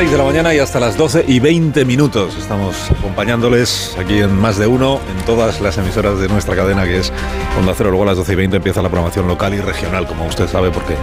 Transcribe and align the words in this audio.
6 0.00 0.12
de 0.12 0.16
la 0.16 0.24
mañana 0.24 0.54
y 0.54 0.58
hasta 0.58 0.80
las 0.80 0.96
12 0.96 1.26
y 1.28 1.40
20 1.40 1.84
minutos. 1.84 2.34
Estamos 2.38 2.90
acompañándoles 2.90 3.94
aquí 3.98 4.20
en 4.20 4.34
más 4.34 4.56
de 4.56 4.66
uno, 4.66 4.98
en 5.14 5.26
todas 5.26 5.60
las 5.60 5.76
emisoras 5.76 6.18
de 6.18 6.26
nuestra 6.26 6.56
cadena 6.56 6.84
que 6.84 7.00
es 7.00 7.12
Onda 7.58 7.74
Cero. 7.76 7.90
Luego 7.90 8.04
a 8.04 8.06
las 8.06 8.16
12 8.16 8.32
y 8.32 8.36
20 8.36 8.56
empieza 8.56 8.80
la 8.80 8.88
programación 8.88 9.28
local 9.28 9.52
y 9.52 9.60
regional, 9.60 10.06
como 10.06 10.24
usted 10.24 10.48
sabe, 10.48 10.70
porque 10.70 10.94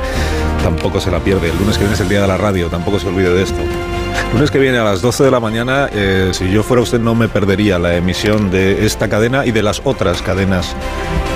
tampoco 0.64 1.00
se 1.00 1.12
la 1.12 1.20
pierde. 1.20 1.52
El 1.52 1.60
lunes 1.60 1.78
que 1.78 1.84
viene 1.84 1.94
es 1.94 2.00
el 2.00 2.10
día 2.10 2.22
de 2.22 2.28
la 2.28 2.38
radio, 2.38 2.70
tampoco 2.70 2.98
se 2.98 3.08
olvide 3.08 3.30
de 3.30 3.44
esto. 3.44 3.62
El 3.62 4.34
lunes 4.34 4.50
que 4.50 4.58
viene 4.58 4.80
a 4.80 4.84
las 4.84 5.04
12 5.04 5.26
de 5.26 5.30
la 5.30 5.40
mañana, 5.40 5.90
eh, 5.94 6.32
si 6.32 6.50
yo 6.50 6.64
fuera 6.64 6.82
usted, 6.82 7.00
no 7.00 7.14
me 7.14 7.28
perdería 7.28 7.78
la 7.78 7.96
emisión 7.96 8.50
de 8.50 8.84
esta 8.84 9.08
cadena 9.08 9.46
y 9.46 9.52
de 9.52 9.62
las 9.62 9.80
otras 9.84 10.24
cadenas 10.24 10.76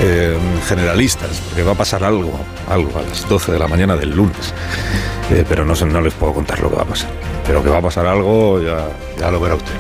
eh, 0.02 0.36
generalistas, 0.68 1.40
porque 1.48 1.62
va 1.62 1.74
a 1.74 1.76
pasar 1.76 2.04
algo, 2.04 2.40
algo 2.68 2.98
a 2.98 3.04
las 3.04 3.30
12 3.30 3.52
de 3.52 3.60
la 3.60 3.68
mañana 3.68 3.96
del 3.96 4.16
lunes. 4.16 4.52
Eh, 5.32 5.46
pero 5.48 5.64
no, 5.64 6.02
les 6.02 6.14
puedo 6.14 6.34
contar 6.34 6.60
lo 6.60 6.70
que 6.70 6.76
va 6.76 6.82
a 6.82 6.86
pasar. 6.86 7.10
Pero 7.48 7.64
que 7.64 7.70
va 7.70 7.78
a 7.78 7.82
pasar 7.82 8.06
algo, 8.06 8.62
ya, 8.62 9.32
lo 9.32 9.40
verá 9.40 9.56
usted. 9.56 9.72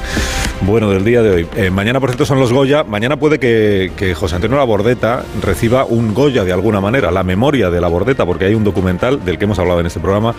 Bueno, 0.61 0.89
del 0.89 1.03
día 1.03 1.21
de 1.21 1.29
hoy. 1.29 1.47
Eh, 1.55 1.69
mañana, 1.69 1.99
por 1.99 2.09
cierto, 2.09 2.25
son 2.25 2.39
los 2.39 2.53
Goya. 2.53 2.83
Mañana 2.83 3.17
puede 3.17 3.39
que, 3.39 3.91
que 3.97 4.13
José 4.13 4.35
Antonio 4.35 4.57
Labordeta 4.57 5.25
reciba 5.41 5.83
un 5.85 6.13
Goya 6.13 6.43
de 6.43 6.53
alguna 6.53 6.79
manera, 6.79 7.11
la 7.11 7.23
memoria 7.23 7.69
de 7.69 7.81
Labordeta, 7.81 8.25
porque 8.25 8.45
hay 8.45 8.55
un 8.55 8.63
documental 8.63 9.25
del 9.25 9.37
que 9.37 9.45
hemos 9.45 9.59
hablado 9.59 9.79
en 9.79 9.87
este 9.87 9.99
programa, 9.99 10.35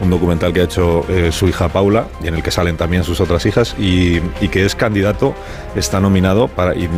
un 0.00 0.10
documental 0.10 0.52
que 0.52 0.62
ha 0.62 0.64
hecho 0.64 1.04
eh, 1.08 1.30
su 1.30 1.46
hija 1.46 1.68
Paula 1.68 2.06
y 2.24 2.28
en 2.28 2.34
el 2.34 2.42
que 2.42 2.50
salen 2.50 2.76
también 2.76 3.04
sus 3.04 3.20
otras 3.20 3.46
hijas 3.46 3.76
y, 3.78 4.20
que 4.48 4.64
es 4.64 4.74
candidato, 4.74 5.34
está 5.76 6.00
nominado 6.00 6.48
para. 6.48 6.74
Y, 6.74 6.88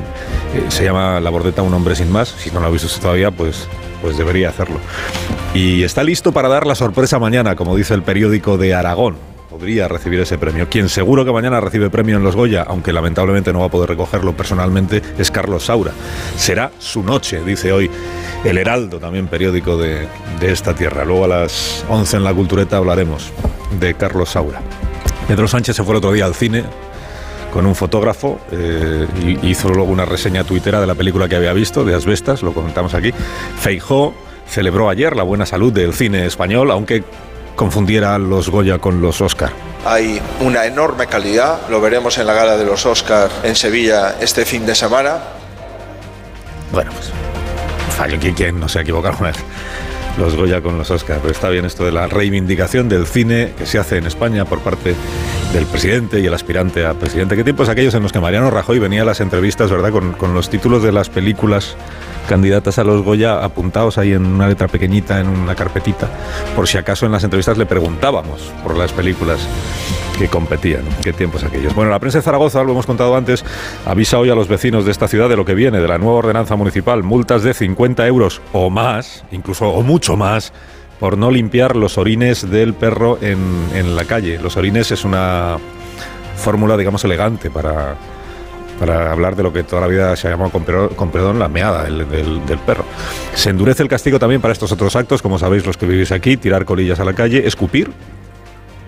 se 0.68 0.84
llama 0.84 1.20
Labordeta, 1.20 1.62
un 1.62 1.74
hombre 1.74 1.96
sin 1.96 2.10
más. 2.10 2.28
Si 2.28 2.50
no 2.50 2.60
lo 2.60 2.66
ha 2.66 2.70
visto 2.70 2.88
todavía, 3.00 3.30
pues 3.30 3.68
pues 4.02 4.16
debería 4.16 4.48
hacerlo. 4.48 4.78
Y 5.54 5.82
está 5.82 6.02
listo 6.02 6.32
para 6.32 6.48
dar 6.48 6.66
la 6.66 6.74
sorpresa 6.74 7.18
mañana, 7.18 7.56
como 7.56 7.76
dice 7.76 7.94
el 7.94 8.02
periódico 8.02 8.58
de 8.58 8.74
Aragón. 8.74 9.16
Podría 9.50 9.88
recibir 9.88 10.20
ese 10.20 10.38
premio. 10.38 10.68
Quien 10.68 10.88
seguro 10.88 11.24
que 11.24 11.32
mañana 11.32 11.60
recibe 11.60 11.90
premio 11.90 12.16
en 12.16 12.22
los 12.22 12.36
Goya, 12.36 12.62
aunque 12.62 12.92
lamentablemente 12.92 13.52
no 13.52 13.60
va 13.60 13.66
a 13.66 13.70
poder 13.70 13.88
recogerlo 13.88 14.36
personalmente, 14.36 15.02
es 15.18 15.30
Carlos 15.30 15.64
Saura. 15.64 15.92
Será 16.36 16.70
su 16.78 17.02
noche, 17.02 17.42
dice 17.44 17.72
hoy 17.72 17.90
el 18.44 18.58
Heraldo, 18.58 19.00
también 19.00 19.26
periódico 19.26 19.76
de, 19.76 20.06
de 20.38 20.52
esta 20.52 20.74
tierra. 20.74 21.04
Luego 21.04 21.24
a 21.24 21.28
las 21.28 21.84
11 21.88 22.18
en 22.18 22.24
la 22.24 22.34
Cultureta 22.34 22.76
hablaremos 22.76 23.32
de 23.80 23.94
Carlos 23.94 24.28
Saura. 24.30 24.60
Pedro 25.26 25.48
Sánchez 25.48 25.76
se 25.76 25.82
fue 25.82 25.92
el 25.92 25.98
otro 25.98 26.12
día 26.12 26.24
al 26.24 26.34
cine, 26.34 26.64
con 27.58 27.66
un 27.66 27.74
fotógrafo, 27.74 28.38
eh, 28.52 29.08
hizo 29.42 29.68
luego 29.70 29.90
una 29.90 30.04
reseña 30.04 30.44
tuitera 30.44 30.80
de 30.80 30.86
la 30.86 30.94
película 30.94 31.28
que 31.28 31.34
había 31.34 31.52
visto, 31.52 31.84
de 31.84 31.92
Asbestas, 31.92 32.40
lo 32.44 32.54
comentamos 32.54 32.94
aquí. 32.94 33.12
Feijó 33.58 34.14
celebró 34.48 34.88
ayer 34.88 35.16
la 35.16 35.24
buena 35.24 35.44
salud 35.44 35.72
del 35.72 35.92
cine 35.92 36.24
español, 36.24 36.70
aunque 36.70 37.02
confundiera 37.56 38.16
los 38.16 38.48
Goya 38.48 38.78
con 38.78 39.00
los 39.00 39.20
Oscar. 39.20 39.50
Hay 39.84 40.22
una 40.38 40.66
enorme 40.66 41.08
calidad, 41.08 41.62
lo 41.68 41.80
veremos 41.80 42.16
en 42.18 42.28
la 42.28 42.32
gala 42.34 42.56
de 42.56 42.64
los 42.64 42.86
Oscar 42.86 43.28
en 43.42 43.56
Sevilla 43.56 44.14
este 44.20 44.44
fin 44.44 44.64
de 44.64 44.76
semana. 44.76 45.18
Bueno, 46.70 46.92
pues 46.92 47.10
fallo 47.96 48.20
quien 48.36 48.60
no 48.60 48.68
se 48.68 48.78
ha 48.78 48.82
equivocado 48.82 49.16
con 49.18 49.26
él 49.26 49.34
los 50.18 50.36
Goya 50.36 50.60
con 50.60 50.76
los 50.76 50.90
Oscars. 50.90 51.20
Pero 51.20 51.32
está 51.32 51.48
bien 51.48 51.64
esto 51.64 51.84
de 51.84 51.92
la 51.92 52.06
reivindicación 52.06 52.88
del 52.88 53.06
cine 53.06 53.52
que 53.56 53.66
se 53.66 53.78
hace 53.78 53.96
en 53.96 54.06
España 54.06 54.44
por 54.44 54.60
parte 54.60 54.94
del 55.52 55.66
presidente 55.66 56.20
y 56.20 56.26
el 56.26 56.34
aspirante 56.34 56.84
a 56.84 56.94
presidente. 56.94 57.36
¿Qué 57.36 57.44
tiempos 57.44 57.68
aquellos 57.68 57.94
en 57.94 58.02
los 58.02 58.12
que 58.12 58.20
Mariano 58.20 58.50
Rajoy 58.50 58.78
venía 58.78 59.02
a 59.02 59.04
las 59.04 59.20
entrevistas, 59.20 59.70
verdad, 59.70 59.90
con, 59.90 60.12
con 60.12 60.34
los 60.34 60.50
títulos 60.50 60.82
de 60.82 60.92
las 60.92 61.08
películas 61.08 61.76
candidatas 62.28 62.78
a 62.78 62.84
los 62.84 63.02
Goya 63.02 63.42
apuntados 63.42 63.96
ahí 63.96 64.12
en 64.12 64.26
una 64.26 64.48
letra 64.48 64.68
pequeñita, 64.68 65.18
en 65.20 65.28
una 65.28 65.54
carpetita, 65.54 66.08
por 66.54 66.68
si 66.68 66.76
acaso 66.76 67.06
en 67.06 67.12
las 67.12 67.24
entrevistas 67.24 67.56
le 67.56 67.64
preguntábamos 67.64 68.52
por 68.62 68.76
las 68.76 68.92
películas 68.92 69.40
que 70.18 70.28
competían. 70.28 70.82
Qué 71.02 71.12
tiempos 71.12 71.44
aquellos. 71.44 71.74
Bueno, 71.74 71.90
la 71.90 72.00
prensa 72.00 72.18
de 72.18 72.22
Zaragoza, 72.22 72.62
lo 72.64 72.72
hemos 72.72 72.86
contado 72.86 73.16
antes, 73.16 73.44
avisa 73.86 74.18
hoy 74.18 74.30
a 74.30 74.34
los 74.34 74.48
vecinos 74.48 74.84
de 74.84 74.90
esta 74.90 75.08
ciudad 75.08 75.28
de 75.28 75.36
lo 75.36 75.44
que 75.44 75.54
viene, 75.54 75.80
de 75.80 75.88
la 75.88 75.98
nueva 75.98 76.18
ordenanza 76.18 76.56
municipal, 76.56 77.02
multas 77.02 77.42
de 77.42 77.54
50 77.54 78.06
euros 78.06 78.42
o 78.52 78.68
más, 78.68 79.24
incluso 79.30 79.68
o 79.68 79.82
mucho 79.82 80.16
más, 80.16 80.52
por 80.98 81.16
no 81.16 81.30
limpiar 81.30 81.76
los 81.76 81.98
orines 81.98 82.50
del 82.50 82.74
perro 82.74 83.18
en, 83.20 83.96
la 83.96 84.04
calle. 84.04 84.38
Los 84.40 84.56
orines 84.56 84.90
es 84.90 85.04
una 85.04 85.56
fórmula, 86.36 86.76
digamos, 86.76 87.04
elegante 87.04 87.50
para 87.50 87.96
para 88.78 89.10
hablar 89.10 89.34
de 89.34 89.42
lo 89.42 89.52
que 89.52 89.64
toda 89.64 89.82
la 89.82 89.88
vida 89.88 90.14
se 90.14 90.28
ha 90.28 90.30
llamado, 90.30 90.50
con, 90.50 91.10
perdón, 91.10 91.40
la 91.40 91.48
meada 91.48 91.82
del, 91.82 92.08
del, 92.08 92.58
perro. 92.64 92.84
Se 93.34 93.50
endurece 93.50 93.82
el 93.82 93.88
castigo 93.88 94.20
también 94.20 94.40
para 94.40 94.52
estos 94.52 94.70
otros 94.70 94.94
actos, 94.94 95.20
como 95.20 95.36
sabéis 95.36 95.66
los 95.66 95.76
que 95.76 95.84
vivís 95.84 96.12
aquí, 96.12 96.36
tirar 96.36 96.64
colillas 96.64 97.00
a 97.00 97.04
la 97.04 97.12
calle, 97.12 97.44
escupir, 97.44 97.90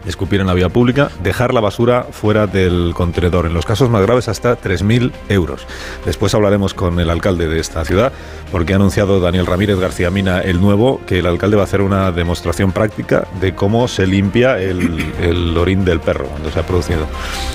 escupir 0.06 0.41
en 0.41 0.47
la 0.47 0.55
vía 0.55 0.69
pública, 0.69 1.11
dejar 1.22 1.55
la 1.55 1.61
basura 1.61 2.06
fuera 2.11 2.47
del 2.47 2.93
contenedor. 2.94 3.47
En 3.47 3.55
los 3.55 3.66
casos 3.66 3.91
más 3.91 4.03
graves 4.03 4.28
hasta 4.28 4.59
3.000 4.59 5.12
euros. 5.28 5.66
Después 6.05 6.34
hablaremos 6.34 6.75
con 6.75 7.00
el 7.00 7.11
alcalde 7.11 7.49
de 7.49 7.61
esta 7.61 7.84
ciudad, 7.84 8.12
porque 8.53 8.72
ha 8.72 8.77
anunciado 8.77 9.21
Daniel 9.21 9.47
Ramírez 9.47 9.78
García 9.78 10.10
Mina, 10.10 10.41
el 10.41 10.60
nuevo, 10.60 11.00
que 11.06 11.19
el 11.19 11.27
alcalde 11.27 11.56
va 11.56 11.62
a 11.62 11.65
hacer 11.65 11.83
una 11.83 12.12
demostración 12.12 12.72
práctica 12.72 13.27
de 13.41 13.55
cómo 13.55 13.89
se 13.89 14.06
limpia 14.06 14.59
el, 14.59 15.12
el 15.21 15.56
orín 15.56 15.84
del 15.84 16.00
perro 16.00 16.27
cuando 16.27 16.50
se 16.50 16.60
ha 16.60 16.66
producido. 16.66 17.06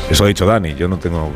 Eso 0.09 0.23
ha 0.23 0.27
dicho 0.27 0.45
Dani, 0.45 0.75
yo 0.75 0.87
no 0.87 0.97
tengo 0.97 1.31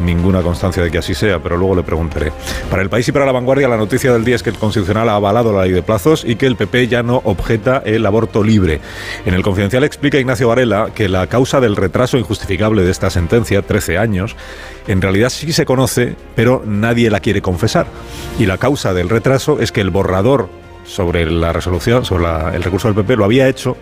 ninguna 0.00 0.42
constancia 0.42 0.82
de 0.82 0.90
que 0.90 0.98
así 0.98 1.14
sea, 1.14 1.38
pero 1.40 1.56
luego 1.56 1.76
le 1.76 1.82
preguntaré. 1.82 2.32
Para 2.70 2.82
el 2.82 2.88
país 2.88 3.08
y 3.08 3.12
para 3.12 3.26
la 3.26 3.32
vanguardia, 3.32 3.68
la 3.68 3.76
noticia 3.76 4.12
del 4.12 4.24
día 4.24 4.36
es 4.36 4.42
que 4.42 4.50
el 4.50 4.56
Constitucional 4.56 5.08
ha 5.08 5.14
avalado 5.14 5.52
la 5.52 5.62
ley 5.62 5.72
de 5.72 5.82
plazos 5.82 6.24
y 6.24 6.36
que 6.36 6.46
el 6.46 6.56
PP 6.56 6.88
ya 6.88 7.02
no 7.02 7.20
objeta 7.24 7.82
el 7.84 8.04
aborto 8.06 8.42
libre. 8.42 8.80
En 9.24 9.34
el 9.34 9.42
Confidencial 9.42 9.84
explica 9.84 10.18
Ignacio 10.18 10.48
Varela 10.48 10.90
que 10.94 11.08
la 11.08 11.26
causa 11.26 11.60
del 11.60 11.76
retraso 11.76 12.18
injustificable 12.18 12.82
de 12.82 12.90
esta 12.90 13.10
sentencia, 13.10 13.62
13 13.62 13.98
años, 13.98 14.36
en 14.86 15.02
realidad 15.02 15.30
sí 15.30 15.52
se 15.52 15.64
conoce, 15.64 16.16
pero 16.34 16.62
nadie 16.66 17.10
la 17.10 17.20
quiere 17.20 17.42
confesar. 17.42 17.86
Y 18.38 18.46
la 18.46 18.58
causa 18.58 18.94
del 18.94 19.08
retraso 19.08 19.60
es 19.60 19.72
que 19.72 19.80
el 19.80 19.90
borrador 19.90 20.48
sobre 20.84 21.30
la 21.30 21.52
resolución, 21.52 22.04
sobre 22.04 22.56
el 22.56 22.62
recurso 22.62 22.88
del 22.88 22.94
PP, 22.94 23.16
lo 23.16 23.24
había 23.24 23.48
hecho 23.48 23.76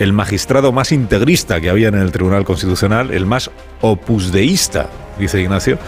el 0.00 0.14
magistrado 0.14 0.72
más 0.72 0.92
integrista 0.92 1.60
que 1.60 1.68
había 1.68 1.88
en 1.88 1.94
el 1.94 2.10
Tribunal 2.10 2.44
Constitucional, 2.44 3.12
el 3.12 3.26
más 3.26 3.50
opusdeísta, 3.82 4.88
dice 5.18 5.40
Ignacio, 5.42 5.78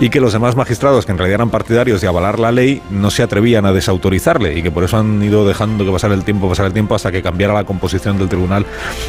y 0.00 0.08
que 0.08 0.20
los 0.20 0.32
demás 0.32 0.56
magistrados, 0.56 1.04
que 1.04 1.12
en 1.12 1.18
realidad 1.18 1.36
eran 1.36 1.50
partidarios 1.50 2.00
de 2.00 2.08
avalar 2.08 2.38
la 2.38 2.50
ley, 2.50 2.80
no 2.90 3.10
se 3.10 3.22
atrevían 3.22 3.66
a 3.66 3.72
desautorizarle 3.72 4.58
y 4.58 4.62
que 4.62 4.70
por 4.70 4.84
eso 4.84 4.96
han 4.96 5.22
ido 5.22 5.46
dejando 5.46 5.84
que 5.84 5.92
pasara 5.92 6.14
el 6.14 6.24
tiempo, 6.24 6.48
pasar 6.48 6.64
el 6.64 6.72
tiempo 6.72 6.94
hasta 6.94 7.12
que 7.12 7.22
cambiara 7.22 7.52
la 7.52 7.64
composición 7.64 8.16
del 8.16 8.30
tribunal 8.30 8.64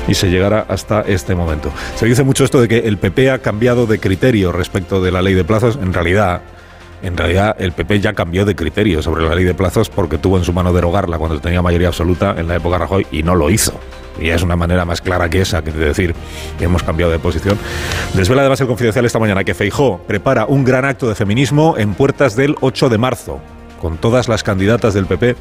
y 0.09 0.13
se 0.13 0.29
llegara 0.29 0.65
hasta 0.67 1.01
este 1.01 1.35
momento. 1.35 1.71
Se 1.95 2.05
dice 2.05 2.23
mucho 2.23 2.43
esto 2.43 2.59
de 2.59 2.67
que 2.67 2.79
el 2.79 2.97
PP 2.97 3.31
ha 3.31 3.39
cambiado 3.39 3.85
de 3.85 3.99
criterio 3.99 4.51
respecto 4.51 5.01
de 5.01 5.11
la 5.11 5.21
ley 5.21 5.35
de 5.35 5.45
plazos. 5.45 5.79
En 5.81 5.93
realidad, 5.93 6.41
en 7.01 7.15
realidad 7.15 7.55
el 7.59 7.71
PP 7.71 7.99
ya 7.99 8.13
cambió 8.13 8.45
de 8.45 8.55
criterio 8.55 9.01
sobre 9.01 9.23
la 9.23 9.35
ley 9.35 9.45
de 9.45 9.53
plazos 9.53 9.89
porque 9.89 10.17
tuvo 10.17 10.37
en 10.37 10.43
su 10.43 10.53
mano 10.53 10.73
derogarla 10.73 11.17
cuando 11.17 11.39
tenía 11.39 11.61
mayoría 11.61 11.87
absoluta 11.87 12.35
en 12.37 12.47
la 12.47 12.55
época 12.55 12.77
Rajoy 12.77 13.07
y 13.11 13.23
no 13.23 13.35
lo 13.35 13.49
hizo. 13.49 13.73
Y 14.19 14.29
es 14.29 14.43
una 14.43 14.57
manera 14.57 14.83
más 14.83 14.99
clara 15.01 15.29
que 15.29 15.41
esa, 15.41 15.63
que 15.63 15.71
de 15.71 15.85
decir 15.85 16.13
que 16.57 16.65
hemos 16.65 16.83
cambiado 16.83 17.11
de 17.11 17.19
posición. 17.19 17.57
Desvela 18.13 18.41
además 18.41 18.59
el 18.59 18.67
confidencial 18.67 19.05
esta 19.05 19.19
mañana 19.19 19.45
que 19.45 19.53
Feijó 19.53 20.01
prepara 20.07 20.45
un 20.45 20.65
gran 20.65 20.83
acto 20.83 21.07
de 21.07 21.15
feminismo 21.15 21.75
en 21.77 21.93
puertas 21.93 22.35
del 22.35 22.55
8 22.59 22.89
de 22.89 22.97
marzo, 22.97 23.39
con 23.79 23.97
todas 23.97 24.27
las 24.27 24.43
candidatas 24.43 24.93
del 24.93 25.05
PP 25.05 25.37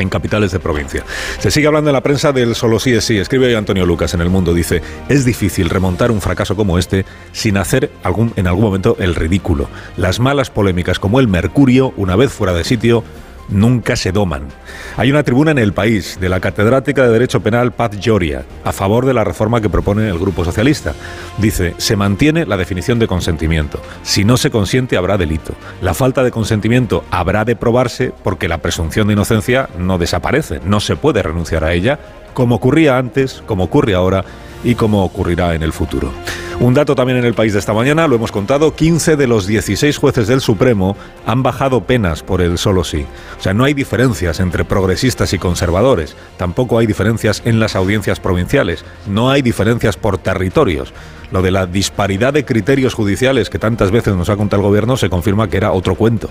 en 0.00 0.08
capitales 0.08 0.52
de 0.52 0.60
provincia. 0.60 1.04
Se 1.38 1.50
sigue 1.50 1.66
hablando 1.66 1.90
en 1.90 1.94
la 1.94 2.02
prensa 2.02 2.32
del 2.32 2.54
solo 2.54 2.78
sí 2.78 2.92
es 2.92 3.04
sí. 3.04 3.18
Escribe 3.18 3.56
Antonio 3.56 3.86
Lucas 3.86 4.14
en 4.14 4.20
El 4.20 4.30
Mundo. 4.30 4.54
Dice, 4.54 4.82
es 5.08 5.24
difícil 5.24 5.70
remontar 5.70 6.10
un 6.10 6.20
fracaso 6.20 6.56
como 6.56 6.78
este 6.78 7.04
sin 7.32 7.56
hacer 7.56 7.90
algún, 8.02 8.32
en 8.36 8.46
algún 8.46 8.64
momento 8.64 8.96
el 8.98 9.14
ridículo. 9.14 9.68
Las 9.96 10.20
malas 10.20 10.50
polémicas 10.50 10.98
como 10.98 11.20
el 11.20 11.28
Mercurio, 11.28 11.92
una 11.96 12.16
vez 12.16 12.32
fuera 12.32 12.52
de 12.52 12.64
sitio, 12.64 13.04
nunca 13.50 13.96
se 13.96 14.12
doman. 14.12 14.48
Hay 14.96 15.10
una 15.10 15.22
tribuna 15.22 15.50
en 15.50 15.58
el 15.58 15.72
país 15.72 16.18
de 16.20 16.28
la 16.28 16.40
catedrática 16.40 17.02
de 17.02 17.10
Derecho 17.10 17.40
Penal 17.40 17.72
Paz 17.72 17.98
Lloria 17.98 18.44
a 18.64 18.72
favor 18.72 19.06
de 19.06 19.14
la 19.14 19.24
reforma 19.24 19.60
que 19.60 19.68
propone 19.68 20.08
el 20.08 20.18
Grupo 20.18 20.44
Socialista. 20.44 20.94
Dice, 21.38 21.74
se 21.78 21.96
mantiene 21.96 22.46
la 22.46 22.56
definición 22.56 22.98
de 22.98 23.06
consentimiento. 23.06 23.80
Si 24.02 24.24
no 24.24 24.36
se 24.36 24.50
consiente 24.50 24.96
habrá 24.96 25.16
delito. 25.16 25.54
La 25.82 25.94
falta 25.94 26.22
de 26.22 26.30
consentimiento 26.30 27.04
habrá 27.10 27.44
de 27.44 27.56
probarse 27.56 28.12
porque 28.22 28.48
la 28.48 28.58
presunción 28.58 29.06
de 29.06 29.14
inocencia 29.14 29.68
no 29.78 29.98
desaparece. 29.98 30.60
No 30.64 30.80
se 30.80 30.96
puede 30.96 31.22
renunciar 31.22 31.64
a 31.64 31.72
ella 31.72 31.98
como 32.34 32.56
ocurría 32.56 32.96
antes, 32.96 33.42
como 33.46 33.64
ocurre 33.64 33.94
ahora 33.94 34.24
y 34.64 34.74
como 34.74 35.04
ocurrirá 35.04 35.54
en 35.54 35.62
el 35.62 35.72
futuro. 35.72 36.12
Un 36.60 36.74
dato 36.74 36.94
también 36.94 37.18
en 37.18 37.24
el 37.24 37.32
país 37.32 37.54
de 37.54 37.58
esta 37.58 37.72
mañana, 37.72 38.06
lo 38.06 38.16
hemos 38.16 38.32
contado, 38.32 38.74
15 38.74 39.16
de 39.16 39.26
los 39.26 39.46
16 39.46 39.96
jueces 39.96 40.28
del 40.28 40.42
Supremo 40.42 40.94
han 41.24 41.42
bajado 41.42 41.84
penas 41.84 42.22
por 42.22 42.42
el 42.42 42.58
solo 42.58 42.84
sí. 42.84 43.06
O 43.38 43.42
sea, 43.42 43.54
no 43.54 43.64
hay 43.64 43.72
diferencias 43.72 44.40
entre 44.40 44.66
progresistas 44.66 45.32
y 45.32 45.38
conservadores, 45.38 46.16
tampoco 46.36 46.78
hay 46.78 46.86
diferencias 46.86 47.40
en 47.46 47.60
las 47.60 47.76
audiencias 47.76 48.20
provinciales, 48.20 48.84
no 49.08 49.30
hay 49.30 49.40
diferencias 49.40 49.96
por 49.96 50.18
territorios 50.18 50.92
lo 51.30 51.42
de 51.42 51.50
la 51.50 51.66
disparidad 51.66 52.32
de 52.32 52.44
criterios 52.44 52.94
judiciales 52.94 53.50
que 53.50 53.58
tantas 53.58 53.90
veces 53.90 54.14
nos 54.14 54.28
ha 54.28 54.36
contado 54.36 54.62
el 54.62 54.68
gobierno 54.68 54.96
se 54.96 55.08
confirma 55.08 55.48
que 55.48 55.56
era 55.56 55.72
otro 55.72 55.94
cuento. 55.94 56.30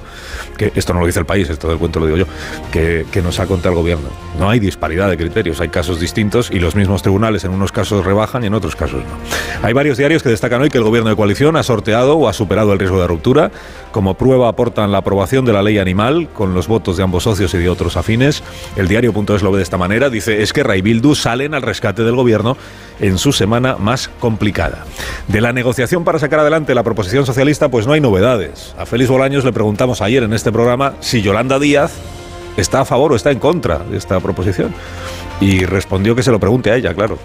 Que 0.57 0.71
esto 0.75 0.93
no 0.93 0.99
lo 0.99 1.05
dice 1.05 1.19
el 1.19 1.25
país, 1.25 1.49
esto 1.49 1.69
del 1.69 1.77
cuento 1.77 1.99
lo 1.99 2.05
digo 2.05 2.17
yo, 2.17 2.25
que, 2.71 3.05
que 3.11 3.21
nos 3.21 3.39
ha 3.39 3.47
contado 3.47 3.69
el 3.69 3.79
gobierno. 3.79 4.09
No 4.37 4.49
hay 4.49 4.59
disparidad 4.59 5.09
de 5.09 5.17
criterios, 5.17 5.61
hay 5.61 5.69
casos 5.69 5.99
distintos 5.99 6.51
y 6.51 6.59
los 6.59 6.75
mismos 6.75 7.01
tribunales 7.01 7.43
en 7.43 7.51
unos 7.51 7.71
casos 7.71 8.05
rebajan 8.05 8.43
y 8.43 8.47
en 8.47 8.53
otros 8.53 8.75
casos 8.75 9.03
no. 9.03 9.65
Hay 9.65 9.73
varios 9.73 9.97
diarios 9.97 10.23
que 10.23 10.29
destacan 10.29 10.61
hoy 10.61 10.69
que 10.69 10.77
el 10.77 10.83
gobierno 10.83 11.09
de 11.09 11.15
coalición 11.15 11.55
ha 11.55 11.63
sorteado 11.63 12.17
o 12.17 12.27
ha 12.27 12.33
superado 12.33 12.73
el 12.73 12.79
riesgo 12.79 12.99
de 12.99 13.07
ruptura. 13.07 13.51
Como 13.91 14.13
prueba 14.15 14.49
aportan 14.49 14.91
la 14.91 14.99
aprobación 14.99 15.45
de 15.45 15.53
la 15.53 15.63
ley 15.63 15.77
animal 15.77 16.29
con 16.33 16.53
los 16.53 16.67
votos 16.67 16.97
de 16.97 17.03
ambos 17.03 17.23
socios 17.23 17.53
y 17.53 17.57
de 17.57 17.69
otros 17.69 17.97
afines. 17.97 18.43
El 18.75 18.87
diario.es 18.87 19.41
lo 19.41 19.51
ve 19.51 19.57
de 19.57 19.63
esta 19.63 19.77
manera, 19.77 20.09
dice, 20.09 20.41
es 20.41 20.53
que 20.53 20.63
Ray 20.63 20.81
Bildu 20.81 21.15
salen 21.15 21.53
al 21.53 21.61
rescate 21.61 22.03
del 22.03 22.15
gobierno 22.15 22.57
en 22.99 23.17
su 23.17 23.31
semana 23.31 23.75
más 23.77 24.09
complicada. 24.19 24.85
De 25.27 25.41
la 25.41 25.53
negociación 25.53 26.03
para 26.03 26.19
sacar 26.19 26.39
adelante 26.39 26.75
la 26.75 26.83
proposición 26.83 27.25
socialista, 27.25 27.69
pues 27.69 27.87
no 27.87 27.93
hay 27.93 28.01
novedades. 28.01 28.75
A 28.77 28.85
Félix 28.85 29.09
Bolaños 29.09 29.45
le 29.45 29.53
preguntamos 29.53 30.01
ayer 30.01 30.23
en 30.23 30.33
este 30.33 30.51
programa 30.51 30.93
si 30.99 31.21
Yolanda 31.21 31.59
Díaz 31.59 31.93
está 32.57 32.81
a 32.81 32.85
favor 32.85 33.13
o 33.13 33.15
está 33.15 33.31
en 33.31 33.39
contra 33.39 33.79
de 33.79 33.97
esta 33.97 34.19
proposición. 34.19 34.73
Y 35.39 35.65
respondió 35.65 36.15
que 36.15 36.23
se 36.23 36.31
lo 36.31 36.39
pregunte 36.39 36.71
a 36.71 36.75
ella, 36.75 36.93
claro. 36.93 37.17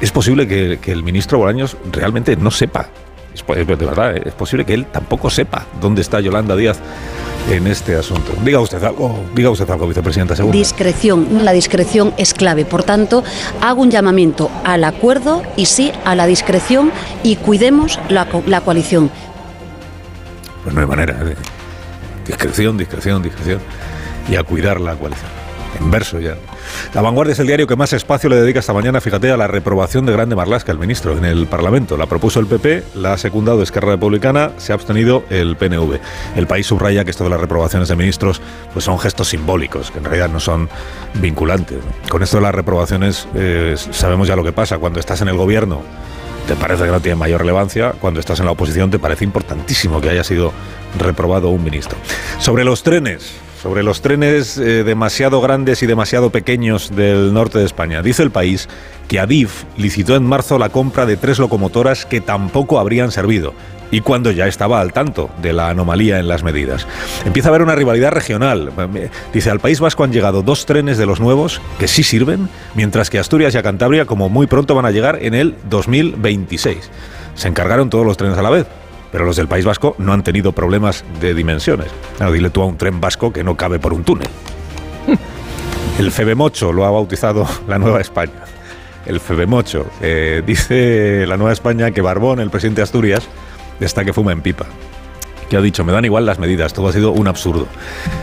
Es, 0.00 0.10
posible 0.12 0.48
que, 0.48 0.78
que 0.80 0.92
el 0.92 1.02
ministro 1.02 1.38
Bolaños 1.38 1.76
realmente 1.92 2.36
no 2.36 2.50
sepa 2.50 2.88
es, 3.34 3.44
de 3.66 3.74
verdad, 3.74 4.16
es 4.16 4.32
posible 4.34 4.64
que 4.64 4.74
él 4.74 4.86
tampoco 4.86 5.28
sepa 5.30 5.66
dónde 5.80 6.00
está 6.02 6.20
Yolanda 6.20 6.56
Díaz 6.56 6.78
en 7.50 7.66
este 7.66 7.96
asunto. 7.96 8.32
Diga 8.42 8.60
usted 8.60 8.82
algo, 8.82 9.24
diga 9.34 9.50
usted 9.50 9.68
algo, 9.68 9.86
vicepresidenta 9.86 10.34
segunda. 10.34 10.56
Discreción, 10.56 11.44
la 11.44 11.52
discreción 11.52 12.14
es 12.16 12.32
clave. 12.32 12.64
Por 12.64 12.84
tanto, 12.84 13.22
hago 13.60 13.82
un 13.82 13.90
llamamiento 13.90 14.50
al 14.64 14.84
acuerdo 14.84 15.42
y 15.56 15.66
sí 15.66 15.92
a 16.04 16.14
la 16.14 16.26
discreción 16.26 16.92
y 17.22 17.36
cuidemos 17.36 17.98
la, 18.08 18.26
la 18.46 18.60
coalición. 18.62 19.10
Pues 20.62 20.74
no 20.74 20.80
hay 20.80 20.86
manera. 20.86 21.16
Discreción, 22.26 22.78
discreción, 22.78 23.22
discreción. 23.22 23.60
Y 24.30 24.36
a 24.36 24.42
cuidar 24.42 24.80
la 24.80 24.94
coalición. 24.94 25.43
En 25.80 25.90
verso 25.90 26.20
ya. 26.20 26.36
La 26.94 27.02
Vanguardia 27.02 27.32
es 27.32 27.38
el 27.38 27.46
diario 27.46 27.66
que 27.66 27.76
más 27.76 27.92
espacio 27.92 28.28
le 28.30 28.36
dedica 28.36 28.60
esta 28.60 28.72
mañana, 28.72 29.00
fíjate, 29.00 29.30
a 29.30 29.36
la 29.36 29.46
reprobación 29.46 30.06
de 30.06 30.12
Grande 30.12 30.36
Marlasca, 30.36 30.72
el 30.72 30.78
ministro, 30.78 31.16
en 31.16 31.24
el 31.24 31.46
Parlamento. 31.46 31.96
La 31.96 32.06
propuso 32.06 32.40
el 32.40 32.46
PP, 32.46 32.84
la 32.94 33.14
ha 33.14 33.18
secundado 33.18 33.62
Esquerra 33.62 33.92
Republicana, 33.92 34.52
se 34.56 34.72
ha 34.72 34.74
abstenido 34.74 35.24
el 35.30 35.56
PNV. 35.56 35.98
El 36.36 36.46
país 36.46 36.66
subraya 36.66 37.04
que 37.04 37.10
esto 37.10 37.24
de 37.24 37.30
las 37.30 37.40
reprobaciones 37.40 37.88
de 37.88 37.96
ministros 37.96 38.40
pues 38.72 38.84
son 38.84 38.98
gestos 38.98 39.28
simbólicos, 39.28 39.90
que 39.90 39.98
en 39.98 40.04
realidad 40.04 40.28
no 40.28 40.40
son 40.40 40.68
vinculantes. 41.14 41.78
Con 42.08 42.22
esto 42.22 42.36
de 42.36 42.42
las 42.42 42.54
reprobaciones 42.54 43.28
eh, 43.34 43.74
sabemos 43.76 44.28
ya 44.28 44.36
lo 44.36 44.44
que 44.44 44.52
pasa. 44.52 44.78
Cuando 44.78 45.00
estás 45.00 45.20
en 45.20 45.28
el 45.28 45.36
gobierno 45.36 45.82
te 46.46 46.56
parece 46.56 46.84
que 46.84 46.90
no 46.90 47.00
tiene 47.00 47.16
mayor 47.16 47.40
relevancia, 47.40 47.92
cuando 48.00 48.20
estás 48.20 48.38
en 48.40 48.46
la 48.46 48.52
oposición 48.52 48.90
te 48.90 48.98
parece 48.98 49.24
importantísimo 49.24 50.00
que 50.00 50.10
haya 50.10 50.24
sido 50.24 50.52
reprobado 50.98 51.48
un 51.48 51.64
ministro. 51.64 51.96
Sobre 52.38 52.64
los 52.64 52.82
trenes, 52.82 53.32
sobre 53.64 53.82
los 53.82 54.02
trenes 54.02 54.58
eh, 54.58 54.84
demasiado 54.84 55.40
grandes 55.40 55.82
y 55.82 55.86
demasiado 55.86 56.28
pequeños 56.28 56.94
del 56.94 57.32
norte 57.32 57.58
de 57.58 57.64
España. 57.64 58.02
Dice 58.02 58.22
el 58.22 58.30
país 58.30 58.68
que 59.08 59.18
Adif 59.18 59.64
licitó 59.78 60.16
en 60.16 60.22
marzo 60.22 60.58
la 60.58 60.68
compra 60.68 61.06
de 61.06 61.16
tres 61.16 61.38
locomotoras 61.38 62.04
que 62.04 62.20
tampoco 62.20 62.78
habrían 62.78 63.10
servido 63.10 63.54
y 63.90 64.02
cuando 64.02 64.30
ya 64.32 64.48
estaba 64.48 64.82
al 64.82 64.92
tanto 64.92 65.30
de 65.40 65.54
la 65.54 65.70
anomalía 65.70 66.18
en 66.18 66.28
las 66.28 66.42
medidas. 66.42 66.86
Empieza 67.24 67.48
a 67.48 67.52
haber 67.52 67.62
una 67.62 67.74
rivalidad 67.74 68.12
regional. 68.12 68.70
Dice, 69.32 69.48
al 69.48 69.60
País 69.60 69.80
Vasco 69.80 70.04
han 70.04 70.12
llegado 70.12 70.42
dos 70.42 70.66
trenes 70.66 70.98
de 70.98 71.06
los 71.06 71.18
nuevos 71.18 71.62
que 71.78 71.88
sí 71.88 72.02
sirven, 72.02 72.50
mientras 72.74 73.08
que 73.08 73.18
Asturias 73.18 73.54
y 73.54 73.58
a 73.58 73.62
Cantabria 73.62 74.04
como 74.04 74.28
muy 74.28 74.46
pronto 74.46 74.74
van 74.74 74.84
a 74.84 74.90
llegar 74.90 75.20
en 75.22 75.32
el 75.32 75.54
2026. 75.70 76.90
Se 77.34 77.48
encargaron 77.48 77.88
todos 77.88 78.04
los 78.04 78.18
trenes 78.18 78.36
a 78.36 78.42
la 78.42 78.50
vez 78.50 78.66
pero 79.14 79.26
los 79.26 79.36
del 79.36 79.46
País 79.46 79.64
Vasco 79.64 79.94
no 79.98 80.12
han 80.12 80.24
tenido 80.24 80.50
problemas 80.50 81.04
de 81.20 81.34
dimensiones. 81.34 81.86
dile 82.32 82.50
tú 82.50 82.62
a 82.62 82.66
un 82.66 82.76
tren 82.76 83.00
vasco 83.00 83.32
que 83.32 83.44
no 83.44 83.56
cabe 83.56 83.78
por 83.78 83.92
un 83.92 84.02
túnel. 84.02 84.26
El 86.00 86.10
Febemocho 86.10 86.72
lo 86.72 86.84
ha 86.84 86.90
bautizado 86.90 87.46
la 87.68 87.78
Nueva 87.78 88.00
España. 88.00 88.32
El 89.06 89.20
Febemocho. 89.20 89.86
Eh, 90.00 90.42
dice 90.44 91.28
la 91.28 91.36
Nueva 91.36 91.52
España 91.52 91.92
que 91.92 92.00
Barbón, 92.00 92.40
el 92.40 92.50
presidente 92.50 92.80
de 92.80 92.82
Asturias, 92.82 93.28
está 93.78 94.04
que 94.04 94.12
fuma 94.12 94.32
en 94.32 94.40
pipa 94.40 94.66
que 95.48 95.58
ha 95.58 95.60
dicho, 95.60 95.84
me 95.84 95.92
dan 95.92 96.06
igual 96.06 96.24
las 96.24 96.38
medidas, 96.38 96.72
todo 96.72 96.88
ha 96.88 96.92
sido 96.92 97.12
un 97.12 97.28
absurdo. 97.28 97.68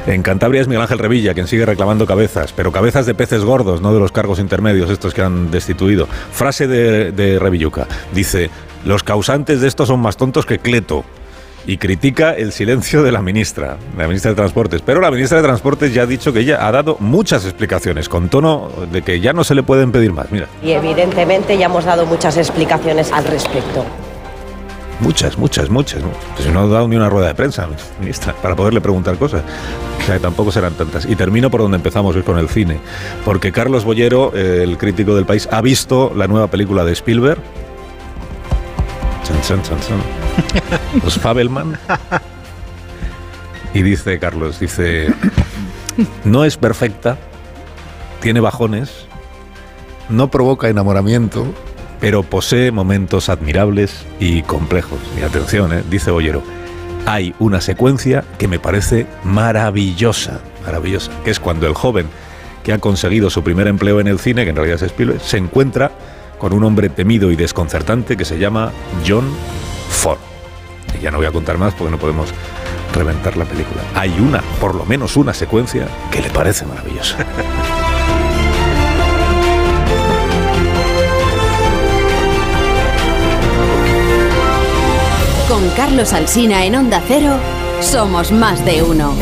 En 0.08 0.24
Cantabria 0.24 0.60
es 0.60 0.68
Miguel 0.68 0.82
Ángel 0.82 0.98
Revilla 0.98 1.36
quien 1.36 1.46
sigue 1.46 1.68
reclamando 1.68 2.08
cabezas, 2.08 2.52
pero 2.52 2.72
cabezas 2.72 3.06
de 3.06 3.14
peces 3.14 3.46
gordos, 3.46 3.80
no 3.80 3.94
de 3.94 4.00
los 4.00 4.12
cargos 4.12 4.40
intermedios 4.40 4.90
estos 4.90 5.14
que 5.14 5.22
han 5.22 5.52
destituido. 5.52 6.08
Frase 6.08 6.68
de, 6.68 7.12
de 7.12 7.38
Revilluca, 7.38 7.88
dice, 8.12 8.50
los 8.86 9.04
causantes 9.04 9.62
de 9.62 9.68
esto 9.68 9.86
son 9.86 10.00
más 10.00 10.18
tontos 10.18 10.46
que 10.46 10.60
Cleto. 10.60 11.04
Y 11.68 11.78
critica 11.78 12.32
el 12.32 12.54
silencio 12.54 13.04
de 13.04 13.12
la 13.12 13.22
ministra, 13.22 13.78
la 13.96 14.08
ministra 14.08 14.32
de 14.32 14.36
Transportes. 14.36 14.82
Pero 14.84 15.00
la 15.00 15.12
ministra 15.12 15.38
de 15.38 15.44
Transportes 15.44 15.94
ya 15.94 16.02
ha 16.02 16.06
dicho 16.08 16.34
que 16.34 16.40
ella 16.40 16.68
ha 16.68 16.72
dado 16.72 16.98
muchas 17.00 17.46
explicaciones, 17.46 18.10
con 18.10 18.30
tono 18.30 18.72
de 18.92 19.04
que 19.04 19.20
ya 19.20 19.32
no 19.32 19.44
se 19.44 19.54
le 19.54 19.62
pueden 19.62 19.92
pedir 19.92 20.12
más. 20.12 20.32
Mira. 20.32 20.48
Y 20.64 20.72
evidentemente 20.72 21.56
ya 21.60 21.68
hemos 21.68 21.86
dado 21.86 22.08
muchas 22.08 22.38
explicaciones 22.38 23.12
al 23.12 23.26
respecto. 23.26 23.86
Muchas, 25.02 25.38
muchas, 25.38 25.70
muchas. 25.70 26.02
Pues 26.36 26.52
no 26.52 26.62
ha 26.62 26.68
dado 26.68 26.88
ni 26.88 26.96
una 26.96 27.10
rueda 27.10 27.28
de 27.28 27.36
prensa, 27.36 27.68
ministra, 28.00 28.34
para 28.42 28.56
poderle 28.56 28.82
preguntar 28.82 29.18
cosas. 29.18 29.44
O 30.02 30.06
sea, 30.06 30.18
tampoco 30.18 30.52
serán 30.52 30.74
tantas. 30.74 31.06
Y 31.06 31.16
termino 31.16 31.52
por 31.52 31.62
donde 31.62 31.78
empezamos, 31.78 32.16
hoy 32.16 32.24
con 32.24 32.40
el 32.40 32.50
cine. 32.50 32.80
Porque 33.24 33.52
Carlos 33.52 33.84
Bollero, 33.84 34.34
el 34.34 34.80
crítico 34.80 35.14
del 35.16 35.26
país, 35.26 35.48
ha 35.52 35.62
visto 35.62 36.12
la 36.16 36.28
nueva 36.28 36.48
película 36.48 36.86
de 36.86 36.94
Spielberg, 36.94 37.40
los 41.04 41.20
Fabelman. 41.20 41.78
Y 43.74 43.84
dice 43.84 44.20
Carlos, 44.20 44.60
dice, 44.60 45.14
no 46.26 46.44
es 46.44 46.58
perfecta, 46.58 47.18
tiene 48.22 48.42
bajones, 48.42 49.06
no 50.10 50.30
provoca 50.30 50.68
enamoramiento, 50.68 51.46
pero 52.00 52.24
posee 52.24 52.72
momentos 52.72 53.30
admirables 53.30 54.06
y 54.20 54.42
complejos. 54.42 55.00
Y 55.18 55.22
atención, 55.22 55.72
¿eh? 55.72 55.84
dice 55.90 56.12
Bollero, 56.12 56.44
hay 57.06 57.34
una 57.40 57.62
secuencia 57.62 58.26
que 58.38 58.48
me 58.48 58.60
parece 58.60 59.08
maravillosa, 59.24 60.42
maravillosa, 60.66 61.12
que 61.24 61.32
es 61.32 61.40
cuando 61.40 61.68
el 61.68 61.74
joven 61.74 62.08
que 62.64 62.74
ha 62.74 62.80
conseguido 62.80 63.30
su 63.30 63.44
primer 63.44 63.68
empleo 63.68 64.00
en 64.00 64.08
el 64.08 64.20
cine, 64.20 64.44
que 64.44 64.50
en 64.50 64.56
realidad 64.56 64.78
es 64.78 64.84
Spielberg, 64.84 65.22
se 65.22 65.38
encuentra 65.38 65.92
con 66.42 66.54
un 66.54 66.64
hombre 66.64 66.90
temido 66.90 67.30
y 67.30 67.36
desconcertante 67.36 68.18
que 68.18 68.26
se 68.26 68.40
llama 68.40 68.72
John 69.08 69.32
Ford. 69.92 70.18
Y 70.98 71.04
ya 71.04 71.12
no 71.12 71.18
voy 71.18 71.28
a 71.28 71.32
contar 71.32 71.60
más 71.60 71.76
porque 71.76 71.92
no 71.92 72.00
podemos 72.00 72.34
reventar 72.96 73.38
la 73.38 73.46
película. 73.46 73.84
Hay 73.94 74.20
una, 74.20 74.42
por 74.60 74.74
lo 74.74 74.84
menos 74.84 75.18
una 75.18 75.36
secuencia 75.36 75.88
que 76.10 76.20
le 76.20 76.32
parece 76.32 76.66
maravillosa. 76.66 77.18
Con 85.48 85.70
Carlos 85.78 86.12
Alsina 86.12 86.66
en 86.66 86.76
Onda 86.76 87.04
Cero, 87.08 87.36
somos 87.82 88.32
más 88.32 88.66
de 88.66 88.82
uno. 88.82 89.14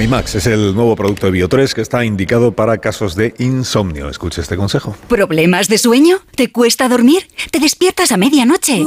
Dormimax 0.00 0.34
es 0.36 0.46
el 0.46 0.74
nuevo 0.74 0.96
producto 0.96 1.30
de 1.30 1.38
Bio3 1.38 1.74
que 1.74 1.82
está 1.82 2.06
indicado 2.06 2.52
para 2.52 2.78
casos 2.78 3.16
de 3.16 3.34
insomnio. 3.38 4.08
Escuche 4.08 4.40
este 4.40 4.56
consejo. 4.56 4.96
¿Problemas 5.08 5.68
de 5.68 5.76
sueño? 5.76 6.20
¿Te 6.34 6.50
cuesta 6.50 6.88
dormir? 6.88 7.28
¿Te 7.50 7.58
despiertas 7.58 8.10
a 8.10 8.16
medianoche? 8.16 8.82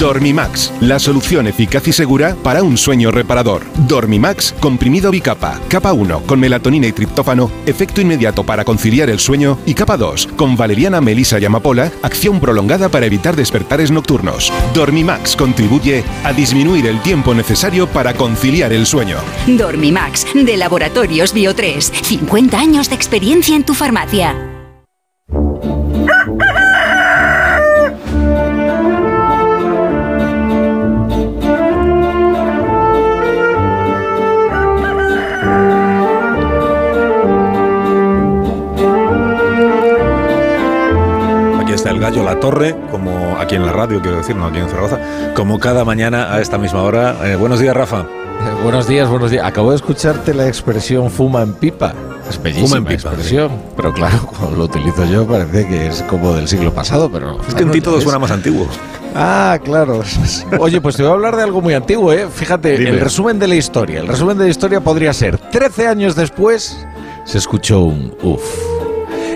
Dormimax, 0.00 0.72
la 0.80 0.98
solución 0.98 1.46
eficaz 1.46 1.86
y 1.88 1.92
segura 1.92 2.34
para 2.42 2.62
un 2.62 2.78
sueño 2.78 3.10
reparador. 3.10 3.62
Dormimax, 3.86 4.54
comprimido 4.58 5.10
bicapa, 5.10 5.60
capa 5.68 5.92
1 5.92 6.22
con 6.22 6.40
melatonina 6.40 6.86
y 6.86 6.92
triptófano, 6.92 7.50
efecto 7.66 8.00
inmediato 8.00 8.42
para 8.42 8.64
conciliar 8.64 9.10
el 9.10 9.18
sueño 9.18 9.58
y 9.66 9.74
capa 9.74 9.98
2 9.98 10.28
con 10.36 10.56
valeriana, 10.56 11.02
melisa 11.02 11.38
y 11.38 11.44
amapola, 11.44 11.92
acción 12.02 12.40
prolongada 12.40 12.88
para 12.88 13.04
evitar 13.04 13.36
despertares 13.36 13.90
nocturnos. 13.90 14.50
Dormimax 14.72 15.36
contribuye 15.36 16.04
a 16.24 16.32
disminuir 16.32 16.86
el 16.86 17.02
tiempo 17.02 17.34
necesario 17.34 17.86
para 17.86 18.14
conciliar 18.14 18.72
el 18.72 18.86
sueño. 18.86 19.18
De 20.06 20.56
Laboratorios 20.56 21.32
Bio 21.32 21.52
3. 21.56 21.92
50 22.04 22.56
años 22.56 22.88
de 22.88 22.94
experiencia 22.94 23.56
en 23.56 23.64
tu 23.64 23.74
farmacia. 23.74 24.36
Aquí 41.60 41.72
está 41.72 41.90
el 41.90 41.98
gallo 41.98 42.22
La 42.22 42.38
Torre, 42.38 42.76
como 42.92 43.36
aquí 43.40 43.56
en 43.56 43.66
la 43.66 43.72
radio, 43.72 44.00
quiero 44.00 44.18
decir, 44.18 44.36
no 44.36 44.46
aquí 44.46 44.58
en 44.58 44.68
Zaragoza, 44.68 45.00
como 45.34 45.58
cada 45.58 45.84
mañana 45.84 46.32
a 46.32 46.40
esta 46.40 46.58
misma 46.58 46.82
hora. 46.84 47.16
Eh, 47.24 47.34
buenos 47.34 47.58
días, 47.58 47.76
Rafa. 47.76 48.06
Eh, 48.40 48.54
buenos 48.62 48.86
días, 48.88 49.08
buenos 49.08 49.30
días. 49.30 49.44
Acabo 49.44 49.70
de 49.70 49.76
escucharte 49.76 50.34
la 50.34 50.46
expresión 50.48 51.10
fuma 51.10 51.42
en 51.42 51.54
pipa. 51.54 51.94
Es 52.28 52.42
bellísima 52.42 52.68
Fuma 52.68 52.78
en 52.78 52.84
pipa, 52.84 53.08
expresión. 53.10 53.52
Pero 53.76 53.92
claro, 53.92 54.26
cuando 54.38 54.56
lo 54.56 54.64
utilizo 54.64 55.04
yo 55.04 55.26
parece 55.26 55.66
que 55.66 55.86
es 55.86 56.02
como 56.02 56.34
del 56.34 56.48
siglo 56.48 56.72
pasado, 56.72 57.10
pero... 57.10 57.40
Es 57.46 57.54
que 57.54 57.62
en 57.62 57.70
ti 57.70 57.80
todo 57.80 58.00
suena 58.00 58.18
más 58.18 58.30
antiguo. 58.30 58.66
Ah, 59.14 59.58
claro. 59.62 60.02
Oye, 60.58 60.80
pues 60.80 60.96
te 60.96 61.02
voy 61.02 61.10
a 61.12 61.14
hablar 61.14 61.36
de 61.36 61.42
algo 61.42 61.60
muy 61.62 61.74
antiguo, 61.74 62.12
¿eh? 62.12 62.26
Fíjate, 62.32 62.76
Dime. 62.76 62.90
el 62.90 63.00
resumen 63.00 63.38
de 63.38 63.46
la 63.48 63.54
historia. 63.54 64.00
El 64.00 64.08
resumen 64.08 64.36
de 64.36 64.44
la 64.44 64.50
historia 64.50 64.80
podría 64.80 65.12
ser, 65.12 65.38
13 65.38 65.86
años 65.86 66.14
después 66.14 66.84
se 67.24 67.38
escuchó 67.38 67.80
un 67.80 68.14
uff. 68.22 68.42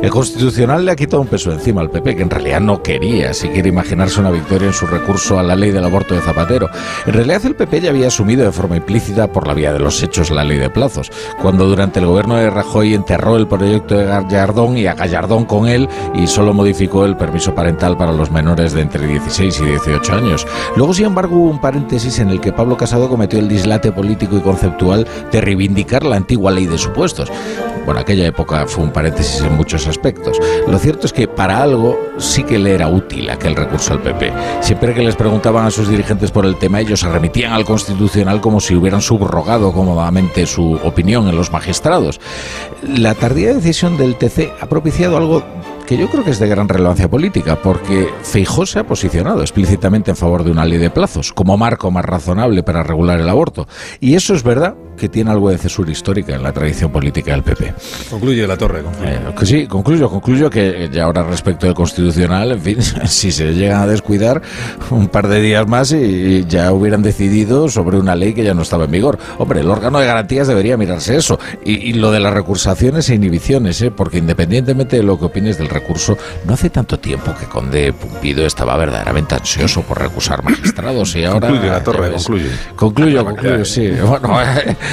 El 0.03 0.09
Constitucional 0.09 0.87
le 0.87 0.93
ha 0.93 0.97
quitado 0.97 1.21
un 1.21 1.29
peso 1.29 1.53
encima 1.53 1.83
al 1.83 1.91
PP, 1.91 2.17
que 2.17 2.23
en 2.23 2.31
realidad 2.31 2.61
no 2.61 2.83
quería, 2.83 3.35
si 3.35 3.49
quiere 3.49 3.69
imaginarse 3.69 4.19
una 4.19 4.31
victoria 4.31 4.69
en 4.69 4.73
su 4.73 4.87
recurso 4.87 5.39
a 5.39 5.43
la 5.43 5.55
ley 5.55 5.73
del 5.73 5.85
aborto 5.85 6.15
de 6.15 6.23
Zapatero. 6.23 6.71
En 7.05 7.13
realidad 7.13 7.45
el 7.45 7.55
PP 7.55 7.83
ya 7.83 7.91
había 7.91 8.07
asumido 8.07 8.43
de 8.43 8.51
forma 8.51 8.79
implícita 8.79 9.31
por 9.31 9.47
la 9.47 9.53
vía 9.53 9.75
de 9.75 9.79
los 9.79 10.03
hechos 10.03 10.31
la 10.31 10.43
ley 10.43 10.57
de 10.57 10.71
plazos, 10.71 11.13
cuando 11.43 11.67
durante 11.67 12.01
el 12.01 12.07
gobierno 12.07 12.37
de 12.37 12.49
Rajoy 12.49 12.95
enterró 12.95 13.37
el 13.37 13.47
proyecto 13.47 13.95
de 13.95 14.07
Gallardón 14.07 14.79
y 14.79 14.87
a 14.87 14.95
Gallardón 14.95 15.45
con 15.45 15.69
él 15.69 15.87
y 16.15 16.27
solo 16.27 16.55
modificó 16.55 17.05
el 17.05 17.19
permiso 17.19 17.55
parental 17.55 17.99
para 17.99 18.13
los 18.13 18.31
menores 18.31 18.73
de 18.73 18.81
entre 18.81 19.07
16 19.07 19.61
y 19.61 19.65
18 19.67 20.15
años. 20.15 20.47
Luego, 20.77 20.95
sin 20.95 21.07
embargo, 21.07 21.37
hubo 21.37 21.51
un 21.51 21.61
paréntesis 21.61 22.21
en 22.21 22.31
el 22.31 22.41
que 22.41 22.55
Pablo 22.55 22.79
Casado 22.79 23.07
cometió 23.11 23.39
el 23.39 23.49
dislate 23.49 23.93
político 23.93 24.39
y 24.39 24.41
conceptual 24.41 25.07
de 25.31 25.41
reivindicar 25.43 26.05
la 26.05 26.17
antigua 26.17 26.53
ley 26.53 26.65
de 26.65 26.79
supuestos. 26.79 27.31
Bueno, 27.85 28.01
aquella 28.01 28.27
época 28.27 28.67
fue 28.67 28.85
un 28.85 28.93
paréntesis 28.93 29.43
en 29.43 29.57
muchos 29.57 29.87
aspectos. 29.91 30.39
Lo 30.67 30.79
cierto 30.79 31.07
es 31.07 31.13
que 31.13 31.29
para 31.29 31.63
algo 31.63 31.99
sí 32.17 32.45
que 32.45 32.59
le 32.59 32.75
era 32.75 32.89
útil 32.89 33.29
aquel 33.29 33.55
recurso 33.55 33.93
al 33.93 34.01
PP. 34.01 34.33
Siempre 34.61 34.95
que 34.95 35.03
les 35.03 35.17
preguntaban 35.17 35.67
a 35.67 35.71
sus 35.71 35.89
dirigentes 35.89 36.31
por 36.31 36.47
el 36.47 36.57
tema, 36.57 36.81
ellos 36.81 37.01
se 37.01 37.09
remitían 37.09 37.53
al 37.53 37.67
Constitucional 37.67 38.41
como 38.41 38.61
si 38.61 38.75
hubieran 38.75 39.03
subrogado 39.03 39.73
cómodamente 39.73 40.47
su 40.47 40.75
opinión 40.85 41.29
en 41.29 41.37
los 41.37 41.53
magistrados. 41.53 42.21
La 42.83 43.15
tardía 43.15 43.53
decisión 43.53 43.99
del 43.99 44.17
TC 44.17 44.53
ha 44.61 44.67
propiciado 44.67 45.17
algo 45.17 45.43
que 45.91 45.97
yo 45.97 46.09
creo 46.09 46.23
que 46.23 46.31
es 46.31 46.39
de 46.39 46.47
gran 46.47 46.69
relevancia 46.69 47.11
política, 47.11 47.61
porque 47.61 48.09
Feijó 48.23 48.65
se 48.65 48.79
ha 48.79 48.87
posicionado 48.87 49.41
explícitamente 49.41 50.13
en 50.13 50.17
favor 50.17 50.45
de 50.45 50.53
una 50.53 50.65
ley 50.65 50.79
de 50.79 50.89
plazos, 50.89 51.33
como 51.33 51.57
marco 51.57 51.91
más 51.91 52.05
razonable 52.05 52.63
para 52.63 52.85
regular 52.85 53.19
el 53.19 53.29
aborto. 53.29 53.67
Y 53.99 54.15
eso 54.15 54.33
es 54.33 54.45
verdad 54.45 54.77
que 55.01 55.09
tiene 55.09 55.31
algo 55.31 55.49
de 55.49 55.57
cesura 55.57 55.91
histórica 55.91 56.35
en 56.35 56.43
la 56.43 56.53
tradición 56.53 56.93
política 56.93 57.33
del 57.33 57.43
PP. 57.43 57.73
Concluye 58.11 58.47
La 58.47 58.59
Torre. 58.59 58.83
concluye. 58.83 59.15
Eh, 59.15 59.21
que 59.39 59.47
sí, 59.47 59.67
concluyo, 59.67 60.11
concluyo 60.11 60.51
que 60.51 60.91
ya 60.93 61.05
ahora 61.05 61.23
respecto 61.23 61.65
del 61.65 61.75
constitucional, 61.75 62.53
en 62.53 62.61
fin, 62.61 62.83
si 63.07 63.33
se 63.33 63.55
llegan 63.55 63.81
a 63.81 63.87
descuidar 63.87 64.43
un 64.91 65.09
par 65.09 65.27
de 65.29 65.41
días 65.41 65.67
más 65.67 65.93
y 65.93 66.45
ya 66.47 66.71
hubieran 66.73 67.03
decidido 67.03 67.69
sobre 67.71 67.97
una 67.97 68.15
ley 68.15 68.35
que 68.35 68.45
ya 68.45 68.53
no 68.53 68.61
estaba 68.61 68.85
en 68.85 68.91
vigor. 68.91 69.19
Hombre, 69.39 69.61
el 69.61 69.71
órgano 69.71 69.99
de 70.01 70.07
garantías 70.07 70.47
debería 70.47 70.77
mirarse 70.77 71.17
eso. 71.17 71.39
Y, 71.65 71.73
y 71.77 71.93
lo 71.95 72.11
de 72.11 72.21
las 72.21 72.35
recursaciones 72.35 73.09
e 73.09 73.15
inhibiciones, 73.15 73.81
¿eh? 73.81 73.91
porque 73.91 74.19
independientemente 74.19 74.97
de 74.97 75.03
lo 75.03 75.19
que 75.19 75.25
opines 75.25 75.57
del 75.57 75.69
recurso, 75.71 76.19
no 76.45 76.53
hace 76.53 76.69
tanto 76.69 76.99
tiempo 76.99 77.35
que 77.41 77.47
Conde 77.47 77.95
Pumpido 77.95 78.45
estaba 78.45 78.77
verdaderamente 78.77 79.35
ansioso 79.35 79.81
por 79.83 79.99
recusar 79.99 80.45
magistrados 80.45 81.17
y 81.17 81.25
ahora... 81.25 81.49
Concluye, 81.49 81.71
La 81.71 81.83
Torre, 81.83 82.11
concluye. 82.13 82.51
Concluyo, 82.77 83.25
concluyo, 83.25 83.65
sí. 83.65 83.89
Bueno, 84.07 84.39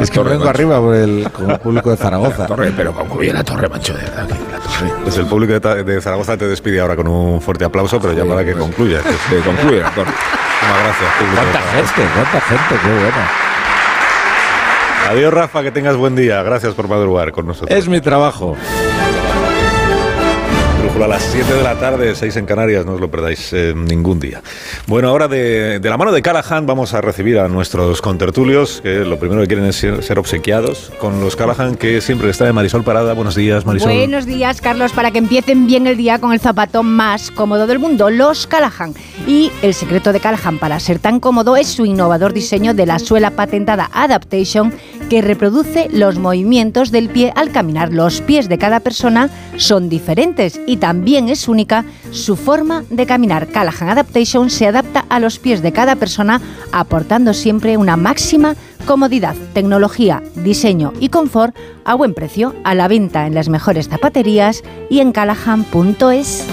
es 0.00 0.10
que 0.10 0.20
vengo 0.20 0.48
arriba 0.48 0.80
por 0.80 0.94
el, 0.94 1.28
con 1.32 1.50
el 1.50 1.58
público 1.58 1.90
de 1.90 1.96
Zaragoza. 1.96 2.46
Torre, 2.46 2.72
pero 2.76 2.92
concluye 2.92 3.32
La 3.32 3.44
Torre, 3.44 3.68
macho, 3.68 3.94
de 3.94 4.02
verdad. 4.02 4.28
La 4.28 4.58
Torre. 4.58 4.92
Pues 5.02 5.16
el 5.18 5.26
público 5.26 5.58
de, 5.58 6.00
Zaragoza 6.00 6.36
te 6.36 6.46
despide 6.48 6.80
ahora 6.80 6.96
con 6.96 7.08
un 7.08 7.40
fuerte 7.40 7.64
aplauso, 7.64 8.00
pero 8.00 8.12
ya 8.12 8.24
para 8.24 8.44
que 8.44 8.52
concluya. 8.54 9.00
Que, 9.02 9.36
que 9.36 9.42
concluya 9.42 9.82
La 9.82 9.90
Torre. 9.90 10.10
Muchísimas 10.10 10.82
gracias, 10.84 11.12
público 11.18 11.36
de 11.36 11.50
¿Cuánta 11.52 11.60
Zaragoza. 11.60 11.94
gente? 11.94 12.12
¿Cuánta 12.14 12.40
gente? 12.40 12.74
Qué 12.82 12.88
bueno. 12.88 13.50
Adiós, 15.10 15.34
Rafa, 15.34 15.62
que 15.62 15.70
tengas 15.72 15.96
buen 15.96 16.14
día. 16.14 16.42
Gracias 16.42 16.74
por 16.74 16.86
madrugar 16.86 17.32
con 17.32 17.46
nosotros. 17.46 17.76
Es 17.76 17.88
mi 17.88 18.00
trabajo. 18.00 18.56
Brújula 20.90 21.04
a 21.04 21.18
las 21.20 21.22
7 21.22 21.54
de 21.54 21.62
la 21.62 21.78
tarde, 21.78 22.16
6 22.16 22.36
en 22.36 22.46
Canarias, 22.46 22.84
no 22.84 22.94
os 22.94 23.00
lo 23.00 23.08
perdáis 23.08 23.52
eh, 23.52 23.74
ningún 23.76 24.18
día. 24.18 24.42
Bueno, 24.88 25.08
ahora 25.08 25.28
de, 25.28 25.80
la 25.84 25.96
mano 25.96 26.10
de 26.10 26.20
Callahan 26.20 26.66
vamos 26.66 26.94
a 26.94 27.00
recibir 27.00 27.38
a 27.38 27.46
nuestros 27.46 28.02
contertulios, 28.02 28.80
que 28.80 29.04
lo 29.04 29.16
primero 29.16 29.40
que 29.42 29.46
quieren 29.46 29.66
es 29.66 29.76
ser, 29.76 30.02
ser 30.02 30.18
obsequiados, 30.18 30.90
con 30.98 31.20
los 31.20 31.36
Callahan 31.36 31.76
que 31.76 32.00
siempre 32.00 32.28
está 32.30 32.44
de 32.44 32.52
Marisol 32.52 32.82
Parada. 32.82 33.12
Buenos 33.12 33.36
días, 33.36 33.64
Marisol. 33.66 33.92
Buenos 33.92 34.26
días, 34.26 34.60
Carlos, 34.60 34.92
para 34.92 35.12
que 35.12 35.18
empiecen 35.18 35.68
bien 35.68 35.86
el 35.86 35.96
día 35.96 36.18
con 36.18 36.32
el 36.32 36.40
zapatón 36.40 36.86
más 36.86 37.30
cómodo 37.30 37.68
del 37.68 37.78
mundo, 37.78 38.10
los 38.10 38.48
Callahan. 38.48 38.92
Y 39.28 39.52
el 39.62 39.74
secreto 39.74 40.12
de 40.12 40.18
Callahan 40.18 40.58
para 40.58 40.80
ser 40.80 40.98
tan 40.98 41.20
cómodo 41.20 41.56
es 41.56 41.68
su 41.68 41.86
innovador 41.86 42.32
diseño 42.32 42.74
de 42.74 42.86
la 42.86 42.98
suela 42.98 43.30
patentada 43.30 43.90
Adaptation, 43.92 44.74
que 45.08 45.22
reproduce 45.22 45.88
los 45.92 46.18
movimientos 46.18 46.90
del 46.90 47.10
pie 47.10 47.32
al 47.36 47.52
caminar. 47.52 47.92
Los 47.92 48.22
pies 48.22 48.48
de 48.48 48.58
cada 48.58 48.80
persona 48.80 49.30
son 49.56 49.88
diferentes 49.88 50.60
y 50.66 50.79
también 50.80 51.28
es 51.28 51.46
única 51.46 51.84
su 52.10 52.36
forma 52.36 52.84
de 52.90 53.06
caminar. 53.06 53.46
Callahan 53.48 53.90
Adaptation 53.90 54.50
se 54.50 54.66
adapta 54.66 55.04
a 55.08 55.20
los 55.20 55.38
pies 55.38 55.62
de 55.62 55.72
cada 55.72 55.96
persona, 55.96 56.40
aportando 56.72 57.34
siempre 57.34 57.76
una 57.76 57.96
máxima 57.96 58.56
comodidad, 58.86 59.36
tecnología, 59.52 60.22
diseño 60.34 60.92
y 60.98 61.10
confort 61.10 61.54
a 61.84 61.94
buen 61.94 62.14
precio, 62.14 62.54
a 62.64 62.74
la 62.74 62.88
venta 62.88 63.26
en 63.26 63.34
las 63.34 63.48
mejores 63.48 63.88
zapaterías 63.88 64.64
y 64.88 65.00
en 65.00 65.12
callahan.es. 65.12 66.46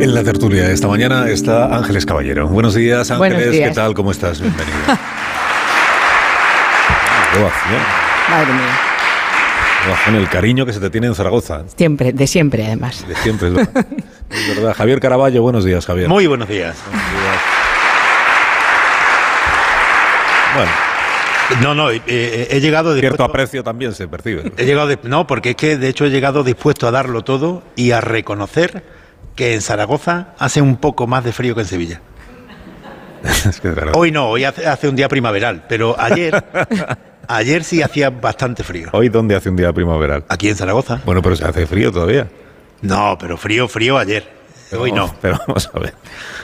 En 0.00 0.14
la 0.14 0.24
tertulia 0.24 0.70
esta 0.70 0.88
mañana 0.88 1.28
está 1.28 1.76
Ángeles 1.76 2.06
Caballero. 2.06 2.48
Buenos 2.48 2.74
días, 2.74 3.10
Ángeles. 3.10 3.34
Buenos 3.36 3.52
días. 3.52 3.68
¿Qué 3.68 3.74
tal? 3.74 3.94
¿Cómo 3.94 4.10
estás? 4.10 4.40
Bienvenida. 4.40 4.98
Madre 8.30 8.52
mía. 8.52 8.99
Ovación, 9.86 10.14
el 10.16 10.28
cariño 10.28 10.66
que 10.66 10.72
se 10.72 10.80
te 10.80 10.90
tiene 10.90 11.06
en 11.06 11.14
Zaragoza. 11.14 11.62
Siempre, 11.76 12.12
de 12.12 12.26
siempre 12.26 12.66
además. 12.66 13.06
De 13.08 13.14
siempre, 13.16 13.48
es 13.48 13.54
verdad. 13.54 13.86
Es 14.30 14.54
verdad. 14.54 14.74
Javier 14.76 15.00
Caraballo, 15.00 15.42
buenos 15.42 15.64
días, 15.64 15.84
Javier. 15.84 16.08
Muy 16.08 16.28
buenos 16.28 16.48
días. 16.48 16.76
Bueno, 20.54 20.70
No, 21.62 21.74
no, 21.74 21.90
eh, 21.90 22.00
eh, 22.06 22.48
he 22.50 22.60
llegado 22.60 22.96
cierto 22.96 23.24
aprecio 23.24 23.64
también 23.64 23.92
se 23.92 24.06
percibe. 24.06 24.52
he 24.56 24.64
llegado 24.66 24.86
de- 24.86 24.98
no, 25.02 25.26
porque 25.26 25.50
es 25.50 25.56
que 25.56 25.76
de 25.76 25.88
hecho 25.88 26.04
he 26.04 26.10
llegado 26.10 26.44
dispuesto 26.44 26.86
a 26.86 26.92
darlo 26.92 27.22
todo 27.22 27.64
y 27.74 27.90
a 27.90 28.00
reconocer 28.00 28.84
que 29.34 29.54
en 29.54 29.62
Zaragoza 29.62 30.28
hace 30.38 30.60
un 30.62 30.76
poco 30.76 31.06
más 31.08 31.24
de 31.24 31.32
frío 31.32 31.54
que 31.56 31.62
en 31.62 31.66
Sevilla. 31.66 32.00
Es 33.48 33.60
que 33.60 33.68
es 33.68 33.74
verdad. 33.74 33.92
Hoy 33.96 34.10
no, 34.10 34.28
hoy 34.28 34.44
hace, 34.44 34.66
hace 34.66 34.88
un 34.88 34.96
día 34.96 35.08
primaveral, 35.08 35.64
pero 35.68 35.94
ayer, 35.98 36.42
ayer 37.28 37.64
sí 37.64 37.82
hacía 37.82 38.10
bastante 38.10 38.62
frío. 38.62 38.88
Hoy, 38.92 39.08
¿dónde 39.08 39.34
hace 39.36 39.48
un 39.50 39.56
día 39.56 39.72
primaveral? 39.72 40.24
Aquí 40.28 40.48
en 40.48 40.56
Zaragoza. 40.56 41.00
Bueno, 41.04 41.22
pero 41.22 41.36
se 41.36 41.44
hace 41.44 41.66
frío 41.66 41.92
todavía. 41.92 42.28
No, 42.82 43.16
pero 43.20 43.36
frío, 43.36 43.68
frío 43.68 43.98
ayer. 43.98 44.40
Hoy 44.78 44.92
no. 44.92 45.12
Pero 45.20 45.36
vamos 45.48 45.68
a 45.74 45.78
ver. 45.80 45.94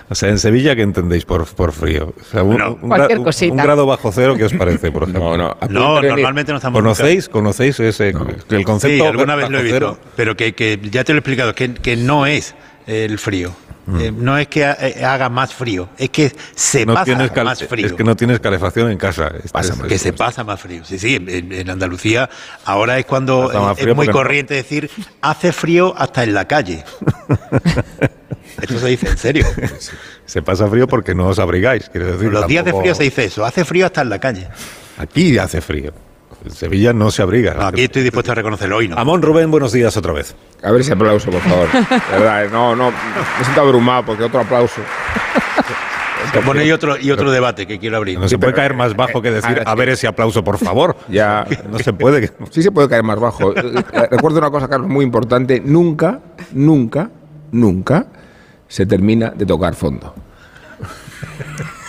O 0.08 0.14
sea, 0.16 0.28
en 0.30 0.38
Sevilla, 0.40 0.74
¿qué 0.74 0.82
entendéis 0.82 1.24
por, 1.24 1.46
por 1.46 1.70
frío? 1.72 2.12
O 2.20 2.24
sea, 2.24 2.42
un, 2.42 2.50
Bueno, 2.56 2.78
un 2.82 2.88
cualquier 2.88 3.20
gra- 3.20 3.24
cosita. 3.24 3.52
un 3.52 3.58
grado 3.58 3.86
bajo 3.86 4.10
cero, 4.10 4.34
¿qué 4.36 4.44
os 4.44 4.52
parece, 4.52 4.90
por 4.90 5.04
ejemplo? 5.04 5.36
No, 5.68 6.02
normalmente 6.02 6.50
no 6.50 6.58
estamos 6.58 6.82
nunca- 6.82 6.96
¿Conocéis? 6.96 7.28
¿Conocéis 7.28 7.78
ese, 7.78 8.08
el 8.08 8.64
concepto? 8.64 8.96
Sí, 8.96 9.00
alguna 9.00 9.36
vez 9.36 9.48
lo 9.48 9.58
he 9.60 9.62
visto, 9.62 9.76
cero? 9.76 9.98
pero 10.16 10.36
que, 10.36 10.54
que 10.54 10.78
ya 10.90 11.04
te 11.04 11.12
lo 11.12 11.18
he 11.18 11.20
explicado, 11.20 11.54
que, 11.54 11.72
que 11.74 11.96
no 11.96 12.26
es 12.26 12.56
el 12.86 13.18
frío. 13.18 13.54
Mm. 13.86 14.00
Eh, 14.00 14.12
no 14.12 14.36
es 14.36 14.48
que 14.48 14.62
eh, 14.62 15.04
haga 15.04 15.28
más 15.28 15.54
frío, 15.54 15.88
es 15.96 16.10
que 16.10 16.32
se 16.56 16.84
No 16.84 16.94
pasa 16.94 17.30
más 17.44 17.62
frío. 17.62 17.86
Es 17.86 17.92
que 17.92 18.02
no 18.02 18.16
tienes 18.16 18.40
calefacción 18.40 18.90
en 18.90 18.98
casa. 18.98 19.30
Pasa 19.52 19.74
es- 19.74 19.82
que 19.82 19.98
se 19.98 20.12
pasa 20.12 20.42
más 20.42 20.60
frío. 20.60 20.84
Sí, 20.84 20.98
sí, 20.98 21.14
en, 21.14 21.52
en 21.52 21.70
Andalucía 21.70 22.28
ahora 22.64 22.98
es 22.98 23.06
cuando 23.06 23.74
es 23.76 23.94
muy 23.94 24.06
no- 24.08 24.12
corriente 24.12 24.54
decir 24.54 24.90
hace 25.20 25.52
frío 25.52 25.94
hasta 25.96 26.24
en 26.24 26.34
la 26.34 26.46
calle. 26.48 26.84
Esto 28.60 28.78
se 28.78 28.86
dice 28.88 29.08
en 29.08 29.18
serio. 29.18 29.46
Se 30.24 30.42
pasa 30.42 30.66
frío 30.68 30.88
porque 30.88 31.14
no 31.14 31.28
os 31.28 31.38
abrigáis, 31.38 31.88
quiero 31.90 32.06
decir. 32.12 32.32
Los 32.32 32.46
días 32.46 32.64
de 32.64 32.72
frío 32.72 32.94
se 32.94 33.04
dice 33.04 33.24
eso, 33.26 33.44
hace 33.44 33.64
frío 33.64 33.86
hasta 33.86 34.00
en 34.02 34.08
la 34.08 34.18
calle. 34.18 34.48
Aquí 34.98 35.36
hace 35.38 35.60
frío. 35.60 35.92
En 36.44 36.50
Sevilla 36.50 36.92
no 36.92 37.10
se 37.10 37.22
abriga. 37.22 37.54
No, 37.54 37.66
aquí 37.66 37.82
estoy 37.82 38.02
dispuesto 38.02 38.32
a 38.32 38.34
reconocerlo, 38.34 38.76
hoy 38.76 38.88
no. 38.88 38.96
Amón 38.96 39.22
Rubén, 39.22 39.50
buenos 39.50 39.72
días 39.72 39.96
otra 39.96 40.12
vez. 40.12 40.34
A 40.62 40.70
ver 40.70 40.80
ese 40.82 40.92
aplauso, 40.92 41.30
por 41.30 41.40
favor. 41.40 41.68
De 41.72 42.18
verdad, 42.18 42.50
no, 42.50 42.76
no. 42.76 42.90
Me 42.90 43.44
siento 43.44 43.60
abrumado 43.60 44.04
porque 44.06 44.24
otro 44.24 44.40
aplauso. 44.40 44.80
Bueno, 46.44 46.62
y 46.62 46.70
otro, 46.72 46.98
y 46.98 47.10
otro 47.10 47.30
debate 47.30 47.66
que 47.66 47.78
quiero 47.78 47.96
abrir. 47.96 48.18
No 48.18 48.28
se 48.28 48.38
puede 48.38 48.52
caer 48.52 48.74
más 48.74 48.94
bajo 48.94 49.22
que 49.22 49.30
decir, 49.30 49.62
a 49.64 49.74
ver 49.74 49.88
ese 49.90 50.06
aplauso, 50.06 50.44
por 50.44 50.58
favor. 50.58 50.96
Ya. 51.08 51.46
No 51.70 51.78
se 51.78 51.92
puede. 51.92 52.32
Sí 52.50 52.62
se 52.62 52.70
puede 52.70 52.88
caer 52.88 53.02
más 53.02 53.18
bajo. 53.18 53.56
Eh, 53.56 53.62
eh, 53.92 54.08
Recuerdo 54.10 54.38
una 54.38 54.50
cosa, 54.50 54.68
Carlos, 54.68 54.88
muy 54.88 55.04
importante. 55.04 55.60
Nunca, 55.64 56.20
nunca, 56.52 57.10
nunca 57.52 58.06
se 58.68 58.86
termina 58.86 59.30
de 59.30 59.46
tocar 59.46 59.74
fondo. 59.74 60.14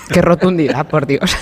Qué 0.09 0.21
rotundidad, 0.21 0.87
por 0.87 1.05
Dios. 1.05 1.35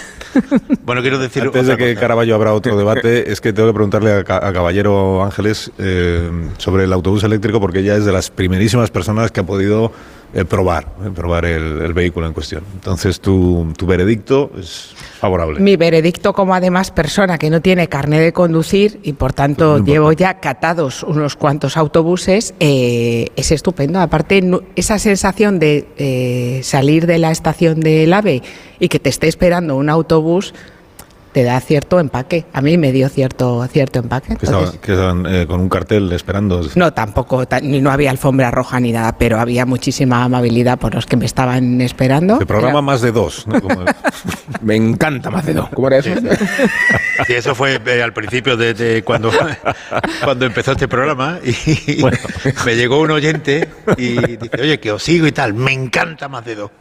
Bueno, 0.84 1.02
quiero 1.02 1.20
decir. 1.20 1.44
Antes 1.44 1.68
de 1.68 1.78
que 1.78 1.94
cosa. 1.94 2.02
Caraballo 2.02 2.36
abra 2.36 2.54
otro 2.54 2.78
debate, 2.78 3.32
es 3.32 3.42
que 3.42 3.54
tengo 3.54 3.70
que 3.70 3.74
preguntarle 3.74 4.12
a, 4.12 4.20
a 4.20 4.54
Caballero 4.54 5.24
Ángeles 5.24 5.72
eh, 5.78 6.30
sobre 6.58 6.84
el 6.84 6.94
autobús 6.94 7.24
eléctrico, 7.24 7.60
porque 7.60 7.80
ella 7.80 7.96
es 7.96 8.06
de 8.06 8.12
las 8.12 8.30
primerísimas 8.30 8.92
personas 8.92 9.32
que 9.32 9.40
ha 9.40 9.46
podido 9.46 9.92
eh, 10.36 10.46
probar, 10.46 10.86
eh, 11.04 11.10
probar 11.16 11.46
el, 11.46 11.82
el 11.82 11.94
vehículo 11.94 12.28
en 12.28 12.34
cuestión. 12.34 12.64
Entonces, 12.76 13.20
tu, 13.22 13.74
tu 13.78 13.86
veredicto 13.88 14.52
es 14.60 14.94
favorable. 15.20 15.60
Mi 15.62 15.78
veredicto 15.78 16.34
como 16.34 16.54
además 16.54 16.92
persona 16.92 17.38
que 17.38 17.50
no 17.50 17.62
tiene 17.62 17.88
carnet 17.88 18.20
de 18.22 18.34
conducir 18.34 19.00
y 19.04 19.14
por 19.14 19.32
tanto 19.34 19.80
llevo 19.84 20.12
ya 20.12 20.40
catados 20.42 21.02
unos 21.04 21.36
cuantos 21.38 21.78
autobuses, 21.78 22.54
eh, 22.60 23.30
es 23.36 23.52
estupendo. 23.52 24.00
Aparte, 24.02 24.42
no- 24.42 24.62
esa 24.76 25.00
sensación 25.00 25.58
de 25.58 25.88
eh, 25.98 26.60
salir 26.64 27.08
de 27.08 27.18
la 27.18 27.32
estación 27.32 27.80
del 27.80 28.12
AVE 28.14 28.44
y 28.80 28.90
que 28.90 29.00
te 29.00 29.10
esté 29.10 29.28
esperando 29.30 29.78
un 29.78 29.90
autobús 29.90 30.54
te 31.36 31.44
da 31.44 31.60
cierto 31.60 32.00
empaque. 32.00 32.46
A 32.54 32.62
mí 32.62 32.78
me 32.78 32.94
dio 32.94 33.10
cierto, 33.10 33.68
cierto 33.68 34.00
empaque. 34.00 34.38
Que 34.38 34.46
estaban, 34.46 34.60
Entonces, 34.62 34.80
que 34.80 34.94
estaban, 34.94 35.26
eh, 35.26 35.46
con 35.46 35.60
un 35.60 35.68
cartel 35.68 36.10
esperando. 36.14 36.62
no, 36.76 36.94
tampoco, 36.94 37.46
ta- 37.46 37.60
ni 37.60 37.82
no 37.82 37.92
había 37.92 38.10
alfombra 38.10 38.52
roja 38.52 38.80
ni 38.80 38.94
nada, 38.94 39.18
pero 39.18 39.38
había 39.38 39.66
muchísima 39.66 40.24
amabilidad 40.24 40.80
por 40.80 40.96
los 40.96 41.06
que 41.06 41.18
me 41.18 41.26
estaban 41.26 41.82
esperando. 41.82 42.38
Se 42.40 42.46
programa 42.46 42.76
Era- 42.80 42.82
más 42.84 43.02
de 43.02 43.12
dos. 43.12 43.46
¿no? 43.48 43.62
Como- 43.62 43.84
Me 44.62 44.78
encanta 44.78 45.30
Macedo. 45.30 45.70
¿Cómo 45.74 45.88
era 45.88 45.98
eso? 45.98 46.12
Sí, 47.28 47.34
eso 47.34 47.56
fue 47.56 47.80
eh, 47.86 48.04
al 48.04 48.12
principio 48.14 48.56
de, 48.58 48.74
de 48.74 49.02
cuando, 49.04 49.32
cuando 50.24 50.46
empezó 50.46 50.74
este 50.74 50.88
programa 50.88 51.40
y 51.44 52.04
me 52.66 52.76
llegó 52.76 53.00
un 53.00 53.12
oyente 53.12 53.70
y 53.98 54.16
dice, 54.38 54.62
oye, 54.62 54.80
que 54.82 54.92
os 54.92 55.02
sigo 55.02 55.26
y 55.26 55.32
tal, 55.32 55.54
me 55.54 55.72
encanta 55.72 56.28
más 56.28 56.44
de 56.46 56.56
dos. 56.56 56.72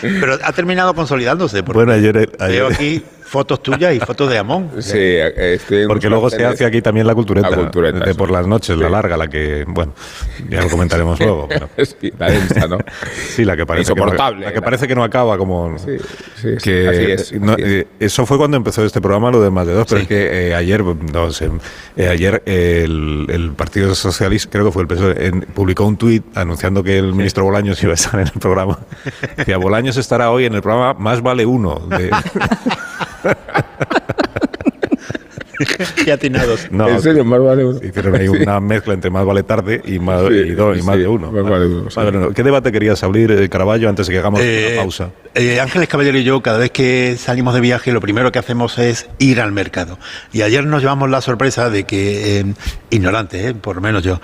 Pero 0.00 0.38
ha 0.42 0.52
terminado 0.52 0.94
consolidándose. 0.94 1.62
Porque 1.62 1.78
Bueno, 1.84 1.92
ayer- 1.92 2.30
ayer- 2.38 2.62
aquí 2.72 3.02
fotos 3.30 3.62
tuyas 3.62 3.94
y 3.94 4.00
fotos 4.00 4.28
de 4.28 4.38
Amón. 4.38 4.70
Sí, 4.80 4.98
eh, 4.98 5.54
estoy 5.54 5.86
Porque 5.86 6.08
luego 6.08 6.28
se 6.30 6.44
hace 6.44 6.64
aquí 6.64 6.82
también 6.82 7.06
la 7.06 7.14
cultureta, 7.14 7.48
La 7.48 7.56
cultureta, 7.56 8.04
de 8.04 8.14
por 8.16 8.28
las 8.30 8.44
noches, 8.46 8.76
la 8.76 8.88
larga, 8.88 9.16
la 9.16 9.28
que, 9.28 9.64
bueno, 9.68 9.92
ya 10.48 10.62
lo 10.62 10.68
comentaremos 10.68 11.18
luego. 11.20 11.46
pero- 11.48 11.68
Sí, 12.00 12.12
la 12.18 12.28
densa, 12.30 12.66
¿no? 12.66 12.78
Sí, 13.30 13.44
la 13.44 13.56
que 13.56 13.64
parece 13.66 13.94
que 13.94 14.00
no- 14.00 14.06
la 14.40 14.52
que 14.52 14.60
parece 14.62 14.88
que 14.88 14.94
no 14.96 15.04
acaba 15.04 15.38
como 15.38 15.78
Sí, 15.78 15.96
sí, 16.36 16.48
sí, 16.52 16.56
que 16.64 16.88
así 16.88 17.10
es, 17.12 17.40
no, 17.40 17.52
es. 17.52 17.58
eh, 17.64 17.86
eso 18.00 18.26
fue 18.26 18.36
cuando 18.36 18.56
empezó 18.56 18.84
este 18.84 19.00
programa 19.00 19.30
lo 19.30 19.40
de 19.40 19.50
más 19.50 19.66
de 19.66 19.74
dos 19.74 19.86
pero 19.88 20.00
es 20.00 20.08
que 20.08 20.48
eh, 20.48 20.54
ayer 20.54 20.82
no 20.82 21.30
sé, 21.30 21.50
eh, 21.96 22.08
ayer 22.08 22.42
el, 22.46 23.26
el 23.30 23.52
Partido 23.52 23.94
Socialista 23.94 24.50
creo 24.50 24.64
que 24.66 24.72
fue 24.72 24.82
el 24.82 24.88
PSOE 24.88 25.26
en- 25.26 25.40
publicó 25.42 25.84
un 25.84 25.96
tuit 25.96 26.24
anunciando 26.36 26.82
que 26.82 26.98
el 26.98 27.14
ministro 27.14 27.44
Bolaños 27.44 27.80
iba 27.84 27.92
a 27.92 27.94
estar 27.94 28.18
en 28.20 28.26
el 28.26 28.40
programa 28.40 28.78
decía 29.36 29.56
Bolaños 29.58 29.96
estará 29.96 30.30
hoy 30.32 30.46
en 30.46 30.54
el 30.54 30.62
programa 30.62 30.94
más 30.94 31.22
vale 31.22 31.46
uno 31.46 31.78
de- 31.88 32.10
Qué 36.04 36.10
atinados. 36.12 36.68
no, 36.70 36.88
En 36.88 37.02
serio, 37.02 37.22
más 37.22 37.38
vale 37.42 37.64
uno. 37.66 37.78
hicieron 37.82 38.14
ahí 38.14 38.28
Sí. 38.28 38.42
una 38.42 38.60
mezcla 38.60 38.94
entre 38.94 39.10
más 39.10 39.26
vale 39.26 39.42
tarde 39.42 39.82
y 39.84 39.98
más, 39.98 40.22
Sí, 40.28 40.32
y, 40.34 40.50
dos- 40.52 40.78
y 40.78 40.82
más 40.82 40.94
sí, 40.96 41.02
de 41.02 41.08
uno 41.08 41.30
más 41.30 41.42
vale 41.44 41.66
uno, 41.66 41.90
sí. 41.90 41.96
Vale, 41.96 42.12
no. 42.12 42.30
¿qué 42.30 42.42
debate 42.42 42.72
querías 42.72 43.02
abrir 43.04 43.30
eh, 43.32 43.46
Caraballo 43.50 43.88
antes 43.90 44.06
de 44.06 44.12
que 44.14 44.18
hagamos 44.18 44.40
Eh, 44.42 44.70
una 44.72 44.82
pausa? 44.82 45.10
eh, 45.34 45.60
Ángeles 45.60 45.86
Caballero 45.88 46.16
y 46.16 46.24
yo, 46.24 46.40
cada 46.40 46.56
vez 46.58 46.70
que 46.70 47.16
salimos 47.18 47.52
de 47.54 47.60
viaje, 47.60 47.92
lo 47.92 48.00
primero 48.00 48.32
que 48.32 48.38
hacemos 48.38 48.78
es 48.78 49.08
ir 49.18 49.38
al 49.42 49.52
mercado. 49.52 49.98
Y 50.32 50.40
ayer 50.42 50.64
nos 50.64 50.80
llevamos 50.80 51.10
la 51.10 51.20
sorpresa 51.20 51.68
de 51.68 51.84
que, 51.84 52.40
eh, 52.40 52.44
ignorante, 52.88 53.48
eh, 53.48 53.54
por 53.54 53.76
lo 53.76 53.82
menos 53.82 54.02
yo, 54.02 54.18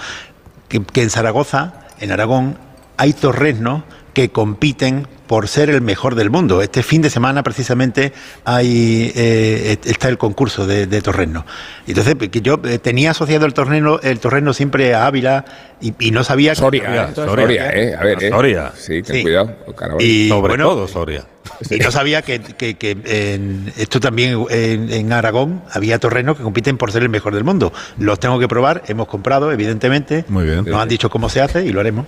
que, 0.69 0.83
que 0.85 1.03
en 1.03 1.11
Zaragoza, 1.11 1.75
en 2.00 2.12
Aragón, 2.12 2.57
hay 2.97 3.12
torresnos 3.12 3.83
que 4.15 4.31
compiten 4.31 5.07
por 5.26 5.49
ser 5.49 5.71
el 5.71 5.80
mejor 5.80 6.14
del 6.14 6.30
mundo. 6.30 6.62
Este 6.62 6.83
fin 6.83 7.02
de 7.02 7.11
semana, 7.11 7.42
precisamente, 7.42 8.12
hay 8.45 9.12
eh, 9.14 9.76
está 9.85 10.09
el 10.09 10.18
concurso 10.18 10.66
de, 10.66 10.87
de 10.87 11.02
torresnos. 11.02 11.45
Y 11.86 11.91
Entonces, 11.93 12.15
que 12.30 12.41
yo 12.41 12.60
eh, 12.65 12.78
tenía 12.78 13.10
asociado 13.12 13.47
el 13.47 13.54
torreno, 13.54 13.99
el 14.02 14.19
torreno 14.21 14.52
siempre 14.52 14.95
a 14.95 15.06
Ávila 15.06 15.45
y, 15.80 15.95
y 15.99 16.10
no 16.10 16.25
sabía 16.25 16.52
que- 16.52 16.56
Soria, 16.56 17.15
Soria, 17.15 17.26
Soria, 17.47 17.71
eh. 17.71 17.95
A 17.99 18.02
ver, 18.04 18.23
eh. 18.23 18.30
Soria. 18.30 18.73
Sí, 18.76 19.02
ten 19.02 19.17
Sí. 19.17 19.23
cuidado. 19.23 19.54
Caraballo. 19.76 20.04
Y, 20.06 20.28
Sobre 20.28 20.49
bueno, 20.52 20.65
todo 20.69 20.89
Soria 20.89 21.25
y 21.71 21.78
no 21.78 21.91
sabía 21.93 22.23
que, 22.23 22.41
que- 22.41 22.75
que 22.75 22.91
en- 23.04 23.73
esto 23.76 24.00
también 24.00 24.45
en, 24.50 24.93
en 24.93 25.12
Aragón 25.12 25.62
había 25.73 25.99
torrenos 26.00 26.36
que 26.36 26.43
compiten 26.43 26.76
por 26.76 26.91
ser 26.93 27.02
el 27.04 27.08
mejor 27.08 27.34
del 27.34 27.45
mundo. 27.45 27.73
Los 27.99 28.19
tengo 28.19 28.39
que 28.41 28.49
probar, 28.49 28.82
hemos 28.89 29.06
comprado, 29.06 29.52
evidentemente. 29.52 30.25
Muy 30.28 30.45
bien. 30.45 30.65
Nos 30.67 30.82
han 30.82 30.89
dicho 30.89 31.08
cómo 31.08 31.28
se 31.28 31.41
hace 31.41 31.65
y 31.65 31.71
lo 31.73 31.80
haremos. 31.80 32.04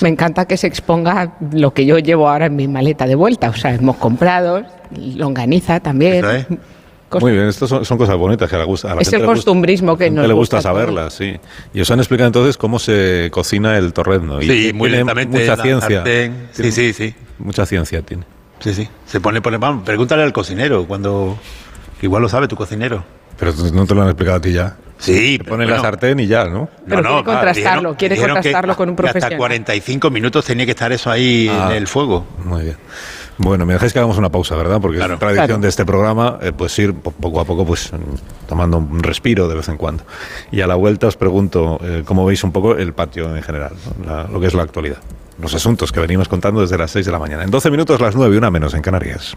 Me 0.00 0.08
encanta 0.08 0.46
que 0.46 0.56
se 0.56 0.66
exponga 0.66 1.34
lo 1.52 1.72
que 1.72 1.84
yo 1.86 1.98
llevo 1.98 2.17
ahora 2.26 2.46
en 2.46 2.56
mi 2.56 2.66
maleta 2.66 3.06
de 3.06 3.14
vuelta. 3.14 3.50
O 3.50 3.54
sea, 3.54 3.74
hemos 3.74 3.96
comprado, 3.96 4.62
longaniza 5.16 5.78
también. 5.80 6.24
Muy 7.20 7.32
bien, 7.32 7.46
estas 7.46 7.68
son, 7.70 7.84
son 7.84 7.96
cosas 7.96 8.16
bonitas 8.16 8.50
que 8.50 8.56
a 8.56 8.58
la, 8.58 8.64
gusta, 8.64 8.92
a 8.92 8.94
la 8.94 9.00
Es 9.00 9.06
gente 9.08 9.16
el 9.16 9.22
le 9.22 9.26
gusta- 9.28 9.36
costumbrismo 9.38 9.96
que 9.96 10.10
nos 10.10 10.26
le 10.26 10.32
gusta 10.34 10.60
saberlas, 10.60 11.14
sí. 11.14 11.36
Y 11.72 11.80
os 11.80 11.90
han 11.90 12.00
explicado 12.00 12.26
entonces 12.26 12.58
cómo 12.58 12.78
se 12.78 13.28
cocina 13.32 13.78
el 13.78 13.92
torrezno. 13.94 14.42
Y 14.42 14.46
Sí, 14.46 14.72
muy 14.74 14.88
tiene 14.90 15.04
lentamente. 15.04 15.38
Mucha 15.40 15.62
ciencia. 15.62 15.96
sartén. 15.98 16.48
Sí, 16.52 16.56
Tiene 16.62 16.72
sí, 16.72 16.92
sí. 16.92 17.14
Mucha 17.38 17.64
ciencia 17.64 18.02
tiene. 18.02 18.24
Sí, 18.60 18.74
sí. 18.74 18.88
Se 19.06 19.20
pone, 19.20 19.40
pone 19.40 19.56
vamos, 19.56 19.84
pregúntale 19.84 20.22
al 20.22 20.32
cocinero 20.32 20.86
cuando. 20.86 21.38
Igual 22.02 22.22
lo 22.22 22.28
sabe 22.28 22.46
tu 22.46 22.56
cocinero. 22.56 23.02
Pero 23.38 23.52
no 23.72 23.86
te 23.86 23.94
lo 23.94 24.02
han 24.02 24.08
explicado 24.08 24.36
a 24.38 24.40
ti 24.40 24.52
ya. 24.52 24.76
Sí, 24.98 25.38
Te 25.38 25.44
ponen 25.44 25.68
la 25.68 25.74
bueno. 25.74 25.82
sartén 25.90 26.18
y 26.18 26.26
ya, 26.26 26.46
¿no? 26.46 26.68
Pero 26.88 27.02
quiere 27.02 27.24
contrastarlo, 27.24 27.94
quiere 27.96 28.14
dijeron 28.16 28.34
que 28.34 28.50
contrastarlo 28.50 28.74
con 28.76 28.88
un 28.88 28.96
que 28.96 29.02
Hasta 29.02 29.12
profesional. 29.12 29.38
45 29.38 30.10
minutos 30.10 30.44
tenía 30.44 30.64
que 30.66 30.72
estar 30.72 30.90
eso 30.90 31.08
ahí 31.08 31.48
Ah. 31.48 31.68
en 31.70 31.76
el 31.76 31.86
fuego. 31.86 32.26
Muy 32.44 32.62
bien. 32.62 32.76
Bueno, 33.36 33.64
me 33.64 33.74
dejáis 33.74 33.92
que 33.92 34.00
hagamos 34.00 34.18
una 34.18 34.28
pausa, 34.30 34.56
¿verdad? 34.56 34.80
Porque 34.80 34.96
Claro. 34.96 35.14
es 35.14 35.20
tradición 35.20 35.46
Claro. 35.46 35.60
de 35.62 35.68
este 35.68 35.84
programa, 35.86 36.38
eh, 36.42 36.50
pues 36.50 36.76
ir 36.80 36.94
po- 36.94 37.12
poco 37.12 37.38
a 37.40 37.44
poco, 37.44 37.64
pues 37.64 37.92
tomando 38.48 38.78
un 38.78 39.00
respiro 39.00 39.46
de 39.46 39.54
vez 39.54 39.68
en 39.68 39.76
cuando. 39.76 40.02
Y 40.50 40.62
a 40.62 40.66
la 40.66 40.74
vuelta 40.74 41.06
os 41.06 41.16
pregunto 41.16 41.78
eh, 41.80 42.02
cómo 42.04 42.26
veis 42.26 42.42
un 42.42 42.50
poco 42.50 42.76
el 42.76 42.92
patio 42.92 43.36
en 43.36 43.42
general, 43.44 43.74
¿no? 44.04 44.12
La- 44.12 44.24
lo 44.24 44.40
que 44.40 44.48
es 44.48 44.54
la 44.54 44.64
actualidad. 44.64 44.98
Los 45.40 45.54
asuntos 45.54 45.92
que 45.92 46.00
venimos 46.00 46.26
contando 46.26 46.60
desde 46.60 46.76
las 46.76 46.90
6 46.90 47.06
de 47.06 47.12
la 47.12 47.20
mañana. 47.20 47.44
En 47.44 47.52
12 47.52 47.70
minutos, 47.70 48.00
las 48.00 48.16
9 48.16 48.34
y 48.34 48.38
una 48.38 48.50
menos 48.50 48.74
en 48.74 48.82
Canarias. 48.82 49.36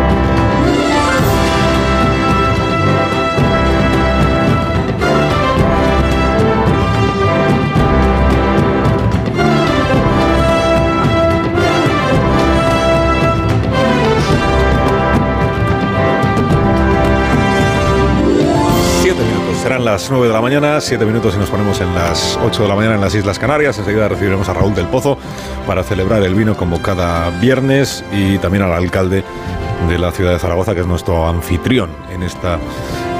Las 19.91 20.09
9 20.09 20.27
de 20.27 20.33
la 20.33 20.39
mañana, 20.39 20.79
siete 20.79 21.05
minutos 21.05 21.35
y 21.35 21.37
nos 21.37 21.49
ponemos 21.49 21.81
en 21.81 21.93
las 21.93 22.39
8 22.41 22.63
de 22.63 22.69
la 22.69 22.75
mañana 22.75 22.95
en 22.95 23.01
las 23.01 23.13
Islas 23.13 23.37
Canarias. 23.37 23.77
Enseguida 23.77 24.07
recibiremos 24.07 24.47
a 24.47 24.53
Raúl 24.53 24.73
del 24.73 24.87
Pozo 24.87 25.17
para 25.67 25.83
celebrar 25.83 26.23
el 26.23 26.33
vino 26.33 26.55
como 26.55 26.81
cada 26.81 27.29
viernes 27.41 28.01
y 28.13 28.37
también 28.37 28.63
al 28.63 28.71
alcalde 28.71 29.25
de 29.89 29.99
la 29.99 30.13
ciudad 30.13 30.31
de 30.31 30.39
Zaragoza, 30.39 30.73
que 30.73 30.79
es 30.79 30.87
nuestro 30.87 31.27
anfitrión 31.27 31.89
en 32.09 32.23
esta 32.23 32.57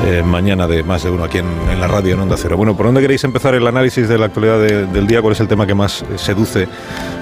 eh, 0.06 0.24
mañana 0.26 0.68
de 0.68 0.84
más 0.84 1.04
de 1.04 1.10
uno 1.12 1.24
aquí 1.24 1.38
en, 1.38 1.46
en 1.72 1.80
la 1.80 1.88
radio 1.88 2.16
en 2.16 2.22
Onda 2.22 2.36
Cero. 2.38 2.58
Bueno, 2.58 2.76
¿por 2.76 2.86
dónde 2.88 3.02
queréis 3.02 3.24
empezar 3.24 3.54
el 3.56 3.66
análisis 3.68 4.08
de 4.10 4.18
la 4.18 4.26
actualidad 4.28 4.60
de- 4.60 4.86
del 4.88 5.08
día? 5.08 5.22
¿Cuál 5.22 5.34
es 5.34 5.40
el 5.40 5.48
tema 5.48 5.68
que 5.68 5.76
más 5.76 6.02
eh, 6.02 6.06
seduce 6.18 6.68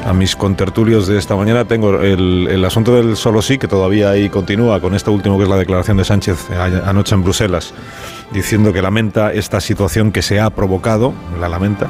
a 0.06 0.14
mis 0.14 0.36
contertulios 0.36 1.08
de 1.08 1.18
esta 1.18 1.36
mañana? 1.36 1.66
Tengo 1.66 2.00
el, 2.00 2.48
el 2.50 2.64
asunto 2.66 2.96
del 2.96 3.16
solo 3.18 3.42
sí, 3.42 3.58
que 3.58 3.68
todavía 3.68 4.10
ahí 4.12 4.30
continúa 4.30 4.80
con 4.80 4.96
esto 4.96 5.12
último 5.12 5.38
que 5.38 5.44
es 5.44 5.50
la 5.50 5.58
declaración 5.58 5.98
de 5.98 6.06
Sánchez 6.06 6.48
anoche 6.86 7.16
en 7.16 7.24
Bruselas, 7.24 7.74
diciendo 8.32 8.72
que 8.72 8.82
lamenta 8.82 9.34
esta 9.34 9.60
situación 9.60 10.12
que 10.12 10.22
se 10.22 10.40
ha 10.40 10.50
provocado, 10.50 11.14
la 11.40 11.50
lamenta, 11.50 11.88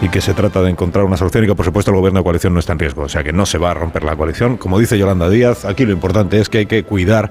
y 0.00 0.08
que 0.08 0.20
se 0.20 0.32
trata 0.34 0.62
de 0.62 0.70
encontrar 0.70 1.04
una 1.04 1.16
solución 1.16 1.44
y 1.44 1.46
que 1.48 1.54
por 1.54 1.64
supuesto 1.66 1.90
el 1.90 1.96
gobierno 1.98 2.20
de 2.20 2.24
coalición 2.24 2.54
no 2.54 2.60
está 2.60 2.72
en 2.72 2.78
riesgo, 2.78 3.02
o 3.02 3.08
sea 3.08 3.22
que 3.22 3.32
no 3.32 3.44
se 3.44 3.58
va 3.58 3.72
a 3.72 3.74
romper 3.74 4.04
la 4.04 4.16
coalición. 4.16 4.56
Como 4.56 4.78
dice 4.78 4.96
Yolanda 4.98 5.28
Díaz, 5.28 5.64
aquí 5.64 5.84
lo 5.84 5.92
importante 5.92 6.40
es 6.40 6.48
que 6.48 6.58
hay 6.58 6.66
que 6.66 6.84
cuidar 6.84 7.30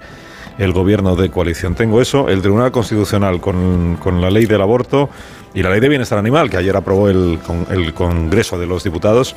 el 0.60 0.72
gobierno 0.74 1.15
de 1.15 1.30
coalición. 1.32 1.74
Tengo 1.74 2.02
eso, 2.02 2.30
el 2.30 2.41
Tribunal 2.41 2.72
Constitucional 2.72 3.41
con, 3.41 3.98
con 4.00 4.22
la 4.22 4.30
ley 4.30 4.45
del 4.45 4.62
aborto 4.62 5.10
y 5.52 5.63
la 5.63 5.72
ley 5.72 5.80
de 5.80 5.89
bienestar 5.89 6.19
animal, 6.19 6.48
que 6.48 6.58
ayer 6.58 6.76
aprobó 6.78 7.10
el, 7.10 7.39
con- 7.43 7.65
el 7.72 7.91
Congreso 7.95 8.60
de 8.60 8.67
los 8.67 8.84
Diputados, 8.84 9.36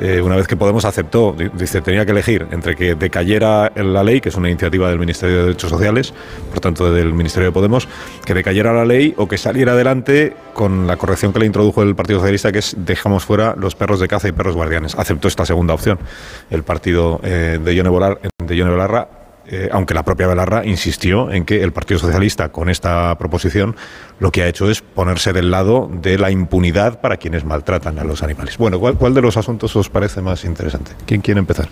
eh, 0.00 0.20
una 0.20 0.34
vez 0.34 0.48
que 0.48 0.56
Podemos 0.56 0.84
aceptó, 0.84 1.36
di- 1.38 1.50
dice, 1.56 1.80
tenía 1.82 2.04
que 2.04 2.10
elegir 2.10 2.48
entre 2.50 2.74
que 2.74 2.96
decayera 2.96 3.70
la 3.76 4.02
ley, 4.02 4.20
que 4.20 4.30
es 4.30 4.34
una 4.34 4.48
iniciativa 4.50 4.88
del 4.88 4.98
Ministerio 4.98 5.36
de 5.36 5.42
Derechos 5.44 5.70
Sociales, 5.70 6.14
por 6.50 6.58
tanto 6.58 6.92
del 6.92 7.12
Ministerio 7.14 7.50
de 7.50 7.52
Podemos, 7.52 7.86
que 8.24 8.34
decayera 8.34 8.72
la 8.72 8.84
ley 8.84 9.14
o 9.18 9.28
que 9.28 9.38
saliera 9.38 9.72
adelante 9.72 10.34
con 10.52 10.88
la 10.88 10.96
corrección 10.96 11.32
que 11.32 11.38
le 11.38 11.46
introdujo 11.46 11.82
el 11.84 11.94
Partido 11.94 12.18
Socialista, 12.18 12.50
que 12.50 12.58
es 12.58 12.74
dejamos 12.78 13.24
fuera 13.24 13.54
los 13.56 13.76
perros 13.76 14.00
de 14.00 14.08
caza 14.08 14.26
y 14.28 14.32
perros 14.32 14.56
guardianes. 14.56 14.96
Aceptó 14.96 15.28
esta 15.28 15.46
segunda 15.46 15.74
opción 15.74 15.98
el 16.50 16.64
partido 16.64 17.20
eh, 17.22 17.60
de 17.62 17.74
Yone 17.76 17.90
Bolar- 17.90 18.18
de 18.44 18.56
eh, 19.52 19.68
aunque 19.70 19.92
la 19.92 20.02
propia 20.02 20.26
Belarra 20.26 20.64
insistió 20.64 21.30
en 21.30 21.44
que 21.44 21.62
el 21.62 21.72
Partido 21.72 22.00
Socialista 22.00 22.48
con 22.48 22.70
esta 22.70 23.16
proposición 23.18 23.76
lo 24.18 24.32
que 24.32 24.42
ha 24.42 24.48
hecho 24.48 24.70
es 24.70 24.80
ponerse 24.80 25.34
del 25.34 25.50
lado 25.50 25.90
de 25.92 26.16
la 26.16 26.30
impunidad 26.30 27.02
para 27.02 27.18
quienes 27.18 27.44
maltratan 27.44 27.98
a 27.98 28.04
los 28.04 28.22
animales. 28.22 28.56
Bueno, 28.56 28.80
¿cuál, 28.80 28.96
cuál 28.96 29.12
de 29.12 29.20
los 29.20 29.36
asuntos 29.36 29.76
os 29.76 29.90
parece 29.90 30.22
más 30.22 30.46
interesante? 30.46 30.92
¿Quién 31.04 31.20
quiere 31.20 31.38
empezar? 31.38 31.68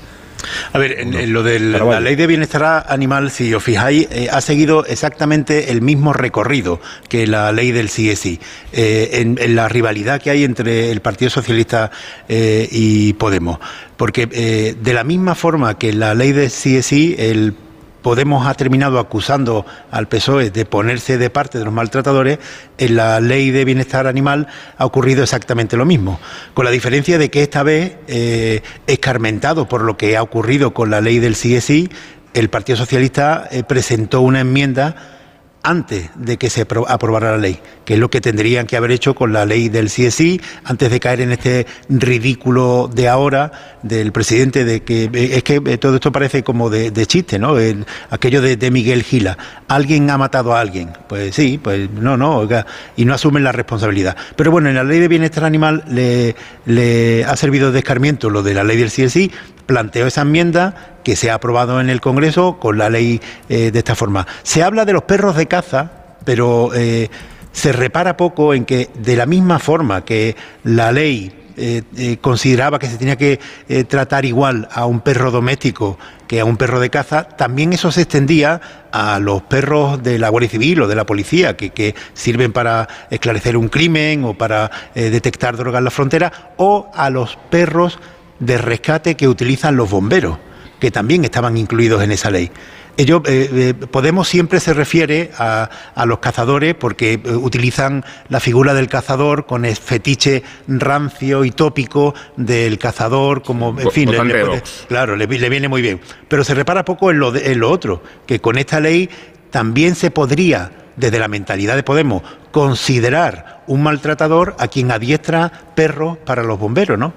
A 0.73 0.79
ver, 0.79 1.01
en, 1.01 1.15
en 1.15 1.33
lo 1.33 1.43
de 1.43 1.59
la 1.59 2.01
ley 2.01 2.17
de 2.17 2.27
bienestar 2.27 2.85
animal, 2.89 3.31
si 3.31 3.53
os 3.55 3.63
fijáis, 3.63 4.09
eh, 4.11 4.29
ha 4.31 4.41
seguido 4.41 4.85
exactamente 4.85 5.71
el 5.71 5.81
mismo 5.83 6.13
recorrido 6.13 6.81
que 7.09 7.27
la 7.27 7.53
ley 7.53 7.73
del 7.73 7.89
CSI. 7.89 8.41
Eh, 8.73 9.11
en, 9.15 9.39
en 9.41 9.57
la 9.57 9.69
rivalidad 9.69 10.21
que 10.21 10.31
hay 10.31 10.45
entre 10.45 10.91
el 10.91 11.01
Partido 11.01 11.31
Socialista 11.31 11.91
eh, 12.29 12.69
y 12.71 13.15
Podemos. 13.15 13.59
Porque 13.97 14.27
de 14.27 14.95
la 14.95 15.05
misma 15.05 15.35
forma 15.35 15.77
que 15.77 15.93
la 15.93 16.15
ley 16.15 16.33
del 16.33 16.49
CSI, 16.49 17.17
el 17.19 17.55
Podemos 18.03 18.47
ha 18.47 18.55
terminado 18.55 18.99
acusando 18.99 19.67
al 19.91 20.09
PSOE 20.09 20.51
de 20.51 20.65
ponerse 20.65 21.19
de 21.19 21.31
parte 21.31 21.59
de 21.59 21.65
los 21.65 21.75
maltratadores, 21.75 22.39
en 22.79 22.97
la 22.97 23.21
ley 23.21 23.51
de 23.51 23.65
bienestar 23.65 24.07
animal 24.07 24.47
ha 24.79 24.87
ocurrido 24.87 25.23
exactamente 25.23 25.77
lo 25.77 25.85
mismo, 25.85 26.21
con 26.55 26.65
la 26.65 26.71
diferencia 26.71 27.19
de 27.19 27.31
que 27.31 27.43
esta 27.43 27.63
vez, 27.63 27.97
eh, 28.09 28.63
escarmentado 28.87 29.69
por 29.69 29.83
lo 29.83 29.97
que 29.97 30.17
ha 30.17 30.23
ocurrido 30.23 30.73
con 30.73 30.91
la 30.91 31.01
ley 31.01 31.19
del 31.19 31.35
CSI, 31.35 31.91
el 32.35 32.49
Partido 32.49 32.77
Socialista 32.77 33.49
eh, 33.51 33.65
presentó 33.65 34.21
una 34.21 34.41
enmienda 34.41 35.20
antes 35.63 36.11
de 36.15 36.39
que 36.39 36.49
se 36.51 36.67
apro- 36.67 36.87
aprobara 36.89 37.33
la 37.33 37.39
ley, 37.39 37.59
que 37.85 37.95
es 37.95 38.01
lo 38.01 38.09
que 38.11 38.21
tendrían 38.21 38.67
que 38.67 38.77
haber 38.77 38.93
hecho 38.93 39.15
con 39.15 39.33
la 39.33 39.45
ley 39.45 39.69
del 39.69 39.87
CSI, 39.89 40.41
antes 40.65 40.91
de 40.91 41.01
caer 41.01 41.21
en 41.21 41.33
este 41.33 41.67
ridículo 41.89 42.91
de 42.93 43.09
ahora 43.09 43.53
del 43.83 44.13
presidente, 44.13 44.65
de 44.65 44.83
que 44.83 45.05
eh, 45.13 45.31
es 45.37 45.43
que 45.43 45.61
eh, 45.65 45.79
todo 45.79 45.97
esto 45.97 46.13
parece 46.13 46.43
como 46.43 46.71
de, 46.71 46.91
chiste, 47.07 47.39
¿no? 47.39 47.59
El- 47.59 47.85
aquello 48.11 48.41
de, 48.41 48.57
Miguel 48.71 49.03
Gila. 49.03 49.37
¿Alguien 49.69 50.09
ha 50.11 50.17
matado 50.19 50.55
a 50.55 50.61
alguien? 50.61 50.91
Pues 51.09 51.35
sí, 51.35 51.59
pues 51.63 51.91
no, 51.91 52.17
no, 52.17 52.49
y 52.97 53.05
no 53.05 53.15
asumen 53.15 53.45
la 53.45 53.53
responsabilidad. 53.53 54.17
Pero 54.37 54.51
bueno, 54.51 54.69
en 54.69 54.75
la 54.77 54.85
ley 54.85 54.99
de 55.01 55.09
bienestar 55.09 55.45
animal 55.45 55.85
le, 55.89 56.35
le 56.67 57.25
ha 57.25 57.37
servido 57.37 57.73
de 57.73 57.81
escarmiento 57.81 58.31
lo 58.31 58.43
de 58.43 58.55
la 58.55 58.65
ley 58.65 58.77
del 58.77 58.91
CSI, 58.91 59.31
planteó 59.71 60.09
esa 60.09 60.23
enmienda 60.23 60.99
que 61.05 61.15
se 61.15 61.31
ha 61.31 61.35
aprobado 61.35 61.81
en 61.81 61.91
el 61.91 62.01
Congreso 62.01 62.59
con 62.59 62.77
la 62.77 62.91
ley 62.91 63.21
eh, 63.49 63.71
de 63.71 63.79
esta 63.79 63.95
forma. 63.95 64.27
Se 64.43 64.65
habla 64.65 64.85
de 64.85 64.93
los 64.93 65.05
perros 65.05 65.37
de 65.37 65.47
caza, 65.47 65.93
pero 66.25 66.75
eh, 66.75 67.09
se 67.53 67.71
repara 67.71 68.17
poco 68.17 68.53
en 68.53 68.65
que 68.65 68.91
de 68.95 69.15
la 69.15 69.27
misma 69.27 69.61
forma 69.61 70.05
que 70.05 70.35
la 70.65 70.91
ley 70.91 71.33
eh, 71.57 72.17
consideraba 72.21 72.81
que 72.81 72.89
se 72.89 72.97
tenía 72.97 73.15
que 73.15 73.39
tratar 73.87 74.25
igual 74.25 74.69
a 74.73 74.87
un 74.87 75.01
perro 75.03 75.31
doméstico 75.31 75.99
que 76.27 76.41
a 76.41 76.45
un 76.45 76.57
perro 76.57 76.81
de 76.81 76.91
caza, 76.91 77.25
también 77.25 77.73
eso 77.73 77.93
se 77.93 78.03
extendía 78.03 78.61
a 78.91 79.21
los 79.21 79.43
perros 79.43 80.03
de 80.03 80.19
la 80.19 80.31
Guardia 80.31 80.51
Civil 80.51 80.83
o 80.83 80.89
de 80.89 80.97
la 80.97 81.07
policía, 81.07 81.57
que, 81.57 81.71
que 81.71 81.95
sirven 82.15 82.53
para 82.53 82.89
esclarecer 83.11 83.57
un 83.57 83.69
crimen 83.69 84.25
o 84.25 84.35
para 84.35 84.71
detectar 84.95 85.57
drogas 85.57 85.79
en 85.81 85.85
la 85.85 85.91
frontera, 85.91 86.33
o 86.57 86.91
a 86.95 87.11
los 87.11 87.37
perros 87.51 87.99
de 88.41 88.59
rescate 88.59 89.15
que 89.15 89.29
utilizan 89.29 89.77
los 89.77 89.89
bomberos, 89.91 90.39
que 90.81 90.91
también 90.91 91.25
estaban 91.25 91.57
incluidos 91.57 92.03
en 92.03 92.11
esa 92.13 92.31
ley. 92.31 92.51
Ello, 92.97 93.23
eh, 93.27 93.49
eh, 93.81 93.87
Podemos 93.87 94.29
siempre 94.29 94.61
se 94.61 94.75
refiere 94.75 95.31
a, 95.39 95.71
a 95.95 96.07
los 96.07 96.19
cazadores 96.19 96.75
porque 96.75 97.15
eh, 97.15 97.21
utilizan 97.37 98.05
la 98.29 98.41
figura 98.41 98.75
del 98.75 98.89
cazador 98.89 99.47
con 99.47 99.65
el 99.65 99.77
fetiche 99.77 100.43
rancio 100.67 101.45
y 101.45 101.53
tópico 101.53 102.15
del 102.37 102.77
cazador, 102.79 103.43
como, 103.43 103.71
en 103.79 103.91
fin, 103.93 104.11
le- 104.11 104.17
le 104.55 104.63
claro, 104.89 105.17
le, 105.17 105.27
vi- 105.27 105.39
le 105.39 105.49
viene 105.49 105.69
muy 105.69 105.81
bien. 105.83 106.01
Pero 106.29 106.45
se 106.45 106.55
repara 106.55 106.85
poco 106.85 107.11
en 107.11 107.21
lo, 107.21 107.31
de- 107.33 107.53
en 107.53 107.61
lo 107.61 107.71
otro, 107.71 108.03
que 108.27 108.41
con 108.41 108.59
esta 108.59 108.81
ley 108.81 109.09
también 109.51 109.95
se 109.95 110.11
podría, 110.11 110.71
desde 110.97 111.19
la 111.19 111.29
mentalidad 111.29 111.77
de 111.77 111.83
Podemos, 111.85 112.23
considerar 112.51 113.63
un 113.67 113.83
maltratador 113.83 114.57
a 114.59 114.69
quien 114.69 114.91
adiestra 114.91 115.51
perros 115.75 116.19
para 116.19 116.43
los 116.43 116.59
bomberos, 116.59 116.99
¿no? 116.99 117.13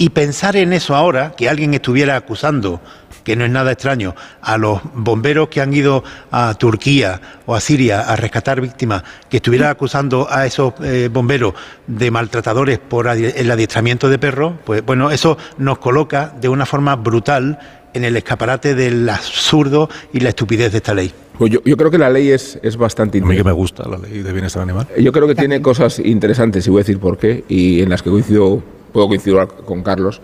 Y 0.00 0.10
pensar 0.10 0.54
en 0.56 0.72
eso 0.72 0.94
ahora, 0.94 1.34
que 1.36 1.48
alguien 1.48 1.74
estuviera 1.74 2.14
acusando, 2.14 2.80
que 3.24 3.34
no 3.34 3.44
es 3.44 3.50
nada 3.50 3.72
extraño, 3.72 4.14
a 4.40 4.56
los 4.56 4.80
bomberos 4.94 5.48
que 5.48 5.60
han 5.60 5.74
ido 5.74 6.04
a 6.30 6.54
Turquía 6.54 7.20
o 7.46 7.54
a 7.56 7.60
Siria 7.60 8.02
a 8.02 8.14
rescatar 8.14 8.60
víctimas, 8.60 9.02
que 9.28 9.38
estuviera 9.38 9.70
acusando 9.70 10.28
a 10.30 10.46
esos 10.46 10.74
eh, 10.84 11.08
bomberos 11.12 11.54
de 11.88 12.10
maltratadores 12.12 12.78
por 12.78 13.06
adi- 13.06 13.32
el 13.34 13.50
adiestramiento 13.50 14.08
de 14.08 14.18
perros, 14.18 14.52
pues 14.64 14.86
bueno, 14.86 15.10
eso 15.10 15.36
nos 15.58 15.78
coloca 15.78 16.32
de 16.40 16.48
una 16.48 16.64
forma 16.64 16.94
brutal 16.94 17.58
en 17.92 18.04
el 18.04 18.16
escaparate 18.16 18.76
del 18.76 19.08
absurdo 19.08 19.88
y 20.12 20.20
la 20.20 20.28
estupidez 20.28 20.70
de 20.70 20.78
esta 20.78 20.94
ley. 20.94 21.12
Pues 21.38 21.50
yo, 21.50 21.60
yo 21.64 21.76
creo 21.76 21.90
que 21.90 21.98
la 21.98 22.08
ley 22.10 22.30
es, 22.30 22.58
es 22.62 22.76
bastante 22.76 23.18
A 23.18 23.24
mí 23.24 23.36
que 23.36 23.44
me 23.44 23.52
gusta 23.52 23.88
la 23.88 23.98
ley 23.98 24.22
de 24.22 24.32
bienestar 24.32 24.62
animal. 24.62 24.86
Yo 24.96 25.10
creo 25.10 25.26
que 25.26 25.34
tiene 25.34 25.60
cosas 25.60 25.98
interesantes, 25.98 26.66
y 26.66 26.70
voy 26.70 26.78
a 26.80 26.82
decir 26.84 27.00
por 27.00 27.18
qué, 27.18 27.44
y 27.48 27.82
en 27.82 27.90
las 27.90 28.02
que 28.02 28.10
coincido, 28.10 28.62
puedo 28.92 29.08
coincidir 29.08 29.38
con 29.64 29.82
Carlos. 29.82 30.20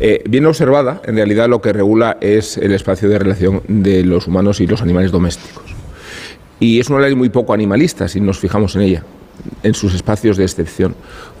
Eh, 0.00 0.22
bien 0.28 0.46
observada, 0.46 1.00
en 1.04 1.16
realidad 1.16 1.48
lo 1.48 1.60
que 1.60 1.72
regula 1.72 2.16
es 2.20 2.56
el 2.58 2.72
espacio 2.72 3.08
de 3.08 3.18
relación 3.18 3.62
de 3.68 4.04
los 4.04 4.26
humanos 4.26 4.60
y 4.60 4.66
los 4.66 4.82
animales 4.82 5.10
domésticos. 5.10 5.74
Y 6.58 6.80
es 6.80 6.88
una 6.88 7.00
ley 7.00 7.14
muy 7.14 7.28
poco 7.28 7.52
animalista, 7.52 8.08
si 8.08 8.20
nos 8.20 8.38
fijamos 8.38 8.76
en 8.76 8.82
ella, 8.82 9.02
en 9.62 9.74
sus 9.74 9.94
espacios 9.94 10.36
de 10.36 10.44
excepción, 10.44 10.94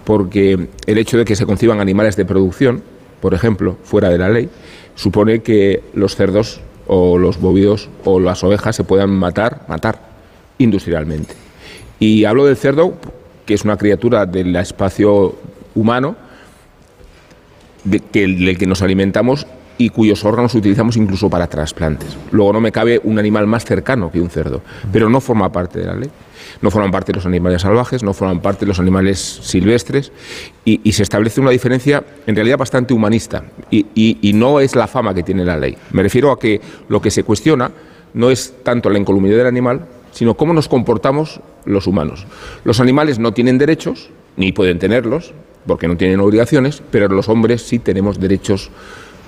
porque 0.04 0.68
el 0.86 0.98
hecho 0.98 1.16
de 1.16 1.24
que 1.24 1.36
se 1.36 1.46
conciban 1.46 1.80
animales 1.80 2.16
de 2.16 2.24
producción, 2.24 2.82
por 3.20 3.32
ejemplo, 3.32 3.76
fuera 3.82 4.10
de 4.10 4.18
la 4.18 4.28
ley, 4.28 4.48
supone 4.94 5.42
que 5.42 5.82
los 5.94 6.16
cerdos 6.16 6.60
o 6.86 7.18
los 7.18 7.40
bovidos 7.40 7.88
o 8.04 8.20
las 8.20 8.44
ovejas 8.44 8.76
se 8.76 8.84
puedan 8.84 9.10
matar, 9.10 9.62
matar 9.68 10.00
industrialmente. 10.58 11.34
Y 11.98 12.24
hablo 12.24 12.44
del 12.46 12.56
cerdo, 12.56 12.94
que 13.46 13.54
es 13.54 13.64
una 13.64 13.76
criatura 13.76 14.26
del 14.26 14.54
espacio 14.56 15.36
humano, 15.74 16.16
de 17.86 18.00
que, 18.00 18.26
del 18.26 18.58
que 18.58 18.66
nos 18.66 18.82
alimentamos 18.82 19.46
y 19.78 19.90
cuyos 19.90 20.24
órganos 20.24 20.54
utilizamos 20.54 20.96
incluso 20.96 21.28
para 21.28 21.46
trasplantes. 21.46 22.16
Luego 22.30 22.52
no 22.52 22.60
me 22.60 22.72
cabe 22.72 23.00
un 23.04 23.18
animal 23.18 23.46
más 23.46 23.64
cercano 23.64 24.10
que 24.10 24.20
un 24.20 24.30
cerdo, 24.30 24.62
pero 24.92 25.08
no 25.08 25.20
forma 25.20 25.52
parte 25.52 25.80
de 25.80 25.86
la 25.86 25.94
ley. 25.94 26.10
No 26.62 26.70
forman 26.70 26.90
parte 26.90 27.12
de 27.12 27.16
los 27.16 27.26
animales 27.26 27.62
salvajes, 27.62 28.02
no 28.02 28.14
forman 28.14 28.40
parte 28.40 28.60
de 28.60 28.68
los 28.68 28.78
animales 28.78 29.18
silvestres 29.42 30.12
y, 30.64 30.92
se 30.92 31.02
establece 31.02 31.40
una 31.40 31.50
diferencia 31.50 32.02
en 32.26 32.34
realidad 32.34 32.56
bastante 32.56 32.94
humanista 32.94 33.44
y 33.70 34.32
no 34.34 34.60
es 34.60 34.74
la 34.74 34.86
fama 34.86 35.12
que 35.12 35.22
tiene 35.22 35.44
la 35.44 35.56
ley. 35.56 35.76
Me 35.90 36.02
refiero 36.02 36.30
a 36.30 36.38
que 36.38 36.60
lo 36.88 37.02
que 37.02 37.10
se 37.10 37.24
cuestiona 37.24 37.70
no 38.14 38.30
es 38.30 38.54
tanto 38.62 38.88
la 38.88 38.98
incolumidad 38.98 39.36
del 39.36 39.46
animal, 39.46 39.86
sino 40.12 40.34
cómo 40.34 40.54
nos 40.54 40.68
comportamos 40.68 41.40
los 41.66 41.86
humanos. 41.86 42.26
Los 42.64 42.80
animales 42.80 43.18
no 43.18 43.32
tienen 43.32 43.58
derechos, 43.58 44.08
ni 44.36 44.52
pueden 44.52 44.78
tenerlos, 44.78 45.34
porque 45.66 45.88
no 45.88 45.96
tienen 45.96 46.20
obligaciones, 46.20 46.82
pero 46.90 47.08
los 47.08 47.28
hombres 47.28 47.62
sí 47.62 47.78
tenemos 47.78 48.20
derechos 48.20 48.70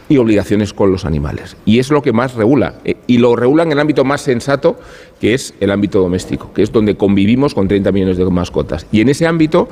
y 0.09 0.17
obligaciones 0.17 0.73
con 0.73 0.91
los 0.91 1.05
animales. 1.05 1.57
Y 1.67 1.79
es 1.79 1.91
lo 1.91 2.01
que 2.01 2.13
más 2.13 2.35
regula. 2.35 2.77
eh, 2.85 2.97
Y 3.07 3.19
lo 3.19 3.37
regula 3.37 3.65
en 3.65 3.73
el 3.73 3.79
ámbito 3.79 4.05
más 4.05 4.23
sensato, 4.23 4.79
que 5.21 5.35
es 5.35 5.55
el 5.61 5.71
ámbito 5.71 6.01
doméstico, 6.01 6.53
que 6.53 6.63
es 6.63 6.73
donde 6.73 6.97
convivimos 6.97 7.55
con 7.55 7.69
30 7.69 7.93
millones 7.93 8.17
de 8.17 8.25
mascotas. 8.25 8.87
Y 8.91 9.01
en 9.01 9.11
ese 9.11 9.27
ámbito 9.27 9.69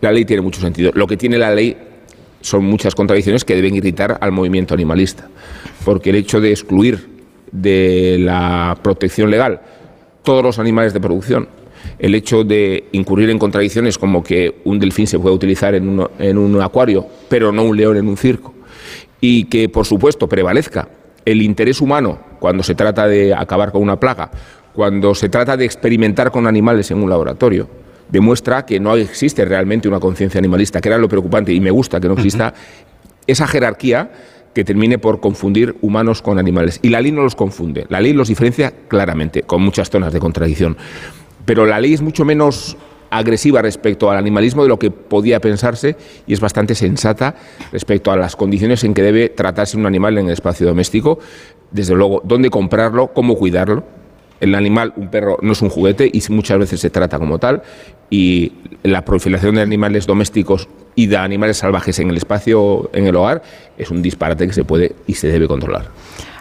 la 0.00 0.10
ley 0.12 0.24
tiene 0.24 0.42
mucho 0.42 0.60
sentido. 0.60 0.90
Lo 0.94 1.06
que 1.06 1.16
tiene 1.16 1.38
la 1.38 1.54
ley 1.54 1.76
son 2.40 2.64
muchas 2.64 2.94
contradicciones 2.94 3.44
que 3.44 3.54
deben 3.54 3.74
irritar 3.74 4.18
al 4.20 4.32
movimiento 4.32 4.74
animalista. 4.74 5.28
Porque 5.84 6.10
el 6.10 6.16
hecho 6.16 6.40
de 6.40 6.50
excluir 6.50 7.08
de 7.52 8.16
la 8.18 8.76
protección 8.82 9.30
legal 9.30 9.60
todos 10.22 10.42
los 10.42 10.58
animales 10.58 10.92
de 10.92 11.00
producción, 11.00 11.48
el 11.98 12.14
hecho 12.14 12.44
de 12.44 12.84
incurrir 12.92 13.30
en 13.30 13.38
contradicciones 13.38 13.98
como 13.98 14.22
que 14.22 14.56
un 14.64 14.78
delfín 14.78 15.06
se 15.06 15.18
puede 15.18 15.34
utilizar 15.34 15.74
en 15.74 15.88
un, 15.88 16.08
en 16.18 16.38
un 16.38 16.60
acuario, 16.60 17.06
pero 17.28 17.52
no 17.52 17.64
un 17.64 17.76
león 17.76 17.96
en 17.96 18.08
un 18.08 18.16
circo, 18.16 18.54
y 19.20 19.44
que, 19.44 19.68
por 19.68 19.86
supuesto, 19.86 20.28
prevalezca 20.28 20.88
el 21.24 21.42
interés 21.42 21.80
humano 21.80 22.18
cuando 22.38 22.62
se 22.62 22.74
trata 22.74 23.06
de 23.06 23.34
acabar 23.34 23.72
con 23.72 23.82
una 23.82 23.98
plaga, 23.98 24.30
cuando 24.72 25.14
se 25.14 25.28
trata 25.28 25.56
de 25.56 25.64
experimentar 25.64 26.30
con 26.30 26.46
animales 26.46 26.90
en 26.90 27.02
un 27.02 27.10
laboratorio, 27.10 27.68
demuestra 28.08 28.64
que 28.64 28.80
no 28.80 28.96
existe 28.96 29.44
realmente 29.44 29.88
una 29.88 30.00
conciencia 30.00 30.38
animalista, 30.38 30.80
que 30.80 30.88
era 30.88 30.98
lo 30.98 31.08
preocupante, 31.08 31.52
y 31.52 31.60
me 31.60 31.70
gusta 31.70 32.00
que 32.00 32.08
no 32.08 32.14
exista 32.14 32.54
esa 33.26 33.46
jerarquía 33.46 34.10
que 34.54 34.64
termine 34.64 34.98
por 34.98 35.20
confundir 35.20 35.76
humanos 35.82 36.22
con 36.22 36.38
animales. 36.38 36.80
Y 36.82 36.88
la 36.88 37.00
ley 37.00 37.12
no 37.12 37.22
los 37.22 37.34
confunde, 37.34 37.86
la 37.88 38.00
ley 38.00 38.12
los 38.12 38.28
diferencia 38.28 38.72
claramente, 38.88 39.42
con 39.42 39.62
muchas 39.62 39.90
zonas 39.90 40.12
de 40.12 40.20
contradicción. 40.20 40.76
Pero 41.48 41.64
la 41.64 41.80
ley 41.80 41.94
es 41.94 42.02
mucho 42.02 42.26
menos 42.26 42.76
agresiva 43.08 43.62
respecto 43.62 44.10
al 44.10 44.18
animalismo 44.18 44.64
de 44.64 44.68
lo 44.68 44.78
que 44.78 44.90
podía 44.90 45.40
pensarse 45.40 45.96
y 46.26 46.34
es 46.34 46.40
bastante 46.40 46.74
sensata 46.74 47.36
respecto 47.72 48.12
a 48.12 48.18
las 48.18 48.36
condiciones 48.36 48.84
en 48.84 48.92
que 48.92 49.00
debe 49.00 49.30
tratarse 49.30 49.78
un 49.78 49.86
animal 49.86 50.18
en 50.18 50.26
el 50.26 50.32
espacio 50.32 50.66
doméstico. 50.66 51.20
Desde 51.70 51.94
luego, 51.94 52.20
dónde 52.22 52.50
comprarlo, 52.50 53.14
cómo 53.14 53.34
cuidarlo. 53.34 53.82
El 54.40 54.54
animal, 54.54 54.92
un 54.96 55.08
perro, 55.08 55.38
no 55.40 55.52
es 55.52 55.62
un 55.62 55.70
juguete 55.70 56.10
y 56.12 56.22
muchas 56.28 56.58
veces 56.58 56.80
se 56.80 56.90
trata 56.90 57.18
como 57.18 57.38
tal. 57.38 57.62
Y 58.10 58.52
la 58.82 59.06
proliferación 59.06 59.54
de 59.54 59.62
animales 59.62 60.06
domésticos 60.06 60.68
y 60.96 61.06
de 61.06 61.16
animales 61.16 61.56
salvajes 61.56 61.98
en 61.98 62.10
el 62.10 62.18
espacio, 62.18 62.90
en 62.92 63.06
el 63.06 63.16
hogar, 63.16 63.40
es 63.78 63.90
un 63.90 64.02
disparate 64.02 64.46
que 64.46 64.52
se 64.52 64.64
puede 64.64 64.96
y 65.06 65.14
se 65.14 65.28
debe 65.28 65.48
controlar. 65.48 65.86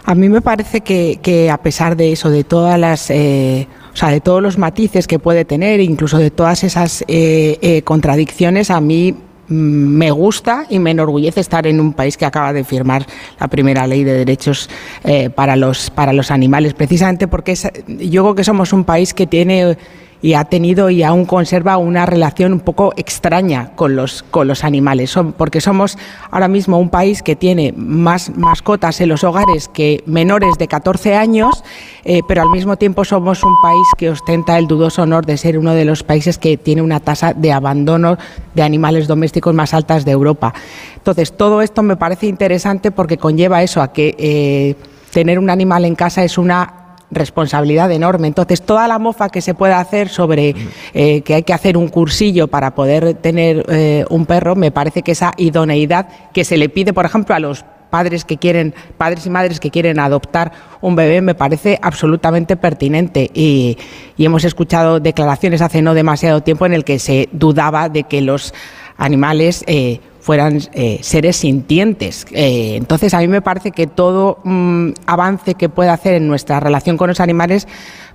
A 0.04 0.15
mí 0.15 0.28
me 0.28 0.41
parece 0.41 0.82
que, 0.82 1.20
que 1.22 1.50
a 1.50 1.60
pesar 1.60 1.96
de 1.96 2.12
eso, 2.12 2.30
de 2.30 2.43
todas 2.43 2.78
las... 2.78 3.10
eh, 3.10 3.70
o 3.98 4.00
sea, 4.00 4.10
de 4.10 4.22
todos 4.22 4.44
los 4.44 4.60
matices 4.60 5.08
que 5.08 5.18
puede 5.18 5.44
tener, 5.44 5.80
incluso 5.80 6.20
de 6.20 6.30
todas 6.30 6.64
esas 6.64 7.04
eh, 7.08 7.58
eh, 7.64 7.82
contradicciones, 7.82 8.70
a 8.70 8.80
mí 8.80 9.12
mm, 9.12 9.56
me 9.56 10.12
gusta 10.12 10.68
y 10.70 10.78
me 10.78 10.92
enorgullece 10.92 11.40
estar 11.40 11.66
en 11.66 11.80
un 11.80 11.94
país 11.94 12.16
que 12.16 12.24
acaba 12.24 12.54
de 12.54 12.64
firmar 12.64 13.08
la 13.40 13.48
primera 13.48 13.88
ley 13.88 14.04
de 14.04 14.14
derechos 14.14 14.70
eh, 15.04 15.32
para, 15.32 15.56
los, 15.56 15.90
para 15.90 16.14
los 16.14 16.30
animales, 16.30 16.76
precisamente 16.76 17.28
porque 17.28 17.56
yo 17.88 18.22
creo 18.22 18.36
que 18.36 18.44
somos 18.44 18.72
un 18.72 18.84
país 18.84 19.16
que 19.16 19.26
tiene 19.26 19.76
y 20.22 20.34
ha 20.34 20.46
tenido 20.46 20.90
y 20.90 21.04
aún 21.04 21.26
conserva 21.26 21.78
una 21.78 22.06
relación 22.06 22.54
un 22.54 22.60
poco 22.60 22.94
extraña 22.98 23.72
con 23.76 23.96
los, 23.96 24.24
con 24.24 24.48
los 24.48 24.64
animales, 24.64 25.16
porque 25.38 25.62
somos 25.62 25.98
ahora 26.32 26.48
mismo 26.48 26.80
un 26.80 26.90
país 26.90 27.22
que 27.22 27.36
tiene 27.36 27.74
más 27.76 28.36
mascotas 28.36 29.00
en 29.02 29.10
los 29.10 29.24
hogares 29.24 29.68
que 29.68 30.04
menores 30.06 30.58
de 30.58 30.68
14 30.68 31.16
años, 31.16 31.64
eh, 32.04 32.22
pero 32.28 32.42
al 32.42 32.50
mismo 32.50 32.78
tiempo 32.78 33.06
somos 33.06 33.44
un 33.44 33.56
país 33.62 33.88
que 33.98 34.10
ostenta 34.10 34.58
el 34.58 34.68
dudoso 34.68 35.04
honor 35.04 35.26
de 35.26 35.38
ser 35.38 35.58
uno 35.58 35.74
de 35.74 35.86
los 35.86 36.04
países 36.04 36.38
que 36.38 36.58
tiene 36.58 36.82
una 36.82 37.00
tasa 37.00 37.34
de 37.34 37.52
abandono 37.52 38.18
de 38.54 38.64
animales 38.64 39.08
domésticos 39.08 39.54
más 39.54 39.74
altas 39.74 40.06
de 40.06 40.12
Europa. 40.12 40.54
Entonces, 40.96 41.36
todo 41.36 41.62
esto 41.62 41.84
me 41.84 41.96
parece 41.96 42.28
interesante 42.28 42.92
porque 42.92 43.18
conlleva 43.18 43.62
eso, 43.64 43.82
a 43.82 43.94
que 43.94 44.16
eh, 44.18 44.76
tener 45.12 45.40
un 45.40 45.50
animal 45.50 45.86
en 45.86 45.96
casa 45.96 46.24
es 46.24 46.38
una 46.38 46.77
responsabilidad 47.12 47.91
enorme. 47.91 48.28
Entonces, 48.28 48.62
toda 48.62 48.88
la 48.88 49.00
mofa 49.00 49.30
que 49.30 49.41
se 49.41 49.54
pueda 49.54 49.80
hacer 49.80 50.10
sobre 50.10 50.56
eh, 50.93 51.22
que 51.22 51.36
hay 51.36 51.43
que 51.43 51.54
hacer 51.54 51.78
un 51.78 51.88
cursillo 51.88 52.48
para 52.48 52.76
poder 52.76 53.15
tener 53.15 53.65
eh, 53.70 54.06
un 54.10 54.26
perro, 54.26 54.56
me 54.56 54.72
parece 54.72 55.02
que 55.02 55.12
esa 55.12 55.34
idoneidad 55.38 56.08
que 56.34 56.43
se 56.43 56.58
le 56.58 56.70
pide, 56.70 56.93
por 56.93 57.06
ejemplo, 57.06 57.36
a 57.36 57.39
los 57.39 57.65
padres 57.89 58.26
que 58.26 58.38
quieren, 58.38 58.74
padres 58.98 59.26
y 59.26 59.30
madres 59.30 59.60
que 59.60 59.72
quieren 59.72 60.00
adoptar 60.00 60.52
un 60.82 60.96
bebé, 60.96 61.22
me 61.22 61.36
parece 61.36 61.80
absolutamente 61.82 62.58
pertinente. 62.58 63.32
Y, 63.34 63.78
y 64.17 64.26
hemos 64.26 64.43
escuchado 64.43 65.00
declaraciones 65.00 65.62
hace 65.62 65.82
no 65.82 65.93
demasiado 65.93 66.41
tiempo 66.41 66.65
en 66.65 66.74
el 66.74 66.84
que 66.84 67.00
se 67.00 67.30
dudaba 67.32 67.88
de 67.88 68.04
que 68.04 68.22
los 68.22 68.54
animales 68.98 69.63
eh, 69.67 70.02
fueran 70.28 70.60
eh, 70.74 71.00
seres 71.04 71.38
sintientes. 71.38 72.26
Eh, 72.34 72.76
entonces, 72.76 73.13
a 73.13 73.20
mí 73.20 73.30
me 73.30 73.42
parece 73.42 73.72
que 73.72 73.88
todo 73.88 74.40
mm, 74.44 74.90
avance 75.06 75.56
que 75.56 75.70
pueda 75.70 75.94
hacer 75.94 76.16
en 76.16 76.28
nuestra 76.28 76.60
relación 76.60 76.98
con 76.98 77.08
los 77.08 77.22
animales 77.22 77.66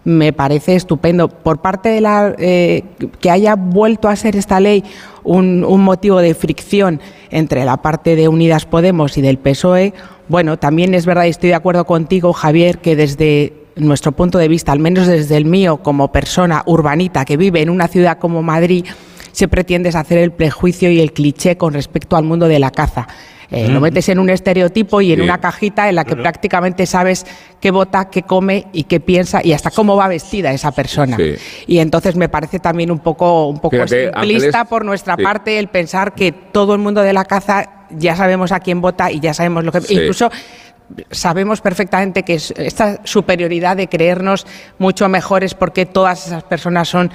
me 0.05 0.35
parece 0.35 0.75
estupendo. 0.75 1.29
Por 1.29 1.62
parte 1.62 1.88
de 1.88 2.03
la 2.03 2.35
eh, 2.37 2.85
que 3.18 3.31
haya 3.31 3.55
vuelto 3.55 4.11
a 4.11 4.16
ser 4.16 4.37
esta 4.37 4.61
ley 4.61 4.85
un, 5.25 5.64
un 5.64 5.81
motivo 5.83 6.18
de 6.18 6.35
fricción 6.35 7.01
entre 7.31 7.64
la 7.64 7.79
parte 7.79 8.14
de 8.14 8.29
Unidas 8.29 8.66
Podemos 8.66 9.16
y 9.16 9.22
del 9.22 9.38
PSOE, 9.38 9.94
bueno, 10.29 10.59
también 10.59 10.92
es 10.92 11.07
verdad 11.07 11.25
y 11.25 11.31
estoy 11.31 11.48
de 11.48 11.55
acuerdo 11.55 11.87
contigo, 11.87 12.35
Javier, 12.35 12.77
que 12.77 12.94
desde 12.94 13.55
nuestro 13.77 14.12
punto 14.12 14.37
de 14.37 14.48
vista, 14.48 14.70
al 14.72 14.81
menos 14.81 15.07
desde 15.07 15.38
el 15.38 15.46
mío 15.46 15.79
como 15.79 16.12
persona 16.12 16.62
urbanita 16.66 17.25
que 17.25 17.38
vive 17.38 17.62
en 17.62 17.70
una 17.70 17.88
ciudad 17.88 18.18
como 18.18 18.42
Madrid, 18.42 18.85
siempre 19.33 19.64
tiendes 19.64 19.95
a 19.97 20.01
hacer 20.01 20.18
el 20.18 20.31
prejuicio 20.33 20.90
y 20.90 21.01
el 21.01 21.12
cliché 21.12 21.57
con 21.57 21.75
respecto 21.75 22.16
al 22.16 22.25
mundo 22.25 22.47
de 22.49 22.59
la 22.59 22.71
caza. 22.71 23.09
Eh, 23.51 23.68
Lo 23.68 23.81
metes 23.83 24.09
en 24.09 24.18
un 24.18 24.31
estereotipo 24.31 25.03
y 25.03 25.12
en 25.12 25.21
una 25.21 25.38
cajita 25.38 25.90
en 25.90 25.97
la 25.97 26.05
que 26.07 26.16
prácticamente 26.16 26.87
sabes 26.87 27.27
qué 27.61 27.71
vota, 27.71 28.09
qué 28.09 28.23
come 28.23 28.66
y 28.73 28.85
qué 28.85 28.99
piensa 28.99 29.42
y 29.45 29.53
hasta 29.53 29.71
cómo 29.71 29.95
va 29.95 30.09
vestida 30.09 30.53
esa 30.53 30.73
persona. 30.73 31.18
Sí. 31.18 31.35
Y 31.66 31.79
entonces 31.81 32.16
me 32.16 32.31
parece 32.31 32.61
también 32.61 32.90
un 32.90 33.01
poco, 33.01 33.49
un 33.49 33.59
poco 33.59 33.77
Fíjate, 33.77 34.05
simplista 34.11 34.61
Ángeles, 34.61 34.68
por 34.71 34.85
nuestra 34.87 35.16
sí. 35.16 35.23
parte 35.23 35.59
el 35.59 35.68
pensar 35.68 36.14
que 36.14 36.33
todo 36.33 36.73
el 36.73 36.81
mundo 36.81 37.03
de 37.03 37.12
la 37.12 37.27
caza 37.27 37.87
ya 37.90 38.16
sabemos 38.16 38.53
a 38.53 38.61
quién 38.61 38.81
vota 38.81 39.11
y 39.12 39.21
ya 39.21 39.35
sabemos 39.35 39.64
lo 39.64 39.73
que... 39.73 39.81
Incluso 39.90 40.31
sabemos 41.11 41.61
perfectamente 41.61 42.23
que 42.23 42.35
es- 42.35 42.53
esta 42.57 43.01
superioridad 43.05 43.77
de 43.77 43.88
creernos 43.88 44.47
mucho 44.79 45.09
mejores 45.09 45.55
porque 45.55 45.87
todas 45.87 46.27
esas 46.27 46.42
personas 46.45 46.88
son 46.88 47.11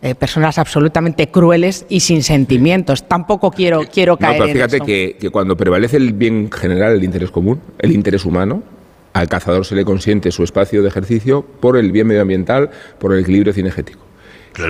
eh, 0.00 0.14
personas 0.14 0.58
absolutamente 0.58 1.28
crueles 1.28 1.84
y 1.88 2.00
sin 2.00 2.22
sentimientos. 2.22 3.08
Tampoco 3.08 3.50
quiero, 3.50 3.82
quiero 3.92 4.12
No, 4.12 4.18
caer 4.18 4.32
pero 4.34 4.46
en 4.46 4.52
fíjate 4.52 4.76
eso. 4.76 4.84
que, 4.84 5.16
que 5.18 5.30
cuando 5.30 5.56
prevalece 5.56 5.96
el 5.96 6.12
bien 6.12 6.50
general, 6.52 6.92
el 6.94 7.04
interés 7.04 7.30
común, 7.30 7.60
el 7.78 7.92
interés 7.92 8.24
humano, 8.24 8.62
al 9.12 9.28
cazador 9.28 9.64
se 9.64 9.74
le 9.74 9.84
consiente 9.84 10.30
su 10.30 10.44
espacio 10.44 10.82
de 10.82 10.88
ejercicio 10.88 11.44
por 11.60 11.76
el 11.76 11.90
bien 11.90 12.06
medioambiental, 12.06 12.70
por 12.98 13.12
el 13.12 13.20
equilibrio 13.20 13.52
cinegético. 13.52 14.00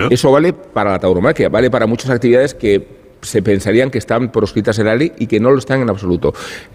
Eso 0.09 0.31
vale 0.31 0.53
para 0.53 0.91
la 0.91 0.99
tauromaquia, 0.99 1.49
vale 1.49 1.71
para 1.71 1.87
muchas 1.87 2.11
actividades 2.11 2.53
que 2.53 2.99
se 3.21 3.41
pensarían 3.41 3.89
que 3.91 3.97
están 3.97 4.31
proscritas 4.31 4.77
en 4.79 4.85
la 4.85 4.95
ley 4.95 5.11
y 5.17 5.27
que 5.27 5.39
no 5.39 5.51
lo 5.51 5.57
están 5.57 5.81
en 5.81 5.89
absoluto. 5.89 6.33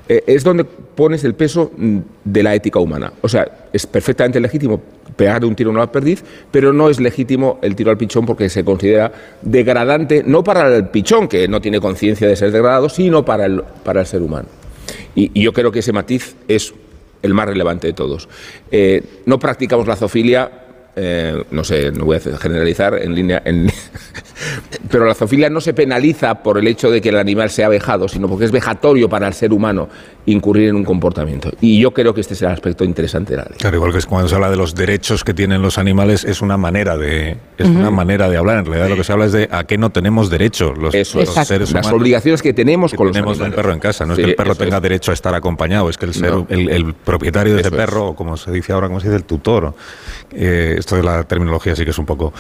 Eh, 0.09 0.23
es 0.27 0.45
donde 0.45 0.65
pones 0.65 1.25
el 1.25 1.35
peso 1.35 1.73
mm, 1.77 1.99
de 2.25 2.43
la 2.43 2.55
ética 2.55 2.79
humana. 2.81 3.13
O 3.23 3.29
sea, 3.29 3.69
es 3.73 3.87
perfectamente 3.87 4.41
legítimo 4.41 4.81
pegar 5.17 5.45
un 5.45 5.55
tiro 5.55 5.71
a 5.71 5.73
una 5.73 5.93
perdiz, 5.93 6.25
pero 6.51 6.73
no 6.73 6.89
es 6.89 7.01
legítimo 7.01 7.59
el 7.63 7.75
tiro 7.77 7.91
al 7.91 7.97
pichón 7.97 8.27
porque 8.27 8.49
se 8.49 8.65
considera 8.65 9.13
degradante, 9.43 10.23
no 10.25 10.43
para 10.43 10.75
el 10.75 10.89
pichón, 10.89 11.29
que 11.29 11.49
no 11.49 11.61
tiene 11.61 11.81
conciencia 11.81 12.29
de 12.29 12.37
ser 12.37 12.51
degradado, 12.51 12.89
sino 12.89 13.25
para 13.25 13.47
el, 13.47 13.63
para 13.85 14.01
el 14.01 14.07
ser 14.07 14.23
humano. 14.23 14.49
Y, 15.15 15.31
y 15.35 15.43
yo 15.43 15.53
creo 15.53 15.71
que 15.71 15.79
ese 15.79 15.93
matiz 15.93 16.37
es 16.49 16.75
el 17.25 17.33
más 17.33 17.47
relevante 17.47 17.87
de 17.87 17.93
todos. 17.95 18.29
Eh, 18.71 19.03
no 19.25 19.39
practicamos 19.39 19.87
la 19.87 19.97
zoofilia, 19.97 20.64
eh, 20.97 21.45
no 21.51 21.65
sé, 21.65 21.91
no 21.93 22.05
voy 22.05 22.17
a 22.17 22.21
generalizar 22.39 22.95
en 23.03 23.15
línea, 23.15 23.43
en- 23.45 23.71
pero 24.91 25.05
la 25.07 25.15
zoofilia 25.15 25.51
no 25.51 25.61
se 25.61 25.75
penaliza 25.75 26.43
por 26.43 26.59
el 26.59 26.67
hecho 26.67 26.91
de 26.91 27.01
que 27.01 27.09
el 27.09 27.17
animal 27.19 27.51
sea 27.51 27.69
vejado, 27.69 28.09
sino 28.09 28.29
porque 28.29 28.45
es 28.45 28.53
vejatorio 28.53 29.09
para 29.09 29.27
el 29.29 29.35
ser 29.35 29.53
humano 29.53 29.89
incurrir 30.27 30.69
en 30.71 30.77
un 30.77 30.85
comportamiento. 30.85 31.51
Y 31.61 31.79
yo 31.81 31.91
creo 31.93 32.15
que 32.15 32.21
este 32.23 32.35
es 32.35 32.43
el 32.43 32.49
aspecto 32.49 32.83
interesante 32.85 33.33
de 33.33 33.37
la 33.39 33.45
ley. 33.45 33.59
Claro, 33.59 33.77
igual 33.77 33.93
que 33.93 33.99
es 33.99 34.07
cuando 34.07 34.29
se 34.29 34.35
habla 34.35 34.51
de 34.51 34.57
los 34.57 34.75
derechos 34.75 35.23
que 35.25 35.35
tienen 35.35 35.61
los 35.61 35.77
animales, 35.79 36.25
es 36.25 36.41
una 36.41 36.57
manera 36.57 36.97
de 36.97 37.37
es 37.59 37.67
una 37.69 37.91
manera 37.91 38.29
de 38.29 38.37
hablar. 38.37 38.59
En 38.61 38.65
realidad 38.67 38.89
lo 38.89 38.97
que 38.97 39.05
se 39.05 39.13
habla 39.13 39.27
es 39.27 39.33
de 39.33 39.49
a 39.51 39.65
qué 39.65 39.77
no 39.79 39.91
tenemos 39.91 40.31
derecho 40.31 40.73
los, 40.75 40.95
Eso 40.95 41.19
los 41.21 41.37
es. 41.37 41.47
seres 41.47 41.73
Las 41.73 41.85
humanos. 41.87 42.01
obligaciones 42.01 42.41
que 42.43 42.53
tenemos 42.55 42.95
con 42.95 43.09
los 43.09 43.15
tenemos 43.15 43.37
un 43.37 43.43
animales. 43.45 43.57
perro 43.63 43.73
en 43.75 43.81
casa. 43.81 44.07
No 44.07 44.15
Sí, 44.15 44.23
es 44.23 44.25
que 44.27 44.31
el 44.31 44.37
perro 44.37 44.55
tenga 44.55 44.77
es. 44.77 44.83
derecho 44.83 45.11
a 45.11 45.15
estar 45.15 45.35
acompañado, 45.35 45.91
es 45.91 45.99
que 45.99 46.07
el, 46.07 46.15
ser, 46.15 46.31
No. 46.33 46.47
el, 46.49 46.71
el 46.71 46.95
propietario 46.95 47.55
de 47.55 47.61
ese 47.61 47.69
es. 47.69 47.75
perro, 47.75 48.09
o 48.09 48.17
como 48.17 48.37
se 48.37 48.51
dice 48.51 48.73
ahora, 48.73 48.87
como 48.89 49.01
se 49.01 49.09
dice, 49.09 49.17
el 49.17 49.25
tutor. 49.25 49.75
eh, 50.33 50.75
esto 50.85 50.97
de 50.97 51.03
la 51.03 51.25
terminología 51.25 51.75
sí 51.75 51.85
que 51.85 51.91
es 51.91 51.99
un 51.99 52.07
poco... 52.07 52.33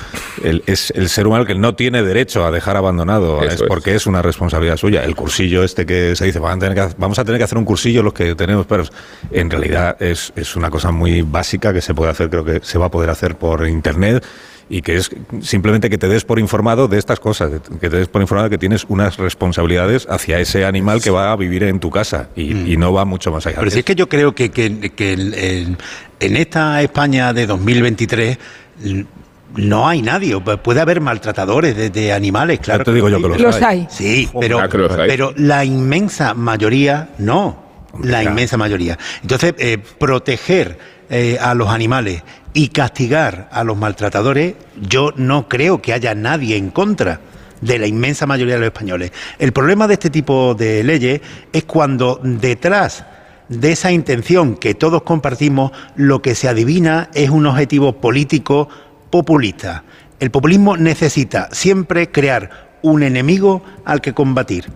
el- 0.43 0.63
es 0.67 0.91
el 0.95 1.09
ser 1.09 1.27
humano 1.27 1.45
que 1.47 1.55
no 1.55 1.75
tiene 1.75 2.03
derecho 2.03 2.45
a 2.45 2.51
dejar 2.51 2.77
abandonado, 2.77 3.39
Eso 3.43 3.47
es 3.55 3.61
es. 3.63 3.67
porque 3.67 3.95
es 3.95 4.07
una 4.07 4.21
responsabilidad 4.23 4.77
suya. 4.77 5.03
El 5.03 5.17
cursillo 5.17 5.65
este 5.65 5.87
que 5.87 6.15
se 6.15 6.27
dice, 6.27 6.39
van 6.39 6.59
a 6.59 6.61
tener 6.69 6.75
que- 6.89 6.95
vamos 6.99 7.19
a 7.19 7.25
tener 7.25 7.39
que 7.39 7.45
hacer 7.45 7.59
un 7.59 7.65
cursillo 7.65 8.03
los 8.03 8.13
que 8.13 8.35
tenemos 8.35 8.67
perros, 8.67 8.93
en 9.31 9.51
realidad 9.51 9.97
es, 10.01 10.33
es 10.37 10.57
una 10.57 10.71
cosa 10.71 10.91
muy 10.91 11.23
básica 11.23 11.73
que 11.73 11.81
se 11.81 11.95
puede 11.95 12.11
hacer, 12.11 12.29
creo 12.31 12.45
que 12.45 12.61
se 12.63 12.79
va 12.79 12.87
a 12.87 12.91
poder 12.91 13.11
hacer 13.11 13.37
por 13.37 13.67
internet 13.67 14.25
y 14.68 14.83
que 14.83 14.96
es 14.96 15.11
simplemente 15.42 15.90
que 15.90 15.98
te 15.98 16.09
des 16.09 16.24
por 16.24 16.38
informado 16.38 16.88
de 16.88 16.98
estas 16.98 17.20
cosas, 17.20 17.50
que 17.81 17.90
te 17.90 17.96
des 17.96 18.09
por 18.09 18.22
informado 18.22 18.48
de 18.48 18.55
que 18.55 18.59
tienes 18.59 18.85
unas 18.88 19.16
responsabilidades 19.18 20.07
hacia 20.09 20.38
ese 20.40 20.64
animal 20.64 21.03
que 21.03 21.11
va 21.11 21.33
a 21.33 21.37
vivir 21.37 21.62
en 21.64 21.81
tu 21.81 21.90
casa 21.90 22.29
y, 22.35 22.72
y 22.72 22.77
no 22.77 22.92
va 22.92 23.05
mucho 23.05 23.31
más 23.31 23.46
allá. 23.46 23.57
Pero 23.59 23.70
si 23.70 23.81
es 23.81 23.85
que 23.85 23.94
yo 23.94 24.09
creo 24.09 24.35
que, 24.35 24.50
que- 24.50 24.90
que 24.90 25.12
el- 25.12 25.35
el- 25.35 25.77
en 26.20 26.37
esta 26.37 26.81
España 26.83 27.33
de 27.33 27.46
2023 27.46 28.38
l- 28.85 29.07
no 29.57 29.87
hay 29.88 30.03
nadie. 30.03 30.35
Pu- 30.37 30.59
Puede 30.59 30.81
haber 30.81 31.00
maltratadores 31.00 31.77
de, 31.77 31.90
de 31.90 32.12
animales, 32.12 32.59
claro. 32.61 32.83
te 32.85 32.92
digo 32.92 33.09
yo 33.09 33.20
que 33.22 33.29
los 33.29 33.40
Los 33.40 33.57
hay. 33.57 33.62
hay. 33.81 33.87
Sí, 33.90 34.29
pero, 34.40 34.57
Claro 34.57 34.70
que 34.70 34.79
los 34.79 34.92
hay. 34.92 35.09
pero 35.09 35.33
la 35.37 35.64
inmensa 35.64 36.35
mayoría 36.35 37.11
no. 37.18 37.63
La 38.03 38.23
inmensa 38.23 38.57
mayoría. 38.57 38.99
Entonces, 39.23 39.55
eh, 39.59 39.79
proteger 39.99 40.79
eh, 41.11 41.39
a 41.41 41.55
los 41.55 41.69
animales 41.69 42.23
y 42.53 42.69
castigar 42.69 43.49
a 43.53 43.65
los 43.65 43.77
maltratadores, 43.77 44.55
yo 44.81 45.13
no 45.17 45.49
creo 45.49 45.83
que 45.83 45.93
haya 45.93 46.15
nadie 46.15 46.57
en 46.57 46.71
contra 46.71 47.21
de 47.61 47.79
la 47.79 47.87
inmensa 47.87 48.27
mayoría 48.27 48.55
de 48.55 48.61
los 48.61 48.69
españoles. 48.69 49.13
El 49.39 49.53
problema 49.53 49.87
de 49.87 49.95
este 49.95 50.11
tipo 50.11 50.55
de 50.55 50.85
leyes 50.85 51.21
es 51.53 51.65
cuando 51.65 52.21
detrás 52.23 53.05
de 53.49 53.73
esa 53.73 53.93
intención 53.93 54.57
que 54.57 54.75
todos 54.75 55.03
compartimos, 55.03 55.73
lo 55.97 56.23
que 56.23 56.35
se 56.35 56.49
adivina 56.49 57.11
es 57.15 57.31
un 57.31 57.47
objetivo 57.47 58.01
político 58.01 58.69
populista. 59.11 59.85
El 60.21 60.31
populismo 60.31 60.77
necesita 60.77 61.49
siempre 61.53 62.11
crear 62.11 62.79
un 62.83 63.03
enemigo 63.03 63.63
al 63.85 64.01
que 64.01 64.15
combatir, 64.15 64.67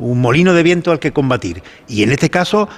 un 0.00 0.20
molino 0.20 0.52
de 0.54 0.64
viento 0.64 0.90
al 0.90 0.98
que 0.98 1.12
combatir. 1.12 1.62
Y 1.86 2.02
en 2.02 2.10
este 2.10 2.28
caso 2.28 2.68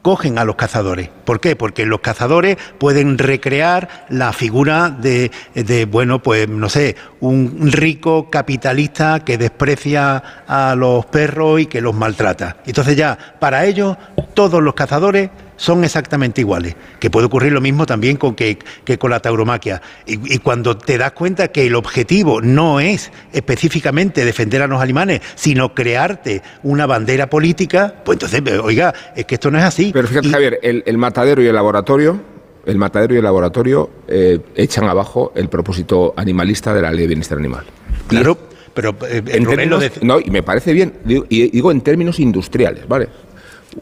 cogen 0.00 0.38
a 0.38 0.44
los 0.44 0.54
cazadores. 0.54 1.10
¿Por 1.24 1.40
qué? 1.40 1.56
Porque 1.56 1.84
los 1.84 2.00
cazadores 2.00 2.56
pueden 2.78 3.18
recrear 3.18 4.06
la 4.08 4.32
figura 4.32 4.88
de, 4.88 5.30
bueno, 5.90 6.22
pues 6.22 6.48
no 6.48 6.68
sé, 6.68 6.96
un 7.20 7.70
rico 7.72 8.30
capitalista 8.30 9.20
que 9.24 9.36
desprecia 9.36 10.22
a 10.46 10.74
los 10.76 11.04
perros 11.06 11.60
y 11.60 11.66
que 11.66 11.80
los 11.80 11.94
maltrata. 11.94 12.58
Entonces 12.64 12.96
ya, 12.96 13.18
para 13.38 13.66
ellos, 13.66 13.98
todos 14.34 14.62
los 14.62 14.74
cazadores 14.74 15.30
son 15.58 15.84
exactamente 15.84 16.40
iguales. 16.40 16.74
Que 16.98 17.10
puede 17.10 17.26
ocurrir 17.26 17.52
lo 17.52 17.60
mismo 17.60 17.84
también 17.84 18.16
con 18.16 18.34
que, 18.34 18.58
que 18.84 18.96
con 18.96 19.10
la 19.10 19.20
tauromaquia. 19.20 19.82
Y, 20.06 20.34
y 20.34 20.38
cuando 20.38 20.78
te 20.78 20.96
das 20.96 21.12
cuenta 21.12 21.48
que 21.48 21.66
el 21.66 21.74
objetivo 21.74 22.40
no 22.40 22.80
es 22.80 23.12
específicamente 23.32 24.24
defender 24.24 24.62
a 24.62 24.66
los 24.66 24.80
animales, 24.80 25.20
sino 25.34 25.74
crearte 25.74 26.42
una 26.62 26.86
bandera 26.86 27.28
política, 27.28 27.94
pues 28.04 28.16
entonces, 28.16 28.40
eh, 28.46 28.58
oiga, 28.58 28.94
es 29.14 29.26
que 29.26 29.34
esto 29.34 29.50
no 29.50 29.58
es 29.58 29.64
así. 29.64 29.90
Pero 29.92 30.08
fíjate, 30.08 30.30
Javier, 30.30 30.58
el, 30.62 30.82
el 30.86 30.96
matadero 30.96 31.42
y 31.42 31.46
el 31.48 31.54
laboratorio, 31.54 32.20
el 32.64 32.78
matadero 32.78 33.14
y 33.14 33.18
el 33.18 33.24
laboratorio 33.24 33.90
eh, 34.06 34.38
echan 34.54 34.84
abajo 34.84 35.32
el 35.34 35.48
propósito 35.48 36.14
animalista 36.16 36.72
de 36.72 36.82
la 36.82 36.90
ley 36.92 37.00
de 37.02 37.06
bienestar 37.08 37.36
animal. 37.38 37.64
Claro, 38.06 38.38
pero 38.74 38.94
eh, 39.08 39.22
En 39.26 39.44
lo 39.44 39.50
términos- 39.50 39.80
de- 39.80 39.92
no, 40.02 40.20
y 40.20 40.30
me 40.30 40.42
parece 40.42 40.72
bien, 40.72 40.92
digo, 41.04 41.24
y 41.28 41.50
digo 41.50 41.72
en 41.72 41.80
términos 41.80 42.20
industriales, 42.20 42.86
¿vale? 42.86 43.08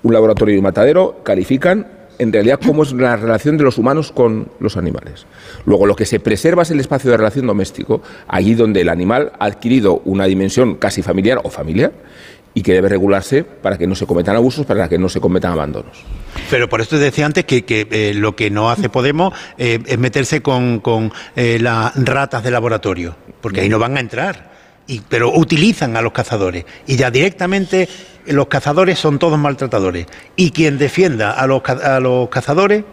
Un 0.03 0.13
laboratorio 0.13 0.55
y 0.55 0.59
un 0.59 0.65
matadero 0.65 1.21
califican 1.23 1.87
en 2.19 2.33
realidad 2.33 2.61
cómo 2.65 2.83
es 2.83 2.93
la 2.93 3.17
relación 3.17 3.57
de 3.57 3.65
los 3.65 3.79
humanos 3.79 4.13
con 4.13 4.49
los 4.59 4.77
animales. 4.77 5.27
Luego, 5.65 5.87
lo 5.87 5.97
que 5.97 6.07
se 6.07 6.21
preserva 6.21 6.63
es 6.63 6.71
el 6.71 6.81
espacio 6.81 7.11
de 7.11 7.17
relación 7.17 7.47
doméstico, 7.47 8.03
allí 8.29 8.55
donde 8.55 8.81
el 8.81 8.89
animal 8.89 9.33
ha 9.39 9.47
adquirido 9.47 10.01
una 10.05 10.25
dimensión 10.25 10.77
casi 10.77 11.03
familiar 11.03 11.41
o 11.45 11.51
familiar 11.51 11.93
y 12.55 12.63
que 12.63 12.73
debe 12.73 12.89
regularse 12.89 13.45
para 13.45 13.77
que 13.77 13.87
no 13.87 13.95
se 13.95 14.07
cometan 14.07 14.35
abusos, 14.35 14.65
para 14.65 14.89
que 14.89 14.99
no 14.99 15.11
se 15.11 15.21
cometan 15.21 15.53
abandonos. 15.53 15.99
Pero 16.51 16.71
por 16.71 16.81
esto 16.81 16.99
decía 16.99 17.27
antes 17.27 17.45
que, 17.45 17.65
eh, 17.69 18.15
lo 18.15 18.35
que 18.35 18.51
no 18.51 18.71
hace 18.71 18.89
Podemos 18.89 19.35
eh, 19.59 19.79
es 19.85 19.99
meterse 19.99 20.41
con, 20.41 20.81
con, 20.81 21.13
eh, 21.35 21.59
las 21.61 21.93
ratas 22.03 22.43
de 22.43 22.51
laboratorio, 22.51 23.15
porque 23.43 23.61
ahí 23.61 23.69
no 23.69 23.79
van 23.79 23.99
a 23.99 24.01
entrar. 24.01 24.56
Y, 24.87 25.01
pero 25.01 25.33
utilizan 25.33 25.97
a 25.97 26.03
los 26.03 26.13
cazadores 26.13 26.65
y 26.87 26.97
ya 26.97 27.11
directamente 27.11 27.89
los 28.27 28.47
cazadores 28.47 28.99
son 28.99 29.19
todos 29.19 29.39
maltratadores. 29.39 30.07
Y 30.37 30.51
quien 30.51 30.79
defienda 30.79 31.33
a 31.33 31.47
los, 31.47 31.63
a 31.69 32.01
los 32.01 32.29
cazadores, 32.29 32.85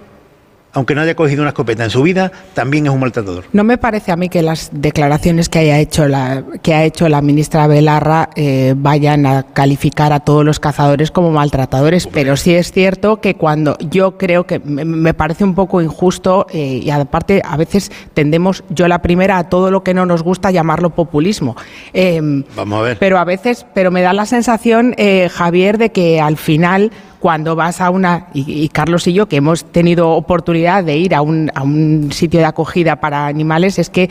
aunque 0.74 0.96
no 0.96 1.02
haya 1.02 1.16
cogido 1.16 1.42
una 1.42 1.50
escopeta 1.50 1.84
en 1.84 1.90
su 1.90 2.02
vida, 2.02 2.32
también 2.54 2.88
es 2.88 2.92
un 2.92 3.00
maltratador. 3.00 3.46
No 3.54 3.64
me 3.64 3.78
parece 3.78 4.12
a 4.12 4.16
mí 4.16 4.30
que 4.30 4.42
las 4.42 4.70
declaraciones 4.74 5.50
que 5.50 5.60
haya 5.60 5.80
hecho 5.80 6.08
la 6.08 6.44
que 6.62 6.74
ha 6.74 6.84
hecho 6.84 7.08
la 7.10 7.22
ministra 7.22 7.68
Belarra 7.68 8.30
eh, 8.36 8.74
vayan 8.76 9.26
a 9.26 9.44
calificar 9.44 10.14
a 10.14 10.20
todos 10.20 10.44
los 10.44 10.60
cazadores 10.60 11.12
como 11.12 11.32
maltratadores, 11.32 12.08
pero 12.08 12.36
sí 12.38 12.54
es 12.56 12.72
cierto 12.72 13.22
que 13.22 13.36
cuando 13.36 13.78
yo 13.80 14.18
creo 14.18 14.46
que 14.46 14.60
me, 14.60 14.84
me 14.86 15.14
parece 15.14 15.44
un 15.44 15.56
poco 15.56 15.82
injusto 15.82 16.48
eh, 16.52 16.82
y 16.84 16.90
aparte 16.90 17.42
a 17.46 17.58
veces 17.58 17.92
tendemos 18.14 18.64
yo 18.70 18.88
la 18.88 19.02
primera 19.02 19.38
a 19.38 19.50
todo 19.50 19.72
lo 19.72 19.84
que 19.84 19.94
no 19.94 20.06
nos 20.06 20.24
gusta 20.24 20.52
llamarlo 20.52 20.90
populismo. 20.92 21.56
Em, 21.94 22.44
Vamos 22.56 22.80
a 22.80 22.82
ver. 22.84 22.98
pero 23.00 23.18
a 23.20 23.24
veces, 23.26 23.66
pero 23.74 23.92
me 23.92 24.02
da 24.02 24.14
la 24.14 24.26
sensación, 24.26 24.96
eh, 24.98 25.30
Javier, 25.32 25.78
de 25.78 25.92
que 25.92 26.20
al 26.20 26.38
final, 26.38 26.92
cuando 27.24 27.56
vas 27.56 27.80
a 27.80 27.90
una, 27.90 28.28
y, 28.34 28.64
y 28.64 28.68
Carlos 28.68 29.08
y 29.08 29.14
yo, 29.14 29.28
que 29.28 29.38
hemos 29.38 29.64
tenido 29.64 30.10
oportunidad 30.10 30.84
de 30.84 30.98
ir 30.98 31.16
a 31.16 31.22
un, 31.22 31.50
a 31.56 31.64
un 31.64 32.12
sitio 32.12 32.42
de 32.42 32.46
acogida 32.46 32.98
para 32.98 33.28
animales, 33.28 33.80
es 33.80 33.90
que 33.90 34.10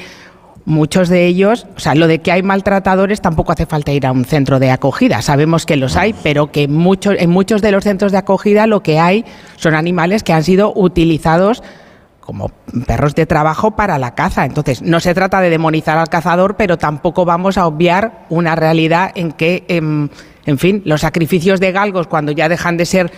muchos 0.64 1.10
de 1.10 1.26
ellos, 1.26 1.66
o 1.76 1.78
sea, 1.78 1.94
lo 1.94 2.06
de 2.06 2.20
que 2.20 2.32
hay 2.32 2.42
maltratadores 2.42 3.20
tampoco 3.20 3.52
hace 3.52 3.66
falta 3.66 3.92
ir 3.92 4.06
a 4.06 4.12
un 4.12 4.24
centro 4.24 4.58
de 4.58 4.70
acogida. 4.70 5.20
Sabemos 5.20 5.66
que 5.66 5.76
los 5.76 5.94
hay, 5.96 6.14
pero 6.22 6.50
que 6.50 6.68
muchos, 6.68 7.16
en 7.18 7.28
muchos 7.28 7.60
de 7.60 7.70
los 7.70 7.84
centros 7.84 8.12
de 8.12 8.18
acogida 8.18 8.66
lo 8.66 8.82
que 8.82 8.98
hay 8.98 9.26
son 9.56 9.74
animales 9.74 10.22
que 10.22 10.32
han 10.32 10.42
sido 10.42 10.72
utilizados 10.74 11.62
como 12.20 12.48
perros 12.86 13.14
de 13.14 13.26
trabajo 13.26 13.72
para 13.72 13.98
la 13.98 14.14
caza. 14.14 14.46
Entonces, 14.46 14.80
no 14.80 15.00
se 15.00 15.12
trata 15.12 15.42
de 15.42 15.50
demonizar 15.50 15.98
al 15.98 16.08
cazador, 16.08 16.56
pero 16.56 16.78
tampoco 16.78 17.26
vamos 17.26 17.58
a 17.58 17.66
obviar 17.66 18.24
una 18.30 18.56
realidad 18.56 19.12
en 19.14 19.32
que, 19.32 19.66
em, 19.68 20.08
en 20.46 20.58
fin, 20.58 20.82
los 20.84 21.00
sacrificios 21.02 21.60
de 21.60 21.72
galgos, 21.72 22.06
cuando 22.06 22.32
ya 22.32 22.48
dejan 22.48 22.76
de 22.76 22.86
ser 22.86 23.10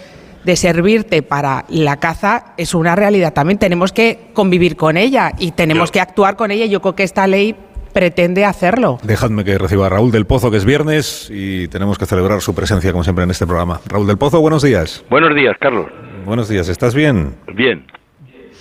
de 0.45 0.57
servirte 0.57 1.23
para 1.23 1.65
la 1.71 1.97
caza, 1.97 2.53
es 2.59 2.75
una 2.75 2.95
realidad. 2.95 3.33
También 3.33 3.59
tenemos 3.59 3.93
que 3.93 4.27
convivir 4.35 4.77
con 4.77 4.99
ella 4.99 5.33
y 5.39 5.53
tenemos 5.53 5.91
que 5.91 6.01
actuar 6.01 6.37
con 6.37 6.51
ella. 6.51 6.67
Yo 6.67 6.83
creo 6.83 6.95
que 6.95 7.03
esta 7.03 7.27
ley 7.27 7.57
pretende 7.95 8.45
hacerlo. 8.45 8.99
Dejadme 9.05 9.43
que 9.43 9.57
reciba 9.57 9.87
a 9.87 9.89
Raúl 9.89 10.11
del 10.11 10.27
Pozo, 10.27 10.51
que 10.51 10.59
es 10.59 10.67
viernes 10.67 11.31
y 11.33 11.69
tenemos 11.69 11.97
que 11.97 12.05
celebrar 12.05 12.43
su 12.43 12.55
presencia, 12.55 12.93
como 12.93 13.05
siempre, 13.05 13.25
en 13.25 13.31
este 13.31 13.47
programa. 13.47 13.81
Raúl 13.87 14.07
del 14.07 14.19
Pozo, 14.19 14.41
buenos 14.41 14.63
días. 14.63 15.03
Buenos 15.09 15.35
días, 15.35 15.57
Carlos. 15.59 15.87
Buenos 16.27 16.49
días, 16.49 16.69
¿estás 16.69 16.95
bien? 16.95 17.35
Bien, 17.55 17.87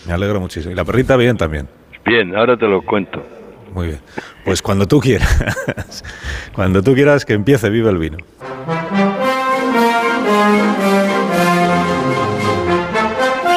Me 0.07 0.13
alegro 0.13 0.39
muchísimo. 0.39 0.71
Y 0.71 0.75
la 0.75 0.85
perrita 0.85 1.17
bien 1.17 1.35
también. 1.35 1.67
bien, 2.05 2.33
ahora 2.35 2.55
te 2.55 2.65
lo 2.67 2.81
cuento. 2.81 3.21
Muy 3.73 3.87
bien. 3.87 3.99
Pues 4.45 4.61
cuando 4.61 4.87
tú 4.87 4.99
quieras. 4.99 6.03
cuando 6.53 6.83
tú 6.83 6.93
quieras 6.93 7.25
que 7.25 7.33
empiece 7.33 7.69
Vive 7.69 7.89
el 7.89 7.97
Vino. 7.97 8.17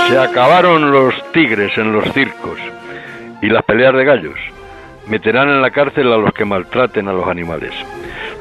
Se 0.09 0.18
acabaron 0.18 0.90
los 0.92 1.14
tigres 1.33 1.76
en 1.76 1.92
los 1.92 2.05
circos 2.14 2.59
y 3.42 3.48
las 3.48 3.64
peleas 3.64 3.94
de 3.94 4.05
gallos. 4.05 4.38
Meterán 5.09 5.48
en 5.48 5.61
la 5.61 5.70
cárcel 5.70 6.12
a 6.12 6.16
los 6.16 6.33
que 6.33 6.44
maltraten 6.44 7.09
a 7.09 7.12
los 7.12 7.29
animales. 7.29 7.72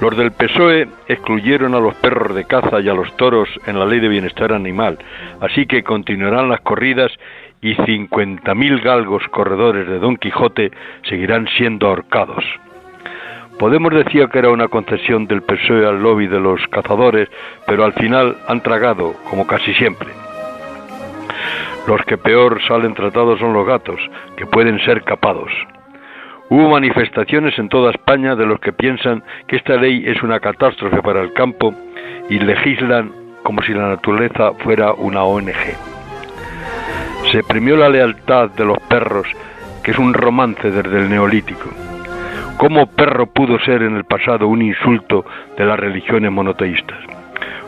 Los 0.01 0.17
del 0.17 0.31
PSOE 0.31 0.87
excluyeron 1.07 1.73
a 1.73 1.79
los 1.79 1.95
perros 1.95 2.35
de 2.35 2.45
caza 2.45 2.79
y 2.79 2.89
a 2.89 2.93
los 2.93 3.15
toros 3.17 3.49
en 3.65 3.79
la 3.79 3.85
ley 3.85 3.99
de 3.99 4.09
bienestar 4.09 4.51
animal, 4.51 4.97
así 5.39 5.65
que 5.65 5.83
continuarán 5.83 6.49
las 6.49 6.61
corridas 6.61 7.11
y 7.65 7.73
50.000 7.77 8.83
galgos 8.83 9.23
corredores 9.29 9.87
de 9.87 9.97
Don 9.97 10.17
Quijote 10.17 10.71
seguirán 11.09 11.47
siendo 11.57 11.87
ahorcados. 11.87 12.45
Podemos 13.57 13.91
decir 13.91 14.29
que 14.29 14.37
era 14.37 14.51
una 14.51 14.67
concesión 14.67 15.25
del 15.25 15.41
PSOE 15.41 15.87
al 15.87 15.99
lobby 15.99 16.27
de 16.27 16.39
los 16.39 16.61
cazadores, 16.67 17.27
pero 17.65 17.83
al 17.83 17.93
final 17.93 18.37
han 18.47 18.61
tragado, 18.61 19.15
como 19.31 19.47
casi 19.47 19.73
siempre. 19.73 20.09
Los 21.87 22.05
que 22.05 22.19
peor 22.19 22.61
salen 22.67 22.93
tratados 22.93 23.39
son 23.39 23.53
los 23.53 23.65
gatos, 23.65 23.99
que 24.37 24.45
pueden 24.45 24.79
ser 24.85 25.01
capados. 25.01 25.49
Hubo 26.49 26.69
manifestaciones 26.69 27.57
en 27.57 27.69
toda 27.69 27.89
España 27.89 28.35
de 28.35 28.45
los 28.45 28.59
que 28.59 28.73
piensan 28.73 29.23
que 29.47 29.55
esta 29.55 29.75
ley 29.77 30.03
es 30.05 30.21
una 30.21 30.39
catástrofe 30.39 31.01
para 31.01 31.21
el 31.21 31.33
campo 31.33 31.73
y 32.29 32.37
legislan 32.37 33.11
como 33.41 33.63
si 33.63 33.73
la 33.73 33.89
naturaleza 33.89 34.53
fuera 34.53 34.93
una 34.93 35.23
ONG. 35.23 35.94
Se 37.31 37.43
premió 37.43 37.75
la 37.75 37.89
lealtad 37.89 38.49
de 38.51 38.65
los 38.65 38.79
perros, 38.79 39.27
que 39.83 39.91
es 39.91 39.97
un 39.97 40.13
romance 40.13 40.71
desde 40.71 40.97
el 40.99 41.09
neolítico. 41.09 41.69
¿Cómo 42.57 42.87
perro 42.87 43.25
pudo 43.25 43.59
ser 43.59 43.81
en 43.81 43.95
el 43.97 44.05
pasado 44.05 44.47
un 44.47 44.61
insulto 44.61 45.25
de 45.57 45.65
las 45.65 45.79
religiones 45.79 46.31
monoteístas? 46.31 46.97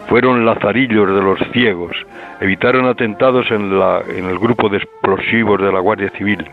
Fueron 0.08 0.46
lazarillos 0.46 1.08
de 1.14 1.22
los 1.22 1.40
ciegos, 1.52 1.98
evitaron 2.40 2.86
atentados 2.86 3.52
en, 3.52 3.72
en 4.16 4.26
el 4.26 4.40
grupo 4.40 4.70
de 4.70 4.78
explosivos 4.78 5.60
de 5.60 5.72
la 5.72 5.80
Guardia 5.80 6.10
Civil. 6.12 6.46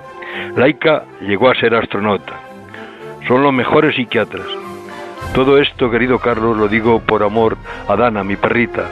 Laika 0.57 1.05
llegó 1.21 1.51
a 1.51 1.55
ser 1.55 1.75
astronauta. 1.75 2.33
Son 3.29 3.43
los 3.43 3.53
mejores 3.53 3.95
psiquiatras. 3.95 4.47
Todo 5.35 5.59
esto, 5.59 5.91
querido 5.91 6.19
Carlos, 6.19 6.57
lo 6.57 6.69
digo 6.69 7.01
por 7.01 7.23
amor 7.23 7.57
a 7.89 7.97
Dana, 7.97 8.25
mi 8.25 8.37
perrita, 8.37 8.89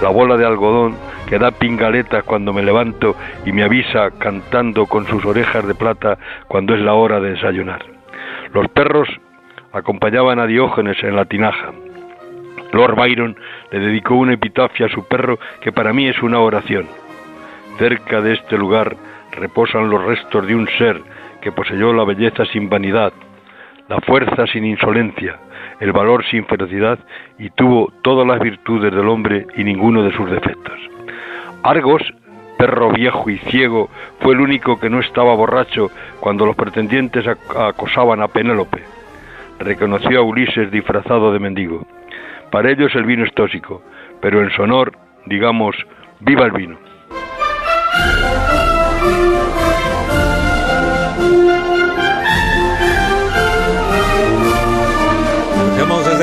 la 0.00 0.08
bola 0.08 0.36
de 0.36 0.46
algodón 0.46 0.96
que 1.28 1.38
da 1.38 1.50
pingaletas 1.50 2.24
cuando 2.24 2.52
me 2.54 2.62
levanto 2.62 3.14
y 3.44 3.52
me 3.52 3.62
avisa 3.62 4.10
cantando 4.18 4.86
con 4.86 5.06
sus 5.06 5.24
orejas 5.26 5.66
de 5.66 5.74
plata 5.74 6.18
cuando 6.48 6.74
es 6.74 6.80
la 6.80 6.94
hora 6.94 7.20
de 7.20 7.32
desayunar. 7.32 7.84
Los 8.54 8.68
perros 8.68 9.08
acompañaban 9.72 10.38
a 10.38 10.46
Diógenes 10.46 10.96
en 11.02 11.16
la 11.16 11.26
tinaja. 11.26 11.72
Lord 12.72 12.96
Byron 12.96 13.36
le 13.70 13.78
dedicó 13.78 14.14
una 14.14 14.34
epitafia 14.34 14.86
a 14.86 14.88
su 14.88 15.06
perro 15.06 15.38
que 15.60 15.70
para 15.70 15.92
mí 15.92 16.06
es 16.06 16.22
una 16.22 16.40
oración. 16.40 16.86
Cerca 17.78 18.22
de 18.22 18.32
este 18.34 18.56
lugar 18.56 18.96
reposan 19.32 19.90
los 19.90 20.02
restos 20.02 20.46
de 20.46 20.54
un 20.54 20.66
ser 20.78 21.00
que 21.42 21.52
poseyó 21.52 21.92
la 21.92 22.04
belleza 22.04 22.46
sin 22.46 22.70
vanidad, 22.70 23.12
la 23.88 24.00
fuerza 24.00 24.46
sin 24.46 24.64
insolencia, 24.64 25.38
el 25.78 25.92
valor 25.92 26.24
sin 26.24 26.46
ferocidad 26.46 26.98
y 27.38 27.50
tuvo 27.50 27.92
todas 28.02 28.26
las 28.26 28.40
virtudes 28.40 28.92
del 28.92 29.08
hombre 29.08 29.46
y 29.56 29.64
ninguno 29.64 30.02
de 30.02 30.12
sus 30.12 30.30
defectos. 30.30 30.97
Argos, 31.62 32.02
perro 32.56 32.90
viejo 32.92 33.28
y 33.30 33.38
ciego, 33.38 33.88
fue 34.20 34.34
el 34.34 34.40
único 34.40 34.78
que 34.80 34.90
no 34.90 35.00
estaba 35.00 35.34
borracho 35.34 35.90
cuando 36.20 36.46
los 36.46 36.56
pretendientes 36.56 37.24
ac- 37.26 37.68
acosaban 37.68 38.20
a 38.22 38.28
Penélope. 38.28 38.82
Reconoció 39.58 40.20
a 40.20 40.22
Ulises 40.22 40.70
disfrazado 40.70 41.32
de 41.32 41.38
mendigo. 41.40 41.86
Para 42.50 42.70
ellos 42.70 42.94
el 42.94 43.04
vino 43.04 43.24
es 43.24 43.34
tóxico, 43.34 43.82
pero 44.20 44.42
en 44.42 44.50
su 44.50 44.62
honor, 44.62 44.92
digamos, 45.26 45.76
viva 46.20 46.46
el 46.46 46.52
vino. 46.52 46.78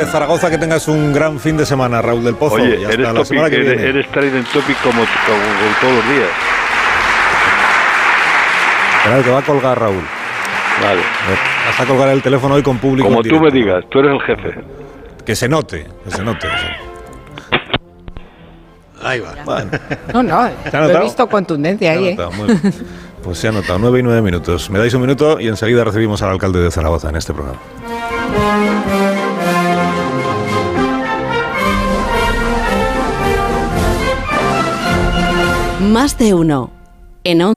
Zaragoza 0.05 0.49
que 0.49 0.57
tengas 0.57 0.87
un 0.87 1.13
gran 1.13 1.39
fin 1.39 1.57
de 1.57 1.65
semana, 1.65 2.01
Raúl 2.01 2.23
del 2.23 2.35
Pozo. 2.35 2.55
Oye, 2.55 2.77
y 2.79 2.83
hasta 2.83 2.93
eres, 2.93 2.99
la 3.07 3.13
topic, 3.13 3.25
semana 3.27 3.49
que 3.49 3.55
eres, 3.57 3.67
viene. 3.69 3.87
eres 3.89 4.11
trending 4.11 4.43
topic 4.45 4.77
como, 4.81 5.01
como- 5.01 5.05
como 5.05 5.75
todos 5.81 5.93
los 5.95 6.05
días. 6.15 6.29
Espera, 9.03 9.23
que 9.23 9.29
va 9.31 9.39
a 9.39 9.41
colgar 9.43 9.79
Raúl. 9.79 10.03
Vale. 10.81 11.01
Vas 11.67 11.79
a 11.79 11.85
colgar 11.85 12.09
el 12.09 12.21
teléfono 12.21 12.55
hoy 12.55 12.63
con 12.63 12.77
público. 12.77 13.07
Como 13.07 13.21
tú 13.23 13.39
me 13.39 13.51
digas, 13.51 13.83
tú 13.89 13.99
eres 13.99 14.11
el 14.13 14.21
jefe. 14.21 14.59
Que 15.25 15.35
se 15.35 15.47
note, 15.47 15.85
que 16.03 16.11
se 16.11 16.23
note. 16.23 16.47
Ahí 19.03 19.19
va. 19.19 19.33
Bueno, 19.45 19.69
No, 20.13 20.23
no, 20.23 20.49
¿Te 20.71 20.77
lo 20.77 20.89
he 20.99 21.03
visto 21.03 21.27
contundencia 21.27 21.91
ahí, 21.91 22.07
¿eh? 22.09 22.15
notado. 22.15 22.31
Pues 23.23 23.37
se 23.39 23.47
ha 23.47 23.51
notado, 23.51 23.79
9 23.79 23.99
y 23.99 24.03
9 24.03 24.21
minutos. 24.21 24.69
Me 24.69 24.77
dais 24.79 24.93
un 24.93 25.01
minuto 25.01 25.39
y 25.39 25.47
enseguida 25.47 25.83
recibimos 25.83 26.21
al 26.21 26.29
alcalde 26.31 26.59
de 26.59 26.69
Zaragoza 26.71 27.09
en 27.09 27.15
este 27.15 27.33
programa. 27.33 27.59
Más 35.95 36.17
de 36.17 36.33
uno. 36.33 36.71
En 37.23 37.41
On- 37.41 37.53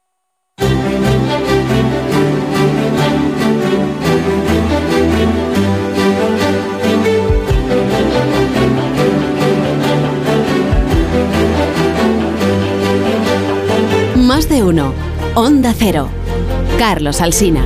Más 14.16 14.48
de 14.48 14.62
uno. 14.62 14.92
Onda 15.34 15.74
Cero. 15.76 16.08
Carlos 16.78 17.20
Alsina. 17.20 17.64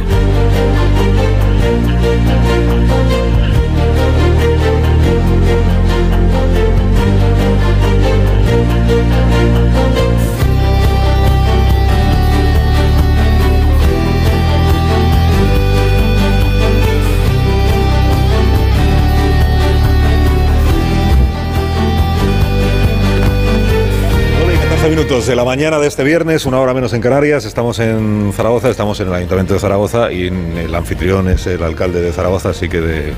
Hola 24.82 24.90
y 24.90 24.96
14 24.96 25.06
minutos 25.06 25.26
de 25.28 25.36
la 25.36 25.44
mañana 25.44 25.78
de 25.78 25.86
este 25.86 26.02
viernes, 26.02 26.44
una 26.44 26.58
hora 26.58 26.74
menos 26.74 26.92
en 26.92 27.00
Canarias. 27.00 27.44
Estamos 27.44 27.78
en 27.78 28.32
Zaragoza, 28.34 28.68
estamos 28.68 28.98
en 28.98 29.06
el 29.06 29.14
Ayuntamiento 29.14 29.54
de 29.54 29.60
Zaragoza 29.60 30.10
y 30.10 30.26
el 30.26 30.74
anfitrión 30.74 31.28
es 31.28 31.46
el 31.46 31.62
alcalde 31.62 32.00
de 32.00 32.12
Zaragoza, 32.12 32.50
así 32.50 32.68
que 32.68 32.80
de, 32.80 33.12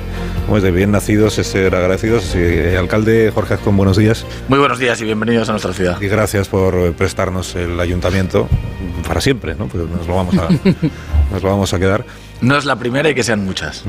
como 0.45 0.59
es 0.59 0.62
de 0.62 0.71
bien 0.71 0.91
nacidos 0.91 1.39
es 1.39 1.47
ser 1.47 1.75
agradecidos. 1.75 2.25
Así 2.25 2.37
que, 2.37 2.77
alcalde 2.77 3.33
Jorge 3.35 3.55
Azcón, 3.55 3.79
buenos 3.79 3.97
días. 3.97 4.27
Muy 4.49 4.59
buenos 4.59 4.79
días 4.79 5.01
y 5.01 5.05
bienvenidos 5.05 5.49
a 5.49 5.53
nuestra 5.53 5.73
ciudad. 5.73 5.99
Y 6.03 6.09
gracias 6.09 6.49
por 6.49 6.75
eh, 6.75 6.93
prestarnos 6.93 7.55
el 7.55 7.81
ayuntamiento 7.81 8.47
para 9.09 9.23
siempre, 9.23 9.55
¿no? 9.55 9.67
Pues 9.67 9.89
nos 9.89 10.07
lo 10.07 10.17
vamos 10.17 10.37
a, 10.37 10.49
nos 11.33 11.43
lo 11.43 11.49
vamos 11.49 11.73
a 11.73 11.79
quedar. 11.79 12.05
No 12.43 12.59
es 12.59 12.67
la 12.67 12.77
primera 12.77 13.09
y 13.09 13.15
que 13.15 13.23
sean 13.23 13.43
muchas. 13.43 13.85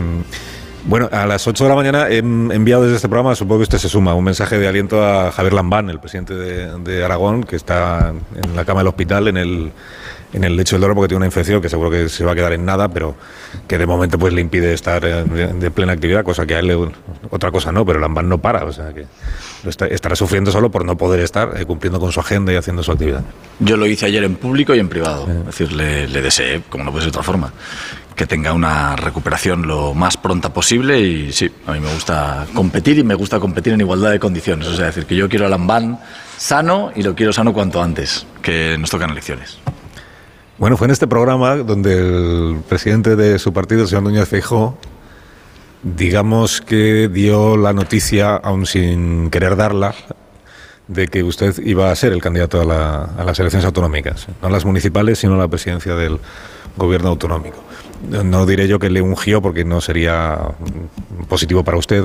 Bueno, 0.87 1.09
a 1.11 1.25
las 1.25 1.47
8 1.47 1.63
de 1.63 1.69
la 1.69 1.75
mañana 1.75 2.07
he 2.09 2.17
enviado 2.19 2.83
desde 2.83 2.97
este 2.97 3.09
programa, 3.09 3.33
supongo 3.33 3.59
que 3.59 3.63
usted 3.63 3.79
se 3.79 3.89
suma, 3.89 4.13
un 4.13 4.23
mensaje 4.23 4.59
de 4.59 4.67
aliento 4.67 5.03
a 5.03 5.31
Javier 5.31 5.53
Lambán, 5.53 5.89
el 5.89 5.99
presidente 5.99 6.35
de, 6.35 6.77
de 6.79 7.03
Aragón, 7.03 7.43
que 7.43 7.55
está 7.55 8.13
en 8.35 8.55
la 8.55 8.65
cama 8.65 8.81
del 8.81 8.89
hospital, 8.89 9.27
en 9.27 9.37
el, 9.37 9.71
en 10.33 10.43
el 10.43 10.55
lecho 10.55 10.75
del 10.75 10.81
Doro, 10.81 10.93
porque 10.93 11.07
tiene 11.07 11.17
una 11.17 11.25
infección 11.25 11.59
que 11.59 11.69
seguro 11.69 11.89
que 11.89 12.07
se 12.07 12.23
va 12.23 12.33
a 12.33 12.35
quedar 12.35 12.53
en 12.53 12.65
nada, 12.65 12.87
pero 12.87 13.15
que 13.67 13.79
de 13.79 13.87
momento 13.87 14.19
pues 14.19 14.31
le 14.31 14.41
impide 14.41 14.73
estar 14.73 15.03
eh, 15.05 15.23
de, 15.23 15.47
de 15.53 15.71
plena 15.71 15.93
actividad, 15.93 16.23
cosa 16.23 16.45
que 16.45 16.53
a 16.53 16.59
él 16.59 16.67
le- 16.67 16.89
otra 17.31 17.49
cosa 17.49 17.71
no, 17.71 17.83
pero 17.83 17.99
Lambán 17.99 18.29
no 18.29 18.37
para, 18.37 18.63
o 18.63 18.71
sea 18.71 18.93
que 18.93 19.07
está- 19.67 19.87
estará 19.87 20.15
sufriendo 20.15 20.51
solo 20.51 20.69
por 20.69 20.85
no 20.85 20.95
poder 20.95 21.19
estar 21.21 21.53
eh, 21.59 21.65
cumpliendo 21.65 21.99
con 21.99 22.11
su 22.11 22.19
agenda 22.19 22.53
y 22.53 22.57
haciendo 22.57 22.83
su 22.83 22.91
actividad. 22.91 23.23
Yo 23.59 23.75
lo 23.75 23.87
hice 23.87 24.05
ayer 24.05 24.23
en 24.23 24.35
público 24.35 24.75
y 24.75 24.79
en 24.79 24.89
privado. 24.89 25.27
Es 25.27 25.45
decir, 25.47 25.71
le, 25.71 26.07
le 26.07 26.21
deseé, 26.21 26.61
como 26.69 26.83
no 26.83 26.91
puede 26.91 27.05
ser 27.05 27.11
de 27.11 27.17
otra 27.17 27.23
forma, 27.23 27.51
que 28.15 28.25
tenga 28.25 28.53
una 28.53 28.95
recuperación 28.95 29.67
lo 29.67 29.93
más 29.93 30.15
pronta 30.15 30.53
posible 30.53 31.01
y 31.01 31.33
sí, 31.33 31.51
a 31.67 31.73
mí 31.73 31.81
me 31.81 31.93
gusta 31.93 32.47
competir 32.53 32.97
y 32.97 33.03
me 33.03 33.13
gusta 33.13 33.39
competir 33.39 33.73
en 33.73 33.81
igualdad 33.81 34.11
de 34.11 34.19
condiciones. 34.19 34.67
O 34.67 34.75
sea, 34.75 34.85
decir 34.85 35.05
que 35.05 35.15
yo 35.15 35.27
quiero 35.27 35.45
a 35.45 35.49
Lambán 35.49 35.99
sano 36.37 36.91
y 36.95 37.03
lo 37.03 37.13
quiero 37.13 37.33
sano 37.33 37.53
cuanto 37.53 37.81
antes, 37.83 38.25
que 38.41 38.77
nos 38.79 38.89
tocan 38.89 39.09
elecciones. 39.09 39.57
Bueno, 40.57 40.77
fue 40.77 40.85
en 40.85 40.91
este 40.91 41.07
programa 41.07 41.57
donde 41.57 41.97
el 41.97 42.61
presidente 42.67 43.17
de 43.17 43.37
su 43.37 43.51
partido, 43.51 43.81
el 43.81 43.87
señor 43.89 44.03
Núñez 44.03 44.29
Feijóo, 44.29 44.77
digamos 45.83 46.61
que 46.61 47.09
dio 47.09 47.57
la 47.57 47.73
noticia, 47.73 48.35
aún 48.35 48.65
sin 48.65 49.29
querer 49.29 49.57
darla, 49.57 49.93
de 50.87 51.07
que 51.07 51.23
usted 51.23 51.53
iba 51.65 51.91
a 51.91 51.95
ser 51.95 52.13
el 52.13 52.21
candidato 52.21 52.61
a, 52.61 53.05
a 53.17 53.23
las 53.25 53.37
elecciones 53.39 53.65
autonómicas, 53.65 54.27
no 54.41 54.47
a 54.47 54.51
las 54.51 54.63
municipales, 54.63 55.19
sino 55.19 55.33
a 55.33 55.37
la 55.37 55.47
presidencia 55.49 55.95
del 55.95 56.19
gobierno 56.77 57.09
autonómico. 57.09 57.65
No 58.09 58.45
diré 58.45 58.67
yo 58.67 58.79
que 58.79 58.89
le 58.89 59.01
ungió 59.01 59.41
porque 59.41 59.65
no 59.65 59.81
sería 59.81 60.37
positivo 61.27 61.63
para 61.63 61.77
usted, 61.77 62.03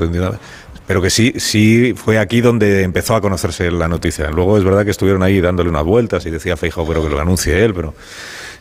pero 0.87 1.01
que 1.01 1.09
sí, 1.09 1.33
sí 1.37 1.93
fue 1.95 2.17
aquí 2.17 2.41
donde 2.41 2.83
empezó 2.83 3.15
a 3.15 3.21
conocerse 3.21 3.69
la 3.71 3.87
noticia. 3.87 4.29
Luego 4.29 4.57
es 4.57 4.63
verdad 4.63 4.83
que 4.83 4.91
estuvieron 4.91 5.23
ahí 5.23 5.39
dándole 5.39 5.69
unas 5.69 5.83
vueltas 5.83 6.25
y 6.25 6.29
decía 6.29 6.57
Feijóo, 6.57 6.87
pero 6.87 7.03
que 7.03 7.09
lo 7.09 7.19
anuncie 7.19 7.63
él, 7.63 7.73
pero 7.73 7.93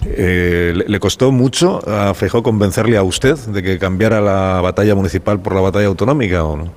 eh, 0.07 0.75
¿le, 0.87 1.01
costó 1.01 1.33
mucho 1.33 1.81
a 1.89 2.15
Feijóo 2.15 2.43
convencerle 2.43 2.97
a 2.97 3.03
usted 3.03 3.37
de 3.37 3.63
que 3.63 3.79
cambiara 3.79 4.21
la 4.21 4.61
batalla 4.61 4.95
municipal 4.95 5.41
por 5.41 5.55
la 5.55 5.61
batalla 5.61 5.87
autonómica 5.87 6.45
o 6.45 6.57
no? 6.57 6.73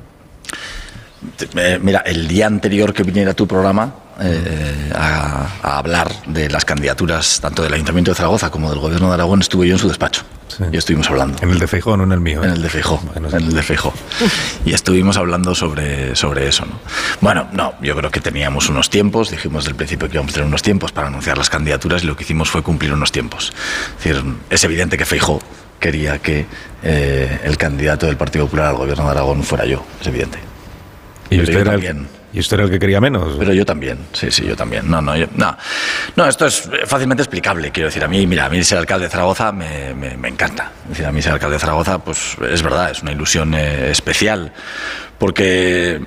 Eh, 1.55 1.79
mira, 1.81 1.99
el 1.99 2.27
día 2.27 2.47
anterior 2.47 2.93
que 2.93 3.03
viniera 3.03 3.33
tu 3.33 3.47
programa 3.47 3.93
eh, 4.19 4.91
a, 4.95 5.47
a 5.61 5.77
hablar 5.77 6.11
de 6.27 6.49
las 6.49 6.65
candidaturas 6.65 7.39
tanto 7.41 7.63
del 7.63 7.73
Ayuntamiento 7.73 8.11
de 8.11 8.15
Zaragoza 8.15 8.49
como 8.49 8.69
del 8.69 8.79
Gobierno 8.79 9.07
de 9.07 9.13
Aragón 9.15 9.41
estuve 9.41 9.67
yo 9.67 9.75
en 9.75 9.79
su 9.79 9.87
despacho 9.87 10.23
y 10.71 10.77
estuvimos 10.77 11.09
hablando. 11.09 11.37
En 11.41 11.49
el 11.49 11.59
de 11.59 11.67
Feijóo, 11.67 11.97
no 11.97 12.03
en 12.03 12.11
el 12.11 12.19
mío. 12.19 12.43
En 12.43 12.51
el 12.51 12.61
de 12.61 12.69
Feijóo, 12.69 13.01
en 13.15 13.25
el 13.25 13.53
de 13.53 13.63
Feijóo. 13.63 13.93
Y 14.65 14.73
estuvimos 14.73 15.17
hablando 15.17 15.55
sobre, 15.55 16.15
sobre 16.15 16.47
eso. 16.47 16.65
¿no? 16.65 16.79
Bueno, 17.21 17.47
no, 17.53 17.73
yo 17.81 17.95
creo 17.95 18.11
que 18.11 18.21
teníamos 18.21 18.69
unos 18.69 18.89
tiempos, 18.89 19.31
dijimos 19.31 19.63
desde 19.63 19.71
el 19.71 19.75
principio 19.75 20.07
que 20.07 20.15
íbamos 20.15 20.31
a 20.31 20.35
tener 20.35 20.47
unos 20.47 20.61
tiempos 20.61 20.91
para 20.91 21.07
anunciar 21.07 21.37
las 21.37 21.49
candidaturas 21.49 22.03
y 22.03 22.07
lo 22.07 22.15
que 22.15 22.23
hicimos 22.23 22.49
fue 22.49 22.61
cumplir 22.61 22.93
unos 22.93 23.11
tiempos. 23.11 23.53
Es 23.97 24.03
decir, 24.03 24.23
es 24.49 24.63
evidente 24.63 24.97
que 24.97 25.05
Feijóo 25.05 25.41
quería 25.79 26.19
que 26.19 26.45
eh, 26.83 27.39
el 27.43 27.57
candidato 27.57 28.05
del 28.05 28.17
Partido 28.17 28.45
Popular 28.45 28.67
al 28.67 28.75
Gobierno 28.75 29.05
de 29.05 29.11
Aragón 29.11 29.43
fuera 29.43 29.65
yo, 29.65 29.83
es 29.99 30.07
evidente. 30.07 30.39
¿Y 31.29 31.37
Pero 31.37 31.43
usted, 31.43 31.53
yo 31.53 31.59
era 31.59 31.73
el, 31.73 31.83
también. 31.83 32.07
¿Y 32.33 32.39
usted 32.39 32.55
era 32.55 32.63
el 32.65 32.71
que 32.71 32.79
quería 32.79 32.99
menos? 32.99 33.35
Pero 33.37 33.53
yo 33.53 33.63
también, 33.65 33.99
sí, 34.11 34.31
sí, 34.31 34.43
yo 34.45 34.55
también. 34.55 34.89
No, 34.89 35.01
no, 35.01 35.15
yo- 35.15 35.27
no. 35.35 35.55
No, 36.15 36.25
esto 36.27 36.47
es 36.47 36.67
fácilmente 36.87 37.21
explicable, 37.21 37.71
quiero 37.71 37.89
decir. 37.89 38.03
A 38.03 38.07
mí, 38.07 38.25
mira, 38.25 38.45
a 38.45 38.49
mí 38.49 38.63
ser 38.63 38.79
alcalde 38.79 39.05
de 39.05 39.11
Zaragoza 39.11 39.51
me, 39.51 39.93
me- 39.93 40.27
encanta. 40.27 40.71
Decir, 40.89 41.05
a 41.05 41.11
mí 41.11 41.21
ser 41.21 41.33
alcalde 41.33 41.55
de 41.55 41.59
Zaragoza, 41.59 41.99
pues 41.99 42.35
es 42.51 42.63
verdad, 42.63 42.89
es 42.89 43.03
una 43.03 43.11
ilusión 43.11 43.53
eh, 43.53 43.91
especial. 43.91 44.51
Porque 45.19 46.01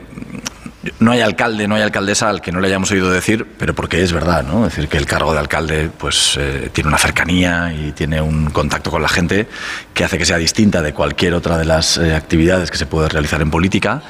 no 0.98 1.12
hay 1.12 1.20
alcalde, 1.20 1.66
no 1.68 1.74
hay 1.76 1.82
alcaldesa 1.82 2.28
al 2.28 2.40
que 2.40 2.52
no 2.52 2.60
le 2.60 2.68
hayamos 2.68 2.90
oído 2.90 3.10
decir, 3.10 3.46
pero 3.58 3.74
porque 3.74 4.02
es 4.02 4.12
verdad, 4.12 4.42
¿no? 4.44 4.64
Decir, 4.64 4.88
que 4.88 4.98
el 4.98 5.06
cargo 5.06 5.32
de 5.32 5.38
alcalde, 5.38 5.90
pues 5.96 6.36
eh, 6.38 6.70
tiene 6.72 6.88
una 6.88 6.98
cercanía 6.98 7.72
y 7.72 7.92
tiene 7.92 8.20
un 8.20 8.50
contacto 8.50 8.90
con 8.90 9.00
la 9.02 9.08
gente 9.08 9.46
que 9.94 10.04
hace 10.04 10.18
que 10.18 10.24
sea 10.26 10.36
distinta 10.38 10.82
de 10.82 10.92
cualquier 10.92 11.34
otra 11.34 11.56
de 11.56 11.64
las 11.64 11.98
eh, 11.98 12.14
actividades 12.14 12.70
que 12.70 12.76
se 12.78 12.86
puede 12.86 13.08
realizar 13.08 13.40
en 13.40 13.50
política. 13.50 14.02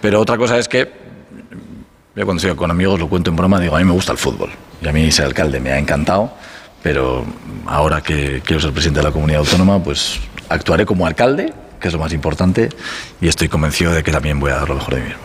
Pero 0.00 0.20
otra 0.20 0.36
cosa 0.36 0.58
es 0.58 0.68
que 0.68 1.01
yo 2.14 2.24
cuando 2.24 2.40
estoy 2.40 2.54
con 2.56 2.70
amigos 2.70 3.00
lo 3.00 3.08
cuento 3.08 3.30
en 3.30 3.36
broma, 3.36 3.58
digo, 3.58 3.76
a 3.76 3.78
mí 3.78 3.84
me 3.84 3.92
gusta 3.92 4.12
el 4.12 4.18
fútbol. 4.18 4.50
Y 4.80 4.88
a 4.88 4.92
mí 4.92 5.10
ser 5.10 5.26
alcalde 5.26 5.60
me 5.60 5.72
ha 5.72 5.78
encantado, 5.78 6.32
pero 6.82 7.24
ahora 7.66 8.00
que 8.02 8.42
quiero 8.44 8.60
ser 8.60 8.72
presidente 8.72 9.00
de 9.00 9.04
la 9.04 9.12
comunidad 9.12 9.40
autónoma, 9.40 9.82
pues 9.82 10.20
actuaré 10.48 10.84
como 10.84 11.06
alcalde, 11.06 11.52
que 11.80 11.88
es 11.88 11.94
lo 11.94 12.00
más 12.00 12.12
importante, 12.12 12.68
y 13.20 13.28
estoy 13.28 13.48
convencido 13.48 13.92
de 13.92 14.02
que 14.02 14.12
también 14.12 14.38
voy 14.38 14.50
a 14.50 14.56
dar 14.56 14.68
lo 14.68 14.74
mejor 14.74 14.94
de 14.94 15.00
mí 15.00 15.06
mismo. 15.08 15.22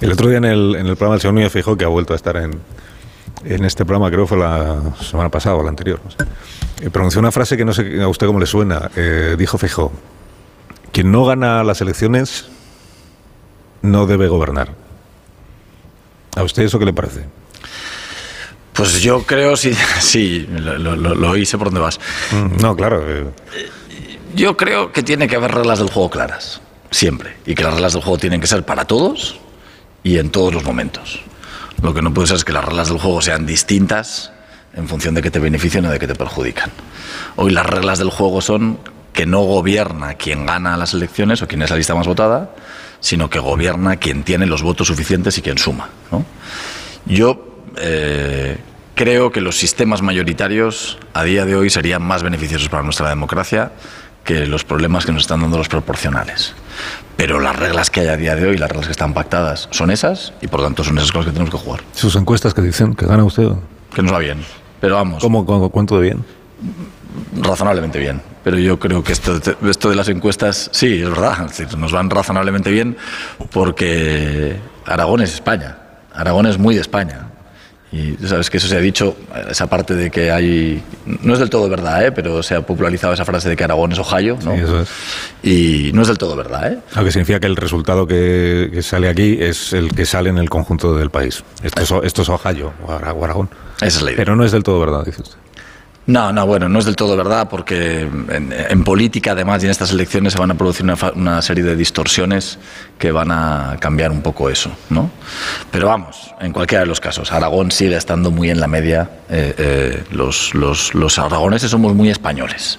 El 0.00 0.12
otro 0.12 0.28
día 0.28 0.38
en 0.38 0.44
el, 0.44 0.76
en 0.76 0.86
el 0.86 0.96
programa 0.96 1.14
del 1.14 1.20
señor 1.20 1.34
Núñez 1.34 1.52
Feijóo, 1.52 1.76
que 1.76 1.84
ha 1.84 1.88
vuelto 1.88 2.12
a 2.12 2.16
estar 2.16 2.36
en, 2.36 2.52
en 3.44 3.64
este 3.64 3.84
programa, 3.84 4.10
creo 4.10 4.24
que 4.24 4.28
fue 4.28 4.38
la 4.38 4.80
semana 5.00 5.28
pasada 5.28 5.56
o 5.56 5.62
la 5.62 5.70
anterior, 5.70 6.00
no 6.04 6.10
sé, 6.10 6.18
eh, 6.80 6.90
pronunció 6.90 7.20
una 7.20 7.32
frase 7.32 7.56
que 7.56 7.64
no 7.64 7.72
sé 7.72 8.00
a 8.00 8.08
usted 8.08 8.26
cómo 8.26 8.38
le 8.38 8.46
suena. 8.46 8.90
Eh, 8.96 9.34
dijo 9.36 9.58
Feijóo, 9.58 9.92
quien 10.92 11.10
no 11.10 11.24
gana 11.24 11.64
las 11.64 11.80
elecciones 11.80 12.48
no 13.82 14.06
debe 14.06 14.28
gobernar. 14.28 14.87
¿A 16.38 16.42
usted 16.44 16.62
eso 16.62 16.78
qué 16.78 16.84
le 16.84 16.92
parece? 16.92 17.24
Pues 18.72 19.00
yo 19.02 19.24
creo, 19.24 19.56
sí, 19.56 19.72
sí, 20.00 20.46
lo, 20.50 20.78
lo, 20.78 21.14
lo- 21.14 21.44
sé 21.44 21.58
por 21.58 21.66
dónde 21.68 21.80
vas. 21.80 21.98
Mm, 22.30 22.60
No, 22.62 22.76
claro. 22.76 23.02
eh, 23.08 23.24
Yo 24.34 24.56
creo 24.56 24.92
que 24.92 25.02
tiene 25.02 25.26
que 25.26 25.36
haber 25.36 25.52
reglas 25.52 25.78
del 25.80 25.90
juego 25.90 26.10
claras, 26.10 26.60
siempre. 26.90 27.36
Y 27.46 27.54
que 27.54 27.64
las 27.64 27.74
reglas 27.74 27.92
del 27.94 28.02
juego 28.02 28.18
tienen 28.18 28.40
que 28.40 28.46
ser 28.46 28.64
para 28.64 28.84
todos 28.84 29.38
y 30.04 30.18
en 30.18 30.30
todos 30.30 30.54
los 30.54 30.64
momentos. 30.64 31.20
Lo 31.82 31.92
que 31.94 32.02
no 32.02 32.12
puede 32.14 32.28
ser 32.28 32.36
es 32.36 32.44
que 32.44 32.52
las 32.52 32.64
reglas 32.64 32.88
del 32.88 32.98
juego 32.98 33.20
sean 33.20 33.46
distintas 33.46 34.32
en 34.74 34.86
función 34.88 35.14
de 35.14 35.22
que 35.22 35.30
te 35.30 35.38
benefician 35.40 35.84
o 35.86 35.90
de 35.90 35.98
que 35.98 36.06
te 36.06 36.14
perjudican. 36.14 36.70
Hoy 37.36 37.50
las 37.50 37.66
reglas 37.66 37.98
del 37.98 38.10
juego 38.10 38.40
son 38.40 38.78
que 39.12 39.26
no 39.26 39.40
gobierna 39.40 40.14
quien 40.14 40.46
gana 40.46 40.76
las 40.76 40.94
elecciones 40.94 41.42
o 41.42 41.48
quien 41.48 41.62
es 41.62 41.70
la 41.70 41.76
lista 41.76 41.94
más 41.96 42.06
votada, 42.06 42.50
sino 43.00 43.30
que 43.30 43.38
gobierna 43.38 43.96
quien 43.96 44.22
tiene 44.22 44.46
los 44.46 44.62
votos 44.62 44.88
suficientes 44.88 45.38
y 45.38 45.42
quien 45.42 45.58
suma. 45.58 45.88
¿no? 46.10 46.24
Yo 47.06 47.62
eh, 47.76 48.58
creo 48.94 49.32
que 49.32 49.40
los 49.40 49.56
sistemas 49.56 50.02
mayoritarios 50.02 50.98
a 51.14 51.24
día 51.24 51.44
de 51.44 51.56
hoy 51.56 51.70
serían 51.70 52.02
más 52.02 52.22
beneficiosos 52.22 52.68
para 52.68 52.82
nuestra 52.82 53.08
democracia 53.08 53.72
que 54.24 54.46
los 54.46 54.64
problemas 54.64 55.06
que 55.06 55.12
nos 55.12 55.22
están 55.22 55.40
dando 55.40 55.56
los 55.56 55.68
proporcionales. 55.68 56.54
Pero 57.16 57.40
las 57.40 57.56
reglas 57.56 57.90
que 57.90 58.00
hay 58.00 58.08
a 58.08 58.16
día 58.16 58.36
de 58.36 58.46
hoy, 58.46 58.58
las 58.58 58.68
reglas 58.68 58.86
que 58.86 58.92
están 58.92 59.14
pactadas, 59.14 59.68
son 59.70 59.90
esas 59.90 60.34
y 60.42 60.48
por 60.48 60.62
tanto 60.62 60.84
son 60.84 60.98
esas 60.98 61.10
cosas 61.10 61.26
que 61.26 61.32
tenemos 61.32 61.50
que 61.50 61.58
jugar. 61.58 61.80
Sus 61.94 62.14
encuestas 62.14 62.52
que 62.54 62.60
dicen 62.60 62.94
que 62.94 63.06
gana 63.06 63.24
usted. 63.24 63.48
Que 63.94 64.02
nos 64.02 64.12
va 64.12 64.18
bien. 64.18 64.44
Pero 64.80 64.96
vamos. 64.96 65.22
¿Cómo, 65.22 65.44
cómo 65.46 65.70
cuánto 65.70 65.96
de 65.96 66.02
bien? 66.02 66.24
razonablemente 67.40 67.98
bien. 67.98 68.20
Pero 68.48 68.60
yo 68.60 68.78
creo 68.78 69.04
que 69.04 69.12
esto, 69.12 69.38
esto 69.68 69.90
de 69.90 69.94
las 69.94 70.08
encuestas, 70.08 70.70
sí, 70.72 71.02
es 71.02 71.10
verdad, 71.10 71.50
nos 71.76 71.92
van 71.92 72.08
razonablemente 72.08 72.70
bien 72.70 72.96
porque 73.50 74.56
Aragón 74.86 75.20
es 75.20 75.34
España. 75.34 75.76
Aragón 76.14 76.46
es 76.46 76.56
muy 76.56 76.74
de 76.74 76.80
España. 76.80 77.26
Y 77.92 78.16
sabes 78.26 78.48
que 78.48 78.56
eso 78.56 78.66
se 78.66 78.78
ha 78.78 78.80
dicho, 78.80 79.18
esa 79.50 79.66
parte 79.66 79.94
de 79.94 80.10
que 80.10 80.30
hay. 80.30 80.82
No 81.04 81.34
es 81.34 81.40
del 81.40 81.50
todo 81.50 81.68
verdad, 81.68 82.06
¿eh? 82.06 82.10
pero 82.10 82.42
se 82.42 82.54
ha 82.54 82.62
popularizado 82.62 83.12
esa 83.12 83.26
frase 83.26 83.50
de 83.50 83.56
que 83.56 83.64
Aragón 83.64 83.92
es 83.92 83.98
Ohio, 83.98 84.38
¿no? 84.42 84.54
Sí, 84.54 84.62
eso 84.62 84.80
es. 84.80 84.88
Y 85.42 85.90
no 85.92 86.00
es 86.00 86.08
del 86.08 86.16
todo 86.16 86.34
verdad, 86.34 86.72
¿eh? 86.72 86.78
Lo 86.96 87.04
que 87.04 87.12
significa 87.12 87.40
que 87.40 87.48
el 87.48 87.56
resultado 87.56 88.06
que, 88.06 88.70
que 88.72 88.82
sale 88.82 89.10
aquí 89.10 89.36
es 89.38 89.74
el 89.74 89.94
que 89.94 90.06
sale 90.06 90.30
en 90.30 90.38
el 90.38 90.48
conjunto 90.48 90.96
del 90.96 91.10
país. 91.10 91.44
Esto 91.62 91.82
es, 91.82 91.92
esto 92.06 92.22
es 92.22 92.28
Ohio 92.30 92.72
o 92.86 92.92
Aragón. 92.92 93.50
Esa 93.82 93.98
es 93.98 94.02
la 94.02 94.10
idea. 94.12 94.16
Pero 94.16 94.36
no 94.36 94.44
es 94.46 94.52
del 94.52 94.62
todo 94.62 94.80
verdad, 94.80 95.04
dice 95.04 95.20
usted. 95.20 95.36
No, 96.08 96.32
no, 96.32 96.46
bueno, 96.46 96.70
no 96.70 96.78
es 96.78 96.86
del 96.86 96.96
todo 96.96 97.14
verdad 97.18 97.50
porque 97.50 98.00
en, 98.00 98.82
política 98.82 99.32
además 99.32 99.62
y 99.62 99.66
en 99.66 99.70
estas 99.70 99.92
elecciones 99.92 100.32
se 100.32 100.38
van 100.38 100.50
a 100.50 100.54
producir 100.54 100.82
una, 100.84 100.96
una, 101.14 101.42
serie 101.42 101.62
de 101.62 101.76
distorsiones 101.76 102.58
que 102.98 103.12
van 103.12 103.30
a 103.30 103.76
cambiar 103.78 104.10
un 104.10 104.22
poco 104.22 104.48
eso, 104.48 104.70
¿no? 104.88 105.10
Pero 105.70 105.88
vamos, 105.88 106.34
en 106.40 106.54
cualquiera 106.54 106.80
de 106.80 106.86
los 106.86 106.98
casos, 106.98 107.30
Aragón 107.30 107.70
sigue 107.70 107.94
estando 107.94 108.30
muy 108.30 108.48
en 108.48 108.58
la 108.58 108.68
media, 108.68 109.10
eh, 109.28 109.54
eh, 109.58 110.04
los, 110.10 110.54
los, 110.54 110.94
los, 110.94 111.18
aragoneses 111.18 111.70
somos 111.70 111.94
muy 111.94 112.08
españoles 112.08 112.78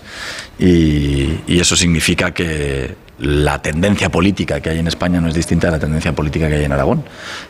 y 0.57 1.59
eso 1.59 1.75
significa 1.75 2.31
que 2.31 3.08
la 3.19 3.61
tendencia 3.61 4.09
política 4.09 4.61
que 4.61 4.69
hay 4.69 4.79
en 4.79 4.87
España 4.87 5.19
no 5.19 5.27
es 5.27 5.33
distinta 5.33 5.67
a 5.67 5.71
la 5.71 5.79
tendencia 5.79 6.13
política 6.13 6.47
que 6.47 6.55
hay 6.55 6.63
en 6.63 6.71
Aragón. 6.71 7.03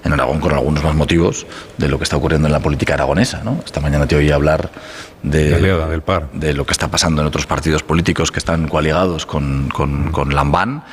En 0.04 0.14
Aragón 0.14 0.40
con 0.40 0.54
algunos 0.54 0.84
más 0.84 0.96
motivos 0.96 1.46
de 1.78 1.88
lo 1.88 1.98
que 1.98 2.04
está 2.04 2.18
ocurriendo 2.18 2.48
en 2.48 2.52
la 2.52 2.60
política 2.60 2.96
aragonesa. 2.96 3.42
¿no? 3.44 3.60
Esta 3.64 3.80
mañana 3.80 4.08
te 4.08 4.16
oí 4.16 4.32
hablar 4.32 4.70
de, 5.22 5.60
del 5.60 6.02
par. 6.02 6.32
de 6.34 6.54
lo 6.54 6.66
que 6.66 6.72
está 6.72 6.88
pasando 6.88 7.22
en 7.22 7.28
otros 7.28 7.46
partidos 7.46 7.84
políticos 7.84 8.32
que 8.32 8.40
están 8.40 8.68
coaligados 8.68 9.26
con, 9.26 9.70
con, 9.70 10.12
con 10.12 10.34
Lambán 10.34 10.84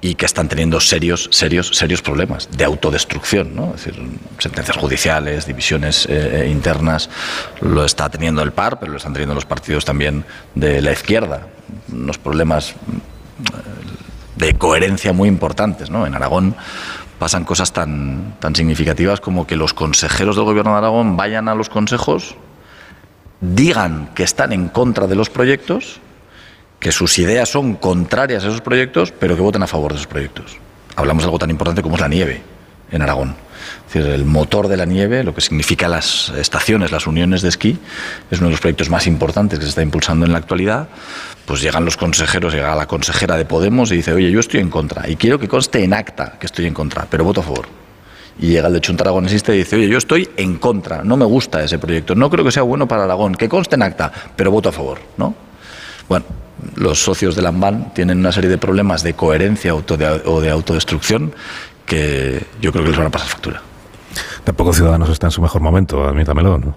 y 0.00 0.16
que 0.16 0.26
están 0.26 0.48
teniendo 0.48 0.80
serios, 0.80 1.28
serios, 1.30 1.68
serios 1.68 2.02
problemas 2.02 2.48
de 2.50 2.64
autodestrucción, 2.64 3.54
¿no? 3.54 3.72
Es 3.76 3.84
decir, 3.84 4.02
sentencias 4.38 4.76
judiciales, 4.76 5.46
divisiones 5.46 6.08
eh, 6.10 6.48
internas, 6.50 7.08
lo 7.60 7.84
está 7.84 8.08
teniendo 8.08 8.42
el 8.42 8.50
PAR, 8.50 8.80
pero 8.80 8.90
lo 8.90 8.98
están 8.98 9.12
teniendo 9.12 9.36
los 9.36 9.44
partidos 9.44 9.84
también 9.84 10.24
de 10.56 10.82
la 10.82 10.90
izquierda, 10.90 11.46
unos 11.92 12.18
problemas 12.18 12.74
de 14.36 14.54
coherencia 14.54 15.12
muy 15.12 15.28
importantes. 15.28 15.90
¿no? 15.90 16.06
En 16.06 16.14
Aragón 16.14 16.54
pasan 17.18 17.44
cosas 17.44 17.72
tan, 17.72 18.36
tan 18.40 18.54
significativas 18.54 19.20
como 19.20 19.46
que 19.46 19.56
los 19.56 19.74
consejeros 19.74 20.36
del 20.36 20.44
gobierno 20.44 20.72
de 20.72 20.78
Aragón 20.78 21.16
vayan 21.16 21.48
a 21.48 21.54
los 21.54 21.68
consejos, 21.68 22.34
digan 23.40 24.10
que 24.14 24.22
están 24.22 24.52
en 24.52 24.68
contra 24.68 25.06
de 25.06 25.14
los 25.14 25.30
proyectos, 25.30 26.00
que 26.80 26.90
sus 26.90 27.18
ideas 27.20 27.48
son 27.48 27.74
contrarias 27.76 28.44
a 28.44 28.48
esos 28.48 28.60
proyectos, 28.60 29.12
pero 29.12 29.36
que 29.36 29.42
voten 29.42 29.62
a 29.62 29.68
favor 29.68 29.92
de 29.92 29.98
esos 29.98 30.08
proyectos. 30.08 30.56
Hablamos 30.96 31.22
de 31.22 31.26
algo 31.28 31.38
tan 31.38 31.50
importante 31.50 31.80
como 31.80 31.94
es 31.94 32.00
la 32.00 32.08
nieve 32.08 32.42
en 32.90 33.02
Aragón. 33.02 33.36
Es 33.88 33.96
el 33.96 34.24
motor 34.24 34.68
de 34.68 34.76
la 34.76 34.84
nieve, 34.84 35.22
lo 35.22 35.34
que 35.34 35.40
significa 35.40 35.86
las 35.86 36.30
estaciones, 36.30 36.90
las 36.90 37.06
uniones 37.06 37.42
de 37.42 37.50
esquí, 37.50 37.78
es 38.30 38.38
uno 38.38 38.48
de 38.48 38.52
los 38.52 38.60
proyectos 38.60 38.90
más 38.90 39.06
importantes 39.06 39.58
que 39.58 39.64
se 39.64 39.68
está 39.68 39.82
impulsando 39.82 40.26
en 40.26 40.32
la 40.32 40.38
actualidad. 40.38 40.88
Pues 41.46 41.60
llegan 41.60 41.84
los 41.84 41.96
consejeros, 41.96 42.54
llega 42.54 42.74
la 42.74 42.86
consejera 42.86 43.36
de 43.36 43.44
Podemos 43.44 43.90
y 43.90 43.96
dice, 43.96 44.12
oye, 44.12 44.30
yo 44.30 44.40
estoy 44.40 44.60
en 44.60 44.70
contra 44.70 45.08
y 45.08 45.16
quiero 45.16 45.38
que 45.38 45.48
conste 45.48 45.82
en 45.82 45.92
acta 45.92 46.38
que 46.38 46.46
estoy 46.46 46.66
en 46.66 46.74
contra, 46.74 47.06
pero 47.10 47.24
voto 47.24 47.40
a 47.40 47.44
favor. 47.44 47.66
Y 48.38 48.48
llega 48.48 48.68
el 48.68 48.72
de 48.72 48.80
Chunta 48.80 49.04
Aragonesista 49.04 49.52
y 49.54 49.58
dice, 49.58 49.76
oye, 49.76 49.88
yo 49.88 49.98
estoy 49.98 50.28
en 50.36 50.56
contra, 50.58 51.02
no 51.02 51.16
me 51.16 51.24
gusta 51.24 51.62
ese 51.62 51.78
proyecto, 51.78 52.14
no 52.14 52.30
creo 52.30 52.44
que 52.44 52.52
sea 52.52 52.62
bueno 52.62 52.86
para 52.88 53.04
Aragón, 53.04 53.34
que 53.34 53.48
conste 53.48 53.74
en 53.74 53.82
acta, 53.82 54.10
pero 54.36 54.50
voto 54.50 54.68
a 54.68 54.72
favor, 54.72 55.00
¿no? 55.16 55.34
Bueno, 56.08 56.24
los 56.76 57.02
socios 57.02 57.34
de 57.34 57.42
Lambán 57.42 57.92
tienen 57.92 58.18
una 58.18 58.32
serie 58.32 58.48
de 58.48 58.58
problemas 58.58 59.02
de 59.02 59.14
coherencia 59.14 59.74
o 59.74 60.40
de 60.40 60.50
autodestrucción 60.50 61.34
que 61.84 62.46
yo 62.60 62.72
creo 62.72 62.84
que 62.84 62.90
les 62.90 62.98
van 62.98 63.08
a 63.08 63.10
pasar 63.10 63.28
factura. 63.28 63.60
Tampoco 64.44 64.72
Ciudadanos 64.72 65.10
está 65.10 65.26
en 65.26 65.32
su 65.32 65.42
mejor 65.42 65.60
momento, 65.60 66.06
admítamelo, 66.06 66.56
¿no? 66.58 66.76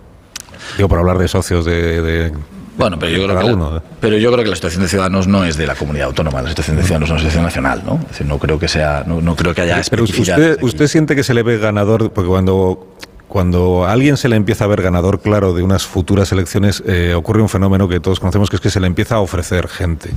Digo, 0.76 0.90
por 0.90 1.00
hablar 1.00 1.20
de 1.20 1.28
socios 1.28 1.64
de 1.66 2.34
bueno, 2.78 2.98
pero 3.00 3.12
yo, 3.12 3.26
creo 3.26 3.40
que 3.40 3.54
uno, 3.54 3.76
la, 3.76 3.84
pero 4.00 4.18
yo 4.18 4.32
creo 4.32 4.44
que 4.44 4.50
la 4.50 4.56
situación 4.56 4.84
de 4.84 4.90
Ciudadanos 4.90 5.28
no 5.28 5.46
es 5.46 5.58
de 5.58 5.66
la 5.66 5.76
comunidad 5.76 6.08
autónoma, 6.08 6.42
la 6.42 6.50
situación 6.50 6.78
de 6.78 6.84
Ciudadanos 6.84 7.10
es 7.10 7.12
una 7.12 7.20
situación 7.20 7.44
nacional, 7.44 7.84
¿no? 7.86 7.96
Es 7.96 8.10
decir, 8.10 8.28
no 8.28 8.38
creo 8.38 8.60
que 8.60 8.68
sea, 8.68 9.04
no, 9.06 9.22
no 9.22 9.36
creo 9.36 9.54
que 9.54 9.62
haya 9.62 9.82
Pero 9.90 10.04
usted, 10.04 10.58
usted 10.62 10.88
siente 10.88 11.16
que 11.16 11.24
se 11.24 11.34
le 11.34 11.44
ve 11.44 11.58
ganador, 11.58 12.12
porque 12.12 12.30
cuando 12.30 12.95
cuando 13.36 13.84
a 13.84 13.92
alguien 13.92 14.16
se 14.16 14.30
le 14.30 14.38
empieza 14.38 14.64
a 14.64 14.68
ver 14.68 14.82
ganador 14.82 15.20
claro 15.20 15.54
de 15.54 15.62
unas 15.62 15.86
futuras 15.86 16.32
elecciones, 16.32 16.82
eh, 16.88 17.14
ocurre 17.16 17.42
un 17.42 17.50
fenómeno 17.50 17.90
que 17.90 18.00
todos 18.00 18.22
conocemos, 18.22 18.50
que 18.50 18.56
es 18.56 18.62
que 18.62 18.70
se 18.70 18.80
le 18.80 18.88
empieza 18.88 19.16
a 19.16 19.20
ofrecer 19.20 19.68
gente. 19.68 20.10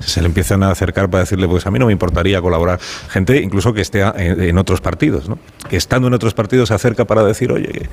Se 0.00 0.20
le 0.20 0.26
empiezan 0.26 0.64
a 0.64 0.72
acercar 0.72 1.08
para 1.08 1.22
decirle, 1.22 1.46
pues 1.46 1.64
a 1.68 1.70
mí 1.70 1.78
no 1.78 1.86
me 1.86 1.92
importaría 1.92 2.42
colaborar. 2.42 2.80
Gente 3.10 3.40
incluso 3.40 3.72
que 3.74 3.80
esté 3.80 4.00
en, 4.00 4.58
otros 4.58 4.80
partidos, 4.80 5.28
¿no? 5.28 5.38
que 5.70 5.76
estando 5.76 6.08
en 6.08 6.14
otros 6.14 6.34
partidos 6.34 6.66
se 6.66 6.74
acerca 6.74 7.04
para 7.04 7.22
decir, 7.22 7.52
oye, 7.52 7.88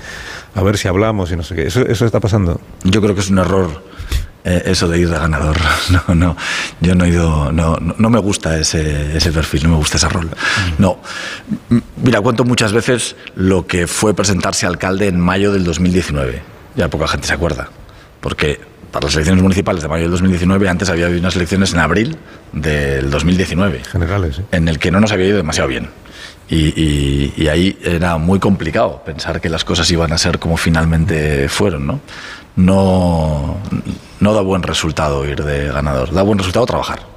a 0.56 0.64
ver 0.64 0.80
si 0.80 0.88
hablamos 0.88 1.32
y 1.32 1.36
no 1.36 1.44
sé 1.44 1.54
qué. 1.54 1.68
¿Eso, 1.68 1.82
eso 1.82 2.08
está 2.08 2.20
pasando? 2.20 2.60
Yo 2.84 3.04
creo 3.04 3.14
que 3.14 3.22
es 3.22 3.30
un 3.30 3.38
error 3.38 3.84
eh, 4.44 4.64
eso 4.66 4.88
de 4.88 5.00
ir 5.00 5.10
de 5.10 5.18
ganador. 5.18 5.58
No, 6.08 6.16
no, 6.16 6.38
yo 6.80 6.96
no 6.96 7.06
he 7.06 7.10
ido, 7.10 7.52
no, 7.52 7.76
no 7.78 8.10
me 8.10 8.20
gusta 8.20 8.58
ese, 8.58 9.18
ese 9.18 9.32
perfil, 9.32 9.64
no 9.64 9.70
me 9.70 9.76
gusta 9.76 9.98
ese 9.98 10.08
rol. 10.08 10.30
No, 10.78 11.00
mira, 11.98 12.22
cuento 12.22 12.46
muchas 12.46 12.72
veces 12.72 13.16
lo 13.36 13.68
que 13.68 13.88
fue 13.88 14.14
presentarse 14.14 14.66
alcalde 14.66 15.08
en 15.08 15.20
mayo 15.20 15.52
del 15.52 15.64
2019. 15.64 16.42
Ya 16.76 16.88
poca 16.90 17.08
gente 17.08 17.28
se 17.28 17.34
acuerda, 17.34 17.70
porque 18.22 18.62
para 18.92 19.06
las 19.06 19.16
elecciones 19.16 19.42
municipales 19.42 19.82
de 19.82 19.90
mayo 19.90 20.04
del 20.04 20.12
2019 20.12 20.70
antes 20.70 20.90
había 20.90 21.06
habido 21.06 21.20
unas 21.20 21.36
elecciones 21.36 21.74
en 21.74 21.80
abril 21.80 22.18
del 22.54 23.10
2019. 23.10 23.84
Generales, 23.86 24.36
¿sí? 24.38 24.44
En 24.52 24.68
el 24.68 24.80
que 24.80 24.92
no 24.92 25.00
nos 25.00 25.12
había 25.12 25.28
ido 25.28 25.38
demasiado 25.38 25.68
bien. 25.68 25.90
Y, 26.50 26.74
y, 26.76 27.34
y, 27.38 27.48
ahí 27.48 27.80
era 27.82 28.18
muy 28.18 28.38
complicado 28.40 29.02
pensar 29.06 29.40
que 29.40 29.48
las 29.48 29.64
cosas 29.64 29.90
iban 29.90 30.12
a 30.12 30.18
ser 30.18 30.38
como 30.38 30.58
finalmente 30.58 31.48
fueron, 31.48 31.88
¿no? 31.88 32.02
No, 32.56 33.58
no 34.20 34.34
da 34.34 34.42
buen 34.42 34.64
resultado 34.64 35.26
ir 35.26 35.44
de 35.44 35.68
ganador, 35.68 36.12
da 36.14 36.22
buen 36.22 36.38
resultado 36.38 36.66
trabajar. 36.66 37.12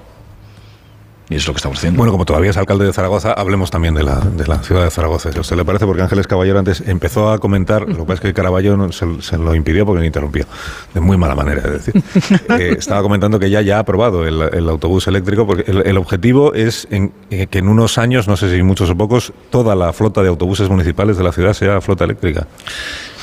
Y 1.30 1.36
es 1.36 1.46
lo 1.46 1.54
que 1.54 1.56
estamos 1.56 1.78
haciendo. 1.78 1.96
Bueno, 1.96 2.12
como 2.12 2.26
todavía 2.26 2.50
es 2.50 2.56
alcalde 2.58 2.84
de 2.84 2.92
Zaragoza, 2.92 3.32
hablemos 3.32 3.70
también 3.70 3.94
de 3.94 4.02
la, 4.02 4.20
de 4.20 4.46
la 4.46 4.58
ciudad 4.58 4.84
de 4.84 4.90
Zaragoza. 4.90 5.30
¿A 5.34 5.40
usted 5.40 5.56
le 5.56 5.64
parece? 5.64 5.86
Porque 5.86 6.02
Ángeles 6.02 6.26
Caballero 6.26 6.58
antes 6.58 6.82
empezó 6.86 7.30
a 7.30 7.38
comentar, 7.38 7.88
lo 7.88 7.96
que 7.96 8.02
pasa 8.02 8.14
es 8.14 8.20
que 8.20 8.34
Caraballo 8.34 8.76
no, 8.76 8.92
se, 8.92 9.06
se, 9.22 9.38
lo 9.38 9.54
impidió 9.54 9.86
porque 9.86 10.00
le 10.00 10.06
interrumpió. 10.06 10.44
De 10.92 11.00
muy 11.00 11.16
mala 11.16 11.34
manera, 11.34 11.62
es 11.64 11.84
decir. 11.84 12.02
eh, 12.50 12.76
estaba 12.78 13.00
comentando 13.00 13.38
que 13.38 13.48
ya, 13.48 13.62
ya 13.62 13.78
ha 13.78 13.80
aprobado 13.80 14.26
el, 14.26 14.42
el 14.42 14.68
autobús 14.68 15.08
eléctrico, 15.08 15.46
porque 15.46 15.70
el, 15.70 15.86
el 15.86 15.96
objetivo 15.96 16.52
es 16.52 16.86
en, 16.90 17.12
eh, 17.30 17.46
que 17.46 17.58
en 17.58 17.68
unos 17.68 17.96
años, 17.96 18.28
no 18.28 18.36
sé 18.36 18.54
si 18.54 18.62
muchos 18.62 18.90
o 18.90 18.96
pocos, 18.96 19.32
toda 19.48 19.74
la 19.74 19.94
flota 19.94 20.22
de 20.22 20.28
autobuses 20.28 20.68
municipales 20.68 21.16
de 21.16 21.24
la 21.24 21.32
ciudad 21.32 21.54
sea 21.54 21.80
flota 21.80 22.04
eléctrica. 22.04 22.46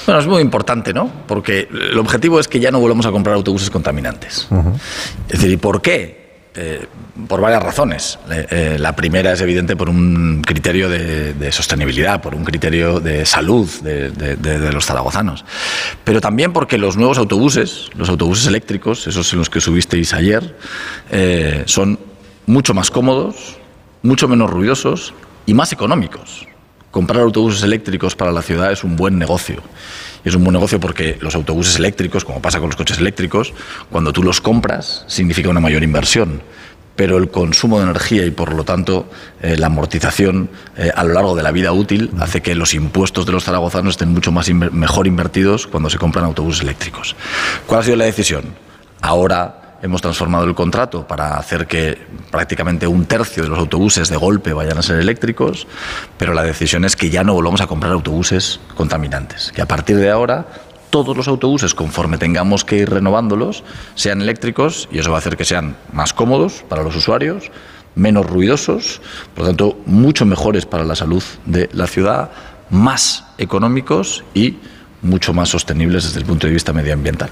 Bueno, 0.05 0.19
es 0.19 0.27
muy 0.27 0.41
importante, 0.41 0.93
¿no? 0.93 1.11
Porque 1.27 1.67
el 1.71 1.97
objetivo 1.97 2.39
es 2.39 2.47
que 2.47 2.59
ya 2.59 2.71
no 2.71 2.79
volvamos 2.79 3.05
a 3.05 3.11
comprar 3.11 3.35
autobuses 3.35 3.69
contaminantes. 3.69 4.47
Uh 4.49 4.55
-huh. 4.55 4.75
Es 5.27 5.39
decir, 5.39 5.51
¿y 5.51 5.57
por 5.57 5.81
qué? 5.81 6.21
Eh, 6.53 6.85
por 7.29 7.39
varias 7.39 7.63
razones. 7.63 8.19
Eh, 8.29 8.75
la 8.77 8.93
primera 8.93 9.31
es 9.31 9.39
evidente 9.39 9.77
por 9.77 9.89
un 9.89 10.41
criterio 10.45 10.89
de, 10.89 11.33
de 11.33 11.51
sostenibilidad, 11.51 12.21
por 12.21 12.35
un 12.35 12.43
criterio 12.43 12.99
de 12.99 13.25
salud 13.25 13.69
de, 13.81 14.11
de, 14.11 14.35
de, 14.35 14.71
los 14.73 14.85
zaragozanos. 14.85 15.45
Pero 16.03 16.19
también 16.19 16.51
porque 16.51 16.77
los 16.77 16.97
nuevos 16.97 17.17
autobuses, 17.17 17.89
los 17.95 18.09
autobuses 18.09 18.47
eléctricos, 18.47 19.07
esos 19.07 19.31
en 19.31 19.39
los 19.39 19.49
que 19.49 19.61
subisteis 19.61 20.13
ayer, 20.13 20.57
eh, 21.09 21.63
son 21.67 21.97
mucho 22.47 22.73
más 22.73 22.91
cómodos, 22.91 23.57
mucho 24.03 24.27
menos 24.27 24.49
ruidosos 24.49 25.13
y 25.45 25.53
más 25.53 25.71
económicos. 25.71 26.47
Comprar 26.91 27.21
autobuses 27.21 27.63
eléctricos 27.63 28.15
para 28.15 28.31
la 28.31 28.41
ciudad 28.41 28.71
es 28.71 28.83
un 28.83 28.97
buen 28.97 29.17
negocio. 29.17 29.63
Y 30.23 30.29
es 30.29 30.35
un 30.35 30.43
buen 30.43 30.53
negocio 30.53 30.79
porque 30.79 31.17
los 31.21 31.35
autobuses 31.35 31.77
eléctricos, 31.77 32.25
como 32.25 32.41
pasa 32.41 32.59
con 32.59 32.67
los 32.67 32.75
coches 32.75 32.99
eléctricos, 32.99 33.53
cuando 33.89 34.11
tú 34.11 34.21
los 34.23 34.41
compras 34.41 35.05
significa 35.07 35.49
una 35.49 35.61
mayor 35.61 35.83
inversión. 35.83 36.41
Pero 36.97 37.17
el 37.17 37.31
consumo 37.31 37.77
de 37.77 37.85
energía 37.85 38.25
y 38.25 38.31
por 38.31 38.53
lo 38.53 38.65
tanto 38.65 39.09
eh, 39.41 39.55
la 39.57 39.67
amortización 39.67 40.49
eh, 40.77 40.91
a 40.93 41.05
lo 41.05 41.13
largo 41.13 41.35
de 41.35 41.41
la 41.41 41.51
vida 41.51 41.71
útil 41.71 42.11
hace 42.19 42.41
que 42.41 42.53
los 42.53 42.73
impuestos 42.73 43.25
de 43.25 43.31
los 43.31 43.45
zaragozanos 43.45 43.93
estén 43.93 44.09
mucho 44.09 44.33
más 44.33 44.49
inver 44.49 44.73
mejor 44.73 45.07
invertidos 45.07 45.67
cuando 45.67 45.89
se 45.89 45.97
compran 45.97 46.25
autobuses 46.25 46.61
eléctricos. 46.61 47.15
¿Cuál 47.65 47.79
ha 47.79 47.83
sido 47.83 47.95
la 47.95 48.05
decisión? 48.05 48.43
Ahora 48.99 49.60
hemos 49.81 50.01
transformado 50.01 50.45
el 50.45 50.55
contrato 50.55 51.07
para 51.07 51.37
hacer 51.37 51.67
que 51.67 51.97
prácticamente 52.29 52.87
un 52.87 53.05
tercio 53.05 53.43
de 53.43 53.49
los 53.49 53.59
autobuses 53.59 54.09
de 54.09 54.17
golpe 54.17 54.53
vayan 54.53 54.77
a 54.77 54.81
ser 54.81 54.99
eléctricos, 54.99 55.67
pero 56.17 56.33
la 56.33 56.43
decisión 56.43 56.85
es 56.85 56.95
que 56.95 57.09
ya 57.09 57.23
no 57.23 57.33
volvamos 57.33 57.61
a 57.61 57.67
comprar 57.67 57.91
autobuses 57.91 58.59
contaminantes, 58.75 59.51
que 59.53 59.61
a 59.61 59.67
partir 59.67 59.97
de 59.97 60.09
ahora 60.09 60.45
todos 60.89 61.15
los 61.15 61.27
autobuses, 61.27 61.73
conforme 61.73 62.17
tengamos 62.17 62.65
que 62.65 62.77
ir 62.77 62.89
renovándolos, 62.89 63.63
sean 63.95 64.21
eléctricos 64.21 64.89
y 64.91 64.99
eso 64.99 65.09
va 65.09 65.17
a 65.17 65.19
hacer 65.19 65.37
que 65.37 65.45
sean 65.45 65.77
más 65.93 66.13
cómodos 66.13 66.63
para 66.67 66.83
los 66.83 66.95
usuarios, 66.95 67.49
menos 67.95 68.25
ruidosos, 68.25 69.01
por 69.33 69.43
lo 69.43 69.49
tanto, 69.49 69.79
mucho 69.85 70.25
mejores 70.25 70.65
para 70.65 70.83
la 70.83 70.95
salud 70.95 71.23
de 71.45 71.69
la 71.73 71.87
ciudad, 71.87 72.31
más 72.69 73.25
económicos 73.37 74.23
y 74.33 74.57
mucho 75.01 75.33
más 75.33 75.49
sostenibles 75.49 76.03
desde 76.03 76.19
el 76.19 76.25
punto 76.25 76.47
de 76.47 76.53
vista 76.53 76.73
medioambiental. 76.73 77.29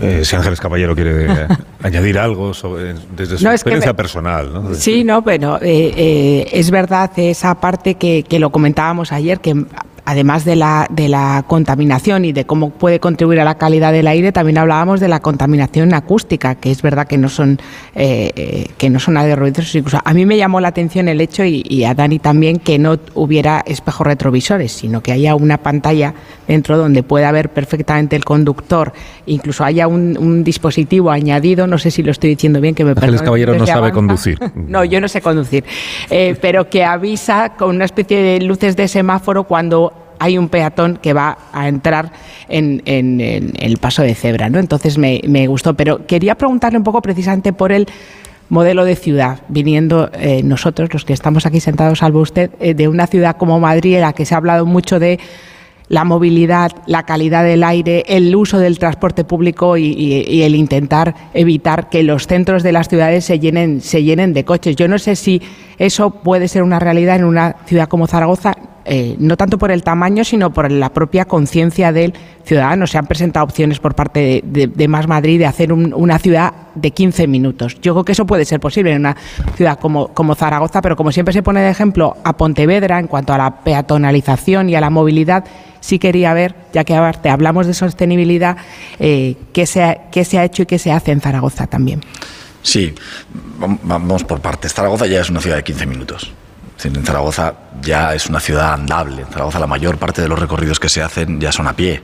Eh, 0.00 0.24
si 0.24 0.36
Ángeles 0.36 0.60
Caballero 0.60 0.94
quiere 0.94 1.26
añadir 1.82 2.18
algo 2.18 2.54
sobre, 2.54 2.94
desde 3.16 3.38
su 3.38 3.44
No, 3.44 3.50
experiencia 3.52 3.92
me- 3.92 3.96
personal. 3.96 4.52
¿no? 4.52 4.74
Sí, 4.74 5.02
no, 5.04 5.22
pero 5.22 5.56
eh, 5.60 5.92
eh, 5.96 6.48
es 6.52 6.70
verdad 6.70 7.10
esa 7.16 7.54
parte 7.60 7.94
que, 7.96 8.22
que 8.22 8.38
lo 8.38 8.50
comentábamos 8.50 9.10
ayer, 9.12 9.40
que 9.40 9.64
además 10.08 10.46
de 10.46 10.56
la, 10.56 10.86
de 10.88 11.06
la 11.06 11.44
contaminación 11.46 12.24
y 12.24 12.32
de 12.32 12.46
cómo 12.46 12.70
puede 12.70 12.98
contribuir 12.98 13.40
a 13.40 13.44
la 13.44 13.56
calidad 13.56 13.92
del 13.92 14.06
aire, 14.06 14.32
también 14.32 14.56
hablábamos 14.56 15.00
de 15.00 15.08
la 15.08 15.20
contaminación 15.20 15.92
acústica, 15.92 16.54
que 16.54 16.70
es 16.70 16.80
verdad 16.80 17.06
que 17.06 17.18
no 17.18 17.28
son, 17.28 17.58
eh, 17.94 18.30
eh, 18.34 18.68
que 18.78 18.88
no 18.88 19.00
son. 19.00 19.18
Incluso 19.18 20.00
a 20.02 20.14
mí 20.14 20.24
me 20.24 20.38
llamó 20.38 20.60
la 20.60 20.68
atención 20.68 21.08
el 21.08 21.20
hecho, 21.20 21.44
y, 21.44 21.62
y 21.68 21.84
a 21.84 21.92
Dani 21.92 22.20
también, 22.20 22.58
que 22.58 22.78
no 22.78 22.96
hubiera 23.14 23.62
espejos 23.66 24.06
retrovisores, 24.06 24.72
sino 24.72 25.02
que 25.02 25.12
haya 25.12 25.34
una 25.34 25.58
pantalla 25.58 26.14
dentro 26.46 26.78
donde 26.78 27.02
pueda 27.02 27.30
ver 27.30 27.50
perfectamente 27.50 28.16
el 28.16 28.24
conductor, 28.24 28.94
incluso 29.26 29.62
haya 29.62 29.88
un, 29.88 30.16
un 30.18 30.42
dispositivo 30.42 31.10
añadido, 31.10 31.66
no 31.66 31.76
sé 31.76 31.90
si 31.90 32.02
lo 32.02 32.12
estoy 32.12 32.30
diciendo 32.30 32.62
bien, 32.62 32.74
que 32.74 32.84
me 32.84 32.92
Ángeles 32.92 33.20
Caballero 33.20 33.52
no 33.58 33.66
sabe 33.66 33.78
Avanza. 33.78 33.94
conducir. 33.94 34.38
No, 34.54 34.84
yo 34.84 35.00
no 35.02 35.08
sé 35.08 35.20
conducir, 35.20 35.64
Eh, 36.08 36.34
pero 36.40 36.70
que 36.70 36.82
avisa 36.84 37.50
con 37.58 37.76
una 37.76 37.84
especie 37.84 38.22
de 38.22 38.40
luces 38.40 38.74
de 38.74 38.88
semáforo 38.88 39.44
cuando 39.44 39.92
hay 40.18 40.38
un 40.38 40.48
peatón 40.48 40.98
que 41.00 41.12
va 41.12 41.38
a 41.52 41.68
entrar 41.68 42.12
en, 42.48 42.82
en- 42.86 43.52
el 43.58 43.76
paso 43.78 44.02
de 44.02 44.14
cebra, 44.14 44.48
¿no? 44.50 44.58
Entonces 44.58 44.98
me, 44.98 45.46
gustó, 45.46 45.74
pero 45.74 46.06
quería 46.06 46.34
preguntarle 46.34 46.78
un 46.78 46.84
poco 46.84 47.00
precisamente 47.02 47.52
por 47.52 47.72
el 47.72 47.86
modelo 48.48 48.84
de 48.84 48.96
ciudad, 48.96 49.40
viniendo 49.48 50.10
eh, 50.14 50.42
nosotros, 50.42 50.92
los 50.92 51.04
que 51.04 51.12
estamos 51.12 51.44
aquí 51.46 51.60
sentados, 51.60 51.98
salvo 51.98 52.20
usted, 52.20 52.50
eh, 52.60 52.74
de 52.74 52.88
una 52.88 53.06
ciudad 53.06 53.36
como 53.36 53.60
Madrid, 53.60 53.96
en 53.96 54.00
la 54.02 54.12
que 54.14 54.24
se 54.24 54.34
ha 54.34 54.38
hablado 54.38 54.64
mucho 54.64 54.98
de 54.98 55.18
la 55.90 56.04
movilidad, 56.04 56.70
la 56.86 57.04
calidad 57.04 57.44
del 57.44 57.64
aire, 57.64 58.04
el 58.08 58.34
uso 58.36 58.58
del 58.58 58.78
transporte 58.78 59.24
público 59.24 59.76
y- 59.78 59.84
y 60.28 60.42
el 60.42 60.54
intentar 60.54 61.14
evitar 61.32 61.88
que 61.88 62.02
los 62.02 62.26
centros 62.26 62.62
de 62.62 62.72
las 62.72 62.88
ciudades 62.88 63.24
se 63.24 63.38
llenen, 63.38 63.80
se 63.80 64.02
llenen 64.02 64.34
de 64.34 64.44
coches. 64.44 64.76
Yo 64.76 64.86
no 64.88 64.98
sé 64.98 65.16
si 65.16 65.40
eso 65.78 66.10
puede 66.10 66.48
ser 66.48 66.62
una 66.62 66.78
realidad 66.78 67.16
en 67.16 67.24
una 67.24 67.56
ciudad 67.66 67.88
como 67.88 68.06
Zaragoza, 68.06 68.54
eh, 68.88 69.16
no 69.18 69.36
tanto 69.36 69.58
por 69.58 69.70
el 69.70 69.82
tamaño, 69.82 70.24
sino 70.24 70.52
por 70.52 70.70
la 70.72 70.88
propia 70.92 71.26
conciencia 71.26 71.92
del 71.92 72.14
ciudadano. 72.44 72.86
Se 72.86 72.96
han 72.98 73.06
presentado 73.06 73.44
opciones 73.44 73.78
por 73.78 73.94
parte 73.94 74.42
de, 74.44 74.88
Más 74.88 75.06
Madrid 75.06 75.38
de 75.38 75.46
hacer 75.46 75.72
un- 75.72 75.92
una 75.94 76.18
ciudad 76.18 76.52
de 76.74 76.90
15 76.92 77.26
minutos. 77.26 77.78
Yo 77.82 77.92
creo 77.94 78.04
que 78.04 78.12
eso 78.12 78.24
puede 78.26 78.44
ser 78.44 78.60
posible 78.60 78.92
en 78.92 79.00
una 79.00 79.16
ciudad 79.56 79.78
como, 79.78 80.08
como 80.08 80.34
Zaragoza, 80.34 80.80
pero 80.80 80.96
como 80.96 81.12
siempre 81.12 81.32
se 81.34 81.42
pone 81.42 81.60
de 81.60 81.70
ejemplo 81.70 82.16
a 82.24 82.36
Pontevedra 82.36 82.98
en 82.98 83.06
cuanto 83.06 83.32
a 83.34 83.38
la 83.38 83.60
peatonalización 83.62 84.70
y 84.70 84.74
a 84.76 84.80
la 84.80 84.90
movilidad, 84.90 85.44
sí 85.80 85.98
quería 85.98 86.32
ver, 86.34 86.54
ya 86.72 86.84
que 86.84 86.94
aparte 86.96 87.28
hablamos 87.30 87.66
de 87.66 87.74
sostenibilidad, 87.74 88.56
eh, 88.98 89.36
qué, 89.52 89.66
se 89.66 89.82
ha, 89.82 90.10
qué 90.10 90.24
se 90.24 90.38
ha 90.38 90.44
hecho 90.44 90.62
y 90.62 90.66
qué 90.66 90.78
se 90.78 90.90
hace 90.92 91.12
en 91.12 91.20
Zaragoza 91.20 91.66
también. 91.66 92.00
Sí, 92.62 92.94
vam- 93.60 93.78
vamos 93.82 94.24
por 94.24 94.40
partes. 94.40 94.72
Zaragoza 94.74 95.06
ya 95.06 95.20
es 95.20 95.30
una 95.30 95.40
ciudad 95.40 95.56
de 95.56 95.64
15 95.64 95.86
minutos. 95.86 96.32
En 96.84 97.04
Zaragoza 97.04 97.54
ya 97.82 98.14
es 98.14 98.26
una 98.28 98.40
ciudad 98.40 98.72
andable. 98.72 99.22
En 99.22 99.28
Zaragoza 99.28 99.58
la 99.58 99.66
mayor 99.66 99.98
parte 99.98 100.22
de 100.22 100.28
los 100.28 100.38
recorridos 100.38 100.78
que 100.78 100.88
se 100.88 101.02
hacen 101.02 101.40
ya 101.40 101.50
son 101.52 101.66
a 101.66 101.74
pie. 101.74 102.02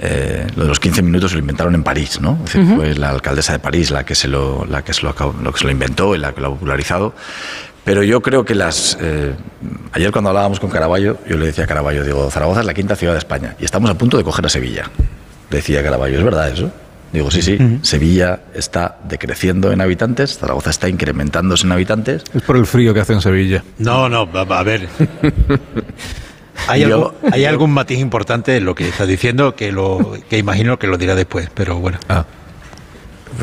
Eh, 0.00 0.46
lo 0.54 0.62
de 0.62 0.68
los 0.68 0.78
15 0.80 1.02
minutos 1.02 1.30
se 1.32 1.36
lo 1.36 1.40
inventaron 1.40 1.74
en 1.74 1.82
París, 1.82 2.20
¿no? 2.20 2.38
Es 2.44 2.52
decir, 2.52 2.62
Ujú. 2.62 2.76
fue 2.76 2.94
la 2.94 3.10
alcaldesa 3.10 3.52
de 3.52 3.58
París 3.58 3.90
la 3.90 4.04
que 4.04 4.14
se 4.14 4.28
lo, 4.28 4.64
la 4.64 4.82
que 4.82 4.92
se 4.94 5.02
lo, 5.02 5.12
lo 5.42 5.52
que 5.52 5.58
se 5.58 5.64
lo 5.64 5.70
inventó 5.72 6.14
y 6.14 6.18
la 6.18 6.32
que 6.32 6.40
lo 6.40 6.46
ha 6.48 6.50
popularizado. 6.50 7.14
Pero 7.84 8.02
yo 8.02 8.20
creo 8.22 8.44
que 8.44 8.54
las. 8.54 8.96
eh, 9.00 9.34
ayer 9.92 10.12
cuando 10.12 10.30
hablábamos 10.30 10.60
con 10.60 10.70
Caraballo, 10.70 11.18
yo 11.28 11.36
le 11.36 11.46
decía 11.46 11.64
a 11.64 11.66
Caraballo, 11.66 12.04
digo, 12.04 12.30
Zaragoza 12.30 12.60
es 12.60 12.66
la 12.66 12.74
quinta 12.74 12.94
ciudad 12.96 13.14
de 13.14 13.18
España 13.18 13.56
y 13.58 13.64
estamos 13.64 13.90
a 13.90 13.94
punto 13.94 14.16
de 14.18 14.24
coger 14.24 14.46
a 14.46 14.48
Sevilla. 14.48 14.84
Decía 15.50 15.82
Caraballo, 15.82 16.18
¿es 16.18 16.24
verdad 16.24 16.48
eso? 16.50 16.70
Digo, 17.12 17.30
sí, 17.30 17.40
sí, 17.40 17.58
Sevilla 17.82 18.40
está 18.54 18.98
decreciendo 19.08 19.72
en 19.72 19.80
habitantes, 19.80 20.38
Zaragoza 20.38 20.70
está 20.70 20.88
incrementándose 20.90 21.64
en 21.66 21.72
habitantes. 21.72 22.22
Es 22.34 22.42
por 22.42 22.56
el 22.56 22.66
frío 22.66 22.92
que 22.92 23.00
hace 23.00 23.14
en 23.14 23.20
Sevilla. 23.22 23.64
No, 23.78 24.08
no, 24.10 24.28
a, 24.34 24.40
a 24.40 24.62
ver. 24.62 24.88
Hay, 26.66 26.82
Yo- 26.82 26.86
algo- 26.88 27.14
hay 27.32 27.44
algún 27.44 27.70
matiz 27.72 27.98
importante 27.98 28.56
en 28.56 28.64
lo 28.64 28.74
que 28.74 28.88
estás 28.88 29.08
diciendo 29.08 29.54
que 29.54 29.72
lo 29.72 30.16
que 30.28 30.36
imagino 30.38 30.78
que 30.78 30.86
lo 30.86 30.98
dirá 30.98 31.14
después, 31.14 31.48
pero 31.54 31.76
bueno. 31.78 31.98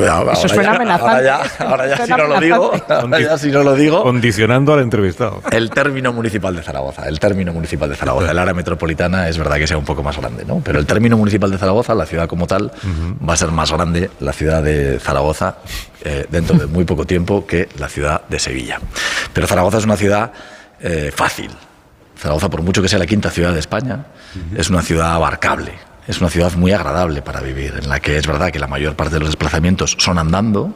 Ahora 0.10 0.34
Eso 0.34 0.48
suena 0.50 0.64
ya- 0.72 0.76
amenazante. 0.76 1.30
Ahora 1.30 1.48
ya, 1.58 1.66
ahora 1.66 1.88
ya 1.88 1.98
si 1.98 2.08
Suena 2.08 2.18
no 2.24 2.28
lo 2.30 2.40
digo, 2.42 2.68
amenazante. 2.70 2.94
ahora 2.94 3.20
ya 3.22 3.38
si 3.38 3.52
no 3.52 3.64
lo 3.64 3.76
digo. 3.76 4.04
Condicionando 4.04 4.74
al 4.74 4.80
entrevistado. 4.82 5.42
El 5.52 5.70
término 5.70 6.12
municipal 6.14 6.56
de 6.56 6.62
Zaragoza, 6.64 7.08
el 7.08 7.20
término 7.20 7.54
municipal 7.54 7.90
de 7.90 7.96
Zaragoza, 7.96 8.32
el 8.32 8.40
área 8.40 8.54
metropolitana 8.54 9.30
es 9.30 9.38
verdad 9.38 9.56
que 9.58 9.68
sea 9.68 9.78
un 9.78 9.86
poco 9.86 10.04
más 10.04 10.18
grande, 10.18 10.44
¿no? 10.46 10.62
Pero 10.64 10.80
el 10.80 10.86
término 10.86 11.18
municipal 11.18 11.50
de 11.52 11.58
Zaragoza, 11.58 11.96
la 11.96 12.06
ciudad 12.06 12.28
como 12.28 12.46
tal, 12.48 12.72
va 13.28 13.34
a 13.34 13.38
ser 13.38 13.52
más 13.52 13.72
grande 13.72 14.10
la 14.20 14.34
ciudad 14.34 14.62
de 14.64 15.00
Zaragoza 15.00 15.56
eh, 16.04 16.26
dentro 16.30 16.58
de 16.58 16.66
muy 16.68 16.84
poco 16.86 17.06
tiempo 17.06 17.46
que 17.48 17.70
la 17.80 17.88
ciudad 17.90 18.22
de 18.28 18.38
Sevilla. 18.40 18.80
Pero 19.34 19.48
Zaragoza 19.48 19.78
es 19.78 19.86
una 19.86 19.96
ciudad 19.98 20.32
eh, 20.82 21.12
fácil. 21.16 21.50
Zaragoza, 22.18 22.50
por 22.50 22.62
mucho 22.62 22.82
que 22.82 22.88
sea 22.90 23.00
la 23.00 23.06
quinta 23.06 23.30
ciudad 23.30 23.54
de 23.54 23.60
España, 23.60 24.06
es 24.58 24.70
una 24.70 24.82
ciudad 24.82 25.14
abarcable. 25.14 25.74
Es 26.08 26.22
una 26.22 26.30
ciudad 26.30 26.54
muy 26.54 26.72
agradable 26.72 27.22
para 27.22 27.42
vivir, 27.42 27.80
en 27.82 27.90
la 27.90 28.00
que 28.00 28.18
es 28.18 28.28
verdad 28.28 28.52
que 28.52 28.60
la 28.60 28.68
mayor 28.68 28.96
parte 28.96 29.16
de 29.16 29.22
los 29.22 29.30
desplazamientos 29.30 29.96
son 30.00 30.20
andando 30.20 30.74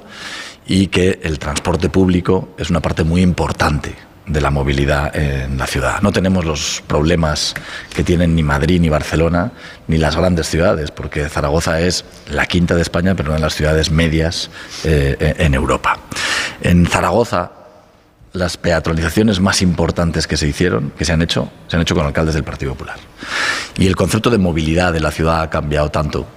y 0.65 0.88
que 0.88 1.19
el 1.23 1.38
transporte 1.38 1.89
público 1.89 2.49
es 2.57 2.69
una 2.69 2.80
parte 2.80 3.03
muy 3.03 3.21
importante 3.21 3.95
de 4.25 4.41
la 4.41 4.51
movilidad 4.51 5.15
en 5.15 5.57
la 5.57 5.65
ciudad. 5.65 6.01
No 6.01 6.11
tenemos 6.11 6.45
los 6.45 6.84
problemas 6.86 7.55
que 7.93 8.03
tienen 8.03 8.36
ni 8.36 8.43
Madrid, 8.43 8.80
ni 8.80 8.89
Barcelona, 8.89 9.51
ni 9.88 9.97
las 9.97 10.15
grandes 10.15 10.47
ciudades, 10.47 10.91
porque 10.91 11.27
Zaragoza 11.30 11.80
es 11.80 12.05
la 12.30 12.45
quinta 12.45 12.75
de 12.75 12.84
España, 12.84 13.15
pero 13.15 13.30
una 13.30 13.38
de 13.38 13.43
las 13.43 13.55
ciudades 13.55 13.89
medias 13.89 14.51
eh, 14.84 15.36
en 15.38 15.53
Europa. 15.55 15.97
En 16.61 16.86
Zaragoza, 16.86 17.51
las 18.34 18.57
peatonalizaciones 18.57 19.39
más 19.39 19.61
importantes 19.61 20.27
que 20.27 20.38
se 20.38 20.47
hicieron, 20.47 20.91
que 20.97 21.05
se 21.05 21.13
han 21.13 21.21
hecho, 21.21 21.51
se 21.67 21.75
han 21.75 21.82
hecho 21.82 21.95
con 21.95 22.05
alcaldes 22.05 22.36
del 22.36 22.43
Partido 22.43 22.73
Popular. 22.73 22.97
Y 23.77 23.88
el 23.88 23.95
concepto 23.95 24.30
de 24.30 24.38
movilidad 24.38 24.93
de 24.93 24.99
la 24.99 25.11
ciudad 25.11 25.41
ha 25.41 25.49
cambiado 25.49 25.89
tanto 25.89 26.27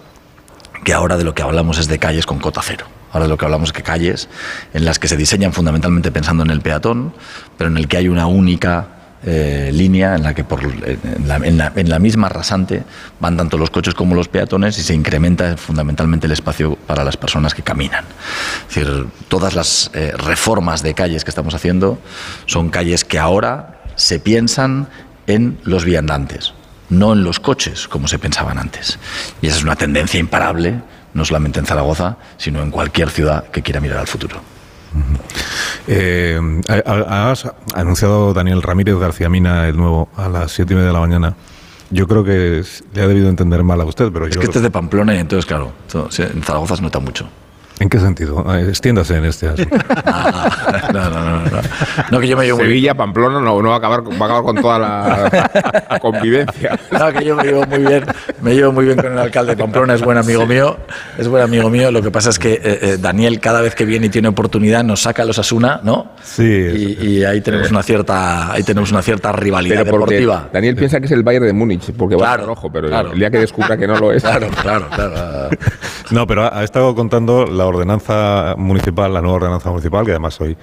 que 0.84 0.92
ahora 0.92 1.16
de 1.16 1.24
lo 1.24 1.34
que 1.34 1.42
hablamos 1.42 1.78
es 1.78 1.88
de 1.88 1.98
calles 1.98 2.26
con 2.26 2.38
cota 2.38 2.60
cero. 2.62 2.86
Ahora 3.12 3.26
de 3.26 3.28
lo 3.28 3.36
que 3.36 3.44
hablamos 3.44 3.68
es 3.68 3.72
que 3.74 3.82
calles 3.82 4.28
en 4.72 4.84
las 4.84 4.98
que 4.98 5.06
se 5.06 5.16
diseñan 5.16 5.52
fundamentalmente 5.52 6.10
pensando 6.10 6.42
en 6.42 6.50
el 6.50 6.62
peatón, 6.62 7.14
pero 7.58 7.68
en 7.68 7.76
el 7.76 7.86
que 7.86 7.98
hay 7.98 8.08
una 8.08 8.26
única 8.26 9.01
eh, 9.24 9.70
línea 9.72 10.16
en 10.16 10.22
la 10.24 10.34
que 10.34 10.42
por, 10.44 10.62
en, 10.64 11.28
la, 11.28 11.36
en 11.36 11.56
la- 11.58 11.72
en 11.76 11.88
la 11.88 11.98
misma 11.98 12.28
rasante 12.28 12.82
van 13.20 13.36
tanto 13.36 13.56
los 13.58 13.70
coches 13.70 13.94
como 13.94 14.14
los 14.14 14.28
peatones 14.28 14.78
y 14.78 14.82
se 14.82 14.94
incrementa 14.94 15.56
fundamentalmente 15.56 16.26
el 16.26 16.32
espacio 16.32 16.76
para 16.86 17.04
las 17.04 17.16
personas 17.16 17.54
que 17.54 17.62
caminan. 17.62 18.04
Es 18.68 18.74
decir, 18.74 19.06
todas 19.28 19.54
las 19.54 19.90
eh, 19.94 20.12
reformas 20.16 20.82
de 20.82 20.94
calles 20.94 21.24
que 21.24 21.30
estamos 21.30 21.54
haciendo 21.54 21.98
son 22.46 22.70
calles 22.70 23.04
que 23.04 23.18
ahora 23.18 23.82
se 23.96 24.18
piensan 24.18 24.88
en 25.26 25.58
los 25.62 25.84
viandantes, 25.84 26.52
no 26.90 27.12
en 27.12 27.22
los 27.22 27.38
coches 27.38 27.86
como 27.88 28.08
se 28.08 28.18
pensaban 28.18 28.58
antes. 28.58 28.98
Y 29.40 29.46
esa 29.46 29.58
es 29.58 29.62
una 29.62 29.76
tendencia 29.76 30.18
imparable, 30.18 30.80
no 31.14 31.24
solamente 31.24 31.60
en 31.60 31.66
Zaragoza, 31.66 32.16
sino 32.38 32.62
en 32.62 32.70
cualquier 32.70 33.10
ciudad 33.10 33.44
que 33.50 33.62
quiera 33.62 33.80
mirar 33.80 33.98
al 33.98 34.06
futuro. 34.08 34.40
Eh, 35.88 36.38
ha- 36.68 37.30
has 37.30 37.50
anunciado 37.74 38.32
Daniel 38.34 38.62
Ramírez 38.62 38.96
García 38.96 39.28
Mina 39.28 39.68
el 39.68 39.76
nuevo 39.76 40.08
a 40.16 40.28
las 40.28 40.52
siete 40.52 40.74
y 40.74 40.76
media 40.76 40.88
de 40.88 40.92
la 40.94 41.00
mañana. 41.00 41.34
Yo 41.90 42.06
creo 42.08 42.24
que 42.24 42.62
le 42.94 43.02
ha 43.02 43.06
debido 43.06 43.28
entender 43.28 43.62
mal 43.64 43.80
a 43.80 43.84
usted, 43.84 44.10
pero 44.12 44.26
Es 44.26 44.34
yo. 44.34 44.40
que 44.40 44.46
este 44.46 44.58
es 44.58 44.62
de 44.62 44.70
Pamplona 44.70 45.14
y 45.14 45.18
entonces, 45.18 45.44
claro, 45.44 45.72
en 45.92 46.42
Zaragoza 46.42 46.76
se 46.76 46.82
nota 46.82 47.00
mucho. 47.00 47.28
¿En 47.82 47.88
qué 47.88 47.98
sentido? 47.98 48.44
Eh, 48.54 48.68
Extiéndase 48.68 49.16
en 49.16 49.24
este 49.24 49.48
asunto. 49.48 49.76
No, 50.92 51.10
no, 51.10 51.20
no, 51.24 51.44
no. 51.44 51.60
No, 52.10 52.20
que 52.20 52.28
yo 52.28 52.36
me 52.36 52.44
llevo 52.44 52.58
muy 52.58 52.66
Sevilla, 52.66 52.94
Pamplona, 52.94 53.40
no, 53.40 53.62
no 53.62 53.68
va, 53.68 53.74
a 53.74 53.78
acabar, 53.78 54.02
va 54.02 54.12
a 54.12 54.24
acabar 54.24 54.42
con 54.42 54.56
toda 54.56 54.78
la 54.78 55.98
convivencia. 56.02 56.78
No, 56.90 57.12
que 57.12 57.24
yo 57.24 57.34
me 57.36 57.44
llevo 57.44 57.64
muy 57.66 57.78
bien, 57.78 58.04
me 58.42 58.54
llevo 58.54 58.72
muy 58.72 58.84
bien 58.84 58.96
con 58.98 59.12
el 59.12 59.18
alcalde 59.18 59.54
de 59.54 59.62
Pamplona, 59.62 59.94
es 59.94 60.02
buen 60.02 60.18
amigo 60.18 60.46
mío, 60.46 60.76
es 61.16 61.28
buen 61.28 61.42
amigo 61.42 61.70
mío. 61.70 61.90
Lo 61.90 62.02
que 62.02 62.10
pasa 62.10 62.30
es 62.30 62.38
que 62.38 62.54
eh, 62.54 62.60
eh, 62.62 62.98
Daniel 63.00 63.40
cada 63.40 63.60
vez 63.62 63.74
que 63.74 63.84
viene 63.84 64.06
y 64.06 64.08
tiene 64.10 64.28
oportunidad 64.28 64.84
nos 64.84 65.00
saca 65.00 65.22
a 65.22 65.24
los 65.24 65.38
Asuna, 65.38 65.80
¿no? 65.82 66.12
Sí. 66.22 66.42
Y, 66.42 67.06
y 67.06 67.24
ahí 67.24 67.40
tenemos 67.40 67.70
una 67.70 67.82
cierta, 67.82 68.52
ahí 68.52 68.62
tenemos 68.62 68.90
una 68.90 69.02
cierta 69.02 69.32
rivalidad 69.32 69.84
deportiva. 69.84 70.48
Daniel 70.52 70.76
piensa 70.76 71.00
que 71.00 71.06
es 71.06 71.12
el 71.12 71.22
Bayern 71.22 71.46
de 71.46 71.52
Múnich, 71.52 71.92
porque 71.92 72.16
va 72.16 72.34
a 72.34 72.36
rojo, 72.36 72.70
pero 72.70 72.88
claro. 72.88 73.12
el 73.12 73.18
día 73.18 73.30
que 73.30 73.38
descubra 73.38 73.76
que 73.76 73.86
no 73.86 73.96
lo 73.96 74.12
es. 74.12 74.22
Claro, 74.32 74.48
claro, 74.62 74.86
claro. 74.88 75.50
No, 76.10 76.26
pero 76.26 76.44
ha, 76.44 76.58
ha 76.60 76.64
estado 76.64 76.94
contando 76.94 77.44
la 77.44 77.66
ordenanza 77.72 78.54
municipal, 78.56 79.12
la 79.12 79.20
nueva 79.20 79.36
ordenanza 79.36 79.70
municipal, 79.70 80.04
que 80.04 80.12
además 80.12 80.40
hoy 80.40 80.56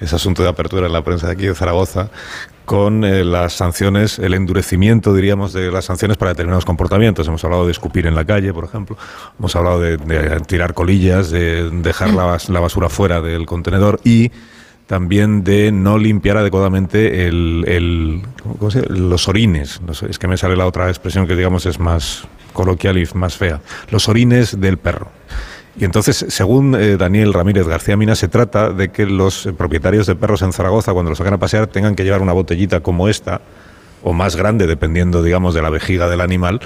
es 0.00 0.12
asunto 0.12 0.42
de 0.42 0.48
apertura 0.48 0.86
en 0.86 0.92
la 0.92 1.02
prensa 1.02 1.26
de 1.26 1.32
aquí 1.32 1.46
de 1.46 1.54
Zaragoza, 1.54 2.10
con 2.64 3.02
eh, 3.04 3.24
las 3.24 3.54
sanciones, 3.54 4.18
el 4.18 4.34
endurecimiento, 4.34 5.14
diríamos, 5.14 5.54
de 5.54 5.70
las 5.72 5.86
sanciones 5.86 6.18
para 6.18 6.32
determinados 6.32 6.66
comportamientos. 6.66 7.26
Hemos 7.26 7.42
hablado 7.44 7.64
de 7.64 7.72
escupir 7.72 8.06
en 8.06 8.14
la 8.14 8.24
calle, 8.26 8.52
por 8.52 8.64
ejemplo. 8.64 8.96
Hemos 9.38 9.56
hablado 9.56 9.80
de, 9.80 9.96
tirar 10.46 10.74
colillas, 10.74 11.30
de 11.30 11.70
dejar 11.70 12.10
la, 12.12 12.24
bas- 12.26 12.48
la 12.50 12.60
basura 12.60 12.88
fuera 12.90 13.22
del 13.22 13.46
contenedor 13.46 14.00
y 14.04 14.30
también 14.86 15.44
de 15.44 15.72
no 15.72 15.96
limpiar 15.98 16.36
adecuadamente 16.38 17.26
el, 17.26 17.64
el- 17.66 18.22
¿cómo 18.58 18.70
se 18.70 18.82
dice? 18.82 18.92
los 18.92 19.28
orines. 19.28 19.80
Es 20.08 20.18
que 20.18 20.28
me 20.28 20.36
sale 20.36 20.54
la 20.56 20.66
otra 20.66 20.88
expresión 20.88 21.26
que 21.26 21.36
digamos 21.36 21.64
es 21.66 21.78
más 21.80 22.26
coloquial 22.52 22.98
y 22.98 23.06
más 23.14 23.36
fea. 23.36 23.60
Los 23.90 24.08
orines 24.10 24.60
del 24.60 24.76
perro. 24.78 25.10
Y 25.78 25.84
entonces, 25.84 26.26
según 26.28 26.74
eh, 26.74 26.96
Daniel 26.96 27.32
Ramírez 27.32 27.68
García 27.68 27.96
Mina, 27.96 28.16
se 28.16 28.26
trata 28.26 28.70
de 28.70 28.88
que 28.88 29.06
los 29.06 29.46
eh, 29.46 29.52
propietarios 29.52 30.08
de 30.08 30.16
perros 30.16 30.42
en 30.42 30.52
Zaragoza, 30.52 30.92
cuando 30.92 31.10
los 31.10 31.18
sacan 31.18 31.34
a 31.34 31.38
pasear, 31.38 31.68
tengan 31.68 31.94
que 31.94 32.02
llevar 32.02 32.20
una 32.20 32.32
botellita 32.32 32.80
como 32.80 33.08
esta, 33.08 33.40
o 34.02 34.12
más 34.12 34.34
grande, 34.34 34.66
dependiendo, 34.66 35.22
digamos, 35.22 35.54
de 35.54 35.62
la 35.62 35.70
vejiga 35.70 36.08
del 36.08 36.20
animal, 36.20 36.60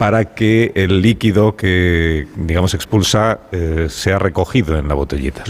para 0.00 0.24
que 0.24 0.72
el 0.76 1.02
líquido 1.02 1.56
que, 1.56 2.26
digamos, 2.34 2.72
expulsa 2.72 3.40
eh, 3.52 3.88
sea 3.90 4.18
recogido 4.18 4.78
en 4.78 4.88
la 4.88 4.94
botellita. 4.94 5.44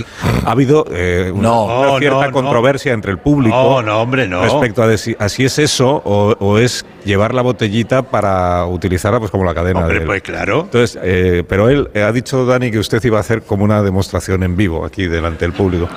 Ha 0.44 0.51
habido 0.51 0.84
eh, 0.90 1.30
una, 1.32 1.42
No, 1.42 1.64
una 1.66 1.86
no, 1.92 1.98
cierta 2.01 2.26
no. 2.26 2.32
controversia 2.32 2.92
entre 2.92 3.12
el 3.12 3.18
público 3.18 3.57
hombre, 3.57 4.26
respecto 4.26 4.82
a 4.82 4.96
si, 4.96 5.14
a 5.16 5.28
si 5.28 5.44
es 5.44 5.57
eso 5.61 6.03
o, 6.05 6.34
o 6.40 6.59
es 6.59 6.84
llevar 7.05 7.32
la 7.32 7.42
botellita 7.42 8.03
para 8.03 8.66
utilizarla 8.66 9.20
pues 9.20 9.30
como 9.30 9.44
la 9.44 9.55
cadena. 9.55 9.82
Hombre, 9.82 10.01
pues 10.01 10.20
claro. 10.22 10.62
entonces, 10.62 10.98
eh, 11.01 11.44
pero 11.46 11.68
él 11.68 11.88
eh, 11.94 12.03
ha 12.03 12.11
dicho, 12.11 12.44
Dani, 12.44 12.72
que 12.72 12.80
usted 12.80 13.01
iba 13.05 13.18
a 13.18 13.20
hacer 13.20 13.42
como 13.42 13.62
una 13.62 13.82
demostración 13.82 14.42
en 14.42 14.57
vivo 14.57 14.84
aquí 14.84 15.07
delante 15.07 15.44
del 15.44 15.53
público 15.53 15.88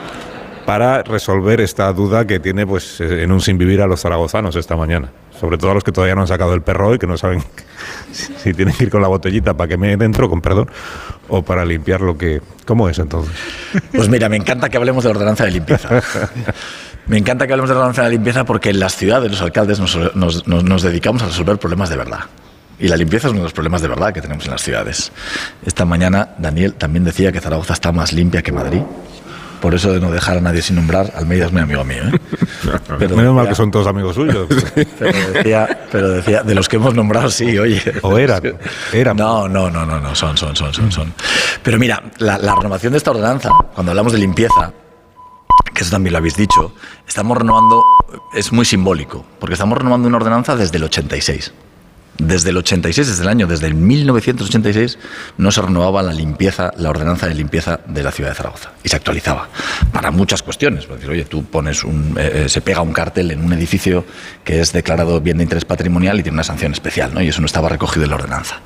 para 0.68 1.02
resolver 1.02 1.60
esta 1.60 1.92
duda 1.92 2.28
que 2.28 2.40
tiene 2.40 2.68
pues 2.68 3.02
eh, 3.02 3.24
en 3.24 3.32
un 3.32 3.42
sin 3.42 3.58
vivir 3.58 3.82
a 3.82 3.88
los 3.88 4.02
zaragozanos 4.02 4.56
esta 4.56 4.76
mañana. 4.76 5.12
Sobre 5.40 5.58
todo 5.58 5.72
a 5.72 5.74
los 5.74 5.84
que 5.84 5.92
todavía 5.92 6.16
no 6.16 6.22
han 6.22 6.28
sacado 6.28 6.54
el 6.54 6.62
perro 6.62 6.90
hoy, 6.90 7.00
que 7.00 7.08
no 7.08 7.18
saben 7.18 7.44
si, 8.12 8.34
si 8.38 8.54
tienen 8.54 8.74
que 8.76 8.86
ir 8.86 8.90
con 8.90 9.02
la 9.02 9.08
botellita 9.08 9.56
para 9.56 9.68
que 9.68 9.78
me 9.78 9.96
dentro, 9.98 10.30
con 10.30 10.42
perdón, 10.42 10.70
o 11.30 11.42
para 11.42 11.66
limpiar 11.66 12.02
lo 12.02 12.18
que... 12.18 12.42
¿Cómo 12.66 12.88
es 12.90 13.00
entonces? 13.00 13.34
Pues 13.94 14.08
mira, 14.10 14.30
me 14.30 14.38
encanta 14.38 14.70
que 14.70 14.78
hablemos 14.78 15.04
de 15.04 15.10
ordenanza 15.10 15.46
de 15.46 15.52
limpieza. 15.52 16.02
Me 17.06 17.18
encanta 17.18 17.46
que 17.46 17.52
hablemos 17.52 17.70
de 17.70 17.76
ordenanza 17.76 18.04
de 18.06 18.12
limpieza 18.12 18.46
porque 18.46 18.70
en 18.70 18.80
las 18.80 18.96
ciudades 18.96 19.30
los 19.30 19.42
alcaldes 19.42 19.78
nos, 19.78 20.16
nos- 20.16 20.48
nos- 20.48 20.64
nos 20.64 20.82
dedicamos 20.84 21.22
a 21.22 21.26
resolver 21.26 21.58
problemas 21.58 21.90
de 21.90 21.98
verdad. 21.98 22.20
Y 22.80 22.88
la 22.88 22.96
limpieza 22.96 23.28
es 23.28 23.32
uno 23.32 23.42
de 23.42 23.44
los 23.48 23.52
problemas 23.54 23.82
de 23.82 23.90
verdad 23.90 24.14
que 24.14 24.22
tenemos 24.22 24.46
en 24.46 24.52
las 24.52 24.62
ciudades. 24.62 25.12
Esta 25.66 25.84
mañana 25.84 26.30
Daniel 26.38 26.76
también 26.76 27.04
decía 27.04 27.34
que 27.34 27.42
Zaragoza 27.42 27.74
está 27.74 27.92
más 27.92 28.14
limpia 28.14 28.42
que 28.42 28.54
Madrid. 28.54 28.80
Por 29.64 29.74
eso 29.74 29.94
de 29.94 30.02
no 30.02 30.12
dejar 30.12 30.40
a 30.40 30.42
nadie 30.42 30.62
sin 30.62 30.76
nombrar, 30.76 31.14
Almeida 31.16 31.46
es 31.46 31.54
muy 31.54 31.62
amigo 31.62 31.86
mío. 31.86 32.04
¿eh? 32.04 32.20
Pero 33.00 33.16
Menos 33.16 33.34
mal 33.34 33.48
que 33.48 33.56
son 33.56 33.72
todos 33.72 33.88
amigos 33.88 34.14
suyos. 34.14 34.46
pero 35.00 35.18
decía, 35.32 35.88
pero 35.90 36.10
decía, 36.10 36.44
de 36.44 36.54
los 36.54 36.68
que 36.68 36.76
hemos 36.76 36.94
nombrado, 36.94 37.30
sí, 37.30 37.58
oye. 37.58 37.82
O 38.02 38.18
eran, 38.18 38.42
eran. 38.92 39.16
No, 39.16 39.48
no, 39.48 39.70
no, 39.70 39.86
no, 39.86 40.02
no, 40.02 40.14
son, 40.16 40.36
son, 40.36 40.54
son, 40.54 40.74
son, 40.74 40.92
son. 40.92 41.14
Pero 41.64 41.80
mira, 41.80 42.04
la, 42.18 42.38
la 42.40 42.56
renovación 42.56 42.92
de 42.92 42.98
esta 42.98 43.12
ordenanza, 43.12 43.52
cuando 43.74 43.94
hablamos 43.94 44.12
de 44.12 44.20
limpieza, 44.20 44.74
que 45.74 45.82
eso 45.82 45.92
también 45.92 46.12
lo 46.12 46.18
habéis 46.18 46.36
dicho, 46.36 46.74
estamos 47.08 47.38
renovando, 47.38 47.86
es 48.34 48.52
muy 48.52 48.66
simbólico, 48.66 49.26
porque 49.40 49.54
estamos 49.54 49.78
renovando 49.78 50.10
una 50.10 50.18
ordenanza 50.18 50.58
desde 50.58 50.76
el 50.76 50.84
86. 50.84 51.54
Desde 52.18 52.52
el 52.52 52.58
86, 52.58 53.08
desde 53.08 53.24
el 53.24 53.30
año, 53.30 53.48
desde 53.48 53.66
el 53.66 53.74
1986, 53.74 55.00
no 55.38 55.52
se 55.52 55.62
renovaba 55.62 56.04
la 56.04 56.14
limpieza, 56.14 56.72
la 56.78 56.92
ordenanza 56.92 57.28
de 57.28 57.34
limpieza 57.34 57.80
de 57.88 58.04
la 58.04 58.12
ciudad 58.12 58.30
de 58.30 58.36
Zaragoza. 58.36 58.72
Y 58.84 58.90
se 58.90 58.96
actualizaba 58.96 59.50
para 59.92 60.12
muchas 60.12 60.44
cuestiones. 60.44 60.86
Por 60.86 60.98
decir, 60.98 61.10
oye, 61.10 61.26
tú 61.26 61.44
pones 61.44 61.84
un, 61.84 62.16
eh, 62.18 62.44
eh, 62.46 62.50
se 62.50 62.62
pega 62.62 62.82
un 62.82 62.94
cartel 62.94 63.32
en 63.32 63.44
un 63.44 63.52
edificio 63.54 64.06
que 64.44 64.62
es 64.62 64.72
declarado 64.74 65.20
bien 65.22 65.38
de 65.38 65.44
interés 65.44 65.66
patrimonial 65.66 66.20
y 66.20 66.24
tiene 66.24 66.36
una 66.36 66.44
sanción 66.44 66.72
especial, 66.72 67.14
¿no? 67.14 67.22
Y 67.22 67.30
eso 67.30 67.42
no 67.42 67.48
estaba 67.48 67.68
recogido 67.68 68.04
en 68.04 68.12
la 68.12 68.18
ordenanza. 68.18 68.62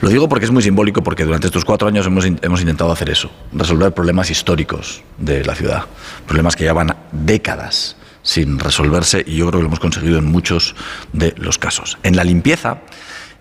Lo 0.00 0.08
digo 0.08 0.28
porque 0.28 0.46
es 0.46 0.50
muy 0.50 0.62
simbólico, 0.62 1.02
porque 1.02 1.24
durante 1.24 1.48
estos 1.48 1.66
cuatro 1.66 1.88
años 1.88 2.06
hemos, 2.06 2.24
hemos 2.24 2.60
intentado 2.60 2.90
hacer 2.92 3.10
eso, 3.10 3.30
resolver 3.52 3.92
problemas 3.92 4.30
históricos 4.30 5.02
de 5.18 5.44
la 5.44 5.54
ciudad, 5.54 5.84
problemas 6.26 6.56
que 6.56 6.64
llevan 6.64 6.96
décadas 7.12 7.96
sin 8.26 8.58
resolverse 8.58 9.22
y 9.24 9.36
yo 9.36 9.46
creo 9.46 9.60
que 9.60 9.62
lo 9.62 9.68
hemos 9.68 9.80
conseguido 9.80 10.18
en 10.18 10.24
muchos 10.24 10.74
de 11.12 11.32
los 11.38 11.58
casos. 11.58 11.96
En 12.02 12.16
la 12.16 12.24
limpieza, 12.24 12.78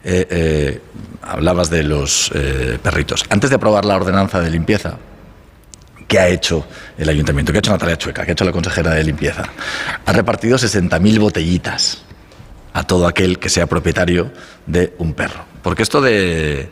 eh, 0.04 0.28
eh, 0.30 0.82
hablabas 1.24 1.72
de 1.72 1.82
los 1.82 2.32
eh, 2.36 2.78
perritos. 2.82 3.26
Antes 3.30 3.50
de 3.50 3.56
aprobar 3.56 3.84
la 3.84 3.96
ordenanza 3.96 4.40
de 4.40 4.52
limpieza, 4.52 4.98
¿qué 6.08 6.20
ha 6.20 6.28
hecho 6.28 6.68
el 7.00 7.10
ayuntamiento? 7.10 7.52
¿Qué 7.52 7.58
ha 7.58 7.60
hecho 7.60 7.72
Natalia 7.72 7.98
Chueca? 7.98 8.24
¿Qué 8.26 8.32
ha 8.32 8.34
hecho 8.34 8.46
la 8.46 8.52
consejera 8.52 8.92
de 8.92 9.04
limpieza? 9.04 9.44
Ha 10.06 10.14
repartido 10.14 10.60
60.000 10.60 11.20
botellitas 11.20 12.04
a 12.74 12.84
todo 12.84 13.08
aquel 13.08 13.40
que 13.40 13.50
sea 13.50 13.66
propietario 13.66 14.32
de 14.68 14.94
un 15.00 15.14
perro. 15.14 15.46
Porque 15.64 15.82
esto 15.82 16.00
de... 16.00 16.70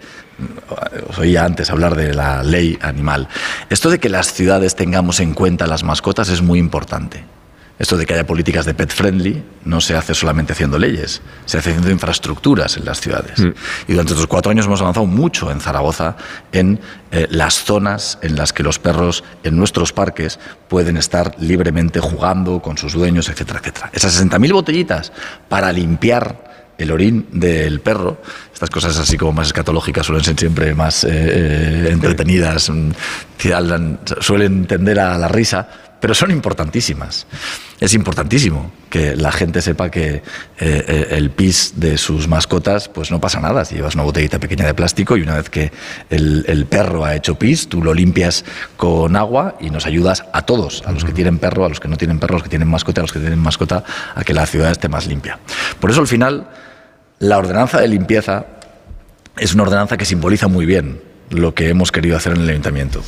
Os 1.10 1.18
oía 1.18 1.46
antes 1.46 1.70
hablar 1.72 1.96
de 1.96 2.14
la 2.14 2.44
ley 2.44 2.78
animal. 2.82 3.28
Esto 3.70 3.90
de 3.90 4.00
que 4.00 4.10
las 4.10 4.34
ciudades 4.34 4.76
tengamos 4.76 5.20
en 5.20 5.34
cuenta 5.34 5.66
las 5.66 5.84
mascotas 5.84 6.30
es 6.30 6.42
muy 6.42 6.60
importante. 6.60 7.24
Esto 7.80 7.98
de 7.98 8.06
que 8.06 8.14
haya 8.14 8.26
políticas 8.26 8.66
de 8.66 8.76
pet 8.76 8.92
friendly 8.92 9.44
no 9.66 9.82
se 9.82 9.96
hace 9.96 10.14
solamente 10.14 10.54
haciendo 10.54 10.78
leyes, 10.78 11.22
se 11.46 11.58
hace 11.58 11.72
haciendo 11.72 11.90
infraestructuras 11.90 12.78
en 12.78 12.86
las 12.86 13.02
ciudades. 13.02 13.40
Y 13.88 13.94
durante 13.94 14.14
estos 14.14 14.28
cuatro 14.28 14.52
años 14.52 14.68
hemos 14.68 14.82
avanzado 14.82 15.08
mucho 15.08 15.50
en 15.50 15.60
Zaragoza 15.60 16.16
en 16.52 16.80
eh, 17.12 17.28
las 17.32 17.56
zonas 17.64 18.20
en 18.22 18.36
las 18.36 18.54
que 18.54 18.62
los 18.62 18.78
perros 18.78 19.24
en 19.44 19.58
nuestros 19.58 19.92
parques 19.92 20.40
pueden 20.68 20.98
estar 20.98 21.36
libremente 21.40 22.00
jugando 22.00 22.62
con 22.62 22.78
sus 22.78 22.94
dueños, 22.94 23.28
etcétera, 23.30 23.60
etcétera. 23.60 23.90
Esas 23.92 24.24
60.000 24.24 24.54
botellitas 24.54 25.12
para 25.50 25.72
limpiar 25.72 26.54
el 26.78 26.92
orín 26.92 27.28
del 27.32 27.80
perro, 27.82 28.22
estas 28.54 28.70
cosas 28.70 28.98
así 28.98 29.18
como 29.18 29.32
más 29.32 29.48
escatológicas 29.48 30.06
suelen 30.06 30.24
ser 30.24 30.40
siempre 30.40 30.74
más 30.76 31.04
eh, 31.04 31.10
eh, 31.12 31.90
entretenidas, 31.92 32.70
mm, 32.70 32.92
suelen 34.20 34.66
tender 34.66 35.00
a 35.00 35.18
la 35.18 35.28
risa, 35.28 35.68
pero 36.04 36.14
son 36.14 36.32
importantísimas. 36.32 37.28
Es 37.80 37.94
importantísimo 37.94 38.74
que 38.90 39.16
la 39.16 39.32
gente 39.32 39.62
sepa 39.62 39.90
que 39.90 40.16
eh, 40.16 40.22
eh, 40.60 41.08
el 41.12 41.32
pis 41.32 41.76
de 41.78 41.98
sus 41.98 42.28
mascotas, 42.28 42.90
pues 42.90 43.10
no 43.10 43.22
pasa 43.22 43.40
nada. 43.40 43.64
Si 43.64 43.76
llevas 43.76 43.96
una 43.96 44.04
botellita 44.04 44.38
pequeña 44.38 44.66
de 44.66 44.74
plástico 44.74 45.16
y 45.16 45.22
una 45.22 45.38
vez 45.38 45.50
que 45.50 45.72
el, 46.10 46.44
el 46.50 46.66
perro 46.66 47.06
ha 47.06 47.16
hecho 47.16 47.40
pis, 47.40 47.70
tú 47.70 47.82
lo 47.82 47.94
limpias 47.94 48.44
con 48.76 49.16
agua 49.16 49.56
y 49.62 49.70
nos 49.70 49.86
ayudas 49.86 50.26
a 50.34 50.42
todos, 50.42 50.84
a 50.86 50.92
los 50.92 51.06
que 51.06 51.14
tienen 51.14 51.40
perro, 51.40 51.64
a 51.64 51.70
los 51.70 51.80
que 51.80 51.88
no 51.88 51.96
tienen 51.96 52.20
perro, 52.20 52.34
a 52.34 52.40
los 52.40 52.44
que 52.44 52.50
tienen 52.50 52.68
mascota, 52.68 53.00
a 53.00 53.04
los 53.04 53.14
que 53.14 53.20
tienen 53.20 53.40
mascota, 53.40 53.86
a 54.14 54.26
que 54.26 54.34
la 54.34 54.46
ciudad 54.46 54.72
esté 54.72 54.90
más 54.90 55.08
limpia. 55.08 55.40
Por 55.80 55.90
eso 55.90 56.02
al 56.02 56.08
final 56.08 56.50
la 57.20 57.38
ordenanza 57.38 57.80
de 57.80 57.88
limpieza 57.88 58.46
es 59.38 59.54
una 59.54 59.64
ordenanza 59.64 59.96
que 59.96 60.04
simboliza 60.04 60.50
muy 60.50 60.66
bien 60.66 61.13
lo 61.34 61.54
que 61.54 61.70
hemos 61.70 61.92
querido 61.92 62.18
hacer 62.18 62.34
en 62.34 62.42
el 62.42 62.50
ayuntamiento, 62.50 63.04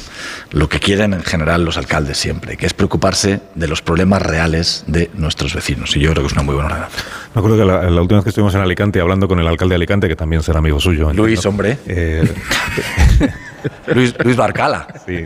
lo 0.51 0.69
que 0.69 0.79
quieren 0.79 1.13
en 1.13 1.23
general 1.23 1.63
los 1.63 1.77
alcaldes 1.77 2.17
siempre, 2.17 2.57
que 2.57 2.65
es 2.65 2.73
preocuparse 2.73 3.39
de 3.55 3.67
los 3.67 3.81
problemas 3.81 4.21
reales 4.21 4.83
de 4.87 5.09
nuestros 5.15 5.53
vecinos. 5.53 5.95
Y 5.95 5.99
yo 5.99 6.11
creo 6.11 6.23
que 6.23 6.27
es 6.27 6.33
una 6.33 6.43
muy 6.43 6.55
buena 6.55 6.69
ordenanza. 6.69 6.97
Me 7.33 7.39
acuerdo 7.39 7.57
que 7.57 7.65
la, 7.65 7.89
la 7.89 8.01
última 8.01 8.19
vez 8.19 8.23
que 8.23 8.29
estuvimos 8.29 8.55
en 8.55 8.61
Alicante 8.61 8.99
hablando 8.99 9.27
con 9.27 9.39
el 9.39 9.47
alcalde 9.47 9.73
de 9.73 9.77
Alicante, 9.77 10.07
que 10.07 10.15
también 10.15 10.43
será 10.43 10.59
amigo 10.59 10.79
suyo. 10.79 11.11
Luis, 11.13 11.45
hombre. 11.45 11.77
Eh, 11.87 12.23
Luis, 13.93 14.13
Luis 14.23 14.35
Barcala. 14.35 14.87
Sí, 15.05 15.25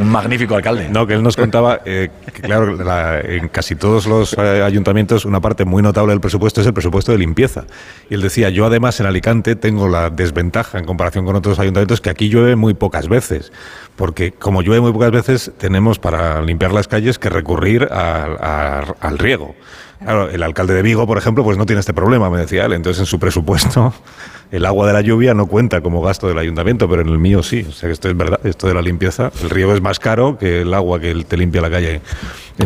Un 0.00 0.08
magnífico 0.10 0.54
alcalde. 0.54 0.88
No, 0.88 1.06
que 1.06 1.14
él 1.14 1.22
nos 1.22 1.36
contaba 1.36 1.80
eh, 1.84 2.08
que, 2.32 2.42
claro, 2.42 2.74
la- 2.76 3.20
en 3.20 3.48
casi 3.48 3.74
todos 3.76 4.06
los 4.06 4.34
eh, 4.38 4.62
ayuntamientos 4.62 5.24
una 5.24 5.40
parte 5.40 5.64
muy 5.64 5.82
notable 5.82 6.12
del 6.12 6.20
presupuesto 6.20 6.60
es 6.60 6.66
el 6.66 6.74
presupuesto 6.74 7.12
de 7.12 7.18
limpieza. 7.18 7.64
Y 8.10 8.14
él 8.14 8.20
decía, 8.22 8.48
yo 8.50 8.66
además 8.66 8.98
en 9.00 9.06
Alicante 9.06 9.56
tengo 9.56 9.88
la 9.88 10.10
desventaja 10.10 10.78
en 10.78 10.84
comparación 10.84 11.24
con 11.24 11.36
otros 11.36 11.58
ayuntamientos 11.58 12.00
que 12.00 12.10
aquí 12.10 12.28
llueve 12.28 12.56
muy 12.56 12.74
pocas 12.74 13.08
veces. 13.08 13.52
Porque 13.96 14.32
como 14.32 14.62
llueve 14.62 14.80
muy 14.80 14.92
pocas 14.92 15.10
veces, 15.10 15.52
tenemos 15.58 15.98
para 15.98 16.40
limpiar 16.42 16.72
las 16.72 16.86
calles 16.88 17.18
que 17.18 17.28
recurrir 17.30 17.88
a- 17.90 18.84
al 19.00 19.18
riego. 19.18 19.54
Claro, 20.00 20.30
el 20.30 20.42
alcalde 20.42 20.74
de 20.74 20.82
Vigo, 20.82 21.06
por 21.06 21.18
ejemplo, 21.18 21.42
pues 21.44 21.58
no 21.58 21.66
tiene 21.66 21.80
este 21.80 21.92
problema, 21.92 22.30
me 22.30 22.38
decía 22.38 22.64
él. 22.66 22.72
Entonces, 22.72 23.00
en 23.00 23.06
su 23.06 23.18
presupuesto, 23.18 23.92
el 24.52 24.64
agua 24.64 24.86
de 24.86 24.92
la 24.92 25.00
lluvia 25.00 25.34
no 25.34 25.46
cuenta 25.46 25.80
como 25.80 26.00
gasto 26.00 26.28
del 26.28 26.38
ayuntamiento, 26.38 26.88
pero 26.88 27.02
en 27.02 27.08
el 27.08 27.18
mío 27.18 27.42
sí. 27.42 27.66
O 27.68 27.72
sea, 27.72 27.88
que 27.88 27.92
esto 27.94 28.08
es 28.08 28.16
verdad, 28.16 28.38
esto 28.44 28.68
de 28.68 28.74
la 28.74 28.82
limpieza. 28.82 29.30
El 29.42 29.50
riego 29.50 29.74
es 29.74 29.80
más 29.82 29.98
caro 29.98 30.38
que 30.38 30.62
el 30.62 30.72
agua 30.72 31.00
que 31.00 31.14
te 31.26 31.36
limpia 31.36 31.60
la 31.60 31.70
calle 31.70 32.00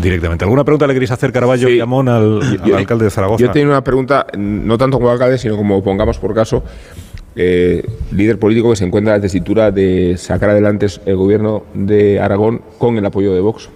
directamente. 0.00 0.44
¿Alguna 0.44 0.62
pregunta 0.64 0.86
le 0.86 0.92
queréis 0.92 1.10
hacer, 1.10 1.32
Caraballo 1.32 1.68
y 1.68 1.80
Amón, 1.80 2.08
al, 2.08 2.42
al 2.42 2.62
Yo- 2.64 2.76
alcalde 2.76 3.04
de 3.06 3.10
Zaragoza? 3.10 3.42
Yo 3.44 3.50
tengo 3.50 3.70
una 3.70 3.82
pregunta, 3.82 4.26
no 4.36 4.76
tanto 4.78 4.98
como 4.98 5.10
alcalde, 5.10 5.38
sino 5.38 5.56
como 5.56 5.82
pongamos 5.82 6.18
por 6.18 6.34
caso, 6.34 6.62
eh, 7.34 7.82
líder 8.10 8.38
político 8.38 8.68
que 8.70 8.76
se 8.76 8.84
encuentra 8.84 9.14
en 9.14 9.20
la 9.20 9.22
tesitura 9.22 9.70
de 9.70 10.16
sacar 10.18 10.50
adelante 10.50 10.86
el 11.06 11.16
gobierno 11.16 11.64
de 11.72 12.20
Aragón 12.20 12.60
con 12.78 12.98
el 12.98 13.06
apoyo 13.06 13.32
de 13.32 13.40
Vox. 13.40 13.70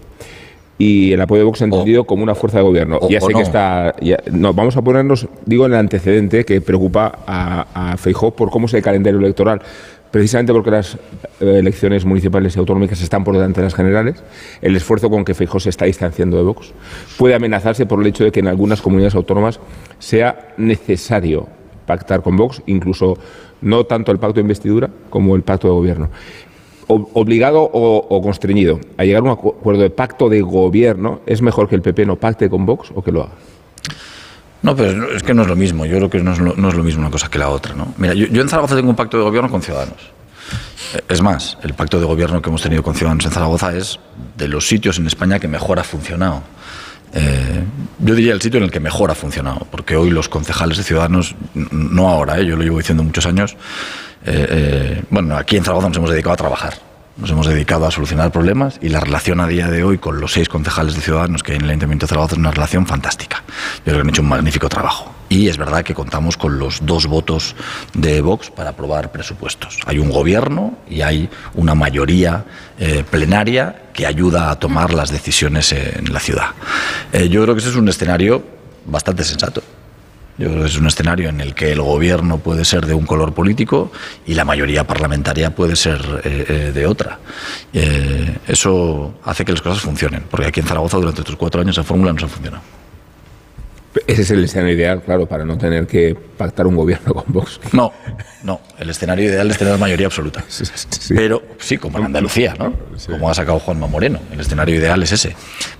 Y 0.78 1.12
el 1.12 1.20
apoyo 1.22 1.38
de 1.40 1.44
Vox 1.46 1.62
entendido 1.62 2.04
como 2.04 2.22
una 2.22 2.34
fuerza 2.34 2.58
de 2.58 2.64
gobierno. 2.64 2.98
o- 3.00 3.08
ya 3.08 3.20
sé 3.20 3.32
no. 3.32 3.38
que 3.38 3.42
está. 3.42 3.94
ya- 4.00 4.18
no, 4.30 4.52
vamos 4.52 4.76
a 4.76 4.82
ponernos, 4.82 5.26
digo, 5.46 5.64
en 5.66 5.72
el 5.72 5.78
antecedente 5.78 6.44
que 6.44 6.60
preocupa 6.60 7.20
a, 7.26 7.92
a 7.92 7.96
Feijóo 7.96 8.32
por 8.32 8.50
cómo 8.50 8.66
es 8.66 8.74
el 8.74 8.82
calendario 8.82 9.18
electoral. 9.18 9.62
precisamente 10.10 10.52
porque 10.52 10.70
las 10.70 10.94
eh, 11.40 11.58
elecciones 11.58 12.04
municipales 12.06 12.56
y 12.56 12.58
autonómicas 12.58 13.02
están 13.02 13.22
por 13.24 13.34
delante 13.34 13.60
de 13.60 13.66
las 13.66 13.74
generales, 13.74 14.22
el 14.62 14.74
esfuerzo 14.76 15.10
con 15.10 15.24
que 15.24 15.34
Feijóo 15.34 15.60
se 15.60 15.68
está 15.70 15.84
distanciando 15.84 16.36
de 16.38 16.42
Vox 16.44 16.72
puede 17.18 17.34
amenazarse 17.34 17.84
por 17.86 18.00
el 18.00 18.06
hecho 18.06 18.24
de 18.24 18.30
que 18.32 18.40
en 18.40 18.46
algunas 18.46 18.80
comunidades 18.80 19.14
autónomas 19.14 19.60
sea 19.98 20.54
necesario 20.56 21.48
pactar 21.86 22.22
con 22.22 22.36
Vox, 22.36 22.62
incluso 22.66 23.18
no 23.60 23.84
tanto 23.84 24.10
el 24.12 24.18
pacto 24.18 24.34
de 24.34 24.42
investidura 24.42 24.88
como 25.10 25.36
el 25.36 25.42
pacto 25.42 25.68
de 25.68 25.74
gobierno. 25.74 26.08
Obligado 26.88 27.62
o, 27.62 28.06
o 28.08 28.22
constreñido 28.22 28.78
a 28.96 29.04
llegar 29.04 29.20
a 29.20 29.24
un 29.24 29.30
acuerdo 29.30 29.82
de 29.82 29.90
pacto 29.90 30.28
de 30.28 30.40
gobierno, 30.40 31.20
¿es 31.26 31.42
mejor 31.42 31.68
que 31.68 31.74
el 31.74 31.82
PP 31.82 32.06
no 32.06 32.16
pacte 32.16 32.48
con 32.48 32.64
Vox 32.64 32.90
o 32.94 33.02
que 33.02 33.10
lo 33.10 33.22
haga? 33.24 33.32
No, 34.62 34.74
pero 34.74 35.12
es 35.14 35.22
que 35.22 35.34
no 35.34 35.42
es 35.42 35.48
lo 35.48 35.56
mismo. 35.56 35.84
Yo 35.84 35.96
creo 35.96 36.10
que 36.10 36.20
no 36.20 36.32
es 36.32 36.38
lo, 36.38 36.54
no 36.56 36.68
es 36.68 36.74
lo 36.74 36.82
mismo 36.84 37.00
una 37.02 37.10
cosa 37.10 37.28
que 37.28 37.38
la 37.38 37.48
otra. 37.48 37.74
¿no? 37.74 37.94
Mira, 37.98 38.14
yo, 38.14 38.26
yo 38.26 38.40
en 38.42 38.48
Zaragoza 38.48 38.76
tengo 38.76 38.90
un 38.90 38.96
pacto 38.96 39.16
de 39.16 39.24
gobierno 39.24 39.50
con 39.50 39.62
Ciudadanos. 39.62 39.98
Eh, 40.94 41.00
Es 41.08 41.22
más, 41.22 41.58
el 41.62 41.74
pacto 41.74 41.98
de 41.98 42.06
gobierno 42.06 42.40
que 42.40 42.48
hemos 42.48 42.62
tenido 42.62 42.82
con 42.82 42.94
Ciudadanos 42.94 43.24
en 43.26 43.32
Zaragoza 43.32 43.76
es 43.76 43.98
de 44.36 44.48
los 44.48 44.66
sitios 44.68 44.98
en 44.98 45.06
España 45.06 45.38
que 45.38 45.48
mejor 45.48 45.78
ha 45.78 45.84
funcionado. 45.84 46.42
Eh, 47.12 47.62
yo 48.00 48.14
diría 48.14 48.32
el 48.32 48.40
sitio 48.42 48.58
en 48.58 48.64
el 48.64 48.70
que 48.70 48.80
mejor 48.80 49.10
ha 49.10 49.14
funcionado, 49.14 49.66
porque 49.70 49.96
hoy 49.96 50.10
los 50.10 50.28
concejales 50.28 50.78
de 50.78 50.84
Ciudadanos, 50.84 51.34
no 51.70 52.08
ahora, 52.08 52.38
eh, 52.38 52.46
yo 52.46 52.56
lo 52.56 52.62
llevo 52.62 52.78
diciendo 52.78 53.02
muchos 53.04 53.26
años, 53.26 53.56
eh, 54.26 54.46
eh, 54.50 55.02
bueno, 55.08 55.36
aquí 55.36 55.56
en 55.56 55.64
Zaragoza 55.64 55.88
nos 55.88 55.96
hemos 55.98 56.10
dedicado 56.10 56.34
a 56.34 56.36
trabajar, 56.36 56.74
nos 57.16 57.30
hemos 57.30 57.46
dedicado 57.46 57.86
a 57.86 57.92
solucionar 57.92 58.32
problemas 58.32 58.78
y 58.82 58.88
la 58.88 58.98
relación 58.98 59.40
a 59.40 59.46
día 59.46 59.68
de 59.68 59.84
hoy 59.84 59.98
con 59.98 60.20
los 60.20 60.32
seis 60.32 60.48
concejales 60.48 60.96
de 60.96 61.00
Ciudadanos 61.00 61.44
que 61.44 61.52
hay 61.52 61.58
en 61.58 61.64
el 61.64 61.70
Ayuntamiento 61.70 62.06
de 62.06 62.08
Zaragoza 62.08 62.34
es 62.34 62.38
una 62.38 62.50
relación 62.50 62.86
fantástica. 62.86 63.44
Yo 63.78 63.84
creo 63.84 63.96
que 63.96 64.00
han 64.00 64.08
hecho 64.08 64.22
un 64.22 64.28
magnífico 64.28 64.68
trabajo. 64.68 65.12
Y 65.28 65.48
es 65.48 65.56
verdad 65.56 65.84
que 65.84 65.94
contamos 65.94 66.36
con 66.36 66.58
los 66.58 66.84
dos 66.84 67.06
votos 67.06 67.56
de 67.94 68.20
Vox 68.20 68.50
para 68.50 68.70
aprobar 68.70 69.10
presupuestos. 69.10 69.78
Hay 69.86 69.98
un 69.98 70.10
gobierno 70.10 70.76
y 70.88 71.02
hay 71.02 71.28
una 71.54 71.74
mayoría 71.74 72.44
eh, 72.78 73.04
plenaria 73.08 73.90
que 73.92 74.06
ayuda 74.06 74.50
a 74.50 74.58
tomar 74.58 74.92
las 74.92 75.10
decisiones 75.10 75.72
en 75.72 76.12
la 76.12 76.20
ciudad. 76.20 76.48
Yo 77.12 77.42
creo 77.42 77.54
que 77.54 77.60
ese 77.60 77.70
es 77.70 77.76
un 77.76 77.88
escenario 77.88 78.44
bastante 78.84 79.24
sensato. 79.24 79.62
Yo 80.38 80.48
creo 80.50 80.62
que 80.62 80.68
es 80.68 80.76
un 80.76 80.86
escenario 80.86 81.30
en 81.30 81.40
el 81.40 81.54
que 81.54 81.72
el 81.72 81.80
gobierno 81.80 82.38
puede 82.38 82.64
ser 82.64 82.84
de 82.84 82.92
un 82.92 83.06
color 83.06 83.32
político 83.32 83.90
y 84.26 84.34
la 84.34 84.44
mayoría 84.44 84.86
parlamentaria 84.86 85.54
puede 85.54 85.76
ser 85.76 86.00
eh, 86.24 86.44
eh, 86.48 86.72
de 86.74 86.86
otra. 86.86 87.18
Eh, 87.72 88.36
eso 88.46 89.14
hace 89.24 89.44
que 89.44 89.52
las 89.52 89.62
cosas 89.62 89.80
funcionen, 89.80 90.24
porque 90.30 90.46
aquí 90.46 90.60
en 90.60 90.66
Zaragoza 90.66 90.98
durante 90.98 91.22
estos 91.22 91.36
cuatro 91.36 91.60
años 91.62 91.76
esa 91.76 91.84
fórmula 91.84 92.12
no 92.12 92.18
se 92.18 92.26
ha 92.26 92.28
funcionado. 92.28 92.62
Ese 94.06 94.22
es 94.22 94.30
el 94.30 94.44
escenario 94.44 94.74
ideal, 94.74 95.02
claro, 95.02 95.26
para 95.26 95.46
no 95.46 95.56
tener 95.56 95.86
que 95.86 96.14
pactar 96.14 96.66
un 96.66 96.76
gobierno 96.76 97.14
con 97.14 97.24
Vox. 97.28 97.58
No, 97.72 97.92
no. 98.42 98.60
El 98.78 98.90
escenario 98.90 99.24
ideal 99.24 99.50
es 99.50 99.56
tener 99.56 99.78
mayoría 99.78 100.06
absoluta. 100.06 100.44
Pero 101.08 101.42
sí, 101.58 101.78
como 101.78 101.98
en 101.98 102.04
Andalucía, 102.04 102.54
¿no? 102.58 102.74
Como 103.06 103.30
ha 103.30 103.34
sacado 103.34 103.58
Juanma 103.58 103.86
Moreno. 103.86 104.20
El 104.30 104.40
escenario 104.40 104.74
ideal 104.74 105.02
es 105.02 105.12
ese. 105.12 105.34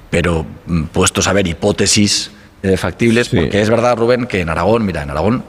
Pero 0.09 0.46
mm, 0.66 0.84
puestos 0.84 1.28
a 1.28 1.34
ver 1.34 1.46
hipótesis 1.46 2.30
eh, 2.66 2.76
factibles, 2.76 3.28
porque 3.28 3.60
es 3.60 3.70
verdad, 3.70 3.96
Rubén, 3.96 4.26
que 4.26 4.40
en 4.40 4.48
Aragón, 4.48 4.84
mira, 4.84 5.02
en 5.02 5.10
Aragón 5.10 5.44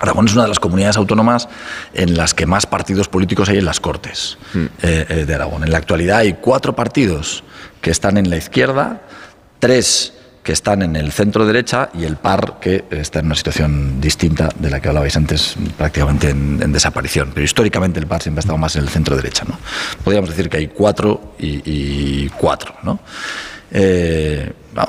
Aragón 0.00 0.26
es 0.26 0.32
una 0.32 0.42
de 0.44 0.48
las 0.48 0.58
comunidades 0.58 0.96
autónomas 0.96 1.48
en 1.92 2.16
las 2.16 2.34
que 2.34 2.46
más 2.46 2.66
partidos 2.66 3.08
políticos 3.08 3.48
hay 3.48 3.58
en 3.58 3.66
las 3.66 3.80
Cortes 3.80 4.38
eh, 4.54 5.06
eh, 5.08 5.24
de 5.26 5.34
Aragón. 5.34 5.62
En 5.64 5.70
la 5.70 5.78
actualidad 5.78 6.18
hay 6.18 6.34
cuatro 6.34 6.74
partidos 6.74 7.44
que 7.80 7.90
están 7.90 8.16
en 8.16 8.30
la 8.30 8.36
izquierda, 8.36 9.02
tres 9.58 10.14
que 10.42 10.52
están 10.52 10.80
en 10.80 10.96
el 10.96 11.12
centro 11.12 11.44
derecha 11.44 11.90
y 11.92 12.04
el 12.04 12.16
par 12.16 12.58
que 12.60 12.84
está 12.90 13.18
en 13.18 13.26
una 13.26 13.34
situación 13.34 14.00
distinta 14.00 14.48
de 14.58 14.70
la 14.70 14.80
que 14.80 14.88
hablabais 14.88 15.14
antes, 15.14 15.54
prácticamente 15.76 16.30
en, 16.30 16.60
en 16.62 16.72
desaparición. 16.72 17.32
Pero 17.34 17.44
históricamente 17.44 18.00
el 18.00 18.06
par 18.06 18.22
siempre 18.22 18.38
ha 18.38 18.44
estado 18.44 18.56
más 18.56 18.74
en 18.76 18.82
el 18.82 18.88
centro 18.88 19.16
derecha. 19.16 19.44
¿no? 19.46 19.58
Podríamos 20.02 20.30
decir 20.30 20.48
que 20.48 20.56
hay 20.56 20.68
cuatro 20.68 21.34
y, 21.38 21.60
y 21.64 22.28
cuatro. 22.30 22.74
¿no? 22.82 23.00
Eh, 23.70 24.50
no, 24.74 24.88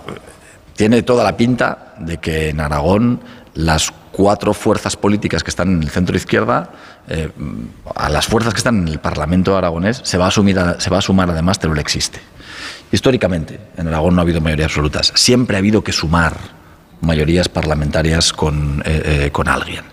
tiene 0.81 1.03
toda 1.03 1.23
la 1.23 1.37
pinta 1.37 1.93
de 1.99 2.17
que 2.17 2.49
en 2.49 2.59
Aragón 2.59 3.19
las 3.53 3.93
cuatro 4.11 4.51
fuerzas 4.51 4.95
políticas 4.97 5.43
que 5.43 5.51
están 5.51 5.75
en 5.75 5.83
el 5.83 5.91
centro 5.91 6.17
izquierda, 6.17 6.71
eh, 7.07 7.29
a 7.93 8.09
las 8.09 8.25
fuerzas 8.25 8.51
que 8.51 8.57
están 8.57 8.79
en 8.79 8.87
el 8.87 8.99
Parlamento 8.99 9.55
aragonés, 9.55 10.01
se 10.03 10.17
va 10.17 10.25
a, 10.25 10.27
asumir 10.29 10.59
se 10.79 10.89
va 10.89 10.97
a 10.97 11.01
sumar 11.01 11.29
además 11.29 11.59
Teruel 11.59 11.77
existe. 11.77 12.19
Históricamente, 12.91 13.59
en 13.77 13.89
Aragón 13.89 14.15
no 14.15 14.21
ha 14.21 14.23
habido 14.23 14.41
mayorías 14.41 14.71
absolutas. 14.71 15.13
Siempre 15.13 15.55
ha 15.55 15.59
habido 15.59 15.83
que 15.83 15.91
sumar 15.91 16.35
mayorías 17.01 17.47
parlamentarias 17.47 18.33
con, 18.33 18.81
eh, 18.83 19.25
eh, 19.25 19.31
con 19.31 19.49
alguien. 19.49 19.83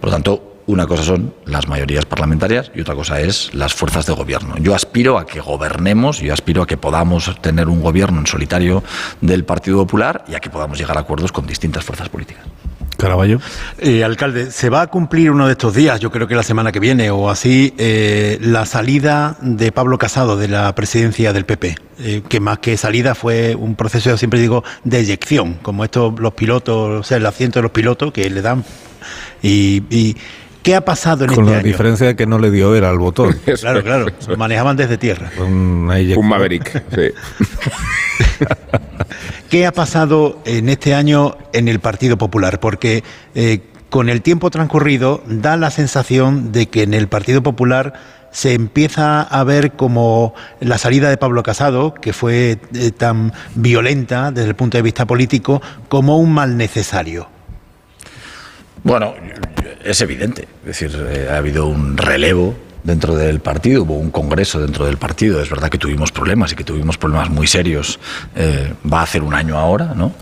Por 0.00 0.08
lo 0.08 0.14
tanto, 0.14 0.51
una 0.66 0.86
cosa 0.86 1.02
son 1.02 1.34
las 1.46 1.68
mayorías 1.68 2.04
parlamentarias 2.04 2.70
y 2.74 2.80
otra 2.80 2.94
cosa 2.94 3.20
es 3.20 3.52
las 3.54 3.74
fuerzas 3.74 4.06
de 4.06 4.12
gobierno. 4.12 4.56
Yo 4.58 4.74
aspiro 4.74 5.18
a 5.18 5.26
que 5.26 5.40
gobernemos, 5.40 6.20
yo 6.20 6.32
aspiro 6.32 6.62
a 6.62 6.66
que 6.66 6.76
podamos 6.76 7.34
tener 7.40 7.68
un 7.68 7.82
gobierno 7.82 8.20
en 8.20 8.26
solitario 8.26 8.82
del 9.20 9.44
Partido 9.44 9.78
Popular 9.78 10.24
y 10.28 10.34
a 10.34 10.40
que 10.40 10.50
podamos 10.50 10.78
llegar 10.78 10.96
a 10.96 11.00
acuerdos 11.00 11.32
con 11.32 11.46
distintas 11.46 11.84
fuerzas 11.84 12.08
políticas. 12.08 12.44
Caraballo. 13.02 13.40
Eh, 13.78 14.04
alcalde, 14.04 14.52
se 14.52 14.70
va 14.70 14.82
a 14.82 14.86
cumplir 14.86 15.32
uno 15.32 15.46
de 15.46 15.52
estos 15.52 15.74
días, 15.74 15.98
yo 15.98 16.12
creo 16.12 16.28
que 16.28 16.36
la 16.36 16.44
semana 16.44 16.70
que 16.70 16.78
viene 16.78 17.10
o 17.10 17.30
así, 17.30 17.74
eh, 17.76 18.38
la 18.40 18.64
salida 18.64 19.36
de 19.40 19.72
Pablo 19.72 19.98
Casado 19.98 20.36
de 20.36 20.46
la 20.46 20.72
presidencia 20.76 21.32
del 21.32 21.44
PP, 21.44 21.74
eh, 21.98 22.22
que 22.28 22.38
más 22.38 22.58
que 22.58 22.76
salida 22.76 23.16
fue 23.16 23.56
un 23.56 23.74
proceso, 23.74 24.10
yo 24.10 24.16
siempre 24.16 24.38
digo, 24.38 24.62
de 24.84 25.00
eyección, 25.00 25.54
como 25.62 25.82
estos 25.82 26.20
los 26.20 26.34
pilotos, 26.34 27.00
o 27.00 27.02
sea, 27.02 27.16
el 27.16 27.26
asiento 27.26 27.58
de 27.58 27.64
los 27.64 27.72
pilotos 27.72 28.12
que 28.12 28.30
le 28.30 28.40
dan. 28.40 28.64
Y, 29.42 29.82
y 29.90 30.16
¿qué 30.62 30.74
ha 30.74 30.84
pasado 30.84 31.24
en 31.24 31.30
Con 31.30 31.40
este 31.44 31.50
la 31.52 31.58
año? 31.58 31.66
diferencia 31.66 32.06
de 32.06 32.16
que 32.16 32.26
no 32.26 32.38
le 32.38 32.50
dio 32.50 32.74
era 32.74 32.90
al 32.90 32.98
botón. 32.98 33.36
Claro, 33.60 33.82
claro, 33.82 34.06
lo 34.28 34.36
manejaban 34.36 34.76
desde 34.76 34.98
tierra. 34.98 35.30
Un, 35.38 35.90
Un 36.16 36.28
Maverick, 36.28 36.82
sí. 36.94 37.44
¿Qué 39.50 39.66
ha 39.66 39.72
pasado 39.72 40.40
en 40.44 40.68
este 40.68 40.94
año 40.94 41.36
en 41.52 41.68
el 41.68 41.80
Partido 41.80 42.16
Popular? 42.16 42.60
Porque 42.60 43.04
eh, 43.34 43.60
con 43.90 44.08
el 44.08 44.22
tiempo 44.22 44.50
transcurrido 44.50 45.22
da 45.26 45.56
la 45.56 45.70
sensación 45.70 46.52
de 46.52 46.66
que 46.68 46.82
en 46.82 46.94
el 46.94 47.08
Partido 47.08 47.42
Popular 47.42 47.92
se 48.30 48.54
empieza 48.54 49.20
a 49.20 49.44
ver 49.44 49.72
como 49.72 50.34
la 50.60 50.78
salida 50.78 51.10
de 51.10 51.18
Pablo 51.18 51.42
Casado, 51.42 51.92
que 51.92 52.14
fue 52.14 52.58
eh, 52.74 52.90
tan 52.90 53.32
violenta 53.54 54.30
desde 54.30 54.48
el 54.48 54.54
punto 54.56 54.78
de 54.78 54.82
vista 54.82 55.06
político, 55.06 55.60
como 55.88 56.16
un 56.16 56.32
mal 56.32 56.56
necesario. 56.56 57.28
Bueno, 58.84 59.14
es 59.84 60.00
evidente. 60.00 60.48
Es 60.62 60.66
decir, 60.66 61.06
eh, 61.10 61.28
ha 61.30 61.36
habido 61.36 61.66
un 61.66 61.96
relevo 61.96 62.54
dentro 62.82 63.14
del 63.14 63.40
partido, 63.40 63.84
hubo 63.84 63.94
un 63.94 64.10
congreso 64.10 64.60
dentro 64.60 64.86
del 64.86 64.96
partido. 64.96 65.40
Es 65.40 65.50
verdad 65.50 65.68
que 65.68 65.78
tuvimos 65.78 66.10
problemas 66.10 66.52
y 66.52 66.56
que 66.56 66.64
tuvimos 66.64 66.98
problemas 66.98 67.30
muy 67.30 67.46
serios. 67.46 68.00
eh, 68.34 68.74
va 68.90 69.00
a 69.00 69.02
hacer 69.04 69.22
un 69.22 69.34
año 69.34 69.56
ahora, 69.56 69.94
¿no? 69.94 70.12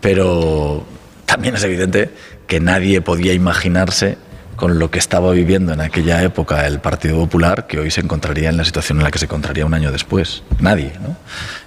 Pero 0.00 0.84
también 1.24 1.54
es 1.54 1.64
evidente 1.64 2.10
que 2.46 2.60
nadie 2.60 3.00
podía 3.00 3.32
imaginarse 3.32 4.18
con 4.56 4.78
lo 4.78 4.90
que 4.90 4.98
estaba 4.98 5.32
viviendo 5.32 5.72
en 5.72 5.80
aquella 5.80 6.22
época 6.22 6.66
el 6.66 6.78
Partido 6.78 7.16
Popular, 7.16 7.66
que 7.66 7.80
hoy 7.80 7.90
se 7.90 8.02
encontraría 8.02 8.50
en 8.50 8.56
la 8.56 8.64
situación 8.64 8.98
en 8.98 9.04
la 9.04 9.10
que 9.10 9.18
se 9.18 9.24
encontraría 9.24 9.66
un 9.66 9.74
año 9.74 9.90
después. 9.90 10.42
Nadie, 10.60 10.92
¿no? 11.02 11.16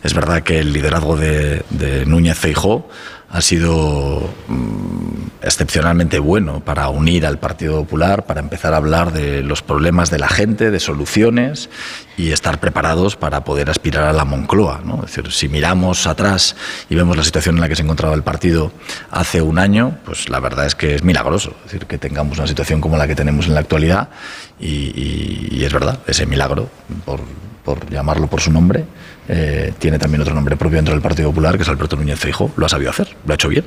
Es 0.04 0.14
verdad 0.14 0.44
que 0.44 0.60
el 0.60 0.72
liderazgo 0.72 1.18
de, 1.18 1.64
de 1.70 2.06
Núñez 2.06 2.38
Feijó 2.38 2.88
ha 3.30 3.42
sido 3.42 4.22
mm, 4.48 5.28
excepcionalmente 5.44 6.20
bueno 6.20 6.62
para 6.62 6.88
unir 6.90 7.26
al 7.26 7.40
Partido 7.40 7.76
Popular, 7.82 8.26
para 8.26 8.40
empezar 8.40 8.74
a 8.74 8.78
hablar 8.78 9.12
de 9.12 9.44
los 9.44 9.62
problemas 9.62 10.10
de 10.10 10.18
la 10.20 10.28
gente, 10.30 10.72
de 10.72 10.80
soluciones 10.80 11.70
y 12.16 12.32
estar 12.32 12.60
preparados 12.60 13.16
para 13.16 13.44
poder 13.44 13.70
aspirar 13.70 14.06
a 14.06 14.14
la 14.14 14.24
Moncloa. 14.26 14.82
¿no? 14.84 15.04
Es 15.04 15.14
decir, 15.16 15.32
si 15.32 15.50
miramos 15.50 16.08
atrás 16.08 16.56
y 16.90 16.96
vemos 16.96 17.18
la 17.18 17.24
situación 17.24 17.56
en 17.56 17.62
la 17.62 17.70
que 17.70 17.76
se 17.76 17.84
encontraba 17.84 18.16
el 18.16 18.24
partido 18.24 18.72
hace 19.12 19.42
un 19.42 19.60
año, 19.60 19.98
pues 20.06 20.30
la 20.30 20.40
verdad 20.40 20.66
es 20.66 20.76
que 20.76 20.96
es 20.96 21.04
milagroso. 21.04 21.54
Decir, 21.66 21.86
que 21.86 21.98
tengamos 21.98 22.38
una 22.38 22.48
situación 22.48 22.82
como 22.82 22.98
la 22.98 23.08
que 23.08 23.16
tenemos 23.16 23.48
en 23.48 23.54
la 23.54 23.60
actualidad 23.60 24.10
y, 24.60 24.68
y- 24.68 25.48
y 25.52 25.66
es 25.66 25.74
verdad, 25.74 26.00
ese 26.08 26.26
milagro, 26.26 26.70
por, 27.06 27.20
por 27.68 27.90
llamarlo 27.90 28.28
por 28.28 28.40
su 28.40 28.50
nombre, 28.50 28.86
eh, 29.28 29.74
tiene 29.78 30.00
también 30.00 30.22
otro 30.22 30.34
nombre 30.34 30.56
propio 30.56 30.78
dentro 30.78 30.94
del 30.94 31.02
Partido 31.02 31.32
Popular, 31.32 31.58
que 31.58 31.64
es 31.64 31.68
Alberto 31.68 31.98
Núñez 31.98 32.18
Feijóo. 32.18 32.50
Lo 32.56 32.66
ha 32.66 32.70
sabido 32.70 32.92
hacer, 32.92 33.10
lo 33.26 33.34
ha 33.34 33.36
hecho 33.36 33.50
bien 33.50 33.66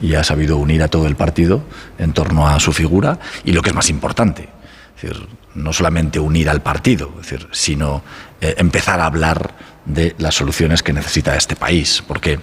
y 0.00 0.14
ha 0.14 0.22
sabido 0.22 0.56
unir 0.56 0.84
a 0.84 0.88
todo 0.88 1.08
el 1.08 1.16
partido 1.16 1.64
en 1.98 2.12
torno 2.12 2.46
a 2.46 2.60
su 2.60 2.72
figura 2.72 3.18
y 3.42 3.50
lo 3.50 3.60
que 3.60 3.70
es 3.70 3.74
más 3.74 3.90
importante, 3.90 4.48
decir, 4.94 5.26
no 5.56 5.72
solamente 5.72 6.20
unir 6.20 6.48
al 6.48 6.62
partido, 6.62 7.12
decir, 7.18 7.48
sino 7.50 8.04
eh, 8.40 8.54
empezar 8.56 9.00
a 9.00 9.06
hablar 9.06 9.52
de 9.84 10.14
las 10.18 10.36
soluciones 10.36 10.84
que 10.84 10.92
necesita 10.92 11.34
este 11.34 11.56
país. 11.56 12.04
Porque, 12.06 12.38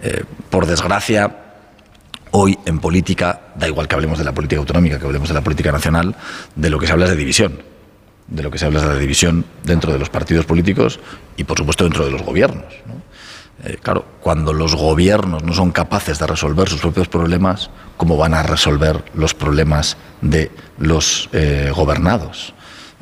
eh, 0.00 0.24
por 0.48 0.64
desgracia, 0.64 1.36
hoy 2.30 2.58
en 2.64 2.78
política, 2.78 3.42
da 3.56 3.68
igual 3.68 3.86
que 3.86 3.94
hablemos 3.94 4.16
de 4.16 4.24
la 4.24 4.32
política 4.32 4.58
autonómica, 4.58 4.98
que 4.98 5.04
hablemos 5.04 5.28
de 5.28 5.34
la 5.34 5.42
política 5.42 5.70
nacional, 5.70 6.16
de 6.56 6.70
lo 6.70 6.78
que 6.78 6.86
se 6.86 6.94
habla 6.94 7.04
es 7.04 7.10
de 7.10 7.16
división. 7.18 7.69
De 8.30 8.42
lo 8.42 8.50
que 8.50 8.58
se 8.58 8.66
habla 8.66 8.78
es 8.78 8.86
de 8.86 8.94
la 8.94 8.98
división 8.98 9.44
dentro 9.64 9.92
de 9.92 9.98
los 9.98 10.08
partidos 10.08 10.46
políticos 10.46 11.00
y, 11.36 11.44
por 11.44 11.58
supuesto, 11.58 11.84
dentro 11.84 12.04
de 12.04 12.12
los 12.12 12.22
gobiernos. 12.22 12.72
¿no? 12.86 13.00
Eh, 13.64 13.76
claro, 13.82 14.06
cuando 14.20 14.52
los 14.54 14.74
gobiernos 14.74 15.42
no 15.42 15.52
son 15.52 15.70
capaces 15.70 16.18
de 16.18 16.26
resolver 16.26 16.68
sus 16.68 16.80
propios 16.80 17.08
problemas, 17.08 17.70
¿cómo 17.96 18.16
van 18.16 18.32
a 18.32 18.42
resolver 18.42 19.04
los 19.14 19.34
problemas 19.34 19.98
de 20.22 20.50
los 20.78 21.28
eh, 21.32 21.70
gobernados? 21.74 22.54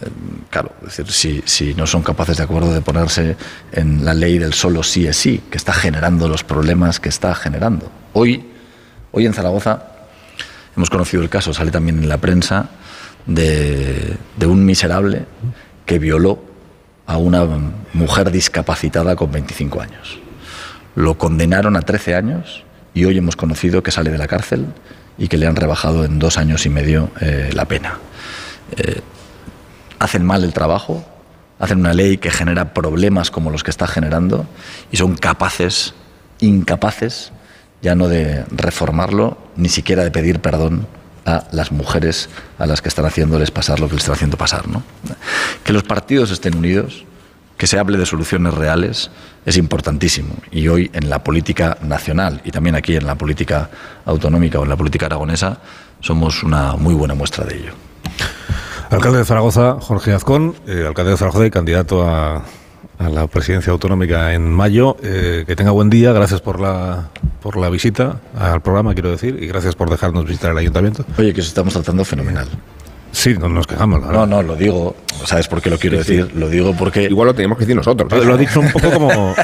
Eh, 0.03 0.09
Claro, 0.51 0.73
es 0.81 0.97
decir, 0.97 1.13
si, 1.13 1.43
si 1.45 1.75
no 1.75 1.87
son 1.87 2.03
capaces 2.03 2.39
de 2.39 2.43
acuerdo 2.43 2.73
de 2.73 2.81
ponerse 2.81 3.37
en 3.71 4.05
la 4.05 4.15
ley 4.15 4.39
del 4.39 4.55
solo 4.55 4.83
sí 4.83 5.07
es 5.07 5.17
sí, 5.17 5.43
que 5.51 5.59
está 5.59 5.75
generando 5.75 6.27
los 6.27 6.43
problemas 6.43 7.01
que 7.01 7.11
está 7.11 7.35
generando. 7.35 7.91
Hoy, 8.15 8.45
hoy 9.13 9.27
en 9.27 9.35
Zaragoza 9.35 9.83
hemos 10.75 10.89
conocido 10.89 11.23
el 11.23 11.29
caso, 11.29 11.53
sale 11.53 11.71
también 11.71 11.99
en 11.99 12.09
la 12.09 12.17
prensa, 12.17 12.71
de, 13.29 14.17
un 14.45 14.65
miserable 14.65 15.27
que 15.87 15.99
violó 15.99 16.43
a 17.07 17.17
una 17.19 17.47
mujer 17.93 18.31
discapacitada 18.31 19.15
con 19.15 19.31
25 19.31 19.81
años. 19.81 20.19
Lo 20.97 21.17
condenaron 21.17 21.77
a 21.77 21.83
13 21.83 22.17
años 22.17 22.65
y 22.95 23.05
hoy 23.05 23.19
hemos 23.19 23.37
conocido 23.37 23.83
que 23.83 23.93
sale 23.93 24.11
de 24.11 24.19
la 24.19 24.27
cárcel 24.27 24.67
y 25.17 25.29
que 25.29 25.37
le 25.37 25.47
han 25.47 25.57
rebajado 25.57 26.05
en 26.05 26.19
dos 26.19 26.39
años 26.39 26.67
y 26.67 26.71
medio 26.71 27.11
eh, 27.21 27.51
la 27.53 27.67
pena. 27.67 27.99
Eh, 28.77 29.01
hacen 29.99 30.25
mal 30.25 30.43
el 30.43 30.53
trabajo, 30.53 31.05
hacen 31.59 31.81
una 31.81 31.95
ley 31.95 32.19
que 32.19 32.31
genera 32.31 32.73
problemas 32.75 33.31
como 33.31 33.51
los 33.51 33.63
que 33.63 33.71
está 33.71 33.87
generando 33.87 34.47
y 34.91 34.97
son 34.97 35.17
capaces, 35.17 35.95
incapaces, 36.41 37.33
ya 37.83 37.95
no 37.95 38.09
de 38.09 38.45
reformarlo, 38.51 39.39
ni 39.57 39.69
siquiera 39.69 40.03
de 40.03 40.11
pedir 40.11 40.41
perdón 40.41 40.87
a 41.29 41.45
las 41.53 41.73
mujeres 41.73 42.29
a 42.59 42.67
las 42.67 42.81
que 42.81 42.89
están 42.89 43.05
haciéndoles 43.05 43.51
pasar 43.51 43.81
lo 43.81 43.89
que 43.89 43.95
les 43.95 44.03
están 44.03 44.15
haciendo 44.15 44.37
pasar. 44.37 44.67
¿no? 44.69 44.83
Que 45.63 45.73
los 45.73 45.83
partidos 45.83 46.31
estén 46.31 46.57
unidos, 46.57 47.05
que 47.57 47.67
se 47.67 47.79
hable 47.79 47.99
de 47.99 48.07
soluciones 48.07 48.55
reales, 48.55 49.11
es 49.45 49.57
importantísimo. 49.57 50.35
Y 50.51 50.69
hoy 50.69 50.91
en 50.95 51.11
la 51.11 51.23
política 51.23 51.77
nacional 51.83 52.41
y 52.45 52.51
también 52.51 52.77
aquí 52.77 52.97
en 52.97 53.07
la 53.07 53.17
política 53.17 53.69
autonómica 54.07 54.59
o 54.59 54.63
en 54.63 54.71
la 54.71 54.77
política 54.77 55.07
aragonesa 55.07 55.59
somos 56.01 56.43
una 56.43 56.77
muy 56.77 56.95
buena 56.95 57.15
muestra 57.15 57.45
de 57.45 57.57
ello. 57.57 57.73
Alcalde 58.91 59.19
de 59.19 59.25
Zaragoza, 59.27 59.77
Jorge 59.81 60.15
Azcón, 60.15 60.55
eh, 60.67 60.85
alcalde 60.87 61.11
de 61.11 61.19
Zaragoza 61.19 61.45
y 61.45 61.51
candidato 61.51 62.09
a, 62.09 62.43
a 62.99 63.09
la 63.09 63.27
presidencia 63.27 63.73
autonómica 63.73 64.35
en 64.35 64.51
mayo. 64.53 64.97
Eh, 65.03 65.45
que 65.47 65.57
tenga 65.57 65.71
buen 65.71 65.89
día, 65.91 66.13
gracias 66.13 66.41
por 66.41 66.61
la, 66.61 67.09
por 67.41 67.57
la 67.57 67.71
visita 67.71 68.21
al 68.37 68.61
programa, 68.61 68.95
quiero 68.95 69.11
decir, 69.11 69.39
y 69.41 69.47
gracias 69.47 69.75
por 69.75 69.91
dejarnos 69.91 70.25
visitar 70.27 70.51
el 70.51 70.59
ayuntamiento. 70.59 71.05
Oye, 71.17 71.33
que 71.33 71.41
os 71.41 71.47
estamos 71.47 71.73
tratando 71.75 72.05
fenomenal. 72.05 72.49
Sí, 73.13 73.35
no 73.39 73.49
nos 73.49 73.67
quejamos. 73.67 74.01
No, 74.03 74.27
no, 74.27 74.43
lo 74.43 74.55
digo. 74.55 74.95
¿Sabes 75.25 75.49
por 75.49 75.61
qué 75.63 75.71
lo 75.71 75.79
quiero 75.79 75.99
Sí, 75.99 76.05
sí. 76.05 76.17
decir? 76.17 76.35
Lo 76.37 76.49
digo 76.49 76.75
porque. 76.77 77.03
Igual 77.05 77.29
lo 77.29 77.35
tenemos 77.35 77.59
que 77.59 77.65
decir 77.65 77.77
nosotros. 77.77 78.13
Lo 78.25 78.35
ha 78.35 78.37
dicho 78.37 78.61
un 78.61 78.71
poco 78.73 78.91
como. 78.91 79.35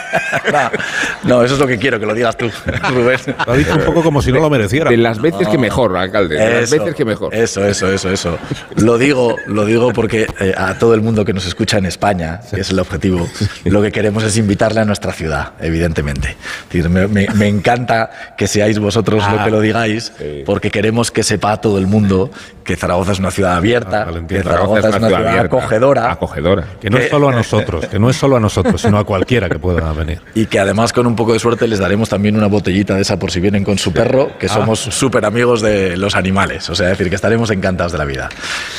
no, 1.24 1.42
eso 1.42 1.54
es 1.54 1.60
lo 1.60 1.66
que 1.66 1.78
quiero, 1.78 1.98
que 1.98 2.06
lo 2.06 2.14
digas 2.14 2.36
tú, 2.36 2.50
Rubén. 2.90 3.18
Lo 3.46 3.52
ha 3.52 3.56
dicho 3.56 3.74
un 3.74 3.84
poco 3.84 4.02
como 4.02 4.22
si 4.22 4.32
no 4.32 4.40
lo 4.40 4.50
mereciera. 4.50 4.90
De 4.90 4.96
las 4.96 5.20
veces 5.20 5.48
que 5.48 5.58
mejor, 5.58 5.96
alcalde. 5.96 6.36
De 6.36 6.60
las 6.60 6.72
Eso, 6.72 6.78
veces 6.82 6.94
que 6.94 7.04
mejor. 7.04 7.34
Eso, 7.34 7.64
eso, 7.66 7.90
eso, 7.92 8.10
eso. 8.10 8.38
Lo 8.76 8.98
digo, 8.98 9.36
lo 9.46 9.64
digo 9.64 9.92
porque 9.92 10.26
eh, 10.40 10.54
a 10.56 10.74
todo 10.78 10.94
el 10.94 11.00
mundo 11.00 11.24
que 11.24 11.32
nos 11.32 11.46
escucha 11.46 11.78
en 11.78 11.86
España, 11.86 12.40
que 12.54 12.60
es 12.60 12.70
el 12.70 12.78
objetivo, 12.78 13.28
lo 13.64 13.82
que 13.82 13.92
queremos 13.92 14.22
es 14.24 14.36
invitarle 14.36 14.80
a 14.80 14.84
nuestra 14.84 15.12
ciudad, 15.12 15.52
evidentemente. 15.60 16.30
Es 16.30 16.72
decir, 16.72 16.88
me, 16.88 17.06
me- 17.08 17.28
me 17.34 17.48
encanta 17.48 18.10
que 18.36 18.46
seáis 18.46 18.78
vosotros 18.78 19.22
Ah, 19.26 19.36
lo 19.38 19.44
que 19.44 19.50
lo 19.50 19.60
digáis, 19.60 20.12
porque 20.46 20.70
queremos 20.70 21.10
que 21.10 21.22
sepa 21.22 21.60
todo 21.60 21.78
el 21.78 21.86
mundo 21.86 22.30
que 22.64 22.76
Zaragoza 22.76 23.12
es 23.12 23.18
una 23.18 23.30
ciudad 23.30 23.56
abierta, 23.56 24.06
que 24.28 24.42
Zaragoza 24.42 24.88
es 24.88 24.96
una 24.96 25.08
ciudad 25.08 25.48
acogedora. 25.64 26.10
Acogedora. 26.12 26.64
Que 26.80 26.90
no 26.90 26.98
es 26.98 27.10
solo 27.10 27.28
a 27.28 27.32
nosotros, 27.36 27.86
que 27.86 27.98
no 27.98 28.10
es 28.10 28.16
solo 28.16 28.36
a 28.36 28.40
nosotros, 28.40 28.80
sino 28.80 28.98
a 28.98 29.04
cualquiera 29.04 29.48
que 29.48 29.58
pueda 29.58 29.92
venir. 29.92 30.20
Y 30.34 30.46
que 30.46 30.58
además 30.58 30.92
con 30.92 31.06
un 31.06 31.16
poco 31.16 31.32
de 31.32 31.38
suerte 31.38 31.66
les 31.66 31.78
daremos 31.78 32.08
también 32.08 32.36
una 32.36 32.46
botellita 32.46 32.94
de 32.94 33.02
esa 33.02 33.18
por 33.18 33.30
si 33.30 33.40
vienen 33.40 33.64
con 33.64 33.78
su 33.78 33.92
perro, 33.92 34.30
que 34.38 34.46
Ah. 34.46 34.50
somos 34.50 34.78
súper 34.80 35.24
amigos 35.24 35.60
de 35.62 35.96
los 35.96 36.14
animales. 36.16 36.68
O 36.70 36.74
sea, 36.74 36.86
es 36.92 36.98
decir, 36.98 37.08
que 37.10 37.16
estaremos 37.16 37.50
encantados 37.50 37.92
de 37.92 37.98
la 37.98 38.04
vida. 38.04 38.28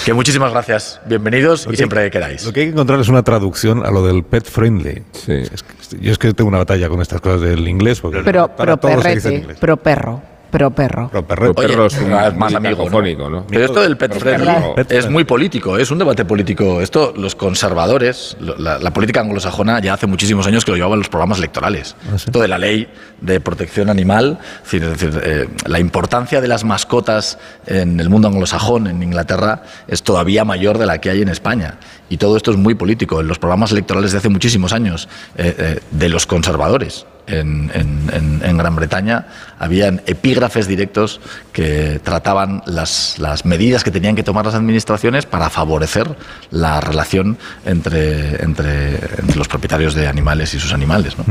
Que 0.06 0.14
muchísimas 0.14 0.52
gracias, 0.52 1.02
bienvenidos 1.06 1.68
y 1.72 1.76
siempre 1.76 2.04
que 2.06 2.12
queráis. 2.12 2.46
Lo 2.46 2.54
que 2.54 2.62
hay 2.62 2.66
que 2.68 2.72
encontrar 2.74 3.00
es 3.00 3.08
una 3.10 3.24
traducción 3.24 3.86
a 3.86 3.92
lo 3.92 4.06
del 4.06 4.24
pet 4.24 4.46
friendly. 4.50 5.04
Es 5.28 5.64
que- 5.64 6.00
yo 6.02 6.12
es 6.12 6.18
que 6.18 6.34
tengo 6.34 6.48
una 6.48 6.58
batalla 6.60 6.90
con 6.90 7.02
estas 7.02 7.22
cosas 7.22 7.42
del 7.42 7.68
inglés. 7.68 8.00
Porque 8.02 8.22
Pero, 8.24 8.48
para 8.48 8.76
pero 8.76 8.78
todo 8.78 9.02
se 9.02 9.10
dice 9.10 9.10
en 9.10 9.22
perrete, 9.22 9.36
inglés. 9.42 9.58
pero 9.62 9.78
perro, 9.78 10.22
pero 10.56 10.72
perro. 10.72 11.10
Pero 11.12 11.28
perro, 11.28 11.52
Oye, 11.54 11.68
perro 11.68 11.86
es 11.88 11.98
un 11.98 12.12
más 12.12 12.34
muy 12.34 12.56
amigo, 12.56 13.30
¿no? 13.30 13.46
Pero 13.46 13.66
esto 13.66 13.82
del 13.82 13.98
pet 13.98 14.18
friendly 14.18 14.54
es 14.88 15.10
muy 15.10 15.26
político, 15.26 15.78
es 15.78 15.92
un 15.92 16.00
debate 16.00 16.24
político. 16.24 16.80
Esto, 16.80 17.14
los 17.18 17.36
conservadores, 17.36 18.38
la, 18.40 18.80
la 18.80 18.94
política 18.94 19.20
anglosajona 19.20 19.82
ya 19.82 19.96
hace 19.96 20.08
muchísimos 20.08 20.48
años 20.48 20.64
que 20.64 20.72
lo 20.72 20.78
llevaban 20.78 21.00
los 21.00 21.10
programas 21.10 21.40
electorales. 21.40 21.98
Esto 22.16 22.40
de 22.40 22.48
la 22.48 22.58
ley 22.58 22.88
de 23.20 23.42
protección 23.42 23.90
animal, 23.90 24.40
es 24.64 24.72
decir, 24.72 25.22
eh, 25.22 25.50
la 25.66 25.80
importancia 25.80 26.40
de 26.40 26.48
las 26.48 26.64
mascotas 26.64 27.38
en 27.68 28.00
el 28.00 28.10
mundo 28.10 28.30
anglosajón, 28.30 28.88
en 28.88 29.04
Inglaterra, 29.04 29.64
es 29.90 30.04
todavía 30.04 30.46
mayor 30.46 30.78
de 30.78 30.86
la 30.86 31.00
que 31.00 31.10
hay 31.10 31.22
en 31.22 31.28
España. 31.28 31.80
Y 32.10 32.18
todo 32.18 32.38
esto 32.38 32.52
es 32.52 32.58
muy 32.58 32.76
político. 32.76 33.20
En 33.22 33.28
los 33.28 33.40
programas 33.40 33.72
electorales 33.72 34.12
de 34.12 34.20
hace 34.20 34.30
muchísimos 34.30 34.74
años, 34.74 35.10
eh, 35.38 35.56
eh, 35.58 35.80
de 35.92 36.10
los 36.10 36.26
conservadores, 36.26 37.06
en, 37.28 37.72
en- 37.74 38.58
Gran 38.58 38.76
Bretaña 38.76 39.26
habían 39.58 40.04
epígrafes 40.06 40.68
directos 40.68 41.20
que 41.52 42.00
trataban 42.04 42.62
las, 42.68 43.18
las 43.18 43.46
medidas 43.46 43.84
que 43.84 43.90
tenían 43.90 44.16
que 44.16 44.22
tomar 44.22 44.46
las 44.46 44.54
administraciones 44.54 45.26
para 45.26 45.50
favorecer 45.50 46.16
la 46.52 46.80
relación 46.82 47.38
entre, 47.66 48.44
entre, 48.44 48.96
entre 49.20 49.36
los 49.36 49.48
propietarios 49.48 49.96
de 49.96 50.08
animales 50.08 50.54
y 50.54 50.60
sus 50.60 50.72
animales. 50.72 51.18
¿no? 51.18 51.26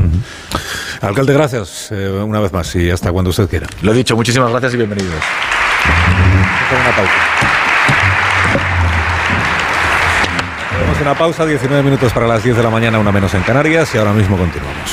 Alcalde, 1.01 1.33
gracias 1.33 1.87
eh, 1.91 2.09
una 2.09 2.41
vez 2.41 2.51
más 2.51 2.75
y 2.75 2.89
hasta 2.91 3.11
cuando 3.13 3.29
usted 3.29 3.47
quiera. 3.49 3.67
Lo 3.81 3.93
dicho, 3.93 4.15
muchísimas 4.17 4.51
gracias 4.51 4.73
y 4.73 4.77
bienvenidos. 4.77 5.15
Una 6.71 6.95
pausa. 6.95 8.24
Una 11.05 11.13
pausa, 11.13 11.45
19 11.45 11.83
minutos 11.83 12.11
para 12.13 12.25
las 12.25 12.43
10 12.43 12.57
de 12.57 12.63
la 12.63 12.71
mañana, 12.71 12.97
una 12.97 13.11
menos 13.11 13.31
en 13.35 13.43
Canarias 13.43 13.93
y 13.93 13.99
ahora 13.99 14.11
mismo 14.11 14.35
continuamos. 14.37 14.91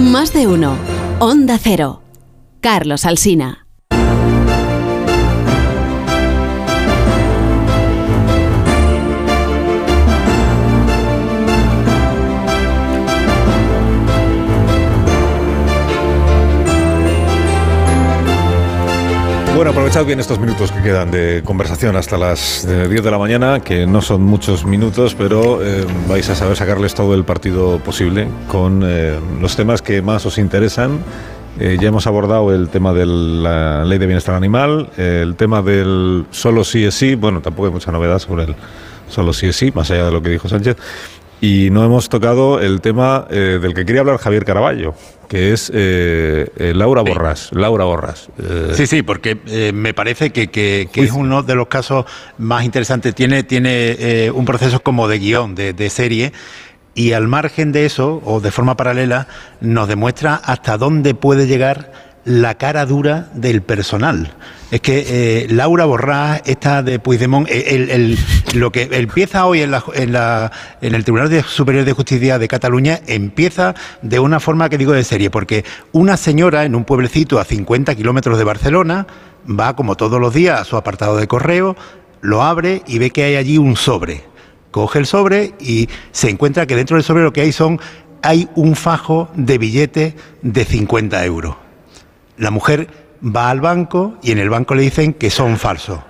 Más 0.00 0.32
de 0.32 0.48
uno. 0.48 0.76
Onda 1.20 1.56
Cero. 1.62 2.02
Carlos 2.60 3.06
Alsina. 3.06 3.61
Bueno, 19.62 19.78
aprovechad 19.78 20.04
bien 20.04 20.18
estos 20.18 20.40
minutos 20.40 20.72
que 20.72 20.82
quedan 20.82 21.12
de 21.12 21.42
conversación 21.44 21.94
hasta 21.94 22.18
las 22.18 22.64
eh, 22.64 22.88
10 22.88 23.04
de 23.04 23.10
la 23.12 23.18
mañana, 23.18 23.60
que 23.60 23.86
no 23.86 24.02
son 24.02 24.24
muchos 24.24 24.64
minutos, 24.64 25.14
pero 25.14 25.62
eh, 25.62 25.86
vais 26.08 26.28
a 26.30 26.34
saber 26.34 26.56
sacarles 26.56 26.96
todo 26.96 27.14
el 27.14 27.22
partido 27.22 27.78
posible 27.78 28.26
con 28.48 28.82
eh, 28.84 29.20
los 29.40 29.54
temas 29.54 29.80
que 29.80 30.02
más 30.02 30.26
os 30.26 30.38
interesan. 30.38 30.98
Eh, 31.60 31.78
ya 31.80 31.90
hemos 31.90 32.08
abordado 32.08 32.52
el 32.52 32.70
tema 32.70 32.92
de 32.92 33.06
la 33.06 33.84
ley 33.84 33.98
de 33.98 34.06
bienestar 34.06 34.34
animal, 34.34 34.90
eh, 34.96 35.20
el 35.22 35.36
tema 35.36 35.62
del 35.62 36.26
solo 36.32 36.64
sí 36.64 36.84
es 36.84 36.96
sí, 36.96 37.14
bueno, 37.14 37.40
tampoco 37.40 37.68
hay 37.68 37.72
mucha 37.72 37.92
novedad 37.92 38.18
sobre 38.18 38.42
el 38.42 38.56
solo 39.08 39.32
sí 39.32 39.46
es 39.46 39.54
sí, 39.54 39.70
más 39.72 39.88
allá 39.92 40.06
de 40.06 40.10
lo 40.10 40.20
que 40.20 40.30
dijo 40.30 40.48
Sánchez. 40.48 40.76
Y 41.44 41.70
no 41.70 41.84
hemos 41.84 42.08
tocado 42.08 42.60
el 42.60 42.80
tema 42.80 43.26
eh, 43.28 43.58
del 43.60 43.74
que 43.74 43.84
quería 43.84 44.02
hablar 44.02 44.18
Javier 44.18 44.44
Caraballo, 44.44 44.94
que 45.28 45.52
es 45.52 45.72
eh, 45.74 46.48
eh, 46.56 46.72
Laura 46.72 47.02
Borrás. 47.02 47.50
Laura 47.52 47.82
Borrás. 47.84 48.28
Eh, 48.38 48.72
Sí, 48.76 48.86
sí, 48.86 49.02
porque 49.02 49.72
me 49.74 49.92
parece 49.92 50.30
que, 50.30 50.46
que- 50.52 50.88
que 50.92 51.02
es 51.02 51.10
uno 51.10 51.42
de 51.42 51.56
los 51.56 51.66
casos 51.66 52.04
más 52.38 52.64
interesantes. 52.64 53.12
Tiene, 53.16 53.42
tiene 53.42 54.30
un 54.32 54.44
proceso 54.44 54.84
como 54.84 55.08
de 55.08 55.18
guion, 55.18 55.56
de, 55.56 55.72
de 55.72 55.90
serie, 55.90 56.32
y 56.94 57.10
al 57.10 57.26
margen 57.26 57.72
de 57.72 57.86
eso, 57.86 58.22
o 58.24 58.40
de 58.40 58.52
forma 58.52 58.76
paralela, 58.76 59.26
nos 59.60 59.88
demuestra 59.88 60.36
hasta 60.36 60.78
dónde 60.78 61.14
puede 61.14 61.48
llegar 61.48 62.11
la 62.24 62.54
cara 62.56 62.86
dura 62.86 63.28
del 63.34 63.62
personal. 63.62 64.32
Es 64.70 64.80
que 64.80 65.04
eh, 65.06 65.46
Laura 65.50 65.84
Borrás, 65.84 66.42
esta 66.46 66.82
de 66.82 66.98
Puigdemont, 66.98 67.46
eh, 67.50 67.86
el- 67.90 68.18
lo 68.54 68.70
que 68.72 68.88
empieza 68.92 69.44
hoy 69.46 69.60
en, 69.62 69.70
la, 69.70 69.82
en, 69.94 70.12
la- 70.12 70.50
en 70.80 70.94
el 70.94 71.04
Tribunal 71.04 71.44
Superior 71.44 71.84
de 71.84 71.92
Justicia 71.92 72.38
de 72.38 72.48
Cataluña 72.48 73.00
empieza 73.06 73.74
de 74.02 74.18
una 74.18 74.40
forma 74.40 74.68
que 74.68 74.78
digo 74.78 74.92
de 74.92 75.04
serie, 75.04 75.30
porque 75.30 75.64
una 75.92 76.16
señora 76.16 76.64
en 76.64 76.74
un 76.74 76.84
pueblecito 76.84 77.38
a 77.38 77.44
50 77.44 77.94
kilómetros 77.94 78.38
de 78.38 78.44
Barcelona 78.44 79.06
va 79.48 79.74
como 79.76 79.96
todos 79.96 80.20
los 80.20 80.32
días 80.32 80.60
a 80.60 80.64
su 80.64 80.76
apartado 80.76 81.16
de 81.16 81.26
correo, 81.26 81.76
lo 82.20 82.42
abre 82.42 82.82
y 82.86 82.98
ve 82.98 83.10
que 83.10 83.24
hay 83.24 83.34
allí 83.36 83.58
un 83.58 83.76
sobre. 83.76 84.24
Coge 84.70 85.00
el 85.00 85.06
sobre 85.06 85.52
y 85.60 85.88
se 86.12 86.30
encuentra 86.30 86.66
que 86.66 86.76
dentro 86.76 86.96
del 86.96 87.04
sobre 87.04 87.24
lo 87.24 87.32
que 87.32 87.42
hay 87.42 87.52
son 87.52 87.78
hay 88.22 88.48
un 88.54 88.74
fajo 88.76 89.28
de 89.34 89.58
billetes 89.58 90.14
de 90.40 90.64
50 90.64 91.22
euros. 91.26 91.56
La 92.36 92.50
mujer 92.50 92.88
va 93.24 93.50
al 93.50 93.60
banco 93.60 94.14
y 94.22 94.32
en 94.32 94.38
el 94.38 94.50
banco 94.50 94.74
le 94.74 94.82
dicen 94.82 95.14
que 95.14 95.30
son 95.30 95.56
falsos. 95.58 96.00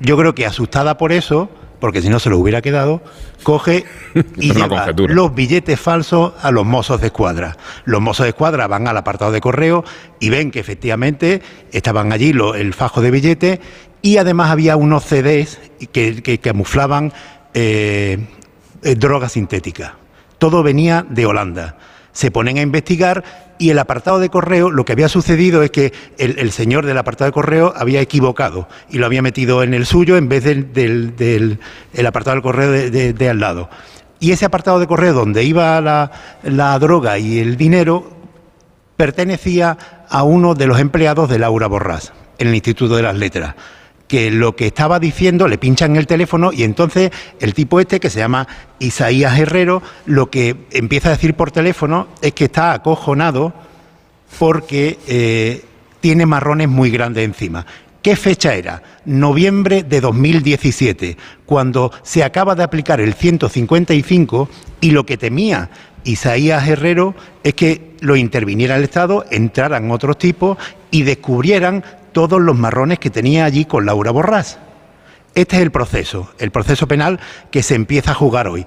Yo 0.00 0.16
creo 0.16 0.34
que 0.34 0.46
asustada 0.46 0.96
por 0.96 1.12
eso, 1.12 1.50
porque 1.80 2.00
si 2.02 2.08
no 2.08 2.18
se 2.20 2.30
lo 2.30 2.38
hubiera 2.38 2.62
quedado, 2.62 3.02
coge 3.42 3.84
y 4.36 4.52
lleva 4.62 4.86
los 5.14 5.34
billetes 5.34 5.78
falsos 5.80 6.32
a 6.40 6.50
los 6.50 6.64
mozos 6.64 7.00
de 7.00 7.08
escuadra. 7.08 7.56
Los 7.84 8.00
mozos 8.00 8.24
de 8.24 8.30
escuadra 8.30 8.66
van 8.68 8.86
al 8.88 8.96
apartado 8.96 9.32
de 9.32 9.40
correo 9.40 9.84
y 10.20 10.30
ven 10.30 10.50
que 10.50 10.60
efectivamente 10.60 11.42
estaban 11.72 12.12
allí 12.12 12.32
lo- 12.32 12.54
el 12.54 12.74
fajo 12.74 13.00
de 13.00 13.10
billetes 13.10 13.58
y 14.02 14.16
además 14.18 14.50
había 14.50 14.76
unos 14.76 15.04
CDs 15.04 15.58
que, 15.92 16.22
que 16.22 16.38
camuflaban 16.38 17.12
eh, 17.54 18.18
eh, 18.82 18.94
droga 18.94 19.28
sintética. 19.28 19.96
Todo 20.38 20.62
venía 20.62 21.04
de 21.08 21.26
Holanda. 21.26 21.76
Se 22.12 22.30
ponen 22.30 22.58
a 22.58 22.62
investigar 22.62 23.22
y 23.58 23.70
el 23.70 23.78
apartado 23.78 24.18
de 24.18 24.28
correo, 24.28 24.70
lo 24.70 24.84
que 24.84 24.92
había 24.92 25.08
sucedido 25.08 25.62
es 25.62 25.70
que 25.70 25.92
el, 26.18 26.50
señor 26.52 26.86
del 26.86 26.98
apartado 26.98 27.28
de 27.28 27.32
correo 27.32 27.72
había 27.76 28.00
equivocado 28.00 28.68
y 28.90 28.98
lo 28.98 29.06
había 29.06 29.22
metido 29.22 29.62
en 29.62 29.74
el 29.74 29.86
suyo 29.86 30.16
en 30.16 30.28
vez 30.28 30.44
del, 30.44 30.72
del- 30.72 31.16
del- 31.16 31.58
el 31.94 32.06
apartado 32.06 32.34
del 32.36 32.42
correo 32.42 32.70
de 32.72 33.28
al 33.28 33.40
lado. 33.40 33.68
Y 34.20 34.32
ese 34.32 34.44
apartado 34.46 34.80
de 34.80 34.86
correo 34.88 35.12
donde 35.12 35.44
iba 35.44 35.80
la, 35.80 36.10
la 36.42 36.76
droga 36.78 37.18
y 37.18 37.38
el 37.38 37.56
dinero 37.56 38.10
pertenecía 38.96 39.76
a 40.08 40.22
uno 40.24 40.54
de 40.54 40.66
los 40.66 40.80
empleados 40.80 41.28
de 41.30 41.38
Laura 41.38 41.66
Borrás, 41.68 42.12
en 42.38 42.48
el 42.48 42.54
Instituto 42.54 42.96
de 42.96 43.02
las 43.02 43.16
Letras, 43.16 43.54
que 44.08 44.30
lo 44.30 44.56
que 44.56 44.66
estaba 44.66 44.98
diciendo 44.98 45.46
le 45.46 45.58
pinchan 45.58 45.94
el 45.96 46.06
teléfono 46.06 46.52
y 46.52 46.64
entonces 46.64 47.10
el 47.38 47.54
tipo 47.54 47.78
este, 47.78 48.00
que 48.00 48.10
se 48.10 48.18
llama 48.18 48.48
Isaías 48.78 49.38
Herrero, 49.38 49.82
lo 50.06 50.30
que 50.30 50.56
empieza 50.72 51.10
a 51.10 51.12
decir 51.12 51.34
por 51.34 51.50
teléfono 51.50 52.08
es 52.22 52.32
que 52.32 52.46
está 52.46 52.72
acojonado 52.72 53.52
porque 54.38 54.98
eh, 55.06 55.64
tiene 56.00 56.26
marrones 56.26 56.68
muy 56.68 56.90
grandes 56.90 57.24
encima. 57.24 57.66
¿Qué 58.02 58.16
fecha 58.16 58.54
era? 58.54 58.82
Noviembre 59.04 59.82
de 59.82 60.00
2017, 60.00 61.16
cuando 61.44 61.92
se 62.02 62.24
acaba 62.24 62.54
de 62.54 62.62
aplicar 62.62 63.00
el 63.00 63.12
155 63.12 64.48
y 64.80 64.92
lo 64.92 65.04
que 65.04 65.18
temía 65.18 65.68
Isaías 66.04 66.66
Herrero 66.68 67.14
es 67.42 67.54
que 67.54 67.96
lo 68.00 68.16
interviniera 68.16 68.76
el 68.76 68.84
Estado, 68.84 69.24
entraran 69.30 69.90
otros 69.90 70.18
tipos 70.18 70.58
y 70.90 71.02
descubrieran 71.02 71.84
todos 72.12 72.40
los 72.40 72.56
marrones 72.56 72.98
que 72.98 73.10
tenía 73.10 73.44
allí 73.44 73.64
con 73.64 73.86
Laura 73.86 74.10
Borrás. 74.10 74.58
Este 75.34 75.56
es 75.56 75.62
el 75.62 75.70
proceso, 75.70 76.32
el 76.38 76.50
proceso 76.50 76.88
penal 76.88 77.20
que 77.50 77.62
se 77.62 77.74
empieza 77.74 78.12
a 78.12 78.14
jugar 78.14 78.48
hoy. 78.48 78.66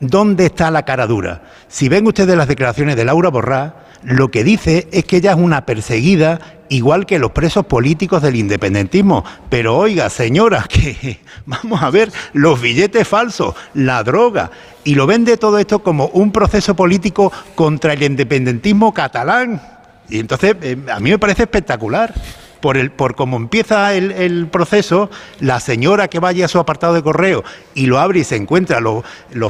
¿Dónde 0.00 0.46
está 0.46 0.70
la 0.70 0.84
cara 0.84 1.06
dura? 1.06 1.42
Si 1.68 1.88
ven 1.88 2.06
ustedes 2.06 2.36
las 2.36 2.48
declaraciones 2.48 2.96
de 2.96 3.04
Laura 3.04 3.28
Borrás, 3.28 3.72
lo 4.02 4.30
que 4.30 4.44
dice 4.44 4.88
es 4.92 5.04
que 5.04 5.18
ella 5.18 5.32
es 5.32 5.38
una 5.38 5.66
perseguida 5.66 6.40
igual 6.70 7.04
que 7.04 7.18
los 7.18 7.32
presos 7.32 7.66
políticos 7.66 8.22
del 8.22 8.36
independentismo. 8.36 9.24
Pero 9.50 9.76
oiga, 9.76 10.08
señora, 10.08 10.64
que 10.68 11.20
vamos 11.44 11.82
a 11.82 11.90
ver 11.90 12.10
los 12.32 12.58
billetes 12.60 13.06
falsos, 13.06 13.54
la 13.74 14.02
droga, 14.02 14.50
y 14.82 14.94
lo 14.94 15.06
vende 15.06 15.36
todo 15.36 15.58
esto 15.58 15.80
como 15.80 16.06
un 16.06 16.32
proceso 16.32 16.74
político 16.74 17.30
contra 17.54 17.92
el 17.92 18.02
independentismo 18.02 18.94
catalán. 18.94 19.60
Y 20.08 20.20
entonces 20.20 20.56
eh, 20.62 20.78
a 20.90 20.98
mí 21.00 21.10
me 21.10 21.18
parece 21.18 21.42
espectacular. 21.42 22.14
Por, 22.60 22.76
el, 22.76 22.90
por 22.90 23.14
cómo 23.14 23.38
empieza 23.38 23.94
el, 23.94 24.46
proceso, 24.48 25.08
la 25.40 25.60
señora 25.60 26.08
que 26.08 26.18
vaya 26.18 26.44
a 26.44 26.48
su 26.48 26.58
apartado 26.58 26.92
de 26.92 27.00
correo 27.00 27.42
y 27.74 27.86
lo 27.86 27.98
abre 27.98 28.20
y 28.20 28.24
se 28.24 28.36
encuentra 28.36 28.80
los, 28.80 29.02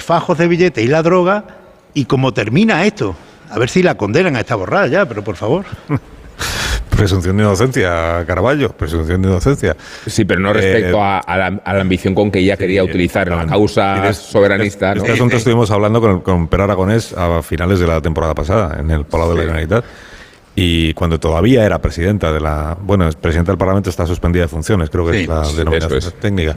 fajos 0.05 0.39
de 0.39 0.47
billete 0.47 0.83
y 0.83 0.87
la 0.87 1.03
droga, 1.03 1.43
y 1.93 2.05
cómo 2.05 2.33
termina 2.33 2.85
esto. 2.85 3.17
A 3.51 3.59
ver 3.59 3.69
si 3.69 3.83
la 3.83 3.97
condenan 3.97 4.37
a 4.37 4.41
esta 4.41 4.55
borrada 4.55 4.87
ya, 4.87 5.07
pero 5.07 5.25
por 5.25 5.35
favor. 5.35 5.65
Presunción 7.01 7.37
de 7.37 7.43
inocencia, 7.45 8.25
Caraballo, 8.27 8.71
presunción 8.71 9.23
de 9.23 9.29
inocencia. 9.29 9.77
Sí, 10.07 10.25
pero 10.25 10.41
no 10.41 10.53
respecto 10.53 11.03
a, 11.03 11.19
a 11.19 11.37
la, 11.37 11.61
a 11.65 11.75
la 11.75 11.81
ambición 11.81 12.15
con 12.15 12.31
que 12.31 12.39
ella 12.41 12.57
quería 12.57 12.85
utilizar 12.85 13.29
la 13.29 13.47
causa 13.47 14.13
soberanista. 14.13 14.93
Este 14.93 15.09
¿no? 15.09 15.15
asunto 15.15 15.37
estuvimos 15.37 15.71
hablando 15.71 16.01
con, 16.01 16.21
con 16.21 16.49
Per 16.49 16.61
Aragonés 16.61 17.13
a 17.13 17.43
finales 17.43 17.81
de 17.81 17.87
la 17.87 18.01
temporada 18.01 18.35
pasada, 18.35 18.79
en 18.81 18.91
el 18.91 19.05
Palau 19.05 19.31
de 19.31 19.37
la 19.37 19.41
Generalitat. 19.43 19.85
Y 20.57 20.93
cuando 20.95 21.19
todavía 21.19 21.65
era 21.65 21.79
presidenta 21.81 22.33
de 22.33 22.41
la. 22.41 22.77
Bueno, 22.79 23.09
es 23.09 23.15
presidenta 23.15 23.53
del 23.53 23.59
Parlamento 23.59 23.89
está 23.89 24.05
suspendida 24.05 24.43
de 24.43 24.49
funciones, 24.49 24.91
creo 24.91 25.07
que 25.07 25.13
Sí, 25.13 25.23
es 25.23 25.29
la 25.29 25.43
denominación 25.53 25.99
es. 25.99 26.15
técnica. 26.15 26.57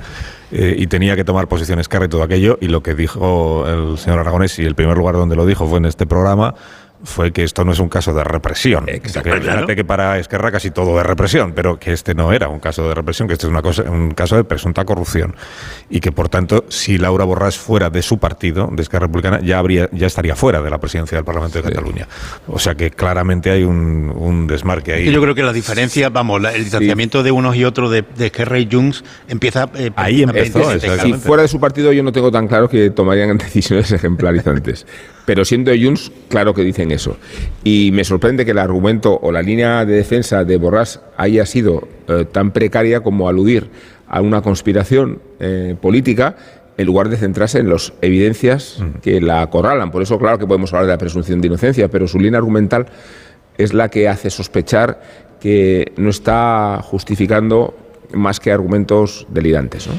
Eh, 0.52 0.76
y 0.78 0.88
tenía 0.88 1.16
que 1.16 1.24
tomar 1.24 1.48
posiciones 1.48 1.88
cara 1.88 2.06
y 2.06 2.10
todo 2.10 2.24
aquello. 2.24 2.58
Y 2.60 2.68
lo 2.68 2.82
que 2.82 2.96
dijo 2.96 3.66
el 3.68 3.98
señor 4.00 4.20
Aragonés, 4.20 4.58
y 4.60 4.66
el 4.66 4.76
primer 4.76 4.98
lugar 4.98 5.16
donde 5.16 5.36
lo 5.36 5.46
dijo 5.46 5.68
fue 5.68 5.78
en 5.78 5.86
este 5.86 6.08
programa, 6.08 6.56
fue 7.04 7.32
que 7.32 7.44
esto 7.44 7.64
no 7.66 7.72
es 7.74 7.80
un 7.80 7.90
caso 7.90 8.14
de 8.14 8.24
represión. 8.24 8.88
Que 9.24 9.32
fíjate 9.42 9.76
que 9.76 9.84
para 9.86 10.18
Esquerra 10.20 10.52
casi 10.52 10.72
todo 10.72 11.00
es 11.00 11.06
represión, 11.06 11.54
pero 11.54 11.78
que 11.78 11.92
este 11.94 12.14
no 12.16 12.32
era 12.32 12.48
un 12.48 12.60
caso 12.60 12.88
de 12.88 12.96
represión, 12.96 13.28
que 13.28 13.34
este 13.34 13.46
es 13.48 13.52
una 13.52 13.62
cosa, 13.62 13.84
un 13.84 14.12
caso 14.12 14.36
de 14.38 14.44
presunta 14.44 14.86
corrupción. 14.86 15.36
Y 15.90 16.00
que, 16.00 16.12
por 16.12 16.30
tanto, 16.30 16.66
si 16.70 16.98
Laura 16.98 17.26
Borràs 17.26 17.58
fuera 17.58 17.90
de 17.90 18.02
su 18.02 18.18
partido, 18.20 18.70
de 18.72 18.82
Esquerra 18.82 19.08
Republicana, 19.08 19.40
ya, 19.42 19.60
habría, 19.60 19.90
ya 19.92 20.08
estaría 20.08 20.36
fuera 20.36 20.62
de 20.62 20.70
la 20.70 20.80
presidencia 20.80 21.18
del 21.18 21.26
Parlamento 21.26 21.62
de 21.62 21.70
Cataluña. 21.70 22.08
O 22.48 22.58
sea 22.60 22.76
que 22.76 22.90
claramente 22.92 23.52
hay 23.52 23.64
un, 23.64 24.12
un 24.16 24.48
desmarque 24.48 24.94
ahí. 24.94 25.12
Yo 25.12 25.22
creo 25.22 25.36
que 25.36 25.44
la 25.44 25.54
diferencia, 25.54 26.10
vamos, 26.10 26.42
la- 26.42 26.54
el 26.54 26.64
distanciamiento 26.64 27.22
de 27.24 27.32
unos 27.32 27.56
y 27.56 27.66
otros 27.66 27.92
de, 27.92 28.04
de 28.16 28.28
Esquerra 28.28 28.60
y 28.60 28.70
Junts 28.72 29.04
empieza... 29.28 29.70
eh, 29.76 29.92
Ahí 29.96 30.24
empezó, 30.24 30.62
Si 31.02 31.14
fuera 31.14 31.44
de 31.44 31.50
su 31.50 31.60
partido, 31.60 31.92
yo 31.92 32.02
no 32.04 32.12
tengo 32.12 32.32
tan 32.32 32.48
claro 32.48 32.70
que 32.70 32.90
tomarían 32.92 33.38
decisiones 33.38 33.92
ejemplarizantes. 33.92 34.86
Pero 35.26 35.46
siendo 35.46 35.72
Junts, 35.72 36.12
claro 36.28 36.54
que 36.54 36.64
dicen 36.64 36.92
eso. 36.92 37.18
Y 37.64 37.92
me 37.94 38.04
sorprende 38.04 38.46
que 38.46 38.52
el 38.52 38.58
argumento 38.58 39.20
o 39.22 39.32
la 39.32 39.42
línea 39.42 39.86
de 39.86 39.96
defensa 39.96 40.44
de 40.44 40.60
Borràs 40.60 41.00
haya 41.18 41.46
sido 41.46 41.88
eh, 42.08 42.26
tan 42.30 42.52
precaria 42.52 43.02
como 43.02 43.30
aludir 43.30 43.70
a 44.08 44.22
una 44.22 44.42
conspiración 44.42 45.20
eh, 45.40 45.76
política 45.82 46.36
en 46.78 46.86
lugar 46.86 47.10
de 47.10 47.18
centrarse 47.18 47.60
en 47.60 47.70
las 47.70 47.94
evidencias 48.02 48.80
que 49.02 49.22
la 49.22 49.42
acorralan. 49.42 49.92
Por 49.92 50.02
eso, 50.02 50.18
claro 50.18 50.40
que 50.40 50.48
podemos 50.48 50.74
hablar 50.74 50.88
de 50.88 50.94
la 50.94 50.98
presunción 50.98 51.40
de 51.40 51.48
inocencia, 51.48 51.88
pero 51.88 52.08
su 52.08 52.20
línea 52.20 52.40
argumental 52.40 52.88
es 53.58 53.74
la 53.74 53.90
que 53.90 54.10
hace 54.10 54.30
sospechar 54.30 55.02
que 55.40 55.92
no 55.98 56.10
está 56.10 56.80
justificando 56.82 57.76
más 58.14 58.40
que 58.40 58.52
argumentos 58.52 59.28
delirantes. 59.30 59.88
¿no? 59.88 59.94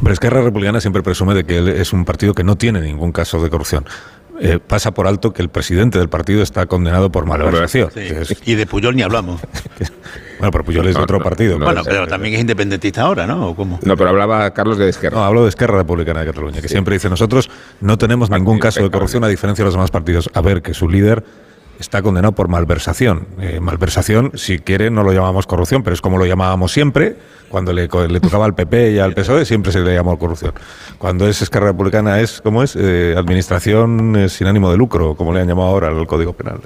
Pero 0.00 0.12
Esquerra 0.12 0.42
Republicana 0.42 0.80
siempre 0.80 1.02
presume 1.02 1.34
de 1.34 1.44
que 1.44 1.58
él 1.58 1.68
es 1.68 1.92
un 1.92 2.04
partido 2.04 2.34
que 2.34 2.44
no 2.44 2.56
tiene 2.56 2.80
ningún 2.80 3.12
caso 3.12 3.42
de 3.42 3.50
corrupción. 3.50 3.84
Eh, 4.40 4.60
pasa 4.64 4.92
por 4.92 5.06
alto 5.08 5.32
que 5.32 5.42
el 5.42 5.48
presidente 5.48 5.98
del 5.98 6.08
partido 6.08 6.42
está 6.42 6.66
condenado 6.66 7.10
por 7.10 7.26
malversación. 7.26 7.90
Sí. 7.92 8.00
es- 8.00 8.36
Y 8.46 8.54
de 8.54 8.66
Puyol 8.66 8.94
ni 8.94 9.02
hablamos. 9.02 9.40
bueno, 10.38 10.52
pero 10.52 10.64
Puyol 10.64 10.86
es 10.86 10.94
de 10.94 10.98
No, 10.98 11.04
otro 11.04 11.18
no, 11.18 11.24
partido. 11.24 11.58
no, 11.58 11.64
bueno, 11.64 11.80
no, 11.82 11.84
pero 11.84 12.06
también 12.06 12.34
es 12.34 12.40
independentista 12.40 13.02
ahora, 13.02 13.26
¿no? 13.26 13.48
¿O 13.48 13.56
cómo? 13.56 13.80
No, 13.82 13.96
pero 13.96 14.10
hablaba 14.10 14.48
Carlos 14.54 14.78
de 14.78 14.88
Esquerra. 14.88 15.16
No, 15.18 15.24
hablo 15.24 15.42
de 15.42 15.48
Esquerra 15.48 15.78
Republicana 15.78 16.20
de 16.20 16.26
Cataluña, 16.26 16.60
que 16.60 16.68
siempre 16.68 16.94
dice 16.94 17.08
nosotros 17.10 17.50
no 17.80 17.98
tenemos 17.98 18.30
ningún 18.30 18.58
caso 18.60 18.82
de 18.82 18.90
corrupción 18.90 19.24
a 19.24 19.28
diferencia 19.28 19.64
de 19.64 19.66
los 19.66 19.74
demás 19.74 19.90
partidos. 19.90 20.30
A 20.34 20.40
ver, 20.40 20.62
que 20.62 20.72
su 20.74 20.88
líder 20.88 21.24
está 21.78 22.02
condenado 22.02 22.32
por 22.32 22.48
malversación. 22.48 23.26
Eh, 23.40 23.60
malversación, 23.60 24.32
si 24.34 24.58
quiere, 24.58 24.90
no 24.90 25.02
lo 25.02 25.12
llamamos 25.12 25.46
corrupción, 25.46 25.82
pero 25.82 25.94
es 25.94 26.00
como 26.00 26.18
lo 26.18 26.26
llamábamos 26.26 26.72
siempre. 26.72 27.16
Cuando 27.48 27.72
le, 27.72 27.88
tocaba 27.88 28.44
al 28.44 28.54
PP 28.54 28.92
y 28.92 28.98
al 28.98 29.14
PSOE, 29.14 29.44
siempre 29.46 29.72
se 29.72 29.80
le 29.80 29.94
llamó 29.94 30.18
corrupción. 30.18 30.52
Cuando 30.98 31.26
es 31.26 31.40
Esquerra 31.40 31.68
Republicana 31.68 32.20
es, 32.20 32.40
¿cómo 32.42 32.62
es? 32.62 32.76
Eh, 32.76 33.14
administración 33.16 34.16
eh, 34.16 34.28
sin 34.28 34.46
ánimo 34.46 34.70
de 34.70 34.76
lucro, 34.76 35.14
como 35.14 35.32
le 35.32 35.40
han 35.40 35.48
llamado 35.48 35.68
ahora 35.68 35.88
al 35.88 36.06
Código 36.06 36.34
Penal. 36.34 36.60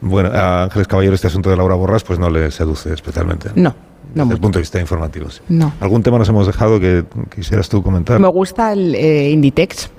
Bueno, 0.00 0.30
a 0.32 0.64
Ángeles 0.64 0.88
Caballero 0.88 1.14
este 1.14 1.26
asunto 1.26 1.50
de 1.50 1.56
Laura 1.56 1.74
Borras 1.74 2.04
pues 2.04 2.18
no 2.18 2.30
le 2.30 2.50
seduce 2.50 2.92
especialmente. 2.94 3.50
No, 3.54 3.74
no 4.14 4.24
Desde 4.24 4.34
el 4.36 4.40
punto 4.40 4.58
de 4.58 4.62
vista 4.62 4.80
informativo. 4.80 5.28
sí. 5.28 5.40
No. 5.48 5.74
¿Algún 5.80 6.02
tema 6.02 6.18
nos 6.18 6.28
hemos 6.28 6.46
dejado 6.46 6.80
que 6.80 7.04
quisieras 7.34 7.68
tú 7.68 7.82
comentar? 7.82 8.18
Me 8.18 8.28
gusta 8.28 8.72
el 8.72 8.94
eh, 8.94 9.30
Inditex, 9.30 9.90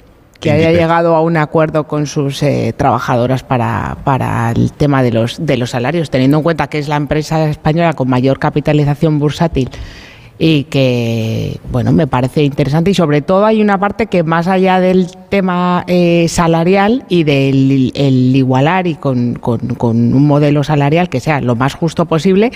que 0.42 0.52
haya 0.52 0.72
llegado 0.72 1.16
a 1.16 1.22
un 1.22 1.38
acuerdo 1.38 1.86
con 1.88 2.08
sus 2.08 2.42
eh, 2.44 2.74
trabajadoras 2.76 3.44
para, 3.44 3.98
para 4.04 4.52
el 4.52 4.74
tema 4.74 5.04
de 5.04 5.12
los, 5.12 5.46
de 5.46 5.56
los 5.56 5.70
salarios, 5.70 6.10
teniendo 6.10 6.38
en 6.38 6.44
cuenta 6.44 6.68
que 6.68 6.80
es 6.80 6.88
la 6.90 6.98
empresa 6.98 7.48
española 7.50 7.94
con 7.94 8.10
mayor 8.10 8.40
capitalización 8.40 9.20
bursátil 9.20 9.70
y 10.44 10.64
que, 10.64 11.60
bueno, 11.72 11.92
me 11.92 12.08
parece 12.08 12.44
interesante 12.44 12.90
y 12.90 12.94
sobre 12.96 13.22
todo 13.22 13.46
hay 13.46 13.62
una 13.62 13.78
parte 13.80 14.08
que 14.08 14.24
más 14.24 14.48
allá 14.48 14.80
del 14.80 15.06
tema 15.30 15.84
eh, 15.86 16.26
salarial 16.28 17.06
y 17.10 17.24
del 17.24 17.92
el 17.94 18.36
igualar 18.36 18.88
y 18.88 18.96
con, 18.96 19.36
con- 19.36 19.76
con 19.76 20.12
un 20.16 20.26
modelo 20.26 20.64
salarial 20.64 21.10
que 21.10 21.20
sea 21.20 21.42
lo 21.42 21.56
más 21.56 21.76
justo 21.76 22.06
posible, 22.06 22.52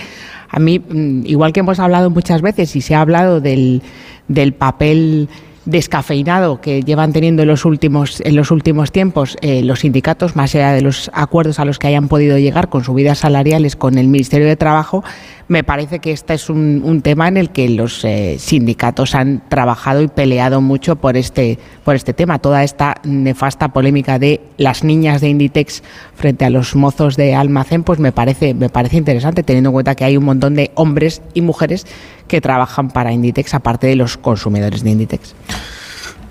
a 0.50 0.58
mí, 0.58 0.80
mm, 0.80 1.26
igual 1.26 1.52
que 1.52 1.60
hemos 1.60 1.78
hablado 1.78 2.10
muchas 2.10 2.42
veces 2.42 2.74
y 2.74 2.80
se 2.80 2.96
ha 2.96 3.00
hablado 3.00 3.40
del, 3.40 3.82
del 4.26 4.52
papel 4.52 5.28
descafeinado 5.66 6.60
que 6.60 6.82
llevan 6.82 7.12
teniendo 7.12 7.42
en 7.42 7.48
los 7.48 7.64
últimos 7.64 8.20
en 8.24 8.36
los 8.36 8.50
últimos 8.50 8.92
tiempos 8.92 9.36
eh, 9.42 9.62
los 9.62 9.80
sindicatos 9.80 10.36
más 10.36 10.54
allá 10.54 10.72
de 10.72 10.80
los 10.80 11.10
acuerdos 11.12 11.58
a 11.58 11.64
los 11.64 11.78
que 11.78 11.88
hayan 11.88 12.08
podido 12.08 12.38
llegar 12.38 12.68
con 12.68 12.84
subidas 12.84 13.18
salariales 13.18 13.76
con 13.76 13.98
el 13.98 14.06
Ministerio 14.06 14.46
de 14.46 14.56
Trabajo 14.56 15.04
me 15.48 15.62
parece 15.62 16.00
que 16.00 16.10
este 16.10 16.34
es 16.34 16.50
un, 16.50 16.82
un 16.84 17.02
tema 17.02 17.28
en 17.28 17.36
el 17.36 17.50
que 17.50 17.68
los 17.68 18.04
eh, 18.04 18.36
sindicatos 18.38 19.14
han 19.14 19.42
trabajado 19.48 20.02
y 20.02 20.08
peleado 20.08 20.60
mucho 20.60 20.96
por 20.96 21.16
este 21.16 21.58
por 21.84 21.94
este 21.94 22.12
tema. 22.12 22.38
Toda 22.38 22.64
esta 22.64 22.96
nefasta 23.04 23.68
polémica 23.68 24.18
de 24.18 24.40
las 24.56 24.82
niñas 24.82 25.20
de 25.20 25.28
Inditex 25.28 25.82
frente 26.14 26.44
a 26.44 26.50
los 26.50 26.74
mozos 26.74 27.16
de 27.16 27.34
almacén 27.34 27.84
pues 27.84 27.98
me 27.98 28.12
parece 28.12 28.54
me 28.54 28.68
parece 28.68 28.96
interesante 28.96 29.42
teniendo 29.42 29.70
en 29.70 29.74
cuenta 29.74 29.94
que 29.94 30.04
hay 30.04 30.16
un 30.16 30.24
montón 30.24 30.54
de 30.54 30.72
hombres 30.74 31.22
y 31.34 31.42
mujeres 31.42 31.86
que 32.26 32.40
trabajan 32.40 32.90
para 32.90 33.12
Inditex 33.12 33.54
aparte 33.54 33.86
de 33.86 33.96
los 33.96 34.16
consumidores 34.16 34.82
de 34.82 34.90
Inditex 34.90 35.34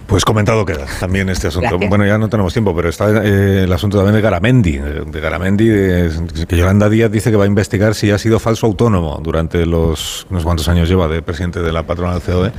Pues 0.07 0.23
comentado 0.23 0.65
queda 0.65 0.86
también 0.99 1.30
este 1.30 1.48
asunto. 1.48 1.68
Gracias. 1.69 1.90
Bueno, 1.90 2.06
ya 2.06 2.18
no 2.18 2.30
tenemos 2.30 2.53
tiempo, 2.53 2.76
pero 2.76 2.90
está 2.90 3.10
eh, 3.26 3.64
el 3.64 3.73
asunto 3.73 3.98
también 3.98 4.15
de 4.15 4.22
Garamendi. 4.22 4.77
De, 4.77 5.02
de 5.02 5.19
Garamendi, 5.19 5.68
de- 5.68 6.45
que 6.48 6.57
Yolanda 6.57 6.90
Díaz 6.90 7.11
dice 7.11 7.32
que 7.32 7.38
va 7.38 7.45
a 7.45 7.48
investigar 7.48 7.95
si 7.95 8.11
ha 8.11 8.18
sido 8.19 8.40
falso 8.40 8.68
autónomo 8.68 9.19
durante 9.23 9.65
los 9.65 10.27
unos 10.30 10.44
cuantos 10.44 10.68
años 10.68 10.88
lleva 10.90 11.07
de 11.07 11.22
presidente 11.22 11.61
de 11.61 11.72
la 11.72 11.84
patronal 11.84 12.22
COE. 12.22 12.52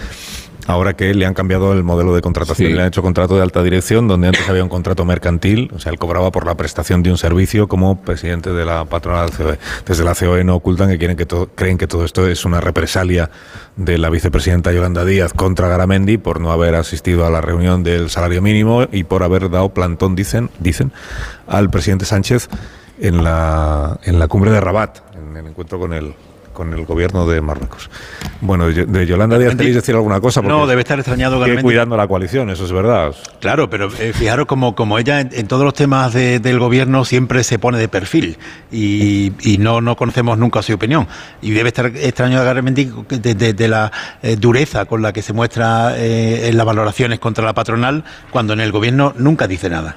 Ahora 0.67 0.95
que 0.95 1.15
le 1.15 1.27
han 1.27 1.35
cambiado 1.35 1.73
el 1.73 1.83
modelo 1.85 2.15
de 2.15 2.23
contratación, 2.23 2.69
Sí. 2.69 2.75
le 2.75 2.81
han 2.83 2.89
hecho 2.89 3.03
contrato 3.03 3.37
de 3.37 3.43
alta 3.43 3.63
dirección, 3.63 4.09
donde 4.09 4.29
antes 4.29 4.49
había 4.49 4.63
un 4.63 4.69
contrato 4.69 5.05
mercantil, 5.05 5.71
o 5.75 5.79
sea, 5.79 5.93
él 5.93 5.99
cobraba 5.99 6.33
por 6.33 6.45
la 6.47 6.57
prestación 6.57 7.03
de 7.03 7.11
un 7.11 7.19
servicio 7.19 7.69
como 7.69 8.01
presidente 8.01 8.53
de 8.53 8.65
la 8.65 8.85
patronal 8.85 9.31
COE. 9.31 9.59
Desde 9.87 10.05
la 10.05 10.15
COE 10.15 10.43
no 10.45 10.57
ocultan 10.57 10.89
que, 10.89 10.99
quieren 10.99 11.17
que 11.17 11.27
creen 11.55 11.79
que 11.79 11.87
todo 11.87 12.05
esto 12.05 12.27
es 12.27 12.45
una 12.45 12.61
represalia 12.61 13.31
de 13.77 13.99
la 13.99 14.11
vicepresidenta 14.11 14.73
Yolanda 14.73 15.05
Díaz 15.05 15.33
contra 15.33 15.69
Garamendi 15.69 16.19
por 16.19 16.41
no 16.41 16.51
haber 16.51 16.75
asistido 16.75 17.27
a 17.27 17.31
la 17.31 17.41
reunión 17.41 17.83
del 17.85 18.11
salario 18.11 18.43
mínimo 18.43 18.87
y 18.91 19.05
por 19.05 19.23
haber 19.23 19.51
dado 19.51 19.69
plantón, 19.69 20.17
dicen, 20.17 20.51
dicen 20.59 20.93
al 21.47 21.71
presidente 21.71 22.05
Sánchez 22.07 22.49
en 23.01 23.23
la, 23.23 24.01
en 24.05 24.19
la 24.19 24.27
cumbre 24.29 24.51
de 24.51 24.61
Rabat, 24.61 24.99
en 25.17 25.37
el 25.37 25.47
encuentro 25.47 25.79
con 25.79 25.93
el 25.93 26.15
con 26.57 26.73
el 26.73 26.87
gobierno 26.87 27.27
de 27.29 27.41
Marruecos. 27.43 27.91
Bueno, 28.41 28.67
de 28.69 29.07
Yolanda 29.07 29.39
Díaz, 29.39 29.55
¿queréis 29.57 29.75
decir 29.77 29.95
alguna 29.95 30.21
cosa? 30.21 30.41
Porque 30.41 30.57
No, 30.57 30.67
debe 30.67 30.81
estar 30.81 30.99
extrañado 30.99 31.39
Garamendi. 31.39 31.63
cuidando 31.63 31.97
la 31.99 32.09
coalición, 32.09 32.49
eso 32.49 32.65
es 32.65 32.73
verdad. 32.73 33.15
Claro, 33.41 33.69
pero 33.69 33.89
eh, 34.01 34.13
fijaros 34.15 34.47
como, 34.47 34.75
como 34.75 34.99
ella 34.99 35.21
en, 35.21 35.29
en 35.33 35.47
todos 35.49 35.65
los 35.65 35.75
temas 35.75 36.15
de- 36.15 36.41
del 36.41 36.59
gobierno 36.59 37.05
siempre 37.05 37.45
se 37.45 37.59
pone 37.59 37.77
de 37.79 37.89
perfil 37.89 38.39
y, 38.73 39.33
y 39.43 39.59
no, 39.59 39.83
no 39.83 39.97
conocemos 39.97 40.39
nunca 40.39 40.63
su 40.63 40.73
opinión. 40.73 41.07
Y 41.43 41.51
debe 41.51 41.69
estar 41.69 41.87
extraño 41.95 42.41
a 42.41 42.45
Garamendi 42.45 42.91
de, 43.11 43.35
de- 43.35 43.53
de 43.53 43.69
la 43.69 43.93
eh, 44.23 44.37
dureza 44.37 44.87
con 44.87 45.03
la 45.03 45.13
que 45.13 45.21
se 45.21 45.35
muestra 45.35 45.95
eh, 45.99 46.49
en 46.49 46.57
las 46.57 46.65
valoraciones 46.65 47.19
contra 47.21 47.45
la 47.45 47.53
patronal 47.53 48.03
cuando 48.31 48.55
en 48.55 48.61
el 48.61 48.73
gobierno 48.73 49.13
nunca 49.19 49.47
dice 49.47 49.69
nada. 49.69 49.97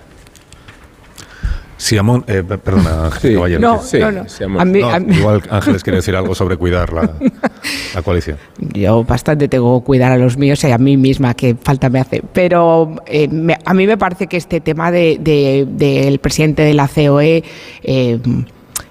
Sí, 1.82 1.98
Amón, 1.98 2.26
eh, 2.28 2.44
pe- 2.46 2.58
perdona, 2.58 3.06
Ángel 3.06 3.36
Caballero. 3.36 3.62
No, 3.62 3.82
Sí, 3.82 4.00
no, 4.00 4.12
no. 4.12 4.26
A 4.60 4.66
mí- 4.66 4.82
No, 4.82 4.90
a 4.90 5.00
mí- 5.00 5.16
Igual 5.16 5.42
Ángeles 5.50 5.82
quiere 5.82 5.98
decir 5.98 6.14
algo 6.16 6.36
sobre 6.36 6.58
cuidar 6.58 6.92
la, 6.92 7.10
la 7.96 8.02
coalición. 8.02 8.38
Yo 8.60 9.04
bastante 9.06 9.48
tengo 9.48 9.80
que 9.80 9.86
cuidar 9.86 10.12
a 10.12 10.18
los 10.18 10.38
míos 10.38 10.62
y 10.66 10.72
a 10.72 10.78
mí 10.78 10.98
misma, 10.98 11.34
que 11.34 11.56
falta 11.56 11.90
me 11.90 12.00
hace. 12.02 12.22
Pero 12.34 12.96
eh, 13.06 13.30
me- 13.30 13.58
a 13.64 13.74
mí 13.74 13.88
me 13.88 13.98
parece 13.98 14.28
que 14.28 14.36
este 14.36 14.60
tema 14.60 14.92
de- 14.92 15.18
de- 15.22 15.66
del 15.70 16.20
presidente 16.20 16.64
de 16.64 16.74
la 16.74 16.88
COE 16.90 17.44
eh, 17.84 18.20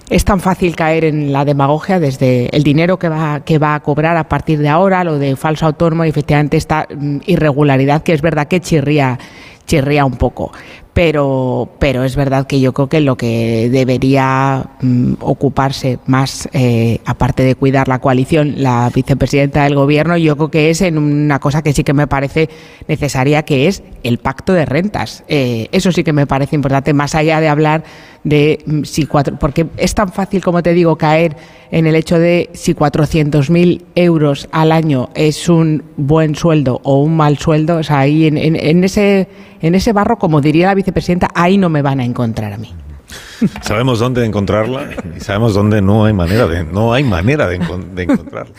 es 0.09 0.25
tan 0.25 0.41
fácil 0.41 0.75
caer 0.75 1.05
en 1.05 1.31
la 1.31 1.45
demagogia 1.45 2.01
desde 2.01 2.49
el 2.57 2.63
dinero 2.63 2.99
que 2.99 3.11
va, 3.11 3.41
que 3.45 3.59
va 3.59 3.75
a 3.75 3.81
cobrar 3.81 4.17
a 4.17 4.27
partir 4.27 4.59
de 4.61 4.69
ahora, 4.71 5.05
lo 5.05 5.19
de 5.19 5.37
falso 5.37 5.67
autónomo 5.67 6.07
y 6.07 6.09
efectivamente 6.09 6.57
esta 6.57 6.87
mm, 6.89 7.19
irregularidad 7.27 8.03
que 8.03 8.15
es 8.15 8.23
verdad 8.23 8.49
que 8.49 8.61
chirría, 8.61 9.19
chirría 9.67 10.07
un 10.07 10.17
poco. 10.17 10.51
Pero, 10.99 11.69
pero 11.79 12.03
es 12.03 12.17
verdad 12.17 12.49
que 12.49 12.59
yo 12.59 12.73
creo 12.73 12.89
que 12.89 13.01
lo 13.01 13.15
que 13.17 13.69
debería 13.71 14.71
mm, 14.81 15.13
ocuparse 15.21 16.01
más, 16.07 16.49
eh, 16.53 16.99
aparte 17.05 17.45
de 17.45 17.55
cuidar 17.55 17.87
la 17.87 18.01
coalición, 18.01 18.55
la 18.57 18.91
vicepresidenta 18.93 19.63
del 19.63 19.77
gobierno, 19.77 20.17
yo 20.17 20.35
creo 20.35 20.51
que 20.51 20.71
es 20.71 20.81
en 20.81 20.99
una 20.99 21.39
cosa 21.39 21.63
que 21.63 21.73
sí 21.73 21.85
que 21.85 21.93
me 21.93 22.09
parece 22.09 22.51
necesaria, 22.89 23.45
que 23.45 23.69
es 23.69 23.85
el 24.03 24.19
pacto 24.19 24.55
de 24.55 24.67
rentas. 24.67 25.23
Eh, 25.29 25.69
eso 25.71 25.93
sí 25.93 26.03
que 26.03 26.13
me 26.13 26.27
parece 26.27 26.57
importante, 26.57 26.93
más 26.93 27.15
allá 27.15 27.41
de 27.41 27.47
hablar 27.47 27.85
de 28.25 28.59
mm, 28.67 28.83
si 28.85 29.07
cuatro, 29.07 29.37
porque 29.39 29.67
es 29.77 29.95
tan 29.95 30.13
fácil, 30.13 30.43
como 30.43 30.63
te 30.63 30.73
digo, 30.75 30.97
caer 30.97 31.37
en 31.71 31.87
el 31.87 31.95
hecho 31.95 32.19
de 32.19 32.51
si 32.55 32.75
400.000 32.75 33.83
euros 33.95 34.49
al 34.53 34.73
año 34.73 35.11
es 35.15 35.49
un 35.49 35.83
buen 35.97 36.35
sueldo 36.35 36.81
o 36.83 37.03
un 37.03 37.17
mal 37.17 37.39
sueldo, 37.39 37.77
o 37.77 37.83
sea, 37.83 38.01
ahí 38.01 38.27
en, 38.27 38.37
en- 38.37 38.57
en 38.57 38.85
ese, 38.85 39.29
en 39.61 39.75
ese 39.75 39.93
barro, 39.93 40.19
como 40.19 40.41
diría 40.41 40.67
la 40.69 40.75
vicepresidenta, 40.75 41.29
ahí 41.35 41.59
no 41.59 41.69
me 41.69 41.83
van 41.83 42.01
a 42.01 42.05
encontrar 42.05 42.53
a 42.53 42.59
mí. 42.59 42.75
Sabemos 43.63 43.99
dónde 44.01 44.25
encontrarla 44.27 44.91
y 45.17 45.21
sabemos 45.21 45.55
dónde 45.55 45.81
no 45.81 46.05
hay 46.05 46.13
manera 46.13 46.47
de, 46.47 46.65
no 46.65 46.93
hay 46.93 47.05
manera 47.05 47.47
de, 47.47 47.59
de 47.95 48.03
encontrarla. 48.03 48.53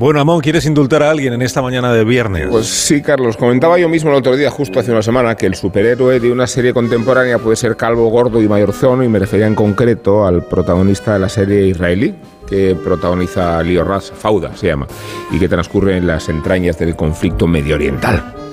Bueno, 0.00 0.18
Amón, 0.18 0.40
¿quieres 0.40 0.64
indultar 0.64 1.02
a 1.02 1.10
alguien 1.10 1.34
en 1.34 1.42
esta 1.42 1.60
mañana 1.60 1.92
de 1.92 2.04
viernes? 2.04 2.48
Pues 2.50 2.64
sí, 2.64 3.02
Carlos. 3.02 3.36
Comentaba 3.36 3.78
yo 3.78 3.86
mismo 3.86 4.08
el 4.08 4.16
otro 4.16 4.34
día, 4.34 4.50
justo 4.50 4.80
hace 4.80 4.90
una 4.90 5.02
semana, 5.02 5.34
que 5.34 5.44
el 5.44 5.54
superhéroe 5.54 6.18
de 6.18 6.32
una 6.32 6.46
serie 6.46 6.72
contemporánea 6.72 7.38
puede 7.38 7.56
ser 7.56 7.76
calvo, 7.76 8.08
gordo 8.08 8.40
y 8.40 8.48
mayorzono, 8.48 9.04
y 9.04 9.10
me 9.10 9.18
refería 9.18 9.46
en 9.46 9.54
concreto 9.54 10.26
al 10.26 10.42
protagonista 10.42 11.12
de 11.12 11.18
la 11.18 11.28
serie 11.28 11.66
israelí 11.66 12.14
que 12.48 12.74
protagoniza 12.82 13.62
Leo 13.62 13.84
Ras, 13.84 14.10
Fauda 14.10 14.56
se 14.56 14.68
llama, 14.68 14.86
y 15.32 15.38
que 15.38 15.50
transcurre 15.50 15.98
en 15.98 16.06
las 16.06 16.30
entrañas 16.30 16.78
del 16.78 16.96
conflicto 16.96 17.46
medio 17.46 17.74
oriental. 17.74 18.49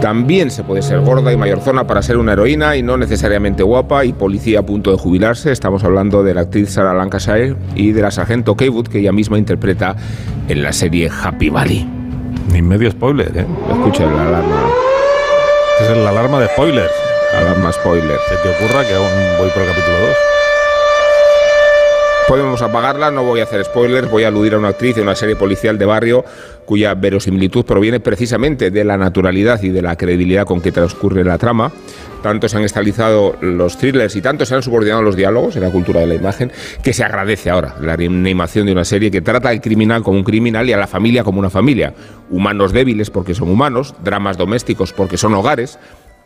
También 0.00 0.50
se 0.50 0.64
puede 0.64 0.80
ser 0.80 1.00
gorda 1.00 1.30
y 1.30 1.36
mayorzona 1.36 1.86
para 1.86 2.00
ser 2.00 2.16
una 2.16 2.32
heroína 2.32 2.74
y 2.74 2.82
no 2.82 2.96
necesariamente 2.96 3.62
guapa 3.62 4.06
y 4.06 4.14
policía 4.14 4.60
a 4.60 4.62
punto 4.62 4.90
de 4.90 4.96
jubilarse. 4.96 5.52
Estamos 5.52 5.84
hablando 5.84 6.22
de 6.22 6.32
la 6.32 6.42
actriz 6.42 6.70
Sarah 6.70 6.94
Lancashire 6.94 7.54
y 7.74 7.92
de 7.92 8.00
la 8.00 8.10
sargento 8.10 8.56
Kaywood 8.56 8.88
que 8.88 9.00
ella 9.00 9.12
misma 9.12 9.36
interpreta 9.36 9.96
en 10.48 10.62
la 10.62 10.72
serie 10.72 11.10
Happy 11.10 11.50
Valley. 11.50 11.86
Ni 12.50 12.62
medio 12.62 12.90
spoiler, 12.90 13.30
¿eh? 13.36 13.46
Escucha 13.70 14.06
la 14.06 14.26
alarma. 14.26 14.68
Es 15.82 15.96
la 15.96 16.08
alarma 16.08 16.40
de 16.40 16.46
spoilers. 16.48 16.92
Alarma 17.38 17.70
spoiler. 17.70 18.18
Se 18.28 18.36
te 18.36 18.48
ocurra 18.48 18.86
que 18.86 18.94
aún 18.94 19.06
voy 19.38 19.50
por 19.50 19.62
el 19.62 19.68
capítulo 19.68 19.98
2. 19.98 20.16
Podemos 22.30 22.62
apagarla, 22.62 23.10
no 23.10 23.24
voy 23.24 23.40
a 23.40 23.42
hacer 23.42 23.64
spoilers, 23.64 24.08
voy 24.08 24.22
a 24.22 24.28
aludir 24.28 24.54
a 24.54 24.58
una 24.58 24.68
actriz 24.68 24.94
de 24.94 25.02
una 25.02 25.16
serie 25.16 25.34
policial 25.34 25.78
de 25.78 25.84
barrio 25.84 26.24
cuya 26.64 26.94
verosimilitud 26.94 27.64
proviene 27.64 27.98
precisamente 27.98 28.70
de 28.70 28.84
la 28.84 28.96
naturalidad 28.96 29.60
y 29.64 29.70
de 29.70 29.82
la 29.82 29.96
credibilidad 29.96 30.46
con 30.46 30.60
que 30.60 30.70
transcurre 30.70 31.24
la 31.24 31.38
trama. 31.38 31.72
Tanto 32.22 32.48
se 32.48 32.56
han 32.56 32.62
estabilizado 32.62 33.34
los 33.40 33.78
thrillers 33.78 34.14
y 34.14 34.22
tanto 34.22 34.46
se 34.46 34.54
han 34.54 34.62
subordinado 34.62 35.02
los 35.02 35.16
diálogos 35.16 35.56
en 35.56 35.62
la 35.62 35.72
cultura 35.72 36.02
de 36.02 36.06
la 36.06 36.14
imagen 36.14 36.52
que 36.84 36.92
se 36.92 37.02
agradece 37.02 37.50
ahora 37.50 37.74
la 37.80 37.96
reanimación 37.96 38.66
de 38.66 38.72
una 38.72 38.84
serie 38.84 39.10
que 39.10 39.22
trata 39.22 39.48
al 39.48 39.60
criminal 39.60 40.04
como 40.04 40.18
un 40.18 40.24
criminal 40.24 40.68
y 40.68 40.72
a 40.72 40.76
la 40.76 40.86
familia 40.86 41.24
como 41.24 41.40
una 41.40 41.50
familia. 41.50 41.94
Humanos 42.30 42.72
débiles 42.72 43.10
porque 43.10 43.34
son 43.34 43.48
humanos, 43.48 43.96
dramas 44.04 44.36
domésticos 44.36 44.92
porque 44.92 45.16
son 45.16 45.34
hogares, 45.34 45.80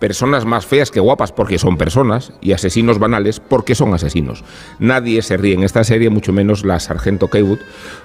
personas 0.04 0.44
más 0.44 0.66
feas 0.66 0.90
que 0.90 1.00
guapas 1.00 1.32
porque 1.32 1.58
son 1.58 1.78
personas 1.78 2.34
y 2.42 2.52
asesinos 2.52 2.98
banales 2.98 3.40
porque 3.40 3.74
son 3.74 3.94
asesinos. 3.94 4.44
Nadie 4.78 5.22
se 5.22 5.38
ríe 5.38 5.54
en 5.54 5.62
esta 5.62 5.82
serie, 5.82 6.10
mucho 6.10 6.30
menos 6.30 6.62
la 6.62 6.78
sargento 6.78 7.28
Kaywood, 7.28 7.60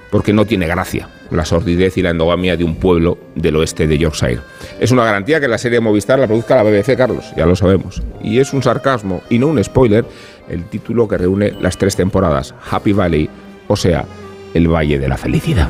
porque 0.09 0.31
no 0.31 0.45
tiene 0.45 0.65
gracia 0.65 1.09
la 1.29 1.43
sordidez 1.43 1.97
y 1.97 2.01
la 2.01 2.11
endogamia 2.11 2.55
de 2.55 2.63
un 2.63 2.75
pueblo 2.75 3.17
del 3.35 3.57
oeste 3.57 3.85
de 3.85 3.97
Yorkshire. 3.97 4.39
Es 4.79 4.91
una 4.91 5.03
garantía 5.03 5.41
que 5.41 5.49
la 5.49 5.57
serie 5.57 5.81
Movistar 5.81 6.19
la 6.19 6.27
produzca 6.27 6.55
la 6.55 6.63
BBC, 6.63 6.95
Carlos, 6.95 7.33
ya 7.35 7.45
lo 7.45 7.57
sabemos. 7.57 8.01
Y 8.23 8.39
es 8.39 8.53
un 8.53 8.63
sarcasmo 8.63 9.21
y 9.29 9.37
no 9.37 9.47
un 9.47 9.61
spoiler 9.61 10.05
el 10.47 10.63
título 10.69 11.05
que 11.05 11.17
reúne 11.17 11.51
las 11.59 11.77
tres 11.77 11.97
temporadas, 11.97 12.55
Happy 12.71 12.93
Valley, 12.93 13.29
o 13.67 13.75
sea, 13.75 14.05
el 14.53 14.69
Valle 14.69 14.99
de 14.99 15.09
la 15.09 15.17
Felicidad. 15.17 15.67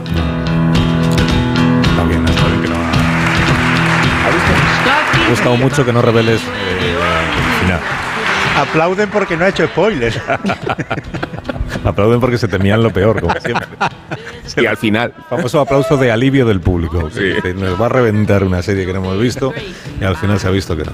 Gustado 5.30 5.58
mucho 5.58 5.86
que 5.86 5.94
no 5.94 6.02
reveles 6.02 6.42
eh, 6.42 6.96
el 6.96 7.62
final. 7.62 7.80
Aplauden 8.58 9.10
porque 9.10 9.38
no 9.38 9.46
ha 9.46 9.50
hecho 9.50 9.66
spoilers. 9.68 10.20
Aplauden 11.84 12.20
porque 12.20 12.38
se 12.38 12.48
temían 12.48 12.84
lo 12.84 12.92
peor, 12.92 13.22
como 13.22 13.34
siempre. 13.40 13.68
Y 14.58 14.66
al 14.66 14.78
final. 14.78 15.14
Famoso 15.30 15.60
aplauso 15.60 15.96
de 15.96 16.12
alivio 16.12 16.44
del 16.46 16.60
público. 16.60 17.08
que- 17.10 17.38
que 17.42 17.54
nos 17.54 17.80
va 17.80 17.86
a 17.86 17.90
reventar 17.90 18.44
una 18.44 18.64
serie 18.64 18.84
que 18.86 18.92
no 18.92 18.98
hemos 19.00 19.20
visto 19.22 19.54
y 20.02 20.04
al 20.04 20.18
final 20.18 20.40
se 20.40 20.48
ha 20.48 20.50
visto 20.50 20.76
que 20.76 20.84
no. 20.86 20.92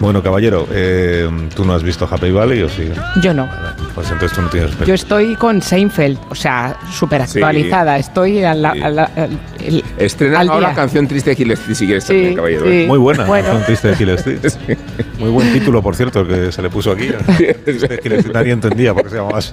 Bueno, 0.00 0.22
caballero, 0.22 0.68
eh, 0.70 1.28
¿tú 1.56 1.64
no 1.64 1.72
has 1.74 1.82
visto 1.82 2.06
Happy 2.10 2.30
Valley 2.30 2.62
o 2.62 2.68
sí? 2.68 2.90
Yo 3.22 3.32
no. 3.32 3.48
Pues 3.94 4.10
entonces 4.10 4.36
tú 4.36 4.42
no 4.42 4.48
tienes 4.48 4.78
Yo 4.86 4.92
estoy 4.94 5.34
con 5.36 5.62
Seinfeld, 5.62 6.18
o 6.28 6.34
sea, 6.34 6.76
súper 6.92 7.22
actualizada. 7.22 7.96
Estoy 7.98 8.44
a 8.44 8.54
la- 8.54 8.70
a 8.72 8.90
la- 8.90 9.10
al- 9.16 9.38
el- 9.64 9.82
Estrena 9.96 10.40
al 10.40 10.50
ahora 10.50 10.68
día. 10.68 10.76
canción 10.76 11.08
triste 11.08 11.30
de 11.30 11.36
Gil 11.36 11.50
Street, 11.52 11.74
si 11.76 11.86
quieres 11.86 12.04
Sí, 12.04 12.12
también, 12.12 12.34
caballero. 12.36 12.64
sí. 12.66 12.70
¿eh? 12.82 12.86
Muy 12.86 12.98
buena, 12.98 13.24
Bueno. 13.24 13.44
canción 13.46 13.64
triste 13.66 13.88
de 13.88 13.96
Gil 13.96 14.08
Street. 14.10 14.40
Muy 15.18 15.30
buen 15.30 15.52
título, 15.54 15.82
por 15.82 15.96
cierto, 15.96 16.26
que 16.26 16.52
se 16.52 16.60
le 16.60 16.68
puso 16.68 16.92
aquí. 16.92 17.08
Nadie 18.34 18.52
entendía 18.52 18.92
por 18.92 19.04
qué 19.04 19.08
se 19.10 19.16
llamaba 19.16 19.38
así. 19.38 19.52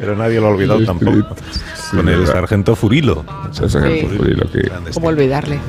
Pero 0.00 0.16
nadie 0.16 0.40
lo 0.40 0.46
ha 0.46 0.50
olvidado 0.50 0.82
tampoco. 0.84 1.36
Con 1.90 2.08
el 2.08 2.26
sargento 2.26 2.74
Furilo. 2.74 3.22
sargento 3.52 4.16
Furilo, 4.16 4.50
que- 4.50 4.70
¿Cómo 4.94 5.08
olvidarle? 5.08 5.60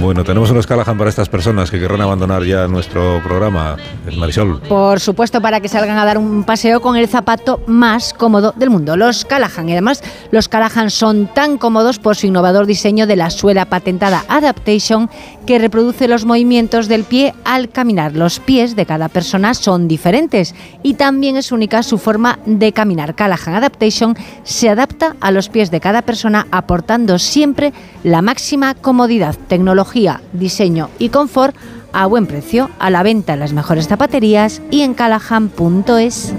Bueno, 0.00 0.24
tenemos 0.24 0.50
unos 0.50 0.66
Callahan 0.66 0.98
para 0.98 1.08
estas 1.10 1.28
personas 1.28 1.70
que 1.70 1.78
querrán 1.78 2.00
abandonar 2.00 2.42
ya 2.42 2.66
nuestro 2.66 3.20
programa. 3.22 3.76
Marisol. 4.18 4.60
Por 4.62 4.98
supuesto, 4.98 5.40
para 5.40 5.60
que 5.60 5.68
salgan 5.68 5.98
a 5.98 6.04
dar 6.04 6.18
un 6.18 6.42
paseo 6.42 6.80
con 6.80 6.96
el 6.96 7.06
zapato 7.06 7.62
más 7.68 8.12
cómodo 8.12 8.52
del 8.56 8.70
mundo, 8.70 8.96
los 8.96 9.24
Callahan. 9.24 9.68
Y 9.68 9.72
además, 9.72 10.02
los 10.32 10.48
Callahan 10.48 10.90
son 10.90 11.28
tan 11.32 11.56
cómodos 11.56 11.98
por 12.00 12.16
su 12.16 12.26
innovador 12.26 12.66
diseño 12.66 13.06
de 13.06 13.14
la 13.16 13.30
suela 13.30 13.66
patentada 13.66 14.24
Adaptation 14.28 15.08
que 15.46 15.58
reproduce 15.60 16.08
los 16.08 16.24
movimientos 16.24 16.88
del 16.88 17.04
pie 17.04 17.34
al 17.44 17.68
caminar. 17.68 18.16
Los 18.16 18.40
pies 18.40 18.74
de 18.74 18.84
cada 18.86 19.08
persona 19.08 19.54
son 19.54 19.86
diferentes 19.86 20.54
y 20.82 20.94
también 20.94 21.36
es 21.36 21.52
única 21.52 21.82
su 21.84 21.98
forma 21.98 22.38
de 22.46 22.72
caminar. 22.72 23.14
Callahan 23.14 23.59
Adaptation 23.60 24.16
se 24.42 24.68
adapta 24.68 25.16
a 25.20 25.30
los 25.30 25.48
pies 25.48 25.70
de 25.70 25.80
cada 25.80 26.02
persona 26.02 26.46
aportando 26.50 27.18
siempre 27.18 27.72
la 28.02 28.22
máxima 28.22 28.74
comodidad, 28.74 29.36
tecnología, 29.48 30.20
diseño 30.32 30.88
y 30.98 31.10
confort 31.10 31.54
a 31.92 32.06
buen 32.06 32.26
precio, 32.26 32.70
a 32.78 32.90
la 32.90 33.02
venta 33.02 33.34
en 33.34 33.40
las 33.40 33.52
mejores 33.52 33.88
zapaterías 33.88 34.62
y 34.70 34.82
en 34.82 34.94
callahan.es. 34.94 36.32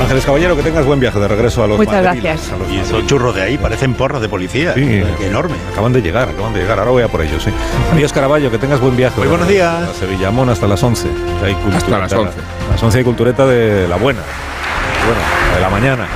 Ángeles 0.00 0.24
Caballero, 0.24 0.56
que 0.56 0.62
tengas 0.62 0.84
buen 0.84 0.98
viaje 0.98 1.20
de 1.20 1.28
regreso 1.28 1.62
a 1.62 1.66
los 1.68 1.78
Muchas 1.78 2.02
gracias. 2.02 2.50
a 2.50 2.56
los 2.56 2.70
Y 2.72 2.78
esos 2.78 3.06
churros 3.06 3.34
de 3.36 3.42
ahí 3.42 3.58
parecen 3.58 3.94
porros 3.94 4.20
de 4.20 4.28
policía. 4.28 4.74
Sí, 4.74 5.02
Qué 5.18 5.26
enorme. 5.28 5.54
Acaban 5.70 5.92
de 5.92 6.02
llegar, 6.02 6.28
acaban 6.28 6.52
de 6.52 6.60
llegar. 6.60 6.78
Ahora 6.80 6.90
voy 6.90 7.02
a 7.04 7.08
por 7.08 7.22
ellos, 7.22 7.42
sí. 7.42 7.50
Adiós, 7.92 8.12
Caraballo, 8.12 8.50
que 8.50 8.58
tengas 8.58 8.80
buen 8.80 8.96
viaje. 8.96 9.18
Muy 9.18 9.28
buenos 9.28 9.46
días. 9.46 9.88
A 9.88 9.94
Sevilla 9.94 10.28
Amón 10.28 10.48
hasta 10.48 10.66
las 10.66 10.82
11. 10.82 11.08
Hay. 11.44 11.56
Hasta 11.72 11.98
las 11.98 12.12
11. 12.12 12.32
Las 12.72 12.82
11 12.82 12.98
hay 12.98 13.04
cultureta 13.04 13.46
de 13.46 13.86
la 13.86 13.96
buena. 13.96 14.20
Bueno, 15.04 15.20
de 15.54 15.60
la 15.60 15.68
mañana. 15.68 16.06